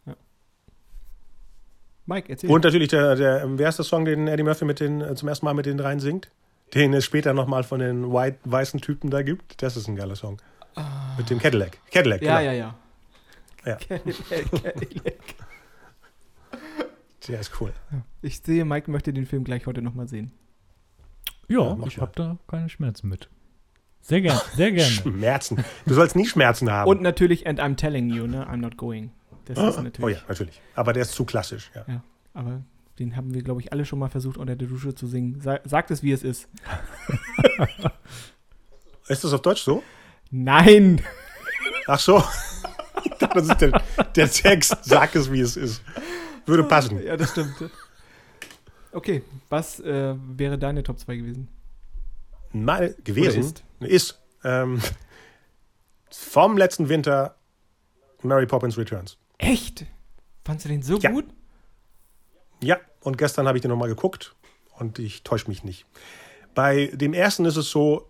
Mike, 2.05 2.29
erzähl. 2.29 2.49
Und 2.49 2.63
natürlich 2.63 2.89
der, 2.89 3.15
der, 3.15 3.57
wer 3.57 3.69
ist 3.69 3.77
der 3.77 3.85
Song, 3.85 4.05
den 4.05 4.27
Eddie 4.27 4.43
Murphy 4.43 4.65
mit 4.65 4.79
den, 4.79 5.15
zum 5.15 5.27
ersten 5.27 5.45
Mal 5.45 5.53
mit 5.53 5.65
den 5.65 5.77
dreien 5.77 5.99
singt? 5.99 6.29
Den 6.73 6.93
es 6.93 7.05
später 7.05 7.33
nochmal 7.33 7.63
von 7.63 7.79
den 7.79 8.11
white, 8.11 8.39
weißen 8.45 8.81
Typen 8.81 9.09
da 9.09 9.21
gibt. 9.21 9.61
Das 9.61 9.77
ist 9.77 9.87
ein 9.87 9.95
geiler 9.95 10.15
Song. 10.15 10.37
Mit 11.17 11.29
dem 11.29 11.39
Cadillac. 11.39 11.77
Cadillac, 11.91 12.21
ja, 12.21 12.39
genau. 12.39 12.51
ja, 12.51 12.53
ja. 12.53 12.75
Ja. 13.65 13.75
Cadillac, 13.75 14.63
Cadillac. 14.63 15.35
Der 17.27 17.39
ist 17.39 17.51
cool. 17.61 17.71
Ich 18.21 18.39
sehe, 18.39 18.65
Mike 18.65 18.91
möchte 18.91 19.13
den 19.13 19.25
Film 19.25 19.43
gleich 19.43 19.65
heute 19.65 19.81
nochmal 19.81 20.07
sehen. 20.07 20.31
Ja, 21.47 21.59
Ja, 21.59 21.77
ich 21.87 21.99
habe 21.99 22.11
da 22.15 22.37
keine 22.47 22.69
Schmerzen 22.69 23.07
mit. 23.07 23.29
Sehr 24.01 24.19
gerne, 24.19 24.41
sehr 24.55 24.71
gerne. 24.71 24.91
Schmerzen. 24.91 25.63
Du 25.85 25.93
sollst 25.93 26.15
nie 26.15 26.25
Schmerzen 26.25 26.69
haben. 26.69 26.89
Und 26.89 27.01
natürlich 27.01 27.47
And 27.47 27.61
I'm 27.61 27.77
Telling 27.77 28.09
You, 28.09 28.27
ne? 28.27 28.45
I'm 28.49 28.57
Not 28.57 28.75
Going. 28.75 29.11
Das 29.45 29.57
ist 29.57 29.77
oh 29.77 29.81
natürlich. 29.81 30.17
ja, 30.17 30.23
natürlich. 30.27 30.61
Aber 30.75 30.93
der 30.93 31.03
ist 31.03 31.11
zu 31.11 31.25
klassisch. 31.25 31.71
Ja. 31.75 31.85
Ja, 31.87 32.03
aber 32.33 32.63
den 32.99 33.15
haben 33.15 33.33
wir, 33.33 33.41
glaube 33.41 33.61
ich, 33.61 33.71
alle 33.71 33.85
schon 33.85 33.99
mal 33.99 34.09
versucht, 34.09 34.37
unter 34.37 34.55
der 34.55 34.67
Dusche 34.67 34.93
zu 34.95 35.07
singen. 35.07 35.41
Sa 35.41 35.59
sagt 35.65 35.91
es, 35.91 36.03
wie 36.03 36.11
es 36.11 36.23
ist. 36.23 36.47
Ist 39.07 39.23
das 39.23 39.33
auf 39.33 39.41
Deutsch 39.41 39.63
so? 39.63 39.83
Nein! 40.31 41.01
Ach 41.87 41.99
so. 41.99 42.23
Das 43.19 43.47
ist 43.47 43.61
der, 43.61 43.81
der 44.15 44.29
Text. 44.29 44.77
Sag 44.83 45.15
es, 45.15 45.31
wie 45.31 45.39
es 45.39 45.57
ist. 45.57 45.81
Würde 46.45 46.63
passen. 46.63 47.01
Ja, 47.03 47.17
das 47.17 47.31
stimmt. 47.31 47.53
Okay, 48.91 49.23
was 49.49 49.79
äh, 49.79 50.15
wäre 50.17 50.57
deine 50.57 50.83
Top 50.83 50.99
2 50.99 51.15
gewesen? 51.15 51.47
Mal 52.51 52.95
gewesen. 53.03 53.39
Oder 53.79 53.89
ist? 53.89 54.11
Ist. 54.11 54.21
ähm, 54.43 54.81
vom 56.11 56.57
letzten 56.57 56.89
Winter 56.89 57.35
Mary 58.21 58.45
Poppins 58.45 58.77
Returns. 58.77 59.17
Echt? 59.37 59.85
Fandst 60.45 60.65
du 60.65 60.69
den 60.69 60.81
so 60.83 60.97
Ja. 60.99 61.11
gut? 61.11 61.25
Ja, 62.61 62.77
und 63.01 63.17
gestern 63.17 63.47
habe 63.47 63.57
ich 63.57 63.61
den 63.61 63.69
nochmal 63.69 63.89
geguckt 63.89 64.35
und 64.79 64.99
ich 64.99 65.23
täusche 65.23 65.47
mich 65.49 65.63
nicht. 65.63 65.85
Bei 66.55 66.87
dem 66.93 67.13
ersten 67.13 67.45
ist 67.45 67.57
es 67.57 67.69
so, 67.69 68.09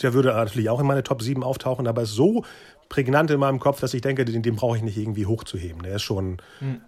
der 0.00 0.14
würde 0.14 0.28
natürlich 0.28 0.70
auch 0.70 0.80
in 0.80 0.86
meine 0.86 1.02
Top 1.02 1.22
7 1.22 1.42
auftauchen, 1.42 1.86
aber 1.86 2.02
ist 2.02 2.12
so 2.12 2.44
prägnant 2.88 3.30
in 3.30 3.38
meinem 3.38 3.60
Kopf, 3.60 3.80
dass 3.80 3.94
ich 3.94 4.00
denke, 4.00 4.24
den, 4.24 4.42
den 4.42 4.56
brauche 4.56 4.76
ich 4.76 4.82
nicht 4.82 4.96
irgendwie 4.96 5.26
hochzuheben. 5.26 5.82
Der 5.82 5.96
ist 5.96 6.02
schon 6.02 6.38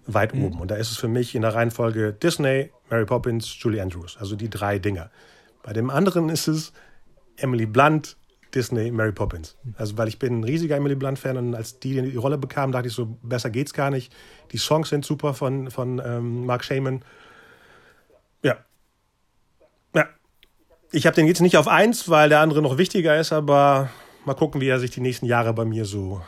weit 0.05 0.33
oben. 0.33 0.59
Und 0.59 0.69
da 0.71 0.75
ist 0.75 0.91
es 0.91 0.97
für 0.97 1.07
mich 1.07 1.33
in 1.35 1.43
der 1.43 1.53
Reihenfolge 1.53 2.11
Disney, 2.13 2.71
Mary 2.89 3.05
Poppins, 3.05 3.55
Julie 3.59 3.81
Andrews. 3.81 4.17
Also 4.19 4.35
die 4.35 4.49
drei 4.49 4.79
Dinger. 4.79 5.11
Bei 5.61 5.71
dem 5.71 5.89
anderen 5.89 6.27
ist 6.29 6.47
es 6.47 6.73
Emily 7.37 7.65
Blunt, 7.65 8.17
Disney, 8.55 8.91
Mary 8.91 9.11
Poppins. 9.11 9.55
Also 9.75 9.97
weil 9.97 10.07
ich 10.07 10.19
bin 10.19 10.39
ein 10.39 10.43
riesiger 10.43 10.75
Emily 10.75 10.95
Blunt-Fan 10.95 11.37
und 11.37 11.55
als 11.55 11.79
die 11.79 12.01
die 12.01 12.15
Rolle 12.15 12.37
bekam, 12.37 12.71
dachte 12.71 12.87
ich 12.87 12.93
so, 12.93 13.17
besser 13.21 13.49
geht's 13.49 13.73
gar 13.73 13.89
nicht. 13.89 14.13
Die 14.51 14.57
Songs 14.57 14.89
sind 14.89 15.05
super 15.05 15.33
von, 15.33 15.71
von 15.71 16.01
ähm, 16.05 16.45
Mark 16.45 16.63
Shaman. 16.63 17.03
Ja. 18.43 18.57
Ja. 19.95 20.07
Ich 20.91 21.05
habe 21.05 21.15
den 21.15 21.27
jetzt 21.27 21.41
nicht 21.41 21.57
auf 21.57 21.67
eins, 21.67 22.09
weil 22.09 22.29
der 22.29 22.39
andere 22.39 22.61
noch 22.61 22.77
wichtiger 22.77 23.19
ist, 23.19 23.33
aber 23.33 23.89
mal 24.25 24.35
gucken, 24.35 24.61
wie 24.61 24.67
er 24.67 24.79
sich 24.79 24.91
die 24.91 25.01
nächsten 25.01 25.25
Jahre 25.25 25.53
bei 25.53 25.65
mir 25.65 25.85
so 25.85 26.21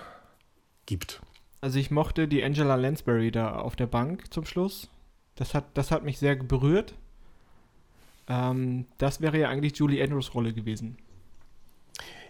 gibt. 0.85 1.21
Also 1.61 1.79
ich 1.79 1.91
mochte 1.91 2.27
die 2.27 2.43
Angela 2.43 2.75
Lansbury 2.75 3.31
da 3.31 3.55
auf 3.55 3.75
der 3.75 3.87
Bank 3.87 4.31
zum 4.33 4.45
Schluss. 4.45 4.89
Das 5.35 5.53
hat, 5.53 5.65
das 5.73 5.91
hat 5.91 6.03
mich 6.03 6.19
sehr 6.19 6.35
berührt. 6.35 6.93
Ähm, 8.27 8.85
das 8.97 9.21
wäre 9.21 9.39
ja 9.39 9.49
eigentlich 9.49 9.77
Julie 9.77 10.03
Andrews 10.03 10.33
Rolle 10.33 10.53
gewesen. 10.53 10.97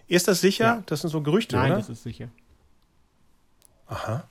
Ist 0.08 0.28
das 0.28 0.40
sicher? 0.40 0.64
Ja. 0.64 0.82
Das 0.86 1.00
sind 1.00 1.10
so 1.10 1.20
Gerüchte, 1.22 1.56
Nein, 1.56 1.72
oder? 1.72 1.80
das 1.80 1.88
ist 1.88 2.02
sicher. 2.02 2.28
Aha. 3.88 4.24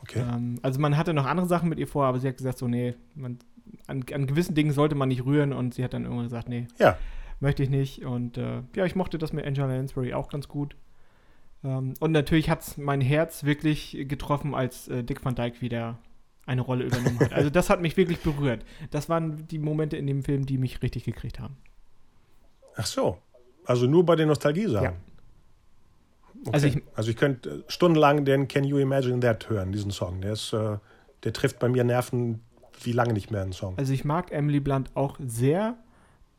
Okay. 0.00 0.20
Ähm, 0.20 0.58
also 0.62 0.80
man 0.80 0.96
hatte 0.96 1.14
noch 1.14 1.26
andere 1.26 1.46
Sachen 1.46 1.68
mit 1.68 1.78
ihr 1.78 1.86
vor, 1.88 2.06
aber 2.06 2.18
sie 2.18 2.28
hat 2.28 2.36
gesagt 2.36 2.58
so, 2.58 2.66
nee, 2.68 2.94
man, 3.14 3.38
an, 3.86 4.04
an 4.12 4.26
gewissen 4.26 4.54
Dingen 4.54 4.72
sollte 4.72 4.94
man 4.94 5.08
nicht 5.08 5.24
rühren 5.24 5.52
und 5.52 5.74
sie 5.74 5.84
hat 5.84 5.94
dann 5.94 6.04
irgendwann 6.04 6.24
gesagt, 6.26 6.48
nee, 6.48 6.66
Ja. 6.78 6.96
möchte 7.40 7.62
ich 7.62 7.70
nicht. 7.70 8.04
Und 8.04 8.36
äh, 8.36 8.62
ja, 8.74 8.84
ich 8.84 8.96
mochte 8.96 9.18
das 9.18 9.32
mit 9.32 9.46
Angela 9.46 9.68
Lansbury 9.68 10.12
auch 10.14 10.28
ganz 10.28 10.48
gut. 10.48 10.76
Ähm, 11.64 11.94
und 12.00 12.10
natürlich 12.12 12.50
hat 12.50 12.62
es 12.62 12.76
mein 12.76 13.00
Herz 13.00 13.44
wirklich 13.44 13.96
getroffen, 14.08 14.54
als 14.54 14.88
äh, 14.88 15.04
Dick 15.04 15.24
Van 15.24 15.34
Dyke 15.36 15.60
wieder 15.60 15.98
eine 16.46 16.62
Rolle 16.62 16.84
übernommen 16.84 17.20
hat. 17.20 17.32
Also 17.32 17.50
das 17.50 17.70
hat 17.70 17.80
mich 17.80 17.96
wirklich 17.96 18.18
berührt. 18.20 18.64
Das 18.90 19.08
waren 19.08 19.46
die 19.46 19.60
Momente 19.60 19.96
in 19.96 20.08
dem 20.08 20.24
Film, 20.24 20.44
die 20.46 20.58
mich 20.58 20.82
richtig 20.82 21.04
gekriegt 21.04 21.38
haben. 21.38 21.56
Ach 22.74 22.86
so. 22.86 23.18
Also 23.64 23.86
nur 23.86 24.04
bei 24.04 24.16
den 24.16 24.26
Nostalgie-Sachen. 24.26 24.84
Ja. 24.84 24.92
Okay. 26.44 26.50
Also 26.52 26.66
ich- 26.66 26.82
also 26.94 27.10
ich 27.10 27.16
könnte 27.16 27.64
stundenlang 27.68 28.24
den 28.24 28.48
Can 28.48 28.64
You 28.64 28.78
Imagine 28.78 29.20
That 29.20 29.48
hören, 29.48 29.72
diesen 29.72 29.90
Song. 29.90 30.20
Der 30.20 30.32
ist, 30.32 30.52
äh, 30.52 30.78
der 31.24 31.32
trifft 31.32 31.58
bei 31.58 31.68
mir 31.68 31.84
Nerven 31.84 32.40
wie 32.82 32.92
lange 32.92 33.12
nicht 33.12 33.30
mehr 33.30 33.42
einen 33.42 33.52
Song. 33.52 33.74
Also 33.78 33.92
ich 33.92 34.04
mag 34.04 34.32
Emily 34.32 34.58
Blunt 34.60 34.90
auch 34.96 35.16
sehr. 35.24 35.76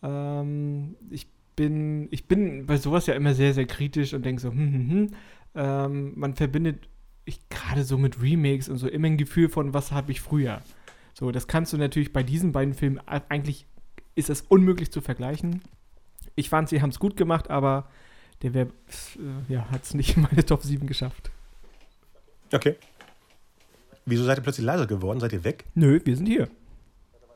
Ähm, 0.02 0.96
ich 1.10 1.28
bin, 1.56 2.08
ich 2.12 2.28
bin 2.28 2.66
bei 2.66 2.78
sowas 2.78 3.06
ja 3.06 3.14
immer 3.14 3.34
sehr, 3.34 3.54
sehr 3.54 3.66
kritisch 3.66 4.14
und 4.14 4.26
denke 4.26 4.42
so, 4.42 4.50
hm, 4.50 4.58
hm, 4.74 4.90
hm. 4.90 5.10
Ähm, 5.56 6.14
man 6.16 6.34
verbindet 6.36 6.90
ich 7.26 7.40
gerade 7.50 7.84
so 7.86 7.98
mit 7.98 8.22
Remakes 8.22 8.68
und 8.68 8.78
so 8.78 8.88
immer 8.90 9.08
ein 9.08 9.18
Gefühl 9.18 9.48
von, 9.48 9.74
was 9.74 9.94
habe 9.94 10.12
ich 10.12 10.20
früher. 10.20 10.60
So, 11.14 11.32
das 11.32 11.48
kannst 11.48 11.72
du 11.72 11.78
natürlich 11.78 12.12
bei 12.12 12.24
diesen 12.24 12.52
beiden 12.52 12.74
Filmen 12.74 13.00
eigentlich 13.30 13.66
ist 14.16 14.30
es 14.30 14.42
unmöglich 14.42 14.92
zu 14.92 15.00
vergleichen. 15.00 15.62
Ich 16.36 16.50
fand, 16.50 16.68
sie 16.68 16.82
haben 16.82 16.90
es 16.90 17.00
gut 17.00 17.16
gemacht, 17.16 17.50
aber 17.50 17.88
der 18.44 18.54
wär, 18.54 18.64
äh, 18.66 18.68
ja, 19.54 19.66
hat 19.72 19.84
es 19.84 19.94
nicht 19.94 20.16
in 20.18 20.24
meine 20.24 20.46
Top 20.46 20.62
7 20.64 20.86
geschafft. 20.86 21.32
Okay. 22.54 22.76
Wieso 24.06 24.24
seid 24.26 24.38
ihr 24.38 24.44
plötzlich 24.44 24.66
leiser 24.66 24.86
geworden? 24.86 25.20
Seid 25.20 25.34
ihr 25.34 25.44
weg? 25.44 25.66
Nö, 25.76 26.00
wir 26.04 26.16
sind 26.16 26.26
hier. 26.28 26.50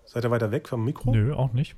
Seid 0.05 0.23
ihr 0.25 0.31
weiter 0.31 0.51
weg 0.51 0.67
vom 0.67 0.83
Mikro? 0.85 1.11
Nö, 1.11 1.33
auch 1.33 1.53
nicht. 1.53 1.75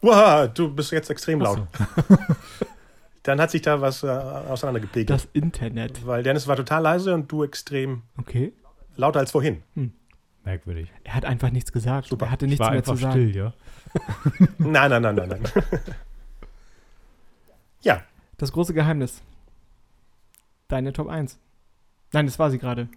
Wow, 0.00 0.48
du 0.54 0.72
bist 0.72 0.92
jetzt 0.92 1.10
extrem 1.10 1.40
laut. 1.40 1.66
so. 1.76 2.16
Dann 3.24 3.40
hat 3.40 3.50
sich 3.50 3.62
da 3.62 3.80
was 3.80 4.04
äh, 4.04 4.08
auseinandergepegelt. 4.08 5.10
Das 5.10 5.28
Internet. 5.32 6.06
Weil 6.06 6.22
Dennis 6.22 6.46
war 6.46 6.56
total 6.56 6.82
leise 6.82 7.12
und 7.14 7.30
du 7.30 7.42
extrem 7.44 8.02
Okay. 8.18 8.52
lauter 8.96 9.18
als 9.18 9.32
vorhin. 9.32 9.62
Merkwürdig. 10.44 10.90
Er 11.04 11.14
hat 11.14 11.24
einfach 11.24 11.50
nichts 11.50 11.72
gesagt. 11.72 12.08
Super. 12.08 12.26
Er 12.26 12.30
hatte 12.30 12.46
Ich 12.46 12.50
nichts 12.50 12.64
war 12.64 12.70
mehr 12.70 12.84
zu 12.84 12.94
sagen. 12.94 13.12
still, 13.12 13.36
ja. 13.36 13.52
Nein, 14.58 14.90
nein, 14.90 15.02
nein, 15.02 15.14
nein, 15.16 15.28
nein. 15.28 15.42
ja, 17.82 18.02
Das 18.38 18.52
große 18.52 18.72
Geheimnis. 18.72 19.22
Deine 20.68 20.92
Top 20.92 21.08
1. 21.08 21.38
Nein, 22.12 22.26
das 22.26 22.38
war 22.38 22.50
sie 22.50 22.58
gerade. 22.58 22.88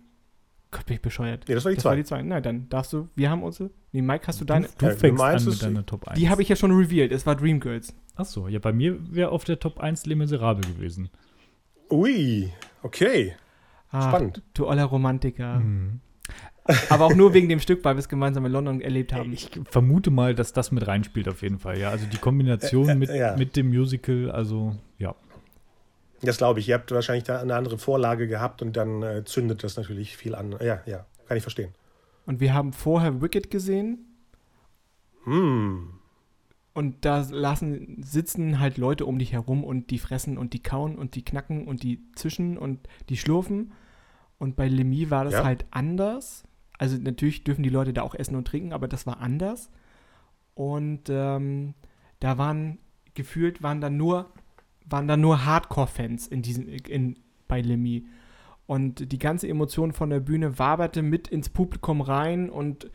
Gott, 0.71 0.85
bin 0.85 0.95
ich 0.95 1.01
bescheuert. 1.01 1.45
nee, 1.49 1.55
das 1.55 1.65
war 1.65 1.71
die 1.71 1.75
das 1.75 1.83
war 1.85 1.91
zwei. 1.91 1.97
die 1.97 2.03
2. 2.05 2.21
Nein, 2.23 2.43
dann 2.43 2.69
darfst 2.69 2.93
du. 2.93 3.09
Wir 3.15 3.29
haben 3.29 3.43
unsere. 3.43 3.71
Nee, 3.91 4.01
Mike, 4.01 4.25
hast 4.27 4.39
du 4.39 4.45
deine. 4.45 4.67
Du 4.77 4.85
du 4.87 4.95
fängst 4.95 5.21
an 5.21 5.43
mit 5.45 5.61
deiner 5.61 5.85
Top 5.85 6.07
1. 6.07 6.17
Die 6.17 6.29
habe 6.29 6.41
ich 6.41 6.47
ja 6.49 6.55
schon 6.55 6.71
revealed. 6.71 7.11
Es 7.11 7.25
war 7.25 7.35
Dreamgirls. 7.35 7.93
Achso, 8.15 8.47
ja, 8.47 8.59
bei 8.59 8.71
mir 8.71 8.97
wäre 9.13 9.29
auf 9.31 9.43
der 9.43 9.59
Top 9.59 9.79
1 9.81 10.05
Les 10.05 10.15
Miserables 10.15 10.65
gewesen. 10.67 11.09
Ui, 11.89 12.53
okay. 12.83 13.35
Ah, 13.89 14.07
Spannend. 14.09 14.41
Du 14.53 14.67
oller 14.67 14.85
Romantiker. 14.85 15.59
Mhm. 15.59 15.99
Aber 16.89 17.05
auch 17.05 17.15
nur 17.15 17.33
wegen 17.33 17.49
dem 17.49 17.59
Stück, 17.59 17.83
weil 17.83 17.95
wir 17.95 17.99
es 17.99 18.07
gemeinsam 18.07 18.45
in 18.45 18.51
London 18.53 18.79
erlebt 18.79 19.11
haben. 19.13 19.33
Ich 19.33 19.49
vermute 19.69 20.11
mal, 20.11 20.35
dass 20.35 20.53
das 20.53 20.71
mit 20.71 20.87
reinspielt 20.87 21.27
auf 21.27 21.41
jeden 21.41 21.59
Fall, 21.59 21.77
ja. 21.79 21.89
Also 21.89 22.05
die 22.05 22.17
Kombination 22.17 22.87
Äh, 22.87 22.91
äh, 22.91 22.95
mit, 22.95 23.09
ja. 23.09 23.35
mit 23.35 23.55
dem 23.57 23.69
Musical, 23.69 24.31
also 24.31 24.77
ja. 24.97 25.15
Das 26.23 26.37
glaube 26.37 26.59
ich. 26.59 26.67
Ihr 26.69 26.75
habt 26.75 26.91
wahrscheinlich 26.91 27.23
da 27.23 27.39
eine 27.39 27.55
andere 27.55 27.77
Vorlage 27.77 28.27
gehabt 28.27 28.61
und 28.61 28.77
dann 28.77 29.01
äh, 29.01 29.23
zündet 29.25 29.63
das 29.63 29.77
natürlich 29.77 30.17
viel 30.17 30.35
an. 30.35 30.55
Ja, 30.61 30.81
ja, 30.85 31.05
kann 31.27 31.37
ich 31.37 31.43
verstehen. 31.43 31.73
Und 32.25 32.39
wir 32.39 32.53
haben 32.53 32.73
vorher 32.73 33.21
Wicked 33.21 33.49
gesehen. 33.49 34.05
Hm. 35.23 35.89
Und 36.73 37.03
da 37.05 37.25
lassen, 37.29 38.01
sitzen 38.01 38.59
halt 38.59 38.77
Leute 38.77 39.05
um 39.05 39.19
dich 39.19 39.33
herum 39.33 39.63
und 39.63 39.89
die 39.89 39.99
fressen 39.99 40.37
und 40.37 40.53
die 40.53 40.63
kauen 40.63 40.97
und 40.97 41.15
die 41.15 41.25
knacken 41.25 41.67
und 41.67 41.83
die 41.83 42.01
zischen 42.15 42.57
und 42.57 42.87
die 43.09 43.17
schlurfen. 43.17 43.73
Und 44.37 44.55
bei 44.55 44.67
Lemmy 44.67 45.09
war 45.11 45.25
das 45.25 45.33
Ja. 45.33 45.43
halt 45.43 45.65
anders. 45.71 46.43
Also 46.77 46.97
natürlich 46.97 47.43
dürfen 47.43 47.63
die 47.63 47.69
Leute 47.69 47.93
da 47.93 48.01
auch 48.03 48.15
essen 48.15 48.35
und 48.35 48.47
trinken, 48.47 48.73
aber 48.73 48.87
das 48.87 49.05
war 49.05 49.19
anders. 49.19 49.69
Und 50.55 51.09
ähm, 51.09 51.73
da 52.19 52.37
waren 52.37 52.79
gefühlt 53.13 53.61
waren 53.61 53.81
da 53.81 53.89
nur 53.89 54.31
waren 54.91 55.07
da 55.07 55.17
nur 55.17 55.45
Hardcore-Fans 55.45 56.27
in 56.27 56.41
diesem 56.41 56.67
in 56.67 57.17
bei 57.47 57.61
Lemmy. 57.61 58.05
Und 58.65 59.11
die 59.11 59.19
ganze 59.19 59.47
Emotion 59.47 59.91
von 59.91 60.09
der 60.09 60.21
Bühne 60.21 60.57
waberte 60.57 61.01
mit 61.01 61.27
ins 61.27 61.49
Publikum 61.49 62.01
rein 62.01 62.49
und 62.49 62.89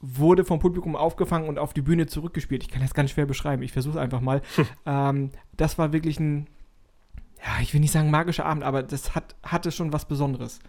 wurde 0.00 0.44
vom 0.44 0.58
Publikum 0.58 0.94
aufgefangen 0.94 1.48
und 1.48 1.58
auf 1.58 1.72
die 1.72 1.82
Bühne 1.82 2.06
zurückgespielt. 2.06 2.62
Ich 2.62 2.68
kann 2.68 2.82
das 2.82 2.94
ganz 2.94 3.10
schwer 3.10 3.26
beschreiben. 3.26 3.62
Ich 3.62 3.72
versuche 3.72 3.94
es 3.94 4.00
einfach 4.00 4.20
mal. 4.20 4.42
ähm, 4.86 5.30
das 5.56 5.78
war 5.78 5.92
wirklich 5.92 6.20
ein, 6.20 6.46
ja, 7.44 7.60
ich 7.62 7.72
will 7.72 7.80
nicht 7.80 7.92
sagen 7.92 8.10
magischer 8.10 8.46
Abend, 8.46 8.62
aber 8.62 8.82
das 8.82 9.14
hat, 9.14 9.34
hatte 9.42 9.72
schon 9.72 9.92
was 9.92 10.06
Besonderes. 10.06 10.60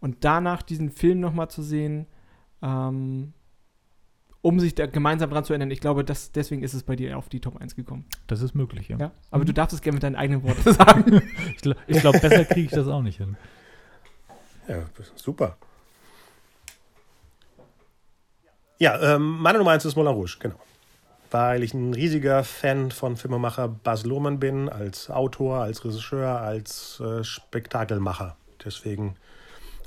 Und 0.00 0.18
danach 0.20 0.62
diesen 0.62 0.90
Film 0.90 1.20
nochmal 1.20 1.50
zu 1.50 1.62
sehen, 1.62 2.06
ähm, 2.62 3.32
um 4.42 4.60
sich 4.60 4.74
da 4.74 4.86
gemeinsam 4.86 5.30
dran 5.30 5.44
zu 5.44 5.52
erinnern, 5.52 5.70
ich 5.70 5.80
glaube, 5.80 6.04
das, 6.04 6.30
deswegen 6.32 6.62
ist 6.62 6.74
es 6.74 6.82
bei 6.84 6.94
dir 6.96 7.18
auf 7.18 7.28
die 7.28 7.40
Top 7.40 7.60
1 7.60 7.74
gekommen. 7.76 8.04
Das 8.28 8.40
ist 8.40 8.54
möglich, 8.54 8.88
ja. 8.88 8.96
Ja? 8.98 9.10
Aber 9.30 9.42
Mhm. 9.42 9.46
du 9.48 9.52
darfst 9.54 9.74
es 9.74 9.82
gerne 9.82 9.94
mit 9.96 10.02
deinen 10.02 10.16
eigenen 10.16 10.42
Worten 10.44 10.62
sagen. 10.72 11.22
Ich, 11.56 11.62
gl- 11.62 11.76
ich 11.86 12.00
glaube, 12.00 12.18
besser 12.20 12.44
kriege 12.44 12.66
ich 12.66 12.70
das 12.70 12.86
auch 12.88 13.02
nicht 13.02 13.18
hin. 13.18 13.36
Ja, 14.68 14.84
super. 15.16 15.56
Ja, 18.78 19.14
ähm, 19.16 19.38
meine 19.40 19.58
Nummer 19.58 19.72
eins 19.72 19.84
ist 19.84 19.96
Moulin 19.96 20.12
Rouge, 20.14 20.36
genau. 20.38 20.56
Weil 21.30 21.62
ich 21.62 21.74
ein 21.74 21.92
riesiger 21.94 22.44
Fan 22.44 22.90
von 22.90 23.16
Filmemacher 23.16 23.68
Baz 23.68 24.04
Luhrmann 24.04 24.38
bin, 24.38 24.68
als 24.68 25.10
Autor, 25.10 25.58
als 25.62 25.84
Regisseur, 25.84 26.40
als 26.40 27.00
äh, 27.00 27.24
Spektakelmacher. 27.24 28.36
Deswegen 28.64 29.16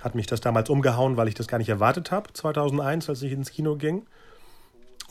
hat 0.02 0.14
mich 0.14 0.28
das 0.28 0.42
damals 0.42 0.70
umgehauen, 0.70 1.16
weil 1.18 1.28
ich 1.28 1.36
das 1.36 1.48
gar 1.48 1.58
nicht 1.58 1.70
erwartet 1.70 2.12
habe, 2.12 2.34
2001, 2.34 3.10
als 3.10 3.22
ich 3.22 3.32
ins 3.32 3.50
Kino 3.52 3.76
ging. 3.76 4.06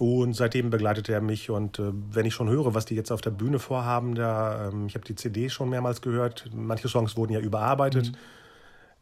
Und 0.01 0.32
seitdem 0.32 0.70
begleitet 0.70 1.10
er 1.10 1.20
mich. 1.20 1.51
Und 1.51 1.78
äh, 1.78 1.93
wenn 1.93 2.24
ich 2.24 2.32
schon 2.32 2.48
höre, 2.48 2.72
was 2.72 2.86
die 2.86 2.94
jetzt 2.94 3.12
auf 3.12 3.20
der 3.20 3.32
Bühne 3.32 3.59
vorhaben, 3.59 4.14
da, 4.14 4.68
ähm, 4.68 4.86
ich 4.86 4.94
habe 4.94 5.05
die 5.05 5.14
CD 5.14 5.51
schon 5.51 5.68
mehrmals 5.68 6.01
gehört. 6.01 6.48
Manche 6.55 6.89
Songs 6.89 7.18
wurden 7.18 7.35
ja 7.35 7.40
überarbeitet. 7.40 8.12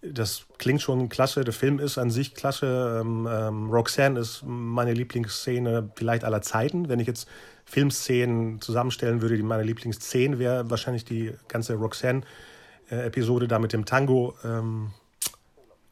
Das 0.03 0.47
klingt 0.59 0.83
schon 0.83 1.09
klasse. 1.09 1.45
Der 1.45 1.55
Film 1.55 1.79
ist 1.79 1.99
an 1.99 2.11
sich 2.11 2.35
klasse. 2.35 2.99
Ähm, 3.01 3.29
ähm, 3.31 3.70
Roxanne 3.70 4.19
ist 4.19 4.43
meine 4.45 4.93
Lieblingsszene 4.93 5.89
vielleicht 5.95 6.25
aller 6.25 6.43
Zeiten. 6.43 6.89
Wenn 6.89 6.99
ich 6.99 7.07
jetzt 7.07 7.29
Filmszenen 7.65 8.61
zusammenstellen 8.61 9.23
würde, 9.23 9.37
die 9.37 9.45
meine 9.45 9.62
Lieblingsszene 9.62 10.41
wäre 10.41 10.69
wahrscheinlich 10.69 11.05
die 11.05 11.33
ganze 11.47 11.75
Roxanne-Episode 11.75 13.47
da 13.47 13.61
mit 13.61 13.73
dem 13.73 13.85
Tango. 13.85 14.35
Ähm, 14.43 14.91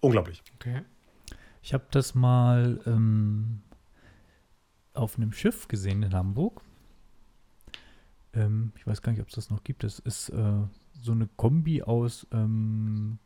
unglaublich. 0.00 0.42
Okay. 0.56 0.82
Ich 1.62 1.74
habe 1.74 1.84
das 1.92 2.16
mal 2.16 2.80
ähm, 2.86 3.60
auf 4.96 5.16
einem 5.16 5.32
Schiff 5.32 5.68
gesehen 5.68 6.02
in 6.02 6.14
Hamburg. 6.14 6.60
Ähm, 8.34 8.72
ich 8.76 8.86
weiß 8.86 9.02
gar 9.02 9.12
nicht, 9.12 9.20
ob 9.20 9.28
es 9.28 9.34
das 9.34 9.50
noch 9.50 9.64
gibt. 9.64 9.84
Es 9.84 9.98
ist 9.98 10.28
äh, 10.30 10.62
so 11.00 11.12
eine 11.12 11.28
Kombi 11.36 11.82
aus 11.82 12.26
ähm, 12.32 13.18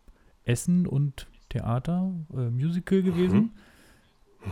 Essen 0.44 0.86
und 0.86 1.26
Theater, 1.48 2.12
äh, 2.32 2.51
Musical 2.51 3.02
gewesen. 3.02 3.52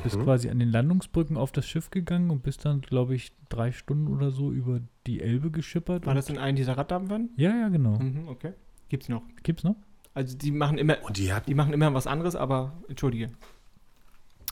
Bist 0.02 0.16
Mhm. 0.16 0.22
quasi 0.24 0.50
an 0.50 0.58
den 0.58 0.68
Landungsbrücken 0.68 1.38
auf 1.38 1.50
das 1.50 1.66
Schiff 1.66 1.90
gegangen 1.90 2.28
und 2.30 2.42
bist 2.42 2.64
dann, 2.66 2.82
glaube 2.82 3.14
ich, 3.14 3.32
drei 3.48 3.72
Stunden 3.72 4.08
oder 4.08 4.30
so 4.30 4.52
über 4.52 4.80
die 5.06 5.20
Elbe 5.20 5.50
geschippert. 5.50 6.04
War 6.04 6.14
das 6.14 6.28
in 6.28 6.36
einem 6.36 6.56
dieser 6.56 6.76
Raddampfern? 6.76 7.30
Ja, 7.36 7.56
ja, 7.56 7.68
genau. 7.68 7.98
Mhm, 7.98 8.28
okay. 8.28 8.52
Gibt's 8.90 9.08
noch. 9.08 9.22
Gibt's 9.42 9.64
noch? 9.64 9.76
Also 10.12 10.36
die 10.36 10.50
machen 10.50 10.76
immer, 10.76 10.96
Und 11.04 11.16
die 11.16 11.32
hatten, 11.32 11.46
die 11.46 11.54
machen 11.54 11.72
immer 11.72 11.94
was 11.94 12.06
anderes, 12.06 12.36
aber 12.36 12.74
entschuldige. 12.88 13.28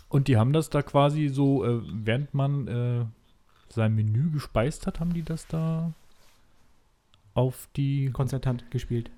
Und 0.09 0.29
die 0.29 0.37
haben 0.37 0.53
das 0.53 0.71
da 0.71 0.83
quasi 0.83 1.29
so, 1.29 1.65
äh, 1.65 1.81
während 1.85 2.33
man 2.33 2.69
äh, 2.69 3.05
sein 3.69 3.95
Menü 3.95 4.31
gespeist 4.31 4.87
hat, 4.87 5.01
haben 5.01 5.13
die 5.13 5.23
das 5.23 5.47
da 5.47 5.93
auf 7.35 7.69
die. 7.77 8.11
Konzertant 8.11 8.71
gespielt. 8.71 9.11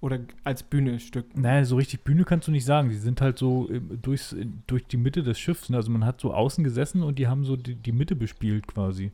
Oder 0.00 0.20
als 0.44 0.62
Bühnestück. 0.62 1.36
Naja, 1.36 1.64
so 1.64 1.76
richtig 1.76 2.04
Bühne 2.04 2.24
kannst 2.24 2.46
du 2.46 2.52
nicht 2.52 2.66
sagen. 2.66 2.90
Die 2.90 2.96
sind 2.96 3.20
halt 3.20 3.38
so 3.38 3.68
ähm, 3.70 3.98
durchs, 4.02 4.36
durch 4.66 4.86
die 4.86 4.98
Mitte 4.98 5.22
des 5.22 5.38
Schiffs. 5.38 5.70
ne? 5.70 5.78
Also 5.78 5.90
man 5.90 6.04
hat 6.04 6.20
so 6.20 6.34
außen 6.34 6.62
gesessen 6.62 7.02
und 7.02 7.18
die 7.18 7.26
haben 7.26 7.44
so 7.44 7.56
die, 7.56 7.74
die 7.74 7.92
Mitte 7.92 8.14
bespielt 8.14 8.66
quasi. 8.66 9.10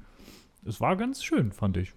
Es 0.67 0.81
war 0.81 0.97
ganz 0.97 1.23
schön, 1.25 1.53
fand 1.53 1.77
ich. 1.77 1.95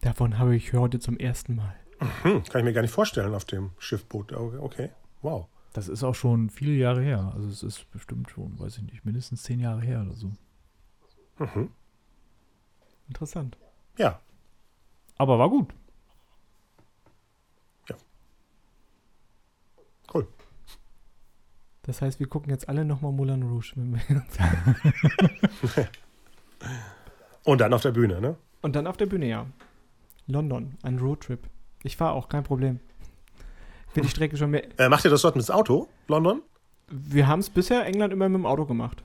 Davon 0.00 0.38
habe 0.38 0.54
ich 0.54 0.72
heute 0.72 1.00
zum 1.00 1.18
ersten 1.18 1.56
Mal. 1.56 1.74
hm, 2.22 2.44
kann 2.44 2.60
ich 2.60 2.64
mir 2.64 2.72
gar 2.72 2.82
nicht 2.82 2.92
vorstellen 2.92 3.34
auf 3.34 3.44
dem 3.44 3.70
Schiffboot. 3.78 4.32
Okay. 4.32 4.90
wow. 5.22 5.48
Das 5.76 5.88
ist 5.88 6.02
auch 6.02 6.14
schon 6.14 6.48
viele 6.48 6.72
Jahre 6.72 7.02
her. 7.02 7.32
Also 7.34 7.48
es 7.50 7.62
ist 7.62 7.90
bestimmt 7.90 8.30
schon, 8.30 8.58
weiß 8.58 8.78
ich 8.78 8.84
nicht, 8.84 9.04
mindestens 9.04 9.42
zehn 9.42 9.60
Jahre 9.60 9.82
her 9.82 10.00
oder 10.00 10.14
so. 10.14 10.32
Mhm. 11.38 11.70
Interessant. 13.08 13.58
Ja, 13.98 14.18
Aber 15.18 15.38
war 15.38 15.50
gut. 15.50 15.74
cool. 20.14 20.26
Das 21.82 22.00
heißt, 22.00 22.20
wir 22.20 22.26
gucken 22.26 22.48
jetzt 22.50 22.70
alle 22.70 22.86
nochmal 22.86 23.12
Moulin 23.12 23.42
Rouge. 23.42 23.72
Wenn 23.74 23.96
wir 23.96 24.00
Und 27.44 27.60
dann 27.60 27.74
auf 27.74 27.82
der 27.82 27.92
Bühne, 27.92 28.18
ne? 28.22 28.36
Und 28.62 28.76
dann 28.76 28.86
auf 28.86 28.96
der 28.96 29.06
Bühne, 29.06 29.26
ja. 29.26 29.46
London, 30.26 30.78
ein 30.82 30.98
Roadtrip. 30.98 31.46
Ich 31.82 31.98
fahre 31.98 32.14
auch, 32.14 32.30
kein 32.30 32.44
Problem. 32.44 32.80
Für 33.96 34.00
die 34.02 34.08
Strecke 34.08 34.36
schon 34.36 34.50
mehr. 34.50 34.64
Äh, 34.78 34.88
macht 34.88 35.04
ihr 35.04 35.10
das 35.10 35.22
dort 35.22 35.36
mit 35.36 35.46
dem 35.48 35.54
Auto, 35.54 35.88
London? 36.08 36.42
Wir 36.88 37.26
haben 37.26 37.40
es 37.40 37.50
bisher 37.50 37.84
England 37.86 38.12
immer 38.12 38.28
mit 38.28 38.38
dem 38.38 38.46
Auto 38.46 38.64
gemacht. 38.64 39.02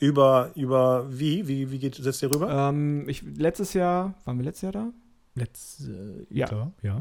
Über, 0.00 0.50
über 0.56 1.06
wie? 1.08 1.46
Wie, 1.46 1.70
wie 1.70 1.78
geht, 1.78 1.94
setzt 1.94 2.22
ihr 2.22 2.34
rüber? 2.34 2.50
Ähm, 2.70 3.08
ich, 3.08 3.22
letztes 3.36 3.72
Jahr, 3.74 4.14
waren 4.24 4.36
wir 4.38 4.44
letztes 4.44 4.62
Jahr 4.62 4.72
da? 4.72 4.88
Letzt, 5.34 5.82
äh, 5.88 6.26
Ja. 6.30 6.46
klar, 6.46 6.72
ja. 6.82 7.00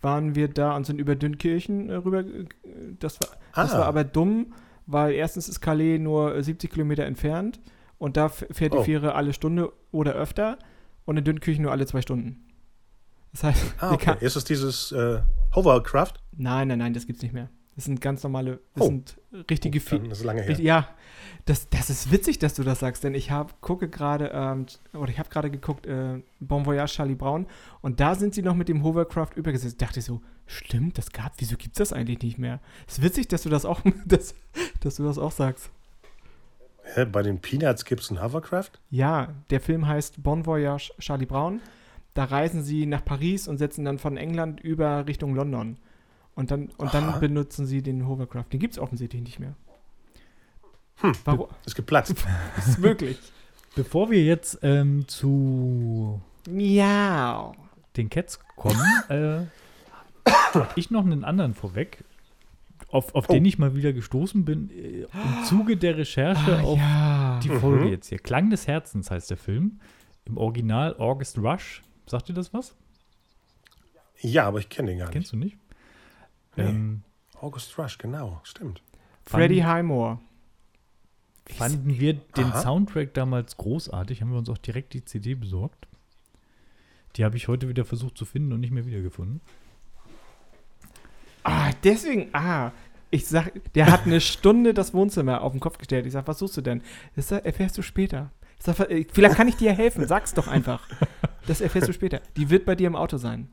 Waren 0.00 0.36
wir 0.36 0.46
da 0.46 0.76
und 0.76 0.86
sind 0.86 1.00
über 1.00 1.16
Dünnkirchen 1.16 1.90
äh, 1.90 1.94
rüber. 1.94 2.22
Das 3.00 3.18
war, 3.20 3.28
das 3.54 3.74
Ah. 3.74 3.80
war 3.80 3.86
aber 3.86 4.04
dumm, 4.04 4.52
weil 4.86 5.12
erstens 5.14 5.48
ist 5.48 5.60
Calais 5.60 5.98
nur 5.98 6.36
äh, 6.36 6.42
70 6.44 6.70
Kilometer 6.70 7.04
entfernt 7.04 7.58
und 7.98 8.16
da 8.16 8.28
fährt 8.28 8.74
die 8.74 8.78
Oh. 8.78 8.82
Fähre 8.84 9.16
alle 9.16 9.32
Stunde 9.32 9.72
oder 9.90 10.12
öfter 10.14 10.56
und 11.04 11.16
in 11.16 11.24
Dünnkirchen 11.24 11.62
nur 11.64 11.72
alle 11.72 11.86
zwei 11.86 12.00
Stunden. 12.00 12.44
Das 13.32 13.42
heißt, 13.44 13.74
ah, 13.78 13.92
okay. 13.92 14.16
Ist 14.20 14.36
es 14.36 14.44
dieses 14.44 14.92
äh, 14.92 15.20
Hovercraft? 15.54 16.14
nein, 16.36 16.68
nein, 16.68 16.78
nein, 16.78 16.94
das 16.94 17.06
gibt's 17.06 17.22
nicht 17.22 17.32
mehr. 17.34 17.48
Das 17.76 17.84
sind 17.84 18.00
ganz 18.00 18.24
normale, 18.24 18.58
das 18.74 18.82
Oh. 18.84 18.86
sind 18.86 19.18
richtige 19.50 19.78
Fie- 19.80 19.98
Dann 19.98 20.10
ist 20.10 20.18
es 20.18 20.24
lange 20.24 20.42
her. 20.42 20.58
Ja, 20.60 20.88
das, 21.44 21.68
das 21.68 21.90
ist 21.90 22.10
witzig, 22.10 22.40
dass 22.40 22.54
du 22.54 22.64
das 22.64 22.80
sagst, 22.80 23.04
denn 23.04 23.14
ich 23.14 23.30
habe 23.30 23.52
gucke 23.60 23.88
gerade 23.88 24.30
ähm, 24.34 24.66
oder 24.94 25.10
ich 25.12 25.18
habe 25.20 25.28
gerade 25.28 25.48
geguckt 25.50 25.86
äh, 25.86 26.20
Bon 26.40 26.66
Voyage 26.66 26.92
Charlie 26.94 27.14
Brown 27.14 27.46
und 27.80 28.00
da 28.00 28.16
sind 28.16 28.34
sie 28.34 28.42
noch 28.42 28.56
mit 28.56 28.68
dem 28.68 28.82
Hovercraft 28.82 29.30
übergesetzt. 29.36 29.80
Dachte 29.80 30.00
ich 30.00 30.06
so, 30.06 30.20
stimmt, 30.46 30.98
das 30.98 31.12
gab, 31.12 31.34
wieso 31.38 31.56
gibt's 31.56 31.78
das 31.78 31.92
eigentlich 31.92 32.20
nicht 32.22 32.38
mehr? 32.38 32.58
ist 32.88 33.00
witzig, 33.00 33.28
dass 33.28 33.42
du 33.42 33.48
das 33.48 33.64
auch, 33.64 33.80
dass, 34.06 34.34
dass 34.80 34.96
du 34.96 35.04
das 35.04 35.16
auch 35.18 35.32
sagst. 35.32 35.70
Hä, 36.94 37.04
bei 37.04 37.22
den 37.22 37.38
Peanuts 37.40 37.84
gibt 37.84 38.00
es 38.00 38.10
ein 38.10 38.20
Hovercraft? 38.22 38.70
Ja, 38.90 39.34
der 39.50 39.60
Film 39.60 39.86
heißt 39.86 40.20
Bon 40.22 40.46
Voyage 40.46 40.92
Charlie 40.98 41.26
Brown. 41.26 41.60
Da 42.14 42.24
reisen 42.24 42.62
sie 42.62 42.86
nach 42.86 43.04
Paris 43.04 43.46
und 43.48 43.58
setzen 43.58 43.84
dann 43.84 43.98
von 43.98 44.16
England 44.16 44.60
über 44.60 45.06
Richtung 45.06 45.34
London. 45.34 45.76
Und 46.34 46.50
dann, 46.50 46.68
und 46.78 46.88
Aha. 46.94 47.00
dann 47.10 47.20
benutzen 47.20 47.66
sie 47.66 47.82
den 47.82 48.06
Hovercraft. 48.06 48.46
Den 48.52 48.60
gibt 48.60 48.74
es 48.74 48.78
offensichtlich 48.78 49.22
nicht 49.22 49.38
mehr. 49.40 49.54
Hm, 50.96 51.12
Warum? 51.24 51.48
ist 51.64 51.74
geplatzt. 51.74 52.14
Das 52.56 52.68
ist 52.68 52.78
möglich. 52.78 53.18
Bevor 53.76 54.10
wir 54.10 54.22
jetzt 54.24 54.58
ähm, 54.62 55.06
zu 55.06 56.20
Miau. 56.48 57.54
den 57.96 58.08
Cats 58.10 58.40
kommen, 58.56 58.80
äh, 59.08 59.40
habe 60.54 60.68
ich 60.76 60.90
noch 60.90 61.04
einen 61.04 61.22
anderen 61.24 61.54
vorweg, 61.54 62.04
auf, 62.90 63.14
auf 63.14 63.28
Oh. 63.28 63.32
den 63.32 63.44
ich 63.44 63.58
mal 63.58 63.74
wieder 63.76 63.92
gestoßen 63.92 64.44
bin, 64.44 64.70
äh, 64.70 65.02
im 65.02 65.44
Zuge 65.44 65.76
der 65.76 65.96
Recherche 65.98 66.56
Ah, 66.58 66.62
auf 66.62 66.78
ja. 66.78 67.40
die 67.42 67.50
Mhm. 67.50 67.60
Folge 67.60 67.88
jetzt 67.90 68.08
hier. 68.08 68.18
Klang 68.18 68.50
des 68.50 68.66
Herzens 68.66 69.10
heißt 69.10 69.30
der 69.30 69.36
Film. 69.36 69.78
Im 70.24 70.36
Original 70.36 70.96
August 70.98 71.38
Rush. 71.38 71.82
Sagt 72.08 72.28
dir 72.28 72.34
das 72.34 72.52
was? 72.54 72.74
ja, 74.20 74.46
aber 74.46 74.58
ich 74.58 74.68
kenne 74.68 74.88
den 74.90 74.98
gar 74.98 75.06
nicht. 75.06 75.12
Kennst 75.12 75.32
du 75.32 75.36
nicht? 75.36 75.56
Nee. 76.56 76.64
Ähm, 76.64 77.02
August 77.40 77.78
Rush, 77.78 77.98
genau, 77.98 78.40
stimmt. 78.42 78.82
Freddie 79.24 79.64
Highmore. 79.64 80.18
fanden 81.48 81.98
wir 81.98 82.14
den 82.14 82.46
Aha. 82.46 82.62
Soundtrack 82.62 83.14
damals 83.14 83.56
großartig, 83.56 84.20
haben 84.20 84.30
wir 84.30 84.38
uns 84.38 84.48
auch 84.48 84.58
direkt 84.58 84.92
die 84.94 85.04
CD 85.04 85.34
besorgt. 85.34 85.86
Die 87.16 87.24
habe 87.24 87.36
ich 87.36 87.48
heute 87.48 87.68
wieder 87.68 87.84
versucht 87.84 88.18
zu 88.18 88.24
finden 88.24 88.52
und 88.52 88.60
nicht 88.60 88.72
mehr 88.72 88.86
wiedergefunden. 88.86 89.40
Ah, 91.44 91.70
deswegen, 91.84 92.28
ah, 92.32 92.72
ich 93.10 93.26
sag, 93.26 93.52
der 93.74 93.86
hat 93.86 94.06
eine 94.06 94.20
Stunde 94.22 94.74
das 94.74 94.92
Wohnzimmer 94.94 95.42
auf 95.42 95.52
den 95.52 95.60
Kopf 95.60 95.78
gestellt. 95.78 96.06
Ich 96.06 96.12
sag, 96.12 96.26
was 96.26 96.38
suchst 96.38 96.56
du 96.56 96.60
denn? 96.60 96.82
Das 97.16 97.30
erfährst 97.30 97.78
du 97.78 97.82
später. 97.82 98.30
Ich 98.58 98.64
sag, 98.64 98.76
vielleicht 98.76 99.36
kann 99.36 99.48
ich 99.48 99.56
dir 99.56 99.72
helfen, 99.72 100.06
sag's 100.06 100.34
doch 100.34 100.48
einfach. 100.48 100.86
Das 101.48 101.60
erfährst 101.62 101.88
du 101.88 101.92
später. 101.92 102.20
Die 102.36 102.50
wird 102.50 102.66
bei 102.66 102.74
dir 102.74 102.86
im 102.86 102.94
Auto 102.94 103.16
sein. 103.16 103.48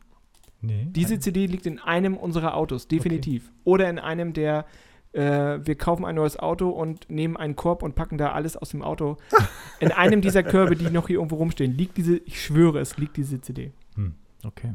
Nee. 0.62 0.88
Diese 0.92 1.20
CD 1.20 1.46
liegt 1.46 1.66
in 1.66 1.80
einem 1.80 2.18
unserer 2.18 2.56
Autos, 2.56 2.88
definitiv. 2.88 3.52
Oder 3.64 3.90
in 3.90 4.00
einem 4.00 4.34
der, 4.34 4.66
äh, 5.14 5.60
wir 5.62 5.76
kaufen 5.76 6.06
ein 6.06 6.16
neues 6.16 6.38
Auto 6.38 6.70
und 6.70 7.10
nehmen 7.10 7.38
einen 7.38 7.56
Korb 7.56 7.84
und 7.84 7.96
packen 7.96 8.18
da 8.18 8.34
alles 8.34 8.58
aus 8.58 8.70
dem 8.70 8.82
Auto. 8.82 9.18
In 9.80 9.92
einem 9.92 10.22
dieser 10.22 10.44
Körbe, 10.44 10.76
die 10.76 10.90
noch 10.90 11.08
hier 11.08 11.18
irgendwo 11.18 11.36
rumstehen, 11.36 11.78
liegt 11.78 11.98
diese, 11.98 12.18
ich 12.18 12.44
schwöre, 12.44 12.80
es 12.80 12.98
liegt 12.98 13.18
diese 13.18 13.42
CD. 13.42 13.72
Hm, 13.96 14.16
okay. 14.44 14.74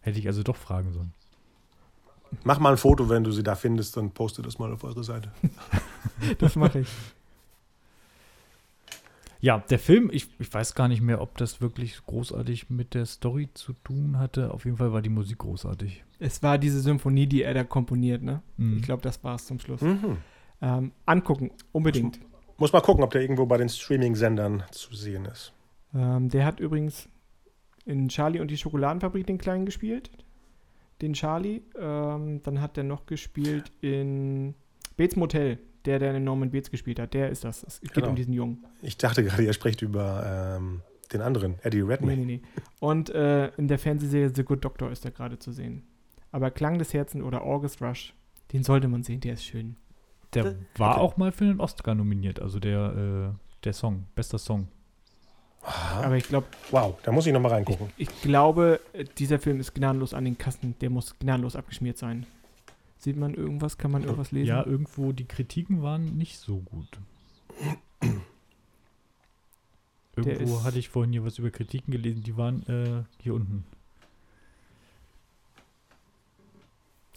Hätte 0.00 0.18
ich 0.18 0.26
also 0.26 0.42
doch 0.42 0.56
fragen 0.56 0.92
sollen. 0.92 1.12
Mach 2.44 2.58
mal 2.58 2.72
ein 2.72 2.76
Foto, 2.76 3.08
wenn 3.08 3.24
du 3.24 3.32
sie 3.32 3.42
da 3.42 3.54
findest, 3.54 3.96
dann 3.96 4.10
poste 4.10 4.42
das 4.42 4.58
mal 4.58 4.72
auf 4.72 4.84
eure 4.84 5.04
Seite. 5.04 5.30
Das 6.38 6.56
mache 6.56 6.80
ich. 6.80 6.88
Ja, 9.40 9.58
der 9.70 9.78
Film, 9.78 10.10
ich, 10.12 10.28
ich 10.40 10.52
weiß 10.52 10.74
gar 10.74 10.88
nicht 10.88 11.00
mehr, 11.00 11.20
ob 11.20 11.38
das 11.38 11.60
wirklich 11.60 12.00
großartig 12.06 12.70
mit 12.70 12.94
der 12.94 13.06
Story 13.06 13.48
zu 13.54 13.72
tun 13.72 14.18
hatte. 14.18 14.52
Auf 14.52 14.64
jeden 14.64 14.76
Fall 14.76 14.92
war 14.92 15.00
die 15.00 15.10
Musik 15.10 15.38
großartig. 15.38 16.04
Es 16.18 16.42
war 16.42 16.58
diese 16.58 16.80
Symphonie, 16.80 17.26
die 17.26 17.42
er 17.42 17.54
da 17.54 17.62
komponiert, 17.62 18.22
ne? 18.22 18.42
Mhm. 18.56 18.78
Ich 18.78 18.82
glaube, 18.82 19.02
das 19.02 19.22
war 19.22 19.36
es 19.36 19.46
zum 19.46 19.60
Schluss. 19.60 19.80
Mhm. 19.80 20.18
Ähm, 20.60 20.92
angucken, 21.06 21.52
unbedingt. 21.70 22.18
Muss 22.56 22.72
mal 22.72 22.80
gucken, 22.80 23.04
ob 23.04 23.12
der 23.12 23.22
irgendwo 23.22 23.46
bei 23.46 23.56
den 23.56 23.68
Streaming-Sendern 23.68 24.64
zu 24.72 24.94
sehen 24.96 25.26
ist. 25.26 25.52
Ähm, 25.94 26.28
der 26.28 26.44
hat 26.44 26.58
übrigens 26.58 27.08
in 27.84 28.08
Charlie 28.08 28.40
und 28.40 28.50
die 28.50 28.56
Schokoladenfabrik 28.56 29.26
den 29.26 29.38
Kleinen 29.38 29.64
gespielt. 29.64 30.10
Den 31.00 31.12
Charlie. 31.12 31.62
Ähm, 31.78 32.42
dann 32.42 32.60
hat 32.60 32.76
er 32.76 32.82
noch 32.82 33.06
gespielt 33.06 33.70
in 33.80 34.54
Bates 34.96 35.14
Motel. 35.14 35.60
Der, 35.88 35.98
der 35.98 36.14
in 36.14 36.24
Norman 36.24 36.50
Bates 36.50 36.70
gespielt 36.70 36.98
hat. 37.00 37.14
Der 37.14 37.30
ist 37.30 37.44
das. 37.44 37.64
Es 37.64 37.80
geht 37.80 37.94
Genau. 37.94 38.10
um 38.10 38.16
diesen 38.16 38.32
Jungen. 38.34 38.64
Ich 38.82 38.96
dachte 38.98 39.24
gerade, 39.24 39.42
ihr 39.42 39.52
spricht 39.52 39.82
über 39.82 40.56
ähm, 40.58 40.82
den 41.12 41.22
anderen, 41.22 41.56
Eddie 41.62 41.78
Nee, 41.82 41.82
Redmayne. 41.92 42.24
nee, 42.24 42.36
nee. 42.36 42.62
Und 42.80 43.10
äh, 43.10 43.48
in 43.56 43.66
der 43.68 43.78
Fernsehserie 43.78 44.30
The 44.34 44.44
Good 44.44 44.64
Doctor 44.64 44.90
ist 44.90 45.04
er 45.04 45.10
gerade 45.10 45.38
zu 45.38 45.50
sehen. 45.52 45.82
Aber 46.30 46.50
Klang 46.50 46.78
des 46.78 46.92
Herzens 46.92 47.24
oder 47.24 47.42
August 47.42 47.80
Rush, 47.80 48.12
den 48.52 48.62
sollte 48.62 48.86
man 48.88 49.02
sehen. 49.02 49.20
Der 49.20 49.32
ist 49.34 49.44
schön. 49.44 49.76
Der 50.34 50.54
war 50.76 50.92
Okay. 50.96 51.00
auch 51.00 51.16
mal 51.16 51.32
für 51.32 51.46
den 51.46 51.58
Oscar 51.58 51.94
nominiert, 51.94 52.40
also 52.42 52.58
der, 52.60 53.32
äh, 53.32 53.38
der 53.64 53.72
Song, 53.72 54.04
bester 54.14 54.38
Song. 54.38 54.68
Aha. 55.62 56.02
Aber 56.04 56.16
ich 56.16 56.24
glaube, 56.28 56.46
Wow, 56.70 56.96
da 57.02 57.12
muss 57.12 57.26
ich 57.26 57.32
nochmal 57.32 57.50
Ich, 57.52 57.56
reingucken. 57.56 57.88
ich 57.96 58.20
glaube, 58.22 58.80
äh, 58.92 59.04
dieser 59.04 59.38
Film 59.38 59.58
ist 59.60 59.74
gnadenlos 59.74 60.12
an 60.14 60.24
den 60.26 60.36
Kassen. 60.38 60.74
Der 60.80 60.90
muss 60.90 61.18
gnadenlos 61.18 61.56
abgeschmiert 61.56 61.96
sein. 61.98 62.26
Sieht 62.98 63.16
man 63.16 63.34
irgendwas? 63.34 63.78
Kann 63.78 63.92
man 63.92 64.02
irgendwas 64.02 64.32
lesen? 64.32 64.48
Ja, 64.48 64.66
irgendwo, 64.66 65.12
die 65.12 65.24
Kritiken 65.24 65.82
waren 65.82 66.16
nicht 66.16 66.38
so 66.38 66.58
gut. 66.58 66.98
Irgendwo 70.16 70.64
hatte 70.64 70.78
ich 70.78 70.88
vorhin 70.88 71.12
hier 71.12 71.24
was 71.24 71.38
über 71.38 71.50
Kritiken 71.50 71.92
gelesen, 71.92 72.22
die 72.24 72.36
waren 72.36 72.66
äh, 72.66 73.04
hier 73.22 73.34
unten. 73.34 73.64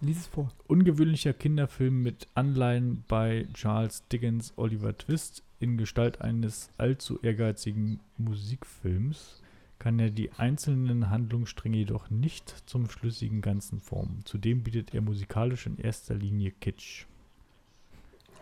Lies 0.02 0.18
es 0.18 0.28
vor. 0.28 0.52
Ungewöhnlicher 0.68 1.34
Kinderfilm 1.34 2.02
mit 2.02 2.28
Anleihen 2.34 3.03
bei 3.08 3.48
Charles 3.53 4.08
Dickens 4.08 4.53
Oliver 4.58 4.98
Twist 4.98 5.44
in 5.60 5.78
Gestalt 5.78 6.22
eines 6.22 6.72
allzu 6.78 7.20
ehrgeizigen 7.22 7.99
Musikfilms. 8.18 9.41
Kann 9.82 9.98
er 9.98 10.12
die 10.12 10.32
einzelnen 10.34 11.10
Handlungsstränge 11.10 11.78
jedoch 11.78 12.12
nicht 12.12 12.70
zum 12.70 12.88
schlüssigen 12.88 13.41
Ganzen 13.41 13.80
formen. 13.80 14.22
Zudem 14.26 14.62
bietet 14.62 14.94
er 14.94 15.02
musikalisch 15.02 15.66
in 15.66 15.80
erster 15.80 16.14
Linie 16.14 16.52
Kitsch. 16.52 17.06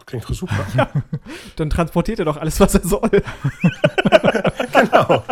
Klingt 0.06 0.26
doch 0.30 0.34
super. 0.34 0.92
Dann 1.56 1.70
transportiert 1.70 2.20
er 2.20 2.26
doch 2.26 2.36
alles, 2.36 2.60
was 2.60 2.76
er 2.76 2.84
soll. 2.84 3.10
genau. 4.74 5.24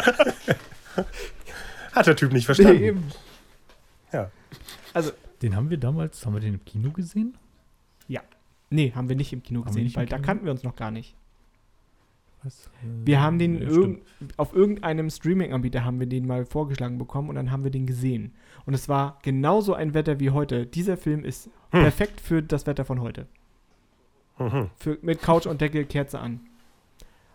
Hat 1.91 2.07
der 2.07 2.15
Typ 2.15 2.31
nicht 2.31 2.45
verstanden. 2.45 2.79
Nee, 2.79 2.88
eben. 2.88 3.03
Ja. 4.13 4.31
Also, 4.93 5.11
Den 5.41 5.57
haben 5.57 5.69
wir 5.69 5.77
damals, 5.77 6.25
haben 6.25 6.34
wir 6.35 6.39
den 6.39 6.53
im 6.53 6.63
Kino 6.63 6.91
gesehen? 6.91 7.38
nee, 8.69 8.91
haben 8.93 9.09
wir 9.09 9.15
nicht 9.15 9.34
im 9.34 9.43
Kino 9.43 9.61
Haben 9.61 9.67
gesehen, 9.67 9.93
weil 9.95 10.05
da 10.05 10.17
Kino? 10.17 10.25
kannten 10.25 10.45
wir 10.45 10.51
uns 10.51 10.63
noch 10.63 10.75
gar 10.75 10.91
nicht. 10.91 11.15
Was? 12.43 12.69
Wir 13.03 13.22
haben 13.22 13.39
den 13.39 13.61
ja, 13.61 13.68
irg 13.68 13.99
auf 14.38 14.53
irgendeinem 14.53 15.09
Streaming-Anbieter 15.09 15.84
haben 15.84 15.99
wir 15.99 16.07
den 16.07 16.27
mal 16.27 16.45
vorgeschlagen 16.45 16.97
bekommen 16.97 17.30
und 17.30 17.35
dann 17.35 17.51
haben 17.51 17.64
wir 17.64 17.72
den 17.72 17.88
gesehen. 17.88 18.34
Und 18.65 18.73
es 18.73 18.88
war 18.88 19.19
genauso 19.23 19.73
ein 19.73 19.93
Wetter 19.93 20.19
wie 20.19 20.30
heute. 20.30 20.65
Dieser 20.65 20.97
Film 20.97 21.23
ist 21.26 21.49
Hm. 21.72 21.81
perfekt 21.81 22.22
für 22.22 22.41
das 22.41 22.65
Wetter 22.68 22.85
von 22.85 23.01
heute. 23.01 23.27
Mhm. 24.39 24.69
Für, 24.77 24.97
mit 25.01 25.22
Couch 25.22 25.45
und 25.47 25.59
Decke, 25.61 25.84
Kerze 25.85 26.19
an. 26.19 26.39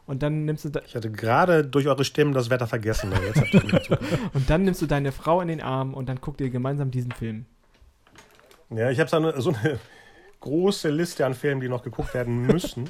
Und 0.06 0.22
dann 0.22 0.44
nimmst 0.44 0.64
du 0.64 0.68
da, 0.70 0.80
Ich 0.86 0.94
hatte 0.94 1.10
gerade 1.10 1.64
durch 1.64 1.86
eure 1.86 2.04
Stimmen 2.04 2.32
das 2.32 2.48
Wetter 2.50 2.66
vergessen. 2.66 3.12
und 4.34 4.48
dann 4.50 4.64
nimmst 4.64 4.80
du 4.82 4.86
deine 4.86 5.12
Frau 5.12 5.40
in 5.40 5.48
den 5.48 5.60
Arm 5.60 5.94
und 5.94 6.08
dann 6.08 6.20
guckt 6.20 6.40
ihr 6.40 6.50
gemeinsam 6.50 6.90
diesen 6.90 7.12
Film. 7.12 7.46
ja, 8.70 8.90
ich 8.90 9.00
habe 9.00 9.10
so 9.10 9.16
eine, 9.16 9.40
so 9.40 9.50
eine 9.50 9.78
große 10.40 10.90
Liste 10.90 11.26
an 11.26 11.34
Filmen, 11.34 11.60
die 11.60 11.68
noch 11.68 11.82
geguckt 11.82 12.14
werden 12.14 12.46
müssen. 12.46 12.88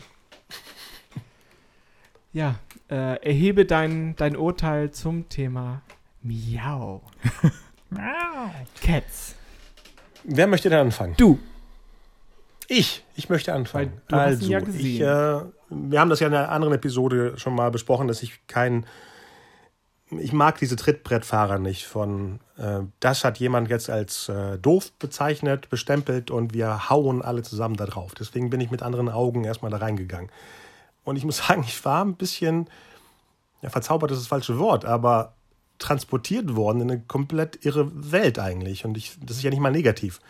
Ja, 2.32 2.56
äh, 2.90 3.22
erhebe 3.22 3.66
dein, 3.66 4.16
dein 4.16 4.36
Urteil 4.36 4.90
zum 4.90 5.28
Thema 5.28 5.82
Miau. 6.22 7.02
Cats. 8.80 9.34
Wer 10.24 10.46
möchte 10.46 10.70
denn 10.70 10.78
anfangen? 10.78 11.14
Du. 11.16 11.38
Ich. 12.68 13.04
Ich 13.16 13.28
möchte 13.28 13.52
anfangen. 13.52 13.92
Weil 13.92 14.02
du 14.08 14.16
hast 14.16 14.26
also, 14.26 14.46
ihn 14.46 14.50
ja 14.50 14.60
gesehen. 14.60 14.86
Ich, 14.86 15.00
äh, 15.00 15.40
wir 15.68 16.00
haben 16.00 16.10
das 16.10 16.20
ja 16.20 16.28
in 16.28 16.34
einer 16.34 16.48
anderen 16.48 16.74
Episode 16.74 17.34
schon 17.36 17.54
mal 17.54 17.70
besprochen, 17.70 18.08
dass 18.08 18.22
ich 18.22 18.46
kein. 18.46 18.86
Ich 20.10 20.32
mag 20.32 20.58
diese 20.58 20.76
Trittbrettfahrer 20.76 21.58
nicht 21.58 21.86
von. 21.86 22.40
Äh, 22.56 22.80
das 23.00 23.24
hat 23.24 23.38
jemand 23.38 23.68
jetzt 23.68 23.90
als 23.90 24.28
äh, 24.28 24.58
doof 24.58 24.92
bezeichnet, 24.98 25.68
bestempelt 25.68 26.30
und 26.30 26.54
wir 26.54 26.88
hauen 26.88 27.20
alle 27.20 27.42
zusammen 27.42 27.76
da 27.76 27.84
drauf. 27.84 28.14
Deswegen 28.18 28.48
bin 28.48 28.60
ich 28.60 28.70
mit 28.70 28.82
anderen 28.82 29.08
Augen 29.08 29.44
erstmal 29.44 29.70
da 29.70 29.78
reingegangen. 29.78 30.30
Und 31.04 31.16
ich 31.16 31.24
muss 31.24 31.36
sagen, 31.48 31.64
ich 31.66 31.84
war 31.84 32.04
ein 32.04 32.16
bisschen. 32.16 32.68
Ja, 33.62 33.70
verzaubert 33.70 34.10
ist 34.10 34.18
das 34.18 34.26
falsche 34.26 34.58
Wort, 34.58 34.84
aber 34.84 35.34
transportiert 35.78 36.56
worden 36.56 36.80
in 36.80 36.90
eine 36.90 37.00
komplett 37.00 37.64
irre 37.64 37.90
Welt 38.12 38.38
eigentlich. 38.38 38.84
Und 38.84 38.96
ich, 38.96 39.16
das 39.24 39.36
ist 39.36 39.42
ja 39.44 39.50
nicht 39.50 39.60
mal 39.60 39.70
negativ. 39.70 40.20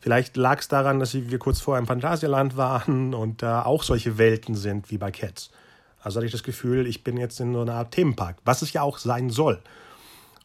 Vielleicht 0.00 0.36
lag 0.36 0.60
es 0.60 0.68
daran, 0.68 0.98
dass 0.98 1.12
wir 1.12 1.38
kurz 1.38 1.60
vorher 1.60 1.80
im 1.80 1.86
Phantasialand 1.86 2.56
waren 2.56 3.12
und 3.12 3.42
da 3.42 3.64
auch 3.64 3.82
solche 3.82 4.16
Welten 4.16 4.54
sind 4.54 4.90
wie 4.90 4.96
bei 4.96 5.10
Cats. 5.10 5.50
Also 6.02 6.16
hatte 6.16 6.26
ich 6.26 6.32
das 6.32 6.42
Gefühl, 6.42 6.86
ich 6.86 7.04
bin 7.04 7.18
jetzt 7.18 7.38
in 7.40 7.52
so 7.52 7.60
einer 7.60 7.74
Art 7.74 7.92
Themenpark, 7.92 8.38
was 8.44 8.62
es 8.62 8.72
ja 8.72 8.80
auch 8.80 8.96
sein 8.96 9.28
soll. 9.28 9.60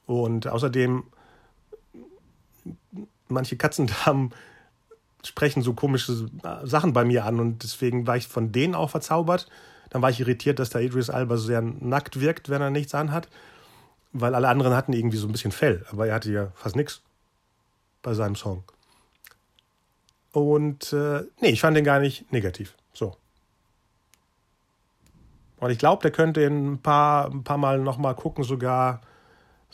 Und 0.05 0.47
außerdem, 0.47 1.03
manche 3.29 3.55
Katzendamen 3.55 4.33
sprechen 5.25 5.61
so 5.61 5.73
komische 5.73 6.29
Sachen 6.63 6.93
bei 6.93 7.03
mir 7.05 7.25
an 7.25 7.39
und 7.39 7.63
deswegen 7.63 8.07
war 8.07 8.17
ich 8.17 8.27
von 8.27 8.51
denen 8.51 8.75
auch 8.75 8.89
verzaubert. 8.89 9.47
Dann 9.89 10.01
war 10.01 10.09
ich 10.09 10.19
irritiert, 10.19 10.59
dass 10.59 10.69
der 10.69 10.81
Idris 10.81 11.09
Alba 11.09 11.37
sehr 11.37 11.61
nackt 11.61 12.19
wirkt, 12.19 12.49
wenn 12.49 12.61
er 12.61 12.69
nichts 12.69 12.95
anhat, 12.95 13.29
weil 14.13 14.35
alle 14.35 14.49
anderen 14.49 14.73
hatten 14.73 14.93
irgendwie 14.93 15.17
so 15.17 15.27
ein 15.27 15.31
bisschen 15.31 15.51
Fell, 15.51 15.85
aber 15.91 16.07
er 16.07 16.15
hatte 16.15 16.31
ja 16.31 16.51
fast 16.55 16.75
nichts 16.75 17.01
bei 18.01 18.13
seinem 18.13 18.35
Song. 18.35 18.63
Und 20.31 20.91
äh, 20.91 21.23
nee, 21.39 21.49
ich 21.49 21.61
fand 21.61 21.77
den 21.77 21.85
gar 21.85 21.99
nicht 21.99 22.31
negativ. 22.31 22.75
So. 22.93 23.15
Und 25.57 25.71
ich 25.71 25.79
glaube, 25.79 26.01
der 26.01 26.11
könnte 26.11 26.41
in 26.41 26.73
ein 26.73 26.81
paar, 26.81 27.31
ein 27.31 27.43
paar 27.43 27.57
Mal 27.57 27.79
nochmal 27.79 28.15
gucken, 28.15 28.43
sogar 28.43 29.01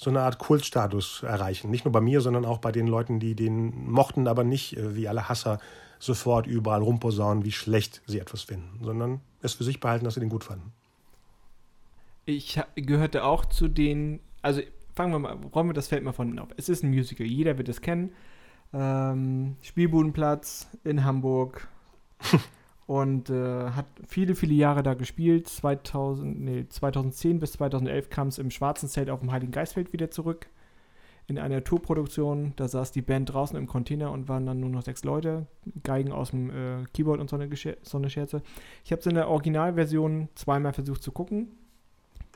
so 0.01 0.09
eine 0.09 0.21
Art 0.21 0.39
Kultstatus 0.39 1.21
erreichen. 1.21 1.69
Nicht 1.69 1.85
nur 1.85 1.91
bei 1.91 2.01
mir, 2.01 2.21
sondern 2.21 2.43
auch 2.43 2.57
bei 2.57 2.71
den 2.71 2.87
Leuten, 2.87 3.19
die 3.19 3.35
den 3.35 3.87
mochten, 3.87 4.27
aber 4.27 4.43
nicht 4.43 4.75
äh, 4.75 4.95
wie 4.95 5.07
alle 5.07 5.29
Hasser 5.29 5.59
sofort 5.99 6.47
überall 6.47 6.81
rumposaunen, 6.81 7.45
wie 7.45 7.51
schlecht 7.51 8.01
sie 8.07 8.19
etwas 8.19 8.41
finden, 8.41 8.83
sondern 8.83 9.21
es 9.43 9.53
für 9.53 9.63
sich 9.63 9.79
behalten, 9.79 10.03
dass 10.03 10.15
sie 10.15 10.19
den 10.19 10.29
gut 10.29 10.43
fanden. 10.43 10.73
Ich 12.25 12.59
gehörte 12.75 13.23
auch 13.23 13.45
zu 13.45 13.67
den, 13.67 14.21
also 14.41 14.61
fangen 14.95 15.11
wir 15.11 15.19
mal, 15.19 15.37
räumen 15.53 15.69
wir 15.69 15.73
das 15.75 15.87
Feld 15.87 16.03
mal 16.03 16.13
von 16.13 16.29
hinten 16.29 16.39
auf. 16.39 16.49
Es 16.57 16.67
ist 16.67 16.83
ein 16.83 16.89
Musical, 16.89 17.27
jeder 17.27 17.59
wird 17.59 17.69
es 17.69 17.81
kennen. 17.81 18.11
Ähm, 18.73 19.55
Spielbudenplatz 19.61 20.67
in 20.83 21.03
Hamburg 21.03 21.67
und 22.87 23.29
äh, 23.29 23.69
hat 23.71 23.85
viele, 24.07 24.35
viele 24.35 24.53
Jahre 24.53 24.83
da 24.83 24.93
gespielt. 24.93 25.47
2000, 25.47 26.41
nee, 26.41 26.65
2010 26.67 27.39
bis 27.39 27.53
2011 27.53 28.09
kam 28.09 28.27
es 28.27 28.37
im 28.37 28.51
Schwarzen 28.51 28.89
Zelt 28.89 29.09
auf 29.09 29.19
dem 29.21 29.31
Heiligen 29.31 29.51
Geistfeld 29.51 29.93
wieder 29.93 30.11
zurück. 30.11 30.47
In 31.27 31.39
einer 31.39 31.63
Tourproduktion, 31.63 32.53
da 32.57 32.67
saß 32.67 32.91
die 32.91 33.01
Band 33.01 33.31
draußen 33.31 33.57
im 33.57 33.67
Container 33.67 34.11
und 34.11 34.27
waren 34.27 34.45
dann 34.45 34.59
nur 34.59 34.69
noch 34.69 34.81
sechs 34.81 35.03
Leute, 35.03 35.45
Geigen 35.83 36.11
aus 36.11 36.31
dem 36.31 36.49
äh, 36.49 36.83
Keyboard 36.93 37.21
und 37.21 37.29
so 37.29 37.37
eine, 37.37 37.49
so 37.83 37.97
eine 37.97 38.09
Scherze. 38.09 38.41
Ich 38.83 38.91
habe 38.91 38.99
es 38.99 39.05
in 39.05 39.15
der 39.15 39.29
Originalversion 39.29 40.27
zweimal 40.35 40.73
versucht 40.73 41.03
zu 41.03 41.11
gucken 41.11 41.51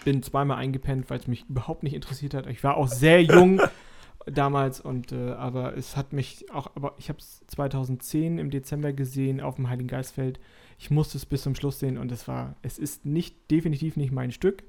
bin 0.04 0.22
zweimal 0.22 0.58
eingepennt, 0.58 1.10
weil 1.10 1.20
es 1.20 1.28
mich 1.28 1.46
überhaupt 1.48 1.84
nicht 1.84 1.94
interessiert 1.94 2.34
hat. 2.34 2.48
Ich 2.48 2.64
war 2.64 2.76
auch 2.78 2.88
sehr 2.88 3.24
jung 3.24 3.62
damals 4.26 4.80
und 4.80 5.12
äh, 5.12 5.32
aber 5.32 5.78
es 5.78 5.96
hat 5.96 6.14
mich 6.14 6.52
auch, 6.52 6.72
aber 6.76 6.96
ich 6.98 7.10
habe 7.10 7.20
es 7.20 7.42
2010 7.48 8.40
im 8.40 8.50
Dezember 8.50 8.94
gesehen 8.94 9.42
auf 9.42 9.56
dem 9.56 9.70
Heiligen 9.70 9.88
Geistfeld. 9.88 10.40
Ich 10.80 10.92
musste 10.92 11.18
es 11.18 11.26
bis 11.26 11.44
zum 11.44 11.56
Schluss 11.56 11.80
sehen 11.80 11.98
und 11.98 12.12
es 12.12 12.28
war, 12.28 12.56
es 12.62 12.78
ist 12.78 13.06
nicht 13.06 13.50
definitiv 13.52 13.96
nicht 13.96 14.12
mein 14.12 14.32
Stück. 14.32 14.64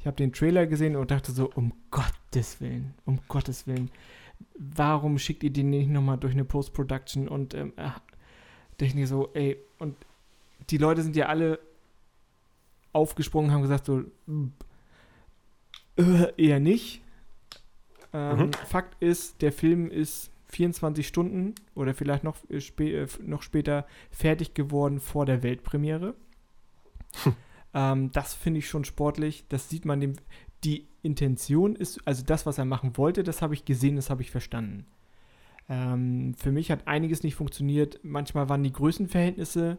Ich 0.00 0.06
habe 0.06 0.16
den 0.16 0.32
Trailer 0.32 0.66
gesehen 0.66 0.96
und 0.96 1.10
dachte 1.10 1.32
so, 1.32 1.50
um 1.54 1.72
Gottes 1.90 2.60
Willen, 2.60 2.94
um 3.04 3.20
Gottes 3.28 3.66
Willen, 3.66 3.90
warum 4.56 5.18
schickt 5.18 5.42
ihr 5.42 5.52
den 5.52 5.70
nicht 5.70 5.88
nochmal 5.88 6.18
durch 6.18 6.34
eine 6.34 6.44
Post-Production 6.44 7.28
und 7.28 7.54
ähm, 7.54 7.72
äh, 7.76 7.90
dachte 8.78 9.06
so, 9.06 9.30
ey, 9.34 9.56
und 9.78 9.96
die 10.70 10.78
Leute 10.78 11.02
sind 11.02 11.16
ja 11.16 11.26
alle 11.26 11.58
aufgesprungen, 12.92 13.52
haben 13.52 13.62
gesagt 13.62 13.86
so, 13.86 14.04
äh, 15.96 16.32
eher 16.36 16.60
nicht. 16.60 17.02
Ähm, 18.12 18.38
Mhm. 18.38 18.52
Fakt 18.66 19.00
ist, 19.02 19.42
der 19.42 19.52
Film 19.52 19.90
ist 19.90 20.30
24 20.50 21.06
Stunden 21.06 21.54
oder 21.74 21.94
vielleicht 21.94 22.24
noch, 22.24 22.36
äh, 22.48 22.60
spä 22.60 22.94
äh, 23.02 23.06
noch 23.22 23.42
später 23.42 23.86
fertig 24.10 24.54
geworden 24.54 25.00
vor 25.00 25.26
der 25.26 25.42
Weltpremiere. 25.42 26.14
ähm, 27.74 28.10
das 28.12 28.34
finde 28.34 28.58
ich 28.58 28.68
schon 28.68 28.84
sportlich. 28.84 29.44
Das 29.48 29.68
sieht 29.68 29.84
man 29.84 30.00
dem. 30.00 30.14
Die 30.64 30.88
Intention 31.02 31.76
ist, 31.76 32.00
also 32.04 32.24
das, 32.24 32.44
was 32.44 32.58
er 32.58 32.64
machen 32.64 32.96
wollte, 32.96 33.22
das 33.22 33.42
habe 33.42 33.54
ich 33.54 33.64
gesehen, 33.64 33.94
das 33.94 34.10
habe 34.10 34.22
ich 34.22 34.30
verstanden. 34.32 34.86
Ähm, 35.68 36.34
für 36.36 36.50
mich 36.50 36.70
hat 36.72 36.88
einiges 36.88 37.22
nicht 37.22 37.36
funktioniert. 37.36 38.00
Manchmal 38.02 38.48
waren 38.48 38.64
die 38.64 38.72
Größenverhältnisse. 38.72 39.78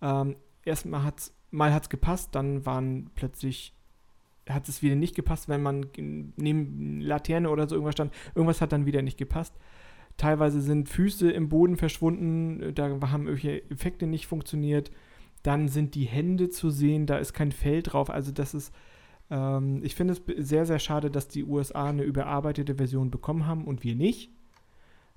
Ähm, 0.00 0.36
erstmal 0.64 1.02
hat 1.02 1.18
es 1.18 1.34
mal 1.50 1.72
hat's 1.72 1.88
gepasst, 1.88 2.34
dann 2.34 2.64
waren 2.66 3.10
plötzlich 3.14 3.74
hat 4.48 4.68
es 4.68 4.82
wieder 4.82 4.96
nicht 4.96 5.14
gepasst, 5.14 5.48
wenn 5.48 5.62
man 5.62 5.86
neben 5.96 7.00
Laterne 7.00 7.50
oder 7.50 7.68
so 7.68 7.74
irgendwas 7.74 7.94
stand. 7.94 8.12
Irgendwas 8.34 8.60
hat 8.60 8.72
dann 8.72 8.86
wieder 8.86 9.02
nicht 9.02 9.18
gepasst. 9.18 9.54
Teilweise 10.16 10.60
sind 10.60 10.88
Füße 10.88 11.30
im 11.30 11.48
Boden 11.48 11.76
verschwunden, 11.76 12.74
da 12.74 12.84
haben 12.84 13.26
irgendwelche 13.26 13.70
Effekte 13.70 14.06
nicht 14.06 14.26
funktioniert. 14.26 14.90
Dann 15.42 15.68
sind 15.68 15.94
die 15.94 16.04
Hände 16.04 16.50
zu 16.50 16.70
sehen, 16.70 17.06
da 17.06 17.18
ist 17.18 17.32
kein 17.32 17.50
Fell 17.50 17.82
drauf. 17.82 18.10
Also 18.10 18.30
das 18.30 18.54
ist, 18.54 18.72
ähm, 19.30 19.80
ich 19.82 19.94
finde 19.94 20.14
es 20.14 20.22
sehr, 20.48 20.66
sehr 20.66 20.78
schade, 20.78 21.10
dass 21.10 21.28
die 21.28 21.44
USA 21.44 21.86
eine 21.86 22.02
überarbeitete 22.02 22.74
Version 22.76 23.10
bekommen 23.10 23.46
haben 23.46 23.64
und 23.64 23.82
wir 23.82 23.96
nicht. 23.96 24.30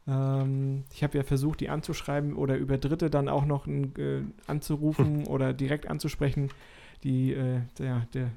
Ähm, 0.08 0.84
ich 0.94 1.04
habe 1.04 1.18
ja 1.18 1.24
versucht, 1.24 1.60
die 1.60 1.70
anzuschreiben 1.70 2.34
oder 2.36 2.58
über 2.58 2.78
Dritte 2.78 3.10
dann 3.10 3.30
auch 3.30 3.46
noch 3.46 3.68
äh, 3.68 4.24
anzurufen 4.48 5.28
oder 5.28 5.54
direkt 5.54 5.88
anzusprechen. 5.88 6.50
Die, 7.06 7.34
äh, 7.34 7.62
der, 7.78 8.08
der, 8.16 8.32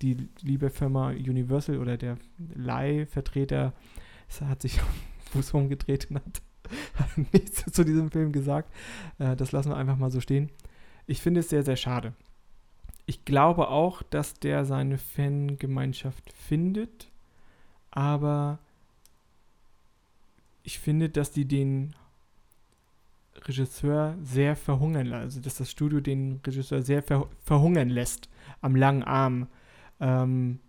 die 0.00 0.28
liebe 0.42 0.70
Firma 0.70 1.08
Universal 1.08 1.78
oder 1.78 1.96
der 1.96 2.18
Leihvertreter 2.54 3.72
hat 4.42 4.62
sich 4.62 4.80
Fuß 5.32 5.54
rumgedreht 5.54 6.08
und 6.08 6.18
hat, 6.18 6.42
hat 6.94 7.32
nichts 7.32 7.64
zu 7.64 7.84
diesem 7.84 8.12
Film 8.12 8.30
gesagt. 8.30 8.72
Äh, 9.18 9.34
das 9.34 9.50
lassen 9.50 9.70
wir 9.70 9.76
einfach 9.76 9.98
mal 9.98 10.12
so 10.12 10.20
stehen. 10.20 10.50
Ich 11.08 11.20
finde 11.20 11.40
es 11.40 11.48
sehr, 11.48 11.64
sehr 11.64 11.74
schade. 11.74 12.14
Ich 13.06 13.24
glaube 13.24 13.68
auch, 13.70 14.04
dass 14.04 14.34
der 14.34 14.64
seine 14.64 14.96
Fangemeinschaft 14.96 16.32
findet, 16.32 17.10
aber 17.90 18.60
ich 20.62 20.78
finde, 20.78 21.08
dass 21.08 21.32
die 21.32 21.44
den 21.44 21.96
Regisseur 23.48 24.16
sehr 24.22 24.56
verhungern 24.56 25.12
also 25.12 25.40
dass 25.40 25.56
das 25.56 25.70
Studio 25.70 26.00
den 26.00 26.40
Regisseur 26.46 26.82
sehr 26.82 27.02
ver 27.02 27.28
verhungern 27.42 27.88
lässt 27.88 28.28
am 28.60 28.76
langen 28.76 29.02
Arm. 29.02 29.48
Ähm, 30.00 30.60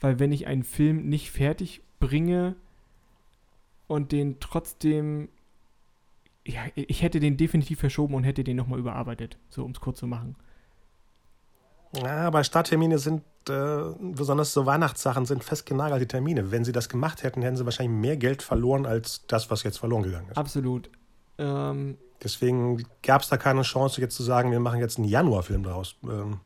Weil 0.00 0.18
wenn 0.18 0.32
ich 0.32 0.46
einen 0.46 0.64
Film 0.64 1.08
nicht 1.08 1.30
fertig 1.30 1.82
bringe 1.98 2.56
und 3.86 4.12
den 4.12 4.40
trotzdem, 4.40 5.28
ja, 6.46 6.62
ich 6.74 7.02
hätte 7.02 7.20
den 7.20 7.36
definitiv 7.36 7.80
verschoben 7.80 8.14
und 8.14 8.24
hätte 8.24 8.44
den 8.44 8.56
nochmal 8.56 8.78
überarbeitet, 8.78 9.36
so 9.48 9.64
um 9.64 9.72
es 9.72 9.80
kurz 9.80 9.98
zu 9.98 10.06
machen. 10.06 10.36
Ja, 11.92 12.26
aber 12.28 12.44
Starttermine 12.44 12.98
sind, 12.98 13.22
äh, 13.48 13.82
besonders 14.00 14.52
so 14.52 14.64
Weihnachtssachen, 14.64 15.26
sind 15.26 15.42
festgenagelte 15.42 16.06
Termine. 16.06 16.52
Wenn 16.52 16.64
sie 16.64 16.72
das 16.72 16.88
gemacht 16.88 17.24
hätten, 17.24 17.42
hätten 17.42 17.56
sie 17.56 17.64
wahrscheinlich 17.64 18.00
mehr 18.00 18.16
Geld 18.16 18.42
verloren 18.42 18.86
als 18.86 19.26
das, 19.26 19.50
was 19.50 19.64
jetzt 19.64 19.78
verloren 19.78 20.04
gegangen 20.04 20.28
ist. 20.30 20.38
Absolut. 20.38 20.88
Ähm, 21.40 21.96
Deswegen 22.22 22.84
gab 23.02 23.22
es 23.22 23.28
da 23.28 23.36
keine 23.36 23.62
Chance, 23.62 24.00
jetzt 24.00 24.16
zu 24.16 24.22
sagen, 24.22 24.50
wir 24.52 24.60
machen 24.60 24.80
jetzt 24.80 24.98
einen 24.98 25.08
Januarfilm 25.08 25.62
daraus. 25.62 25.96
Ähm, 26.04 26.40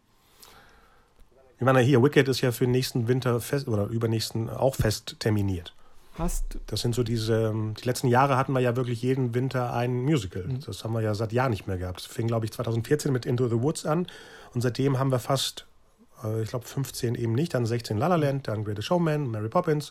ich 1.59 1.65
meine, 1.65 1.81
hier, 1.81 2.03
Wicked 2.03 2.29
ist 2.29 2.41
ja 2.41 2.53
für 2.53 2.65
den 2.65 2.73
nächsten 2.73 3.09
Winter 3.09 3.41
fest 3.41 3.69
oder 3.69 3.87
übernächsten 3.87 4.51
auch 4.51 4.75
fest 4.75 5.17
terminiert. 5.19 5.75
hast 6.17 6.59
Das 6.67 6.81
sind 6.81 6.95
so 6.95 7.03
diese, 7.03 7.49
ähm, 7.49 7.75
die 7.81 7.87
letzten 7.87 8.09
Jahre 8.09 8.37
hatten 8.37 8.53
wir 8.53 8.61
ja 8.61 8.77
wirklich 8.77 9.03
jeden 9.03 9.35
Winter 9.35 9.73
ein 9.73 10.03
Musical. 10.03 10.45
Mhm. 10.45 10.61
Das 10.61 10.85
haben 10.85 10.93
wir 10.93 11.01
ja 11.01 11.15
seit 11.15 11.33
Jahren 11.33 11.51
nicht 11.51 11.67
mehr 11.67 11.79
gehabt. 11.79 11.99
Das 11.99 12.07
fing, 12.07 12.29
glaube 12.29 12.47
ich, 12.47 12.53
2014 12.53 13.13
mit 13.13 13.27
Into 13.27 13.49
the 13.49 13.61
Woods 13.61 13.87
an 13.87 14.07
und 14.53 14.61
seitdem 14.61 14.99
haben 14.99 15.11
wir 15.11 15.19
fast, 15.19 15.67
äh, 16.23 16.43
ich 16.43 16.51
glaube, 16.51 16.67
15 16.67 17.17
eben 17.17 17.33
nicht, 17.33 17.55
dann 17.55 17.67
16 17.67 17.99
La 17.99 18.07
La 18.07 18.17
Land, 18.17 18.47
dann 18.47 18.65
Greatest 18.65 18.87
Showman, 18.87 19.29
Mary 19.29 19.49
Poppins 19.49 19.91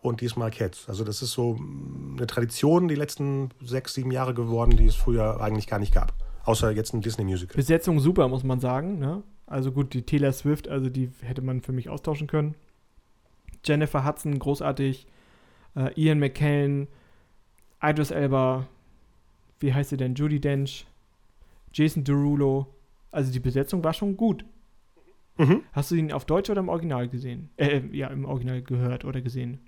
und 0.00 0.20
diesmal 0.20 0.50
Cats. 0.50 0.88
Also 0.88 1.04
das 1.04 1.22
ist 1.22 1.32
so 1.32 1.54
mm, 1.54 2.16
eine 2.16 2.26
Tradition 2.26 2.88
die 2.88 2.94
letzten 2.94 3.50
sechs, 3.62 3.94
sieben 3.94 4.10
Jahre 4.10 4.34
geworden, 4.34 4.76
die 4.76 4.86
es 4.86 4.94
früher 4.94 5.40
eigentlich 5.40 5.66
gar 5.66 5.78
nicht 5.78 5.92
gab. 5.92 6.14
Außer 6.44 6.70
jetzt 6.70 6.94
ein 6.94 7.00
Disney-Musical. 7.00 7.56
Besetzung 7.56 8.00
super, 8.00 8.28
muss 8.28 8.44
man 8.44 8.60
sagen. 8.60 8.98
Ne? 8.98 9.22
Also 9.46 9.72
gut, 9.72 9.92
die 9.94 10.02
Taylor 10.02 10.32
Swift, 10.32 10.68
also 10.68 10.88
die 10.88 11.10
hätte 11.20 11.42
man 11.42 11.60
für 11.60 11.72
mich 11.72 11.88
austauschen 11.88 12.26
können. 12.26 12.54
Jennifer 13.64 14.04
Hudson, 14.04 14.38
großartig. 14.38 15.06
Äh, 15.74 15.92
Ian 16.00 16.18
McKellen, 16.18 16.88
Idris 17.82 18.10
Elba, 18.10 18.66
wie 19.60 19.74
heißt 19.74 19.90
sie 19.90 19.96
denn? 19.96 20.14
Judy 20.14 20.40
Dench, 20.40 20.86
Jason 21.72 22.04
Derulo. 22.04 22.66
Also 23.10 23.32
die 23.32 23.40
Besetzung 23.40 23.82
war 23.84 23.92
schon 23.92 24.16
gut. 24.16 24.44
Mhm. 25.38 25.62
Hast 25.72 25.90
du 25.90 25.94
ihn 25.94 26.12
auf 26.12 26.24
Deutsch 26.24 26.50
oder 26.50 26.60
im 26.60 26.68
Original 26.68 27.08
gesehen? 27.08 27.50
Äh, 27.56 27.80
ja, 27.92 28.08
im 28.08 28.24
Original 28.24 28.62
gehört 28.62 29.04
oder 29.04 29.20
gesehen. 29.20 29.60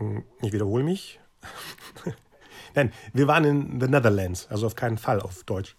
Hm, 0.00 0.24
Ich 0.42 0.52
wiederhole 0.52 0.82
mich. 0.82 1.20
Nein, 2.74 2.92
wir 3.12 3.26
waren 3.26 3.44
in 3.44 3.80
the 3.80 3.88
Netherlands, 3.88 4.46
also 4.50 4.66
auf 4.66 4.74
keinen 4.74 4.98
Fall 4.98 5.20
auf 5.20 5.44
Deutsch. 5.44 5.76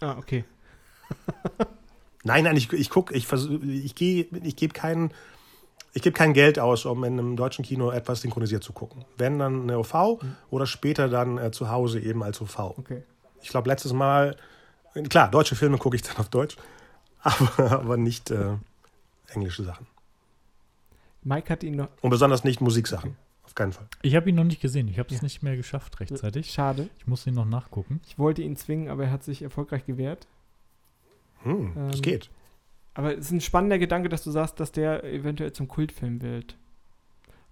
Ah, 0.00 0.16
okay. 0.18 0.44
Nein, 2.26 2.44
nein, 2.44 2.56
ich, 2.56 2.72
ich 2.72 2.88
gucke, 2.88 3.12
ich 3.14 3.26
versuch, 3.26 3.60
ich 3.62 3.94
gehe, 3.94 4.22
ich 4.42 4.56
gebe 4.56 4.72
kein, 4.72 5.12
ich 5.92 6.00
gebe 6.00 6.16
kein 6.16 6.32
Geld 6.32 6.58
aus, 6.58 6.86
um 6.86 7.04
in 7.04 7.18
einem 7.18 7.36
deutschen 7.36 7.62
Kino 7.66 7.90
etwas 7.90 8.22
synchronisiert 8.22 8.64
zu 8.64 8.72
gucken. 8.72 9.04
Wenn 9.18 9.38
dann 9.38 9.64
eine 9.64 9.78
OV 9.78 10.22
oder 10.48 10.64
später 10.64 11.10
dann 11.10 11.36
äh, 11.36 11.50
zu 11.50 11.68
Hause 11.70 12.00
eben 12.00 12.22
als 12.22 12.40
OV. 12.40 12.58
Okay. 12.78 13.02
Ich 13.42 13.50
glaube, 13.50 13.68
letztes 13.68 13.92
Mal, 13.92 14.38
klar, 15.10 15.30
deutsche 15.30 15.54
Filme 15.54 15.76
gucke 15.76 15.96
ich 15.96 16.02
dann 16.02 16.16
auf 16.16 16.30
Deutsch, 16.30 16.56
aber, 17.20 17.72
aber 17.72 17.96
nicht 17.98 18.30
äh, 18.30 18.56
englische 19.28 19.62
Sachen. 19.62 19.86
Mike 21.24 21.50
hat 21.52 21.62
ihn 21.62 21.76
noch. 21.76 21.88
Und 22.00 22.08
besonders 22.08 22.42
nicht 22.42 22.62
Musiksachen. 22.62 23.18
Auf 23.54 23.56
keinen 23.56 23.72
Fall. 23.72 23.86
Ich 24.02 24.16
habe 24.16 24.28
ihn 24.28 24.34
noch 24.34 24.42
nicht 24.44 24.60
gesehen. 24.60 24.88
Ich 24.88 24.98
habe 24.98 25.14
es 25.14 25.22
nicht 25.22 25.42
mehr 25.44 25.56
geschafft 25.56 26.00
rechtzeitig. 26.00 26.50
Schade. 26.50 26.88
Ich 26.98 27.06
muss 27.06 27.24
ihn 27.26 27.34
noch 27.34 27.44
nachgucken. 27.44 28.00
Ich 28.06 28.18
wollte 28.18 28.42
ihn 28.42 28.56
zwingen, 28.56 28.88
aber 28.88 29.04
er 29.04 29.10
hat 29.12 29.22
sich 29.22 29.42
erfolgreich 29.42 29.86
gewehrt. 29.86 30.26
Hm, 31.44 31.72
das 31.86 31.96
Ähm, 31.96 32.02
geht. 32.02 32.30
Aber 32.94 33.12
es 33.16 33.26
ist 33.26 33.30
ein 33.30 33.40
spannender 33.40 33.78
Gedanke, 33.78 34.08
dass 34.08 34.24
du 34.24 34.30
sagst, 34.32 34.58
dass 34.58 34.72
der 34.72 35.04
eventuell 35.04 35.52
zum 35.52 35.68
Kultfilm 35.68 36.20
wird. 36.22 36.56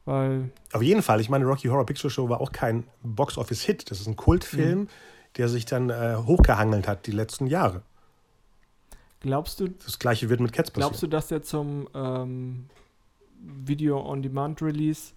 Weil, 0.05 0.51
Auf 0.73 0.83
jeden 0.83 1.03
Fall. 1.03 1.21
Ich 1.21 1.29
meine, 1.29 1.45
Rocky 1.45 1.69
Horror 1.69 1.87
Picture 1.87 2.11
Show 2.11 2.29
war 2.29 2.41
auch 2.41 2.51
kein 2.51 2.83
Box-Office-Hit. 3.05 3.89
Das 3.91 4.01
ist 4.01 4.09
ein 4.09 4.17
Kultfilm, 4.17 4.81
Mhm. 4.81 4.89
der 5.37 5.49
sich 5.49 5.67
dann 5.67 5.91
äh, 5.91 6.17
hochgehangelt 6.17 6.89
hat 6.89 7.07
die 7.07 7.13
letzten 7.13 7.47
Jahre. 7.47 7.83
glaubst 9.21 9.61
du, 9.61 9.69
Das 9.69 10.01
gleiche 10.01 10.29
wird 10.29 10.41
mit 10.41 10.53
Cats 10.53 10.73
passieren. 10.73 10.89
glaubst 10.89 11.03
du, 11.05 11.07
dass 11.07 11.29
der 11.29 11.43
zum 11.43 11.89
ähm, 11.95 12.67
Video-on-Demand-Release, 13.41 15.13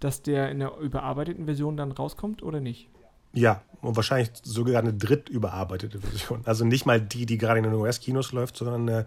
dass 0.00 0.22
der 0.22 0.50
in 0.50 0.58
der 0.58 0.76
überarbeiteten 0.78 1.44
Version 1.46 1.76
dann 1.76 1.92
rauskommt 1.92 2.42
oder 2.42 2.60
nicht? 2.60 2.88
Ja, 3.32 3.62
und 3.82 3.96
wahrscheinlich 3.96 4.30
sogar 4.42 4.80
eine 4.80 4.94
dritt 4.94 5.28
überarbeitete 5.28 6.00
Version. 6.00 6.42
Also 6.44 6.64
nicht 6.64 6.86
mal 6.86 7.00
die, 7.00 7.26
die 7.26 7.38
gerade 7.38 7.58
in 7.58 7.64
den 7.64 7.74
US-Kinos 7.74 8.32
läuft, 8.32 8.56
sondern 8.56 8.88
eine 8.88 9.06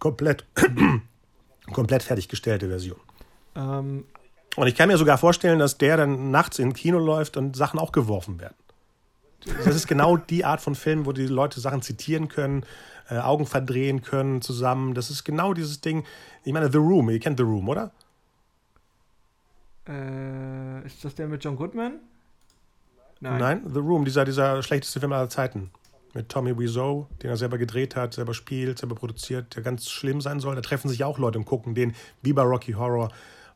komplett, 0.00 0.44
komplett 1.72 2.02
fertiggestellte 2.02 2.68
Version. 2.68 2.98
Ähm, 3.54 4.04
Und 4.56 4.66
ich 4.66 4.74
kann 4.74 4.88
mir 4.88 4.96
sogar 4.98 5.18
vorstellen, 5.18 5.58
dass 5.58 5.78
der 5.78 5.96
dann 5.96 6.30
nachts 6.30 6.58
im 6.58 6.72
Kino 6.72 6.98
läuft 6.98 7.36
und 7.36 7.56
Sachen 7.56 7.78
auch 7.78 7.92
geworfen 7.92 8.40
werden. 8.40 8.54
Das 9.64 9.76
ist 9.76 9.86
genau 9.86 10.16
die 10.16 10.44
Art 10.44 10.60
von 10.60 10.74
Film, 10.74 11.06
wo 11.06 11.12
die 11.12 11.26
Leute 11.26 11.60
Sachen 11.60 11.80
zitieren 11.80 12.26
können, 12.28 12.64
äh, 13.08 13.18
Augen 13.18 13.46
verdrehen 13.46 14.02
können 14.02 14.42
zusammen. 14.42 14.94
Das 14.94 15.10
ist 15.10 15.22
genau 15.24 15.54
dieses 15.54 15.80
Ding. 15.80 16.04
Ich 16.42 16.52
meine, 16.52 16.70
The 16.70 16.78
Room, 16.78 17.08
ihr 17.10 17.20
kennt 17.20 17.38
The 17.38 17.44
Room, 17.44 17.68
oder? 17.68 17.92
Äh, 19.88 20.86
ist 20.86 21.04
das 21.04 21.14
der 21.14 21.26
mit 21.28 21.42
John 21.42 21.56
Goodman? 21.56 22.00
Nein, 23.20 23.62
The 23.72 23.80
Room, 23.80 24.04
dieser, 24.04 24.24
dieser 24.24 24.62
schlechteste 24.62 25.00
Film 25.00 25.12
aller 25.12 25.28
Zeiten. 25.28 25.70
Mit 26.14 26.28
Tommy 26.28 26.56
Wiseau, 26.58 27.08
den 27.22 27.30
er 27.30 27.36
selber 27.36 27.58
gedreht 27.58 27.96
hat, 27.96 28.14
selber 28.14 28.32
spielt, 28.32 28.78
selber 28.78 28.94
produziert, 28.94 29.54
der 29.56 29.62
ganz 29.62 29.90
schlimm 29.90 30.20
sein 30.20 30.40
soll. 30.40 30.54
Da 30.54 30.60
treffen 30.60 30.88
sich 30.88 31.04
auch 31.04 31.18
Leute 31.18 31.38
und 31.38 31.44
gucken 31.44 31.74
den, 31.74 31.94
wie 32.22 32.32
bei 32.32 32.42
Rocky 32.42 32.72
Horror. 32.72 33.10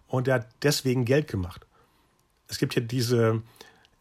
Und 0.09 0.27
der 0.27 0.35
hat 0.35 0.47
deswegen 0.63 1.05
Geld 1.05 1.29
gemacht. 1.29 1.67
Es 2.49 2.59
gibt 2.59 2.75
hier 2.75 2.83
diese 2.83 3.43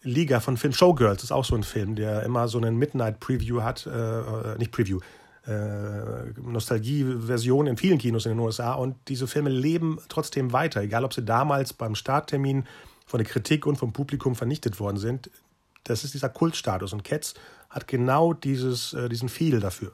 Liga 0.04 0.40
von 0.40 0.58
Film 0.58 0.74
Showgirls, 0.74 1.24
ist 1.24 1.32
auch 1.32 1.46
so 1.46 1.56
ein 1.56 1.64
Film, 1.64 1.96
der 1.96 2.24
immer 2.24 2.48
so 2.48 2.58
einen 2.58 2.78
Midnight-Preview 2.78 3.62
hat, 3.62 3.86
äh, 3.86 3.90
äh, 3.92 4.58
nicht 4.58 4.72
Preview, 4.72 5.00
äh, 5.48 6.40
Nostalgie-Version 6.40 7.68
in 7.68 7.78
vielen 7.78 7.98
Kinos 7.98 8.26
in 8.26 8.34
den 8.34 8.40
USA. 8.40 8.74
Und 8.74 8.96
diese 9.08 9.28
Filme 9.28 9.50
leben 9.50 10.00
trotzdem 10.08 10.54
weiter, 10.54 10.82
egal 10.82 11.04
ob 11.04 11.14
sie 11.14 11.24
damals 11.24 11.74
beim 11.74 11.96
Starttermin 11.96 12.66
von 13.06 13.20
der 13.20 13.28
Kritik 13.28 13.66
und 13.66 13.78
vom 13.78 13.94
Publikum 13.94 14.36
vernichtet 14.36 14.80
worden 14.80 14.98
sind. 14.98 15.30
Das 15.84 16.04
ist 16.04 16.14
dieser 16.14 16.30
Kultstatus. 16.30 16.94
Und 16.94 17.04
Cats 17.04 17.34
hat 17.70 17.88
genau 17.88 18.34
dieses, 18.34 18.94
äh, 18.94 19.10
diesen 19.10 19.30
Feel 19.30 19.60
dafür. 19.60 19.92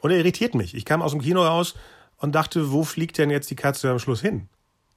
Und 0.00 0.10
er 0.10 0.18
irritiert 0.18 0.54
mich. 0.54 0.74
Ich 0.74 0.84
kam 0.84 1.02
aus 1.02 1.12
dem 1.12 1.20
Kino 1.20 1.42
raus 1.44 1.74
und 2.18 2.34
dachte, 2.34 2.70
wo 2.70 2.84
fliegt 2.84 3.18
denn 3.18 3.30
jetzt 3.30 3.50
die 3.50 3.56
Katze 3.56 3.90
am 3.90 3.98
Schluss 3.98 4.20
hin? 4.20 4.48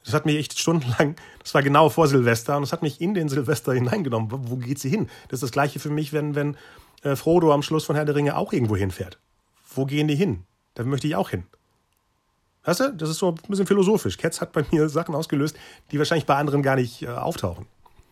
Das 0.04 0.14
hat 0.14 0.26
mich 0.26 0.38
echt 0.38 0.58
stundenlang, 0.58 1.16
das 1.44 1.54
war 1.54 1.62
genau 1.62 1.90
vor 1.90 2.08
Silvester, 2.08 2.56
und 2.56 2.62
das 2.62 2.72
hat 2.72 2.82
mich 2.82 3.02
in 3.02 3.14
den 3.14 3.28
Silvester 3.28 3.74
hineingenommen. 3.74 4.32
Wo, 4.32 4.40
wo 4.52 4.56
geht 4.56 4.80
sie 4.80 4.90
hin? 4.90 5.10
Das 5.28 5.38
ist 5.38 5.44
das 5.44 5.52
Gleiche 5.52 5.80
für 5.80 5.90
mich, 5.90 6.14
wenn, 6.14 6.36
wenn 6.36 6.56
äh, 7.04 7.16
Frodo 7.16 7.54
am 7.54 7.62
Schluss 7.62 7.86
von 7.86 7.96
Herr 7.96 8.06
der 8.06 8.16
Ringe 8.16 8.36
auch 8.38 8.54
irgendwo 8.54 8.76
hinfährt. 8.76 9.20
Wo 9.74 9.86
gehen 9.86 10.08
die 10.08 10.16
hin? 10.16 10.44
Da 10.74 10.84
möchte 10.84 11.08
ich 11.08 11.16
auch 11.16 11.30
hin. 11.30 11.44
Weißt 12.64 12.80
du, 12.82 12.94
das 12.94 13.10
ist 13.10 13.20
so 13.20 13.30
ein 13.30 13.36
bisschen 13.48 13.68
philosophisch. 13.68 14.18
Cats 14.18 14.42
hat 14.42 14.52
bei 14.52 14.64
mir 14.72 14.90
Sachen 14.90 15.16
ausgelöst, 15.16 15.58
die 15.92 15.98
wahrscheinlich 15.98 16.26
bei 16.26 16.36
anderen 16.36 16.62
gar 16.62 16.76
nicht 16.76 17.02
äh, 17.04 17.08
auftauchen. 17.08 17.66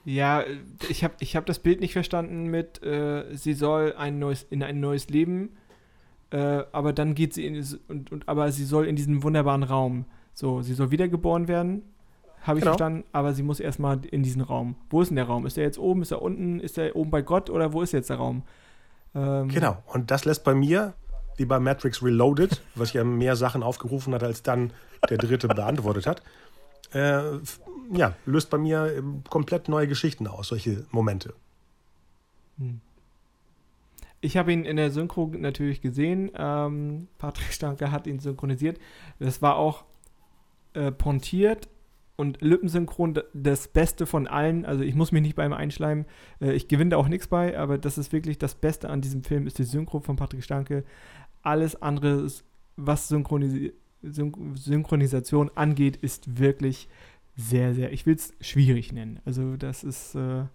Ja, 0.05 0.41
äh, 0.41 0.57
ich 0.89 1.03
habe 1.03 1.15
ich 1.19 1.35
hab 1.35 1.45
das 1.45 1.59
Bild 1.59 1.81
nicht 1.81 1.93
verstanden 1.93 2.45
mit, 2.47 2.81
äh, 2.83 3.25
sie 3.35 3.53
soll 3.53 3.93
ein 3.97 4.19
neues, 4.19 4.45
in 4.49 4.63
ein 4.63 4.79
neues 4.79 5.09
Leben, 5.09 5.57
äh, 6.31 6.63
aber 6.71 6.93
dann 6.93 7.13
geht 7.13 7.33
sie 7.33 7.45
in, 7.45 7.65
und, 7.87 8.11
und, 8.11 8.27
aber 8.29 8.51
sie 8.51 8.63
soll 8.65 8.85
in 8.87 8.95
diesen 8.95 9.21
wunderbaren 9.23 9.63
Raum. 9.63 10.05
So, 10.33 10.61
sie 10.61 10.73
soll 10.73 10.91
wiedergeboren 10.91 11.47
werden, 11.47 11.83
habe 12.41 12.59
ich 12.59 12.63
Genau. 12.63 12.71
verstanden, 12.73 13.03
aber 13.11 13.33
sie 13.33 13.43
muss 13.43 13.59
erstmal 13.59 13.99
in 14.05 14.23
diesen 14.23 14.41
Raum. 14.41 14.75
Wo 14.89 15.01
ist 15.01 15.09
denn 15.09 15.15
der 15.17 15.25
Raum? 15.25 15.45
Ist 15.45 15.57
der 15.57 15.65
jetzt 15.65 15.79
oben, 15.79 16.01
ist 16.03 16.11
er 16.11 16.21
unten, 16.21 16.59
ist 16.59 16.77
er 16.77 16.95
oben 16.95 17.11
bei 17.11 17.21
Gott 17.21 17.49
oder 17.49 17.73
wo 17.73 17.81
ist 17.81 17.91
jetzt 17.91 18.09
der 18.09 18.17
Raum? 18.17 18.43
Ähm, 19.17 19.49
Genau. 19.49 19.81
Und 19.87 20.11
das 20.11 20.25
lässt 20.25 20.43
bei 20.43 20.53
mir, 20.53 20.93
wie 21.37 21.45
bei 21.45 21.59
Matrix 21.59 22.03
Reloaded, 22.03 22.61
was 22.75 22.93
ja 22.93 23.03
mehr 23.03 23.35
Sachen 23.35 23.63
aufgerufen 23.63 24.13
hat, 24.13 24.23
als 24.23 24.43
dann 24.43 24.71
der 25.09 25.17
dritte 25.17 25.47
beantwortet 25.47 26.05
hat, 26.05 26.21
äh, 26.93 27.37
ja, 27.91 28.13
löst 28.25 28.49
bei 28.49 28.57
mir 28.57 28.93
ähm, 28.95 29.23
komplett 29.29 29.67
neue 29.69 29.87
Geschichten 29.87 30.27
aus, 30.27 30.49
solche 30.49 30.85
Momente. 30.91 31.33
Ich 34.21 34.37
habe 34.37 34.51
ihn 34.51 34.65
in 34.65 34.77
der 34.77 34.91
Synchro 34.91 35.31
natürlich 35.37 35.81
gesehen. 35.81 36.31
Ähm, 36.35 37.07
Patrick 37.17 37.53
Stanke 37.53 37.91
hat 37.91 38.07
ihn 38.07 38.19
synchronisiert. 38.19 38.79
Das 39.19 39.41
war 39.41 39.55
auch 39.57 39.83
äh, 40.73 40.91
pontiert 40.91 41.69
und 42.17 42.41
lippensynchron 42.41 43.19
das 43.33 43.67
Beste 43.69 44.05
von 44.05 44.27
allen. 44.27 44.65
Also 44.65 44.83
ich 44.83 44.95
muss 44.95 45.11
mich 45.11 45.21
nicht 45.21 45.35
bei 45.35 45.45
ihm 45.45 45.53
einschleimen. 45.53 46.05
Äh, 46.41 46.53
ich 46.53 46.67
gewinne 46.67 46.89
da 46.91 46.97
auch 46.97 47.07
nichts 47.07 47.27
bei, 47.27 47.57
aber 47.57 47.77
das 47.77 47.97
ist 47.97 48.11
wirklich 48.11 48.37
das 48.37 48.55
Beste 48.55 48.89
an 48.89 49.01
diesem 49.01 49.23
Film, 49.23 49.47
ist 49.47 49.59
die 49.59 49.63
Synchro 49.63 49.99
von 50.01 50.15
Patrick 50.17 50.43
Stanke. 50.43 50.83
Alles 51.43 51.81
andere, 51.81 52.27
was 52.75 53.07
Synchronisi 53.07 53.73
Syn 54.03 54.55
Synchronisation 54.55 55.49
angeht, 55.55 55.95
ist 55.97 56.39
wirklich 56.39 56.87
sehr, 57.35 57.73
sehr, 57.73 57.91
ich 57.93 58.05
will 58.05 58.15
es 58.15 58.33
schwierig 58.41 58.91
nennen. 58.91 59.19
Also 59.25 59.55
das 59.57 59.83
ist, 59.83 60.15
äh, 60.15 60.45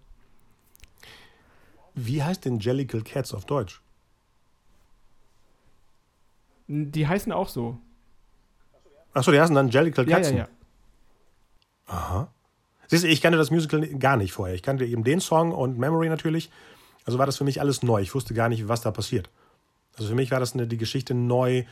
Wie 1.95 2.23
heißt 2.23 2.45
denn 2.45 2.59
Jellicle 2.59 3.01
Cats 3.03 3.33
auf 3.33 3.45
Deutsch? 3.45 3.81
die 6.67 7.05
heißen 7.07 7.31
auch 7.31 7.49
so. 7.49 7.77
Achso, 9.13 9.31
die 9.31 9.39
heißen 9.39 9.53
dann 9.55 9.69
Jellicle 9.69 10.05
Ja, 10.05 10.09
ja, 10.11 10.17
Katzen. 10.17 10.37
ja. 10.37 10.47
Aha. 11.87 12.27
Siehst 12.87 13.03
du, 13.03 13.07
ich 13.07 13.21
kannte 13.21 13.37
das 13.37 13.51
Musical 13.51 13.81
gar 13.97 14.17
nicht 14.17 14.33
vorher. 14.33 14.55
Ich 14.55 14.63
kannte 14.63 14.85
eben 14.85 15.03
den 15.03 15.19
Song 15.19 15.51
und 15.51 15.77
Memory 15.77 16.09
natürlich. 16.09 16.49
Also 17.05 17.19
war 17.19 17.25
das 17.25 17.37
für 17.37 17.43
mich 17.43 17.59
alles 17.59 17.83
neu. 17.83 18.01
Ich 18.01 18.13
wusste 18.13 18.33
gar 18.33 18.49
nicht, 18.49 18.67
was 18.67 18.81
da 18.81 18.91
passiert. 18.91 19.29
Also 19.97 20.09
für 20.09 20.15
mich 20.15 20.31
war 20.31 20.39
das 20.39 20.53
eine, 20.53 20.67
die 20.67 20.77
Geschichte 20.77 21.13
neu 21.13 21.65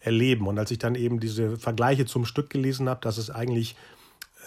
erleben. 0.00 0.46
Und 0.46 0.58
als 0.58 0.70
ich 0.70 0.78
dann 0.78 0.94
eben 0.94 1.20
diese 1.20 1.56
Vergleiche 1.56 2.06
zum 2.06 2.24
Stück 2.24 2.50
gelesen 2.50 2.88
habe, 2.88 3.00
dass 3.00 3.18
es 3.18 3.30
eigentlich 3.30 3.76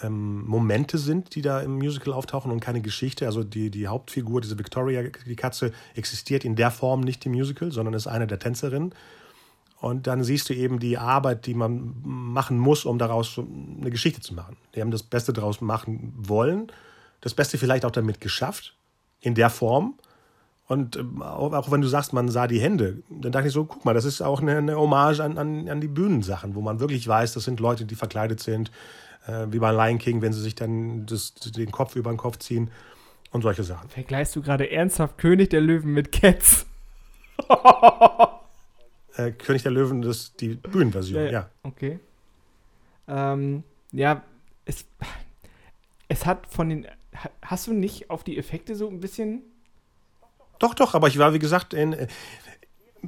ähm, 0.02 0.44
Momente 0.46 0.98
sind, 0.98 1.34
die 1.34 1.42
da 1.42 1.60
im 1.60 1.74
Musical 1.76 2.12
auftauchen 2.12 2.50
und 2.50 2.60
keine 2.60 2.80
Geschichte. 2.80 3.26
Also 3.26 3.44
die, 3.44 3.70
die 3.70 3.88
Hauptfigur, 3.88 4.40
diese 4.40 4.58
Victoria, 4.58 5.02
die 5.02 5.36
Katze, 5.36 5.72
existiert 5.94 6.44
in 6.44 6.56
der 6.56 6.70
Form 6.70 7.00
nicht 7.00 7.24
im 7.26 7.32
Musical, 7.32 7.72
sondern 7.72 7.94
ist 7.94 8.06
eine 8.06 8.26
der 8.26 8.38
Tänzerinnen. 8.38 8.94
Und 9.80 10.06
dann 10.06 10.22
siehst 10.22 10.48
du 10.50 10.54
eben 10.54 10.78
die 10.78 10.98
Arbeit, 10.98 11.46
die 11.46 11.54
man 11.54 11.94
machen 12.02 12.58
muss, 12.58 12.84
um 12.84 12.98
daraus 12.98 13.38
eine 13.38 13.90
Geschichte 13.90 14.20
zu 14.20 14.34
machen. 14.34 14.56
Die 14.74 14.82
haben 14.82 14.90
das 14.90 15.02
Beste 15.02 15.32
daraus 15.32 15.62
machen 15.62 16.12
wollen, 16.16 16.70
das 17.22 17.32
Beste 17.32 17.56
vielleicht 17.56 17.86
auch 17.86 17.90
damit 17.90 18.20
geschafft, 18.20 18.74
in 19.20 19.34
der 19.34 19.48
Form. 19.48 19.94
Und 20.66 20.96
ähm, 20.96 21.22
auch, 21.22 21.70
wenn 21.70 21.80
du 21.80 21.88
sagst, 21.88 22.12
man 22.12 22.28
sah 22.28 22.46
die 22.46 22.60
Hände, 22.60 23.02
dann 23.08 23.32
dachte 23.32 23.48
ich 23.48 23.54
so, 23.54 23.64
guck 23.64 23.84
mal, 23.84 23.94
das 23.94 24.04
ist 24.04 24.20
auch 24.20 24.40
eine, 24.40 24.58
eine 24.58 24.76
Hommage 24.76 25.20
an, 25.20 25.38
an, 25.38 25.68
an 25.68 25.80
die 25.80 25.88
Bühnensachen, 25.88 26.54
wo 26.54 26.60
man 26.60 26.78
wirklich 26.78 27.08
weiß, 27.08 27.32
das 27.32 27.44
sind 27.44 27.58
Leute, 27.58 27.86
die 27.86 27.94
verkleidet 27.94 28.40
sind, 28.40 28.70
äh, 29.26 29.46
wie 29.50 29.58
bei 29.58 29.72
Lion 29.72 29.98
King, 29.98 30.20
wenn 30.20 30.32
sie 30.32 30.42
sich 30.42 30.54
dann 30.54 31.06
das, 31.06 31.34
den 31.34 31.72
Kopf 31.72 31.96
über 31.96 32.12
den 32.12 32.18
Kopf 32.18 32.38
ziehen 32.38 32.70
und 33.32 33.42
solche 33.42 33.64
Sachen. 33.64 33.88
Vergleichst 33.88 34.36
du 34.36 34.42
gerade 34.42 34.70
ernsthaft 34.70 35.16
König 35.16 35.50
der 35.50 35.62
Löwen 35.62 35.92
mit 35.92 36.12
Cats? 36.12 36.66
Äh, 39.26 39.32
König 39.32 39.62
der 39.62 39.72
Löwen, 39.72 40.02
das 40.02 40.16
ist 40.18 40.40
die 40.40 40.54
Bühnenversion, 40.54 41.24
Ja, 41.26 41.30
ja. 41.30 41.50
Okay. 41.62 41.98
Ähm, 43.08 43.62
ja, 43.92 44.22
es, 44.64 44.84
es 46.08 46.26
hat 46.26 46.46
von 46.48 46.68
den. 46.68 46.86
ha- 47.14 47.30
Hast 47.42 47.66
du 47.66 47.72
nicht 47.72 48.10
auf 48.10 48.22
die 48.24 48.38
Effekte 48.38 48.74
so 48.76 48.88
ein 48.88 49.00
bisschen. 49.00 49.42
Doch, 50.58 50.74
doch, 50.74 50.94
aber 50.94 51.08
ich 51.08 51.18
war, 51.18 51.32
wie 51.32 51.38
gesagt, 51.38 51.72
in, 51.74 51.92
äh, 51.94 52.06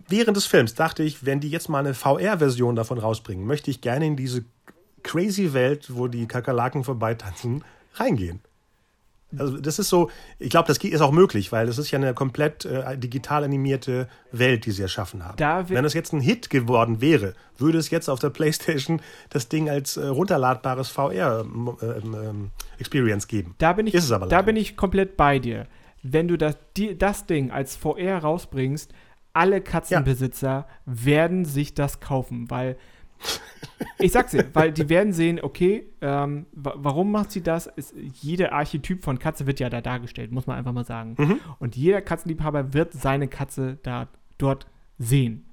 während 0.08 0.36
des 0.36 0.46
Films 0.46 0.74
dachte 0.74 1.02
ich, 1.02 1.24
wenn 1.26 1.40
die 1.40 1.50
jetzt 1.50 1.68
mal 1.68 1.80
eine 1.80 1.94
VR-Version 1.94 2.74
davon 2.76 2.98
rausbringen, 2.98 3.46
möchte 3.46 3.70
ich 3.70 3.80
gerne 3.80 4.06
in 4.06 4.16
diese 4.16 4.44
crazy 5.02 5.52
Welt, 5.52 5.94
wo 5.94 6.08
die 6.08 6.26
Kakerlaken 6.26 6.82
vorbeitanzen, 6.84 7.62
reingehen. 7.94 8.40
Also 9.38 9.58
das 9.58 9.78
ist 9.78 9.88
so, 9.88 10.10
ich 10.38 10.50
glaube, 10.50 10.68
das 10.68 10.76
ist 10.78 11.00
auch 11.00 11.12
möglich, 11.12 11.52
weil 11.52 11.68
es 11.68 11.78
ist 11.78 11.90
ja 11.90 11.98
eine 11.98 12.12
komplett 12.14 12.64
äh, 12.64 12.96
digital 12.98 13.44
animierte 13.44 14.08
Welt, 14.30 14.66
die 14.66 14.72
sie 14.72 14.82
erschaffen 14.82 15.24
haben. 15.24 15.36
Da 15.36 15.68
Wenn 15.68 15.84
es 15.84 15.94
jetzt 15.94 16.12
ein 16.12 16.20
Hit 16.20 16.50
geworden 16.50 17.00
wäre, 17.00 17.34
würde 17.58 17.78
es 17.78 17.90
jetzt 17.90 18.08
auf 18.08 18.18
der 18.18 18.30
Playstation 18.30 19.00
das 19.30 19.48
Ding 19.48 19.70
als 19.70 19.96
äh, 19.96 20.06
runterladbares 20.06 20.90
VR-Experience 20.90 23.28
geben. 23.28 23.54
Da 23.58 23.72
bin 23.72 23.86
ich, 23.86 23.94
Ist 23.94 24.04
es 24.04 24.12
aber 24.12 24.26
da 24.26 24.36
leider 24.36 24.46
bin 24.46 24.56
ich 24.56 24.76
komplett 24.76 25.16
bei 25.16 25.38
dir. 25.38 25.66
Wenn 26.02 26.28
du 26.28 26.36
das, 26.36 26.58
die, 26.76 26.98
das 26.98 27.26
Ding 27.26 27.50
als 27.50 27.76
VR 27.76 28.18
rausbringst, 28.18 28.92
alle 29.32 29.60
Katzenbesitzer 29.60 30.66
werden 30.84 31.44
sich 31.44 31.74
das 31.74 32.00
kaufen, 32.00 32.50
weil 32.50 32.76
ich 33.98 34.12
sag's 34.12 34.32
dir, 34.32 34.48
weil 34.54 34.72
die 34.72 34.88
werden 34.88 35.12
sehen, 35.12 35.40
okay, 35.42 35.86
ähm, 36.00 36.46
wa 36.52 36.74
warum 36.76 37.10
macht 37.10 37.30
sie 37.30 37.42
das? 37.42 37.66
Ist, 37.66 37.94
jeder 38.20 38.52
Archetyp 38.52 39.02
von 39.02 39.18
Katze 39.18 39.46
wird 39.46 39.60
ja 39.60 39.70
da 39.70 39.80
dargestellt, 39.80 40.32
muss 40.32 40.46
man 40.46 40.56
einfach 40.56 40.72
mal 40.72 40.84
sagen. 40.84 41.14
Mhm. 41.18 41.40
Und 41.58 41.76
jeder 41.76 42.00
Katzenliebhaber 42.00 42.74
wird 42.74 42.92
seine 42.92 43.28
Katze 43.28 43.78
da 43.82 44.08
dort 44.38 44.66
sehen 44.98 45.44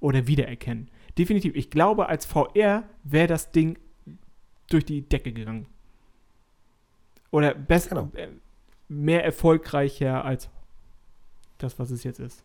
oder 0.00 0.26
wiedererkennen. 0.26 0.90
Definitiv. 1.18 1.54
Ich 1.54 1.70
glaube, 1.70 2.08
als 2.08 2.26
VR 2.26 2.84
wäre 3.04 3.26
das 3.28 3.52
Ding 3.52 3.78
durch 4.70 4.84
die 4.84 5.02
Decke 5.02 5.32
gegangen. 5.32 5.66
Oder 7.30 7.54
besser, 7.54 7.90
Genau. 7.90 8.10
äh, 8.14 8.28
mehr 8.88 9.24
erfolgreicher 9.24 10.24
als 10.24 10.48
das, 11.58 11.78
was 11.78 11.90
es 11.90 12.04
jetzt 12.04 12.20
ist. 12.20 12.44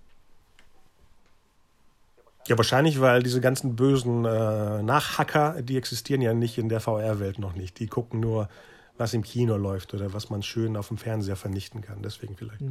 Ja, 2.49 2.57
wahrscheinlich, 2.57 2.99
weil 2.99 3.21
diese 3.21 3.41
ganzen 3.41 3.75
bösen 3.75 4.25
äh, 4.25 4.81
Nachhacker, 4.81 5.61
die 5.61 5.77
existieren 5.77 6.19
ja 6.19 6.33
nicht 6.33 6.57
in 6.57 6.67
der 6.67 6.79
VR-Welt 6.79 7.37
noch 7.37 7.53
nicht. 7.53 7.77
Die 7.77 7.85
gucken 7.85 8.19
nur, 8.19 8.49
was 8.97 9.13
im 9.13 9.21
Kino 9.21 9.55
läuft 9.55 9.93
oder 9.93 10.13
was 10.13 10.31
man 10.31 10.41
schön 10.41 10.75
auf 10.75 10.87
dem 10.87 10.97
Fernseher 10.97 11.35
vernichten 11.35 11.81
kann. 11.81 12.01
Deswegen 12.01 12.35
vielleicht. 12.35 12.61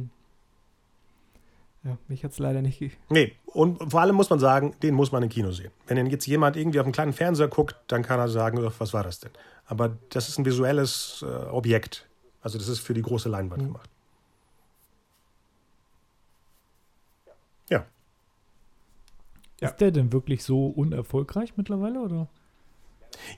Ja, 1.85 1.97
mich 2.09 2.25
hat 2.25 2.33
es 2.33 2.39
leider 2.39 2.61
nicht. 2.61 2.81
Nee, 3.07 3.37
und 3.45 3.89
vor 3.89 4.01
allem 4.01 4.17
muss 4.17 4.29
man 4.29 4.39
sagen, 4.39 4.75
den 4.83 4.95
muss 4.95 5.13
man 5.13 5.23
im 5.23 5.29
Kino 5.29 5.51
sehen. 5.51 5.71
Wenn 5.87 5.95
denn 5.95 6.07
jetzt 6.07 6.27
jemand 6.27 6.57
irgendwie 6.57 6.81
auf 6.81 6.85
einem 6.85 6.91
kleinen 6.91 7.13
Fernseher 7.13 7.47
guckt, 7.47 7.77
dann 7.87 8.03
kann 8.03 8.19
er 8.19 8.27
sagen, 8.27 8.59
"Ach, 8.67 8.73
was 8.79 8.93
war 8.93 9.03
das 9.03 9.21
denn? 9.21 9.31
Aber 9.65 9.97
das 10.09 10.27
ist 10.27 10.37
ein 10.37 10.43
visuelles 10.45 11.23
äh, 11.25 11.47
Objekt. 11.51 12.05
Also 12.41 12.57
das 12.57 12.67
ist 12.67 12.79
für 12.79 12.93
die 12.93 13.01
große 13.01 13.29
Leinwand 13.29 13.63
gemacht. 13.63 13.89
Ja. 17.69 17.85
Ja. 19.61 19.69
Ist 19.69 19.77
der 19.77 19.91
denn 19.91 20.11
wirklich 20.13 20.43
so 20.43 20.67
unerfolgreich 20.67 21.53
mittlerweile, 21.57 21.99
oder? 21.99 22.27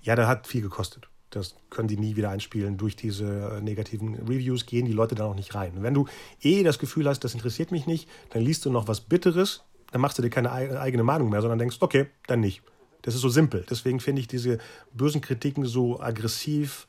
Ja, 0.04 0.16
der 0.16 0.28
hat 0.28 0.48
viel 0.48 0.62
gekostet. 0.62 1.08
Das 1.32 1.56
können 1.70 1.88
die 1.88 1.98
nie 1.98 2.16
wieder 2.18 2.30
einspielen. 2.30 2.78
Durch 2.78 2.96
diese 2.96 3.54
äh, 3.58 3.62
negativen 3.62 4.16
Reviews 4.16 4.66
gehen 4.66 4.86
die 4.86 4.92
Leute 4.92 5.16
da 5.16 5.28
noch 5.28 5.36
nicht 5.36 5.56
rein. 5.56 5.78
Und 5.78 5.84
wenn 5.84 5.94
du 5.94 6.06
eh 6.42 6.62
das 6.64 6.78
Gefühl 6.78 7.08
hast, 7.08 7.22
das 7.24 7.34
interessiert 7.34 7.72
mich 7.72 7.88
nicht, 7.88 8.10
dann 8.32 8.42
liest 8.44 8.66
du 8.66 8.70
noch 8.72 8.88
was 8.88 9.00
Bitteres, 9.02 9.64
dann 9.92 10.02
machst 10.02 10.18
du 10.18 10.22
dir 10.22 10.30
keine 10.30 10.52
ei- 10.52 10.78
eigene 10.80 11.04
Meinung 11.04 11.30
mehr, 11.30 11.42
sondern 11.42 11.58
denkst, 11.60 11.78
okay, 11.80 12.08
dann 12.28 12.42
nicht. 12.42 12.62
Das 13.02 13.16
ist 13.16 13.22
so 13.22 13.30
simpel. 13.30 13.66
Deswegen 13.70 14.00
finde 14.00 14.20
ich 14.22 14.28
diese 14.28 14.60
bösen 14.94 15.22
Kritiken 15.22 15.66
so 15.66 16.00
aggressiv. 16.02 16.86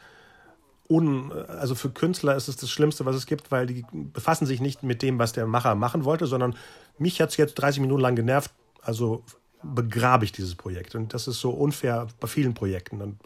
Un, 0.91 1.33
also 1.33 1.75
für 1.75 1.89
Künstler 1.91 2.37
ist 2.37 2.49
es 2.49 2.57
das 2.57 2.69
Schlimmste, 2.69 3.07
was 3.07 3.17
es 3.17 3.27
gibt, 3.27 3.51
weil 3.51 3.67
die 3.67 3.85
befassen 3.93 4.45
sich 4.45 4.61
nicht 4.61 4.83
mit 4.83 5.01
dem, 5.01 5.19
was 5.19 5.33
der 5.33 5.47
Macher 5.47 5.75
machen 5.75 6.05
wollte, 6.05 6.27
sondern 6.27 6.55
mich 6.99 7.21
hat 7.21 7.31
es 7.31 7.37
jetzt 7.39 7.55
30 7.55 7.81
Minuten 7.81 8.03
lang 8.03 8.15
genervt, 8.17 8.51
also 8.83 9.25
begrabe 9.63 10.25
ich 10.25 10.33
dieses 10.33 10.55
Projekt. 10.55 10.95
Und 10.95 11.15
das 11.15 11.29
ist 11.29 11.41
so 11.41 11.51
unfair 11.51 12.09
bei 12.21 12.29
vielen 12.29 12.55
Projekten. 12.55 13.01
Und 13.01 13.19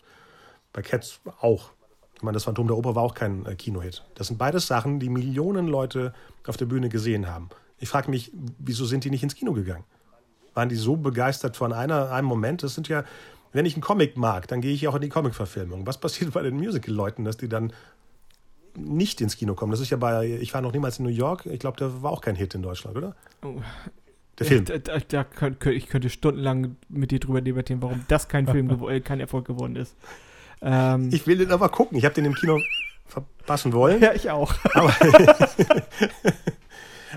bei 0.73 0.83
Cats 0.83 1.21
auch. 1.41 1.71
Ich 2.15 2.23
meine, 2.23 2.35
das 2.35 2.45
Phantom 2.45 2.67
der 2.67 2.77
Oper 2.77 2.95
war 2.95 3.03
auch 3.03 3.15
kein 3.15 3.45
äh, 3.47 3.57
Kinohit. 3.57 4.05
Das 4.15 4.29
sind 4.29 4.39
beides 4.39 4.67
Sachen, 4.67 5.01
die 5.01 5.09
Millionen 5.09 5.67
Leute 5.67 6.15
auf 6.47 6.57
der 6.57 6.67
Bühne 6.67 6.89
gesehen 6.89 7.27
haben. 7.27 7.51
Ich 7.79 7.89
frage 7.89 8.11
mich, 8.11 8.31
wieso 8.59 8.87
sind 8.87 9.05
die 9.05 9.11
nicht 9.11 9.23
ins 9.23 9.35
Kino 9.35 9.53
gegangen? 9.53 9.85
Waren 10.55 10.69
die 10.69 10.77
so 10.77 10.97
begeistert 10.97 11.57
von 11.57 11.73
einer, 11.73 12.11
einem 12.11 12.29
Moment? 12.29 12.63
Das 12.63 12.75
sind 12.75 12.89
ja, 12.89 13.05
wenn 13.53 13.67
ich 13.67 13.75
einen 13.75 13.83
Comic 13.83 14.17
mag, 14.17 14.49
dann 14.49 14.63
gehe 14.63 14.73
ich 14.73 14.89
auch 14.89 14.95
in 14.95 15.03
die 15.03 15.11
Comic-Verfilmung. 15.11 15.87
Was 15.87 15.99
passiert 15.99 16.33
bei 16.33 16.43
den 16.43 16.57
Musical-Leuten, 16.57 17.25
dass 17.25 17.37
die 17.37 17.49
dann 17.49 17.73
nicht 18.75 19.21
ins 19.21 19.37
Kino 19.37 19.55
kommen? 19.55 19.73
Das 19.73 19.81
ist 19.81 19.91
ja 19.91 19.99
bei, 19.99 20.27
ich 20.27 20.55
war 20.55 20.63
noch 20.63 20.73
niemals 20.73 20.99
in 20.99 21.05
New 21.05 21.11
York, 21.11 21.45
ich 21.45 21.59
glaube, 21.59 21.77
der 21.77 22.03
war 22.03 22.13
auch 22.13 22.23
kein 22.23 22.37
Hit 22.37 22.55
in 22.55 22.63
Deutschland, 22.63 22.97
oder? 22.97 23.15
Oh. 23.43 23.61
Der 24.39 24.47
Film. 24.47 24.65
Da, 24.67 24.79
da, 24.79 24.99
da 24.99 25.25
könnt, 25.25 25.65
ich 25.67 25.89
könnte 25.89 26.11
stundenlang 26.11 26.77
mit 26.89 27.11
dir 27.11 27.21
drüber 27.21 27.41
debattieren, 27.41 27.81
warum 27.83 28.05
das 28.09 28.29
kein 28.29 28.47
Film, 28.51 28.71
äh, 28.89 29.01
kein 29.01 29.21
Erfolg 29.21 29.47
geworden 29.47 29.77
ist. 29.77 29.97
Ähm, 30.63 31.11
Ich 31.13 31.27
will 31.27 31.39
den 31.39 31.53
aber 31.53 31.69
gucken. 31.69 31.97
Ich 31.99 32.05
habe 32.05 32.15
den 32.15 32.25
im 32.25 32.35
Kino 32.35 32.61
verpassen 33.07 33.73
wollen. 33.73 34.01
ja, 34.03 34.13
ich 34.13 34.31
auch. 34.31 34.55
Aber, 34.75 34.95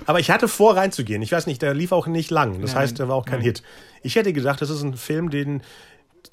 aber 0.06 0.20
ich 0.20 0.32
hatte 0.32 0.48
vor, 0.48 0.76
reinzugehen. 0.78 1.22
Ich 1.22 1.32
weiß 1.32 1.48
nicht, 1.48 1.62
der 1.62 1.74
lief 1.74 1.92
auch 1.92 2.08
nicht 2.08 2.32
lang. 2.32 2.62
Das 2.62 2.72
Nein, 2.74 2.82
heißt, 2.84 3.00
der 3.00 3.08
war 3.10 3.16
auch 3.16 3.26
kein 3.26 3.40
nein. 3.40 3.46
Hit. 3.46 3.64
Ich 4.02 4.16
hätte 4.16 4.32
gedacht, 4.34 4.62
das 4.62 4.70
ist 4.70 4.82
ein 4.82 4.96
Film, 4.96 5.30
den, 5.30 5.62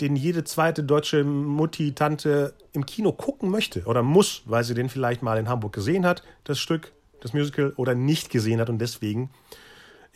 den 0.01 0.15
jede 0.15 0.45
zweite 0.45 0.85
deutsche 0.85 1.25
Mutti, 1.25 1.95
Tante 1.95 2.55
im 2.73 2.87
Kino 2.87 3.13
gucken 3.13 3.51
möchte 3.51 3.85
oder 3.87 4.03
muss, 4.03 4.43
weil 4.45 4.63
sie 4.63 4.75
den 4.75 4.89
vielleicht 4.89 5.23
mal 5.23 5.39
in 5.39 5.49
Hamburg 5.49 5.73
gesehen 5.73 6.07
hat, 6.07 6.23
das 6.45 6.59
Stück, 6.61 6.93
das 7.21 7.33
Musical, 7.33 7.73
oder 7.77 7.95
nicht 7.95 8.31
gesehen 8.31 8.61
hat 8.61 8.69
und 8.69 8.79
deswegen 8.79 9.31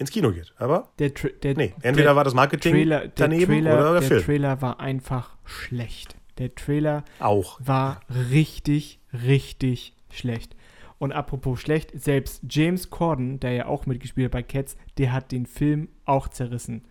ins 0.01 0.10
Kino 0.10 0.32
geht. 0.32 0.52
Aber 0.56 0.89
Der, 0.98 1.12
Tra 1.14 1.28
der, 1.43 1.55
nee, 1.56 1.74
entweder 1.82 2.09
der 2.09 2.16
war 2.16 2.24
das 2.24 2.35
Marketing 2.35 2.72
Trailer, 2.72 3.01
der 3.01 3.10
daneben 3.14 3.47
Trailer, 3.47 3.74
oder 3.74 3.93
der, 3.93 4.01
der 4.01 4.09
Film. 4.09 4.22
Trailer 4.24 4.62
war 4.62 4.81
einfach 4.81 5.36
schlecht. 5.44 6.16
Der 6.39 6.55
Trailer 6.55 7.05
auch. 7.18 7.60
war 7.62 8.01
richtig, 8.31 8.98
richtig 9.12 9.94
schlecht. 10.09 10.56
Und 10.98 11.12
apropos 11.12 11.60
schlecht, 11.60 11.93
selbst 11.94 12.43
James 12.48 12.90
Corden, 12.90 13.40
der 13.40 13.52
ja 13.52 13.66
auch 13.66 13.86
mitgespielt 13.86 14.27
hat 14.27 14.32
bei 14.32 14.43
Cats, 14.43 14.77
der 14.98 15.12
hat 15.12 15.32
den 15.32 15.47
Film 15.47 15.89
auch 16.05 16.28
zerrissen. 16.28 16.85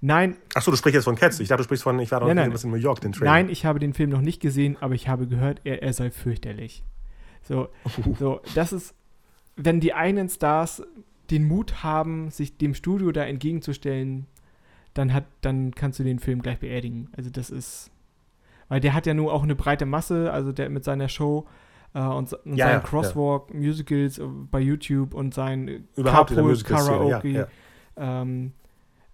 Nein, 0.00 0.36
Achso, 0.54 0.70
du 0.70 0.76
sprichst 0.76 0.94
jetzt 0.94 1.04
von 1.04 1.16
Cats. 1.16 1.40
Ich 1.40 1.48
dachte, 1.48 1.62
du 1.62 1.64
sprichst 1.64 1.82
von, 1.84 1.98
ich 2.00 2.10
war 2.10 2.20
doch 2.20 2.26
Nein, 2.26 2.36
nein. 2.36 2.52
was 2.52 2.64
in 2.64 2.70
New 2.70 2.76
York, 2.76 3.00
den 3.00 3.12
Trailer. 3.12 3.30
Nein, 3.30 3.48
ich 3.48 3.64
habe 3.64 3.78
den 3.78 3.94
Film 3.94 4.10
noch 4.10 4.20
nicht 4.20 4.40
gesehen, 4.40 4.76
aber 4.80 4.94
ich 4.94 5.08
habe 5.08 5.26
gehört, 5.26 5.60
er, 5.64 5.82
er 5.82 5.92
sei 5.92 6.10
fürchterlich. 6.10 6.84
So, 7.42 7.68
so, 8.18 8.40
das 8.54 8.72
ist, 8.72 8.94
wenn 9.56 9.80
die 9.80 9.92
einen 9.92 10.28
Stars 10.28 10.82
den 11.30 11.46
Mut 11.46 11.82
haben, 11.82 12.30
sich 12.30 12.56
dem 12.56 12.74
Studio 12.74 13.12
da 13.12 13.24
entgegenzustellen, 13.24 14.26
dann 14.94 15.12
hat, 15.12 15.24
dann 15.40 15.74
kannst 15.74 15.98
du 15.98 16.04
den 16.04 16.18
Film 16.18 16.42
gleich 16.42 16.58
beerdigen. 16.58 17.08
Also 17.16 17.30
das 17.30 17.50
ist, 17.50 17.90
weil 18.68 18.80
der 18.80 18.94
hat 18.94 19.06
ja 19.06 19.14
nur 19.14 19.32
auch 19.32 19.42
eine 19.42 19.54
breite 19.54 19.86
Masse, 19.86 20.32
also 20.32 20.52
der 20.52 20.70
mit 20.70 20.84
seiner 20.84 21.08
Show 21.08 21.46
äh, 21.94 22.00
und, 22.00 22.32
und 22.32 22.56
Ja, 22.56 22.66
seinen 22.66 22.80
ja, 22.80 22.80
Crosswalk 22.80 23.52
Musicals 23.52 24.18
äh, 24.18 24.26
bei 24.50 24.60
YouTube 24.60 25.14
und 25.14 25.34
sein 25.34 25.86
Überhaupt 25.96 26.30
Carpool 26.30 26.54
ja, 26.54 26.62
Karaoke. 26.62 27.28
ja. 27.28 27.48
Ähm, 27.96 28.52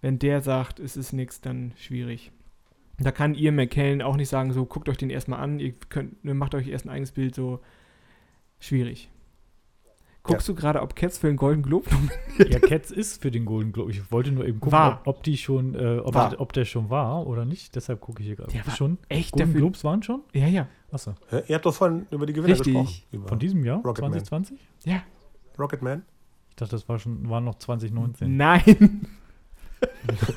wenn 0.01 0.19
der 0.19 0.41
sagt, 0.41 0.81
es 0.81 0.97
ist 0.97 1.13
nichts, 1.13 1.41
dann 1.41 1.73
schwierig. 1.77 2.33
Da 2.99 3.11
kann 3.11 3.35
ihr 3.35 3.53
McKellen 3.53 4.03
auch 4.03 4.17
nicht 4.17 4.29
sagen, 4.29 4.53
so 4.53 4.67
guckt 4.67 4.89
euch 4.89 4.97
den 4.97 5.11
erstmal 5.11 5.41
an, 5.41 5.59
ihr 5.61 5.73
könnt, 5.89 6.25
macht 6.25 6.55
euch 6.55 6.69
erst 6.69 6.87
ein 6.87 6.91
eigenes 6.91 7.13
Bild, 7.13 7.35
so 7.35 7.61
schwierig. 8.59 9.11
Guckst 10.25 10.49
du 10.49 10.55
gerade, 10.55 10.81
ob 10.83 10.95
Cats 10.95 11.19
für 11.19 11.27
den 11.27 11.37
Golden 11.37 11.63
Globe 11.63 11.91
Ja, 12.49 12.61
Cats 12.61 12.93
ist 12.93 13.21
für 13.21 13.33
den 13.33 13.45
Golden 13.45 13.73
Globe. 13.73 13.91
Ich 13.91 14.13
wollte 14.13 14.31
nur 14.31 14.47
eben 14.47 14.61
gucken, 14.61 14.73
War. 14.73 15.01
ob, 15.01 15.17
ob 15.17 15.23
die 15.25 15.37
schon, 15.37 15.75
äh, 15.75 15.99
ob. 15.99 16.13
Der, 16.13 16.41
ob 16.41 16.53
der 16.53 16.65
schon 16.65 16.91
war 16.91 17.27
oder 17.27 17.45
nicht. 17.45 17.75
Deshalb 17.75 18.01
gucke 18.01 18.21
ich 18.23 18.27
hier 18.29 18.37
gerade. 18.37 18.53
Der 18.53 18.65
war 18.65 18.75
schon? 18.77 18.99
echt 19.09 19.33
Golden 19.33 19.49
dafür- 19.49 19.61
Globes 19.63 19.83
waren 19.83 20.03
schon? 20.03 20.21
Ja, 20.33 20.47
ja. 20.47 20.69
Achso. 20.93 21.15
Hä? 21.31 21.43
Ihr 21.49 21.57
habt 21.57 21.67
doch 21.67 21.75
vorhin 21.75 22.07
über 22.13 22.25
die 22.27 22.35
Gewinner 22.35 22.55
Richtig. 22.55 22.73
gesprochen. 22.73 23.03
Über 23.11 23.29
Von 23.29 23.39
diesem 23.41 23.65
Jahr? 23.65 23.83
Rocketman. 23.83 24.13
2020? 24.13 24.59
Ja. 24.85 25.03
Rocketman? 25.59 26.03
Ich 26.51 26.57
dachte, 26.57 26.73
das 26.73 26.89
war 26.89 26.99
schon, 27.01 27.29
war 27.29 27.41
noch 27.41 27.57
2019. 27.57 28.37
Nein. 28.37 29.07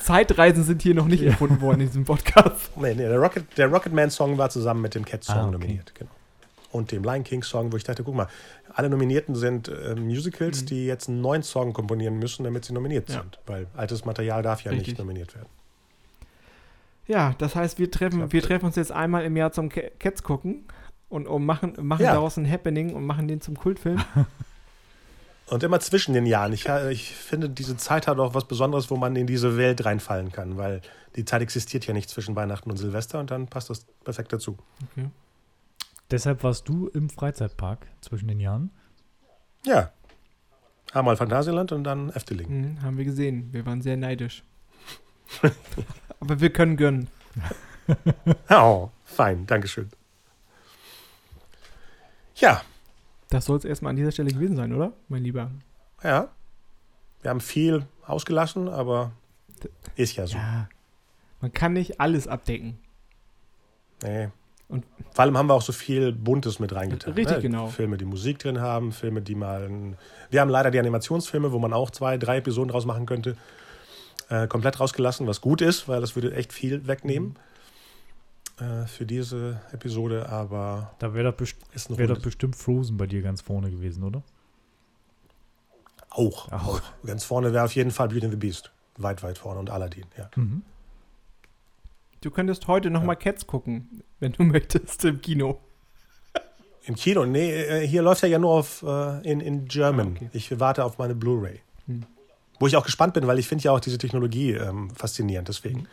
Zeitreisen 0.00 0.62
sind 0.62 0.82
hier 0.82 0.94
noch 0.94 1.06
nicht 1.06 1.22
erfunden 1.22 1.60
worden 1.60 1.80
in 1.80 1.86
diesem 1.88 2.04
Podcast. 2.04 2.70
Nee, 2.76 2.90
nee, 2.94 3.02
der, 3.02 3.18
Rocket, 3.18 3.44
der 3.58 3.66
Rocketman-Song 3.68 4.38
war 4.38 4.48
zusammen 4.48 4.80
mit 4.80 4.94
dem 4.94 5.04
Cat-Song 5.04 5.36
Ah, 5.36 5.42
okay. 5.48 5.52
nominiert. 5.52 5.92
Genau. 5.94 6.10
Und 6.72 6.90
dem 6.90 7.04
Lion 7.04 7.22
King-Song, 7.22 7.70
wo 7.70 7.76
ich 7.76 7.84
dachte, 7.84 8.02
guck 8.02 8.14
mal, 8.14 8.28
alle 8.72 8.88
Nominierten 8.88 9.34
sind 9.34 9.68
äh, 9.68 9.94
Musicals, 9.94 10.62
Mhm. 10.62 10.66
die 10.66 10.86
jetzt 10.86 11.08
einen 11.08 11.20
neuen 11.20 11.42
Song 11.42 11.72
komponieren 11.74 12.18
müssen, 12.18 12.44
damit 12.44 12.64
sie 12.64 12.72
nominiert 12.72 13.08
Ja. 13.10 13.20
sind. 13.20 13.38
Weil 13.46 13.66
altes 13.76 14.04
Material 14.06 14.42
darf 14.42 14.62
ja 14.64 14.70
Richtig. 14.70 14.88
nicht 14.88 14.98
nominiert 14.98 15.34
werden. 15.34 15.48
Ja, 17.06 17.34
das 17.38 17.54
heißt, 17.54 17.78
wir 17.78 17.90
treffen, 17.90 18.18
Klappt. 18.18 18.32
wir 18.32 18.42
treffen 18.42 18.64
uns 18.66 18.76
jetzt 18.76 18.92
einmal 18.92 19.24
im 19.24 19.36
Jahr 19.36 19.52
zum 19.52 19.68
Ca- 19.68 19.90
Cats 19.98 20.22
gucken 20.22 20.64
und, 21.08 21.26
und 21.26 21.44
machen, 21.44 21.74
machen 21.80 22.04
Ja. 22.04 22.12
daraus 22.14 22.36
ein 22.38 22.50
Happening 22.50 22.94
und 22.94 23.04
machen 23.04 23.28
den 23.28 23.40
zum 23.40 23.56
Kultfilm. 23.56 24.02
Und 25.48 25.62
immer 25.64 25.80
zwischen 25.80 26.14
den 26.14 26.24
Jahren. 26.24 26.54
Ich, 26.54 26.66
äh, 26.66 26.90
ich 26.92 27.14
finde, 27.14 27.50
diese 27.50 27.76
Zeit 27.76 28.06
hat 28.06 28.18
auch 28.18 28.32
was 28.32 28.46
Besonderes, 28.46 28.90
wo 28.90 28.96
man 28.96 29.14
in 29.16 29.26
diese 29.26 29.58
Welt 29.58 29.84
reinfallen 29.84 30.32
kann, 30.32 30.56
weil 30.56 30.80
die 31.16 31.26
Zeit 31.26 31.42
existiert 31.42 31.86
ja 31.86 31.92
nicht 31.92 32.08
zwischen 32.08 32.34
Weihnachten 32.36 32.70
und 32.70 32.78
Silvester 32.78 33.20
und 33.20 33.30
dann 33.30 33.48
passt 33.48 33.68
das 33.68 33.84
perfekt 34.02 34.32
dazu. 34.32 34.56
Okay. 34.96 35.08
Deshalb 36.12 36.44
warst 36.44 36.68
du 36.68 36.88
im 36.88 37.08
Freizeitpark 37.08 37.86
zwischen 38.02 38.28
den 38.28 38.38
Jahren. 38.38 38.70
Ja. 39.64 39.90
Einmal 40.92 41.16
Phantasialand 41.16 41.72
und 41.72 41.84
dann 41.84 42.10
Efteling. 42.10 42.48
Mhm, 42.50 42.82
haben 42.82 42.98
wir 42.98 43.06
gesehen. 43.06 43.50
Wir 43.52 43.64
waren 43.64 43.80
sehr 43.80 43.96
neidisch. 43.96 44.44
Aber 46.20 46.40
wir 46.40 46.52
können 46.52 46.76
gönnen. 46.76 47.08
Oh, 48.48 48.90
fein, 49.04 49.44
Dankeschön. 49.46 49.90
Ja, 52.36 52.62
Das 53.28 53.46
soll 53.46 53.58
es 53.58 53.64
erstmal 53.64 53.90
an 53.90 53.96
dieser 53.96 54.12
Stelle 54.12 54.30
gewesen 54.30 54.54
sein, 54.56 54.72
oder? 54.72 54.92
Mein 55.08 55.24
Lieber. 55.24 55.50
ja. 56.02 56.28
Wir 57.22 57.30
haben 57.30 57.40
viel 57.40 57.86
ausgelassen, 58.06 58.68
aber 58.68 59.12
ist 59.96 60.16
ja 60.16 60.26
so. 60.26 60.36
Ja. 60.36 60.68
Man 61.40 61.52
kann 61.52 61.72
nicht 61.72 62.00
alles 62.00 62.26
abdecken. 62.28 62.78
Nee. 64.02 64.28
Und- 64.68 64.84
Vor 65.12 65.24
allem 65.24 65.36
haben 65.36 65.48
wir 65.48 65.54
auch 65.54 65.62
so 65.62 65.72
viel 65.72 66.12
Buntes 66.12 66.58
mit 66.58 66.74
reingetan. 66.74 67.12
Richtig, 67.14 67.36
ne? 67.36 67.42
genau. 67.42 67.66
Filme, 67.68 67.98
die 67.98 68.04
Musik 68.06 68.38
drin 68.38 68.60
haben, 68.60 68.92
Filme, 68.92 69.20
die 69.20 69.34
mal. 69.34 69.68
Wir 70.30 70.40
haben 70.40 70.48
leider 70.50 70.70
die 70.70 70.78
Animationsfilme, 70.78 71.52
wo 71.52 71.58
man 71.58 71.72
auch 71.72 71.90
zwei, 71.90 72.16
drei 72.16 72.38
Episoden 72.38 72.70
draus 72.70 72.86
machen 72.86 73.04
könnte, 73.04 73.36
äh, 74.30 74.46
komplett 74.46 74.80
rausgelassen, 74.80 75.26
was 75.26 75.40
gut 75.42 75.60
ist, 75.60 75.88
weil 75.88 76.00
das 76.00 76.16
würde 76.16 76.34
echt 76.34 76.52
viel 76.54 76.86
wegnehmen 76.86 77.36
äh, 78.60 78.86
für 78.86 79.04
diese 79.04 79.60
Episode, 79.72 80.28
aber 80.30 80.94
Da 80.98 81.12
wäre 81.12 81.28
ein 81.28 81.38
wär 81.98 82.06
doch 82.06 82.14
rundes- 82.16 82.22
bestimmt 82.22 82.56
Frozen 82.56 82.96
bei 82.96 83.06
dir 83.06 83.20
ganz 83.20 83.42
vorne 83.42 83.70
gewesen, 83.70 84.02
oder? 84.04 84.22
auch, 86.10 86.50
Auch. 86.52 86.80
Ganz 87.06 87.24
vorne 87.24 87.52
wäre 87.54 87.64
auf 87.64 87.74
jeden 87.74 87.90
Fall 87.90 88.08
Beauty 88.08 88.26
and 88.26 88.32
the 88.34 88.38
Beast. 88.38 88.70
Weit, 88.98 89.22
weit 89.22 89.38
vorne 89.38 89.60
und 89.60 89.70
Aladdin, 89.70 90.04
ja. 90.18 90.28
Mhm. 90.36 90.62
Du 92.20 92.30
könntest 92.30 92.68
heute 92.68 92.90
nochmal 92.90 93.16
Cats 93.16 93.46
gucken, 93.46 94.02
wenn 94.22 94.32
du 94.32 94.42
möchtest, 94.44 95.04
im 95.04 95.20
Kino. 95.20 95.58
Im 96.84 96.94
Kino, 96.94 97.26
nee, 97.26 97.52
äh, 97.52 97.86
hier 97.86 98.02
läuft 98.02 98.22
er 98.22 98.28
ja 98.28 98.38
nur 98.38 98.52
auf, 98.52 98.82
äh, 98.82 99.30
in, 99.30 99.40
in 99.40 99.66
German. 99.66 100.08
Ah, 100.08 100.16
okay. 100.16 100.30
Ich 100.32 100.58
warte 100.58 100.84
auf 100.84 100.98
meine 100.98 101.14
Blu-ray. 101.14 101.60
Hm. 101.86 102.04
Wo 102.58 102.66
ich 102.66 102.76
auch 102.76 102.84
gespannt 102.84 103.14
bin, 103.14 103.26
weil 103.26 103.38
ich 103.38 103.48
finde 103.48 103.64
ja 103.64 103.72
auch 103.72 103.80
diese 103.80 103.98
Technologie 103.98 104.52
ähm, 104.52 104.90
faszinierend. 104.90 105.48
Deswegen 105.48 105.80
Hm. 105.80 105.86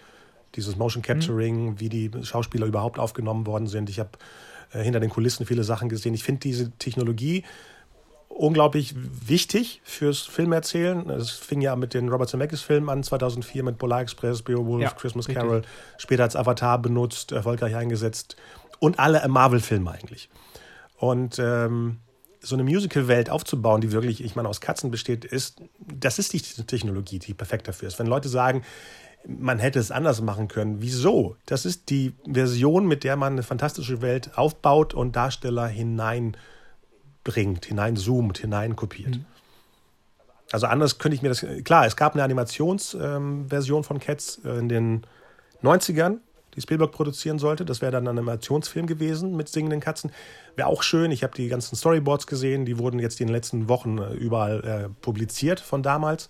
dieses 0.55 0.77
Motion 0.77 1.03
Capturing, 1.03 1.79
wie 1.79 1.89
die 1.89 2.11
Schauspieler 2.23 2.67
überhaupt 2.67 2.99
aufgenommen 2.99 3.45
worden 3.45 3.67
sind. 3.67 3.89
Ich 3.89 3.99
habe 3.99 4.11
äh, 4.71 4.83
hinter 4.83 4.99
den 4.99 5.09
Kulissen 5.09 5.45
viele 5.45 5.63
Sachen 5.63 5.89
gesehen. 5.89 6.13
Ich 6.13 6.23
finde 6.23 6.41
diese 6.41 6.71
Technologie 6.71 7.43
unglaublich 8.39 8.95
wichtig 8.95 9.81
fürs 9.83 10.21
Filmerzählen. 10.21 11.09
Es 11.09 11.31
fing 11.31 11.59
ja 11.59 11.75
mit 11.75 11.93
den 11.93 12.07
Robert 12.07 12.29
Zemeckis-Filmen 12.29 12.89
an, 12.89 13.03
2004 13.03 13.63
mit 13.63 13.77
Polar 13.77 14.01
Express, 14.01 14.41
Beowulf, 14.41 14.81
Ja, 14.81 14.91
Christmas 14.91 15.27
richtig. 15.27 15.43
Carol, 15.43 15.61
später 15.97 16.23
als 16.23 16.37
Avatar 16.37 16.81
benutzt, 16.81 17.33
erfolgreich 17.33 17.75
eingesetzt 17.75 18.37
und 18.79 18.97
alle 18.97 19.27
Marvel-Filme 19.27 19.91
eigentlich. 19.91 20.29
Und 20.97 21.37
ähm, 21.39 21.97
so 22.39 22.55
eine 22.55 22.63
Musical-Welt 22.63 23.29
aufzubauen, 23.29 23.81
die 23.81 23.91
wirklich, 23.91 24.23
ich 24.23 24.37
meine, 24.37 24.47
aus 24.47 24.61
Katzen 24.61 24.89
besteht, 24.89 25.25
ist, 25.25 25.61
das 25.79 26.17
ist 26.17 26.31
die 26.31 26.41
Technologie, 26.41 27.19
die 27.19 27.33
perfekt 27.33 27.67
dafür 27.67 27.89
ist. 27.89 27.99
Wenn 27.99 28.07
Leute 28.07 28.29
sagen, 28.29 28.63
man 29.27 29.59
hätte 29.59 29.79
es 29.79 29.91
anders 29.91 30.21
machen 30.21 30.47
können, 30.47 30.77
wieso? 30.79 31.35
Das 31.45 31.65
ist 31.65 31.89
die 31.89 32.13
Version, 32.25 32.87
mit 32.87 33.03
der 33.03 33.17
man 33.17 33.33
eine 33.33 33.43
fantastische 33.43 34.01
Welt 34.01 34.37
aufbaut 34.37 34.93
und 34.93 35.17
Darsteller 35.17 35.67
hineinbringt, 37.25 37.65
hineinzoomt, 37.65 38.37
hineinkopiert. 38.39 39.17
Mhm. 39.17 39.25
Also 40.51 40.67
anders 40.67 40.97
könnte 40.97 41.15
ich 41.15 41.21
mir 41.21 41.29
das. 41.29 41.45
Klar, 41.63 41.85
es 41.85 41.95
gab 41.95 42.13
eine 42.13 42.23
Animationsversion 42.23 43.77
ähm, 43.79 43.83
von 43.83 43.99
Cats 43.99 44.41
äh, 44.43 44.57
in 44.57 44.69
den 44.69 45.05
90ern, 45.61 46.17
die 46.55 46.61
Spielberg 46.61 46.91
produzieren 46.91 47.37
sollte. 47.37 47.65
Das 47.65 47.81
wäre 47.81 47.91
dann 47.91 48.05
ein 48.05 48.17
Animationsfilm 48.17 48.87
gewesen 48.87 49.35
mit 49.35 49.49
singenden 49.49 49.79
Katzen. 49.79 50.11
Wäre 50.55 50.67
auch 50.67 50.81
schön. 50.81 51.11
Ich 51.11 51.21
habe 51.23 51.35
die 51.35 51.49
ganzen 51.49 51.75
Storyboards 51.75 52.25
gesehen. 52.25 52.65
Die 52.65 52.79
wurden 52.79 52.99
jetzt 52.99 53.21
in 53.21 53.27
den 53.27 53.35
letzten 53.35 53.69
Wochen 53.69 53.99
äh, 53.99 54.13
überall 54.13 54.63
äh, 54.63 54.89
publiziert 55.01 55.59
von 55.59 55.83
damals. 55.83 56.29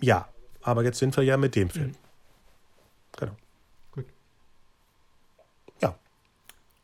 Ja, 0.00 0.28
aber 0.62 0.84
jetzt 0.84 0.98
sind 0.98 1.16
wir 1.16 1.24
ja 1.24 1.36
mit 1.36 1.54
dem 1.54 1.68
Film. 1.68 1.92
Genau. 3.18 3.32
Gut. 3.92 4.06
Ja, 5.82 5.94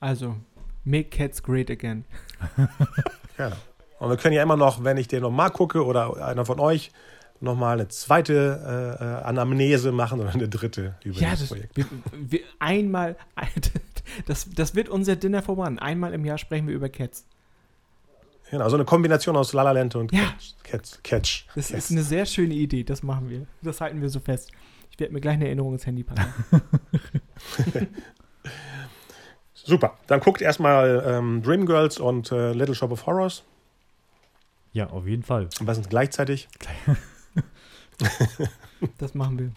Also, 0.00 0.36
make 0.84 1.10
Cats 1.10 1.42
great 1.42 1.70
again. 1.70 2.04
genau. 3.36 3.56
Und 3.98 4.10
wir 4.10 4.16
können 4.16 4.34
ja 4.34 4.42
immer 4.42 4.56
noch, 4.56 4.82
wenn 4.82 4.96
ich 4.96 5.06
den 5.09 5.22
nochmal 5.22 5.50
gucke 5.50 5.84
oder 5.84 6.26
einer 6.26 6.44
von 6.44 6.59
euch, 6.59 6.90
nochmal 7.40 7.74
eine 7.74 7.88
zweite 7.88 8.98
äh, 9.00 9.04
äh, 9.04 9.22
Anamnese 9.24 9.92
machen 9.92 10.20
oder 10.20 10.30
eine 10.30 10.48
dritte 10.48 10.94
über 11.04 11.18
Ja, 11.20 11.30
das 11.30 11.40
das, 11.40 11.48
Projekt. 11.50 11.76
wir, 11.76 11.86
wir, 12.12 12.40
einmal, 12.59 13.16
das, 14.26 14.48
das 14.54 14.74
wird 14.74 14.88
unser 14.88 15.16
Dinner 15.16 15.42
for 15.42 15.59
One. 15.59 15.80
Einmal 15.80 16.14
im 16.14 16.24
Jahr 16.24 16.38
sprechen 16.38 16.66
wir 16.68 16.74
über 16.74 16.88
Cats. 16.88 17.24
Genau, 18.50 18.68
so 18.68 18.76
eine 18.76 18.84
Kombination 18.84 19.36
aus 19.36 19.52
La 19.54 19.62
La 19.62 19.72
Land 19.72 19.96
und 19.96 20.12
Ja. 20.12 20.34
Catch. 20.62 21.02
Catch. 21.02 21.46
Das 21.54 21.70
Yes. 21.70 21.84
ist 21.86 21.90
eine 21.92 22.02
sehr 22.02 22.26
schöne 22.26 22.54
Idee, 22.54 22.84
das 22.84 23.02
machen 23.02 23.30
wir. 23.30 23.46
Das 23.62 23.80
halten 23.80 24.02
wir 24.02 24.09
so 24.10 24.20
fest. 24.20 24.50
Ich 24.90 25.00
werde 25.00 25.12
mir 25.14 25.20
gleich 25.20 25.34
eine 25.34 25.46
Erinnerung 25.46 25.72
ins 25.72 25.86
Handy 25.86 26.02
packen. 26.04 26.22
Super. 29.64 29.97
Dann 30.06 30.20
guckt 30.20 30.40
erstmal 30.43 31.05
ähm, 31.06 31.43
Dreamgirls 31.43 31.98
und 31.98 32.32
äh, 32.32 32.52
Little 32.52 32.74
Shop 32.74 32.90
of 32.90 33.06
Horrors. 33.06 33.44
Ja, 34.72 34.89
auf 34.89 35.06
jeden 35.06 35.22
Fall. 35.22 35.48
Am 35.60 35.66
besten 35.66 35.89
gleichzeitig. 35.89 36.48
Das 38.98 39.14
machen 39.14 39.39
wir. 39.39 39.52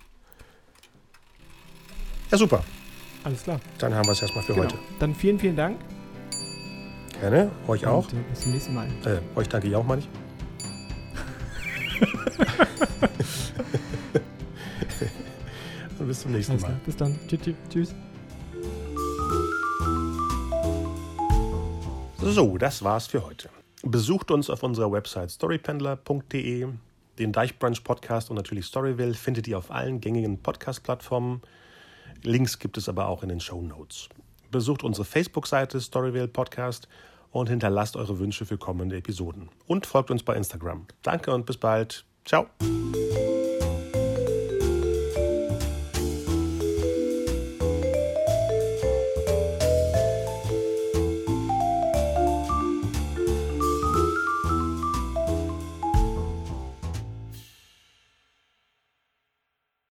Ja, 2.32 2.38
super. 2.38 2.64
Alles 3.23 3.41
klar. 3.41 3.60
Dann 3.80 3.95
haben 3.95 4.06
wir 4.06 4.11
es 4.11 4.22
erstmal 4.22 4.44
für 4.44 4.53
Genau. 4.53 4.65
heute. 4.65 4.77
Dann 4.99 5.15
vielen, 5.15 5.40
vielen 5.40 5.56
Dank. 5.56 5.80
Gerne. 7.19 7.49
Euch 7.68 7.88
auch. 7.88 8.06
Und, 8.11 8.19
äh, 8.19 8.23
bis 8.30 8.41
zum 8.41 8.52
nächsten 8.52 8.76
Mal. 8.76 8.88
Äh, 9.03 9.19
euch 9.40 9.49
danke 9.49 9.68
ich 9.68 9.76
auch 9.76 9.84
mal 9.84 9.95
nicht. 9.95 10.10
Und 15.98 16.07
bis 16.07 16.22
zum 16.22 16.32
nächsten 16.34 16.52
Alles 16.52 16.61
Mal. 16.61 16.68
klar. 16.68 16.80
Bis 16.86 16.98
dann. 16.98 17.19
Tschüss. 17.27 17.56
Tschüss. 17.69 17.95
So, 22.21 22.57
das 22.57 22.83
war's 22.83 23.07
für 23.07 23.25
heute. 23.25 23.49
Besucht 23.83 24.31
uns 24.31 24.49
auf 24.49 24.63
unserer 24.63 24.91
Website 24.91 25.31
storypendler.de. 25.31 26.67
Den 27.19 27.31
Deichbrunch 27.31 27.83
Podcast 27.83 28.29
und 28.29 28.35
natürlich 28.35 28.65
Storyville 28.65 29.13
findet 29.13 29.47
ihr 29.47 29.57
auf 29.57 29.71
allen 29.71 30.01
gängigen 30.01 30.37
Podcast-Plattformen. 30.41 31.41
Links 32.23 32.59
gibt 32.59 32.77
es 32.77 32.89
aber 32.89 33.07
auch 33.07 33.23
in 33.23 33.29
den 33.29 33.39
Show 33.39 33.61
Notes. 33.61 34.09
Besucht 34.51 34.83
unsere 34.83 35.05
Facebook-Seite 35.05 35.79
Storyville 35.79 36.27
Podcast 36.27 36.87
und 37.31 37.49
hinterlasst 37.49 37.95
eure 37.95 38.19
Wünsche 38.19 38.45
für 38.45 38.57
kommende 38.57 38.97
Episoden. 38.97 39.49
Und 39.67 39.85
folgt 39.85 40.11
uns 40.11 40.23
bei 40.23 40.35
Instagram. 40.35 40.87
Danke 41.03 41.33
und 41.33 41.45
bis 41.45 41.57
bald. 41.57 42.05
Ciao. 42.25 42.47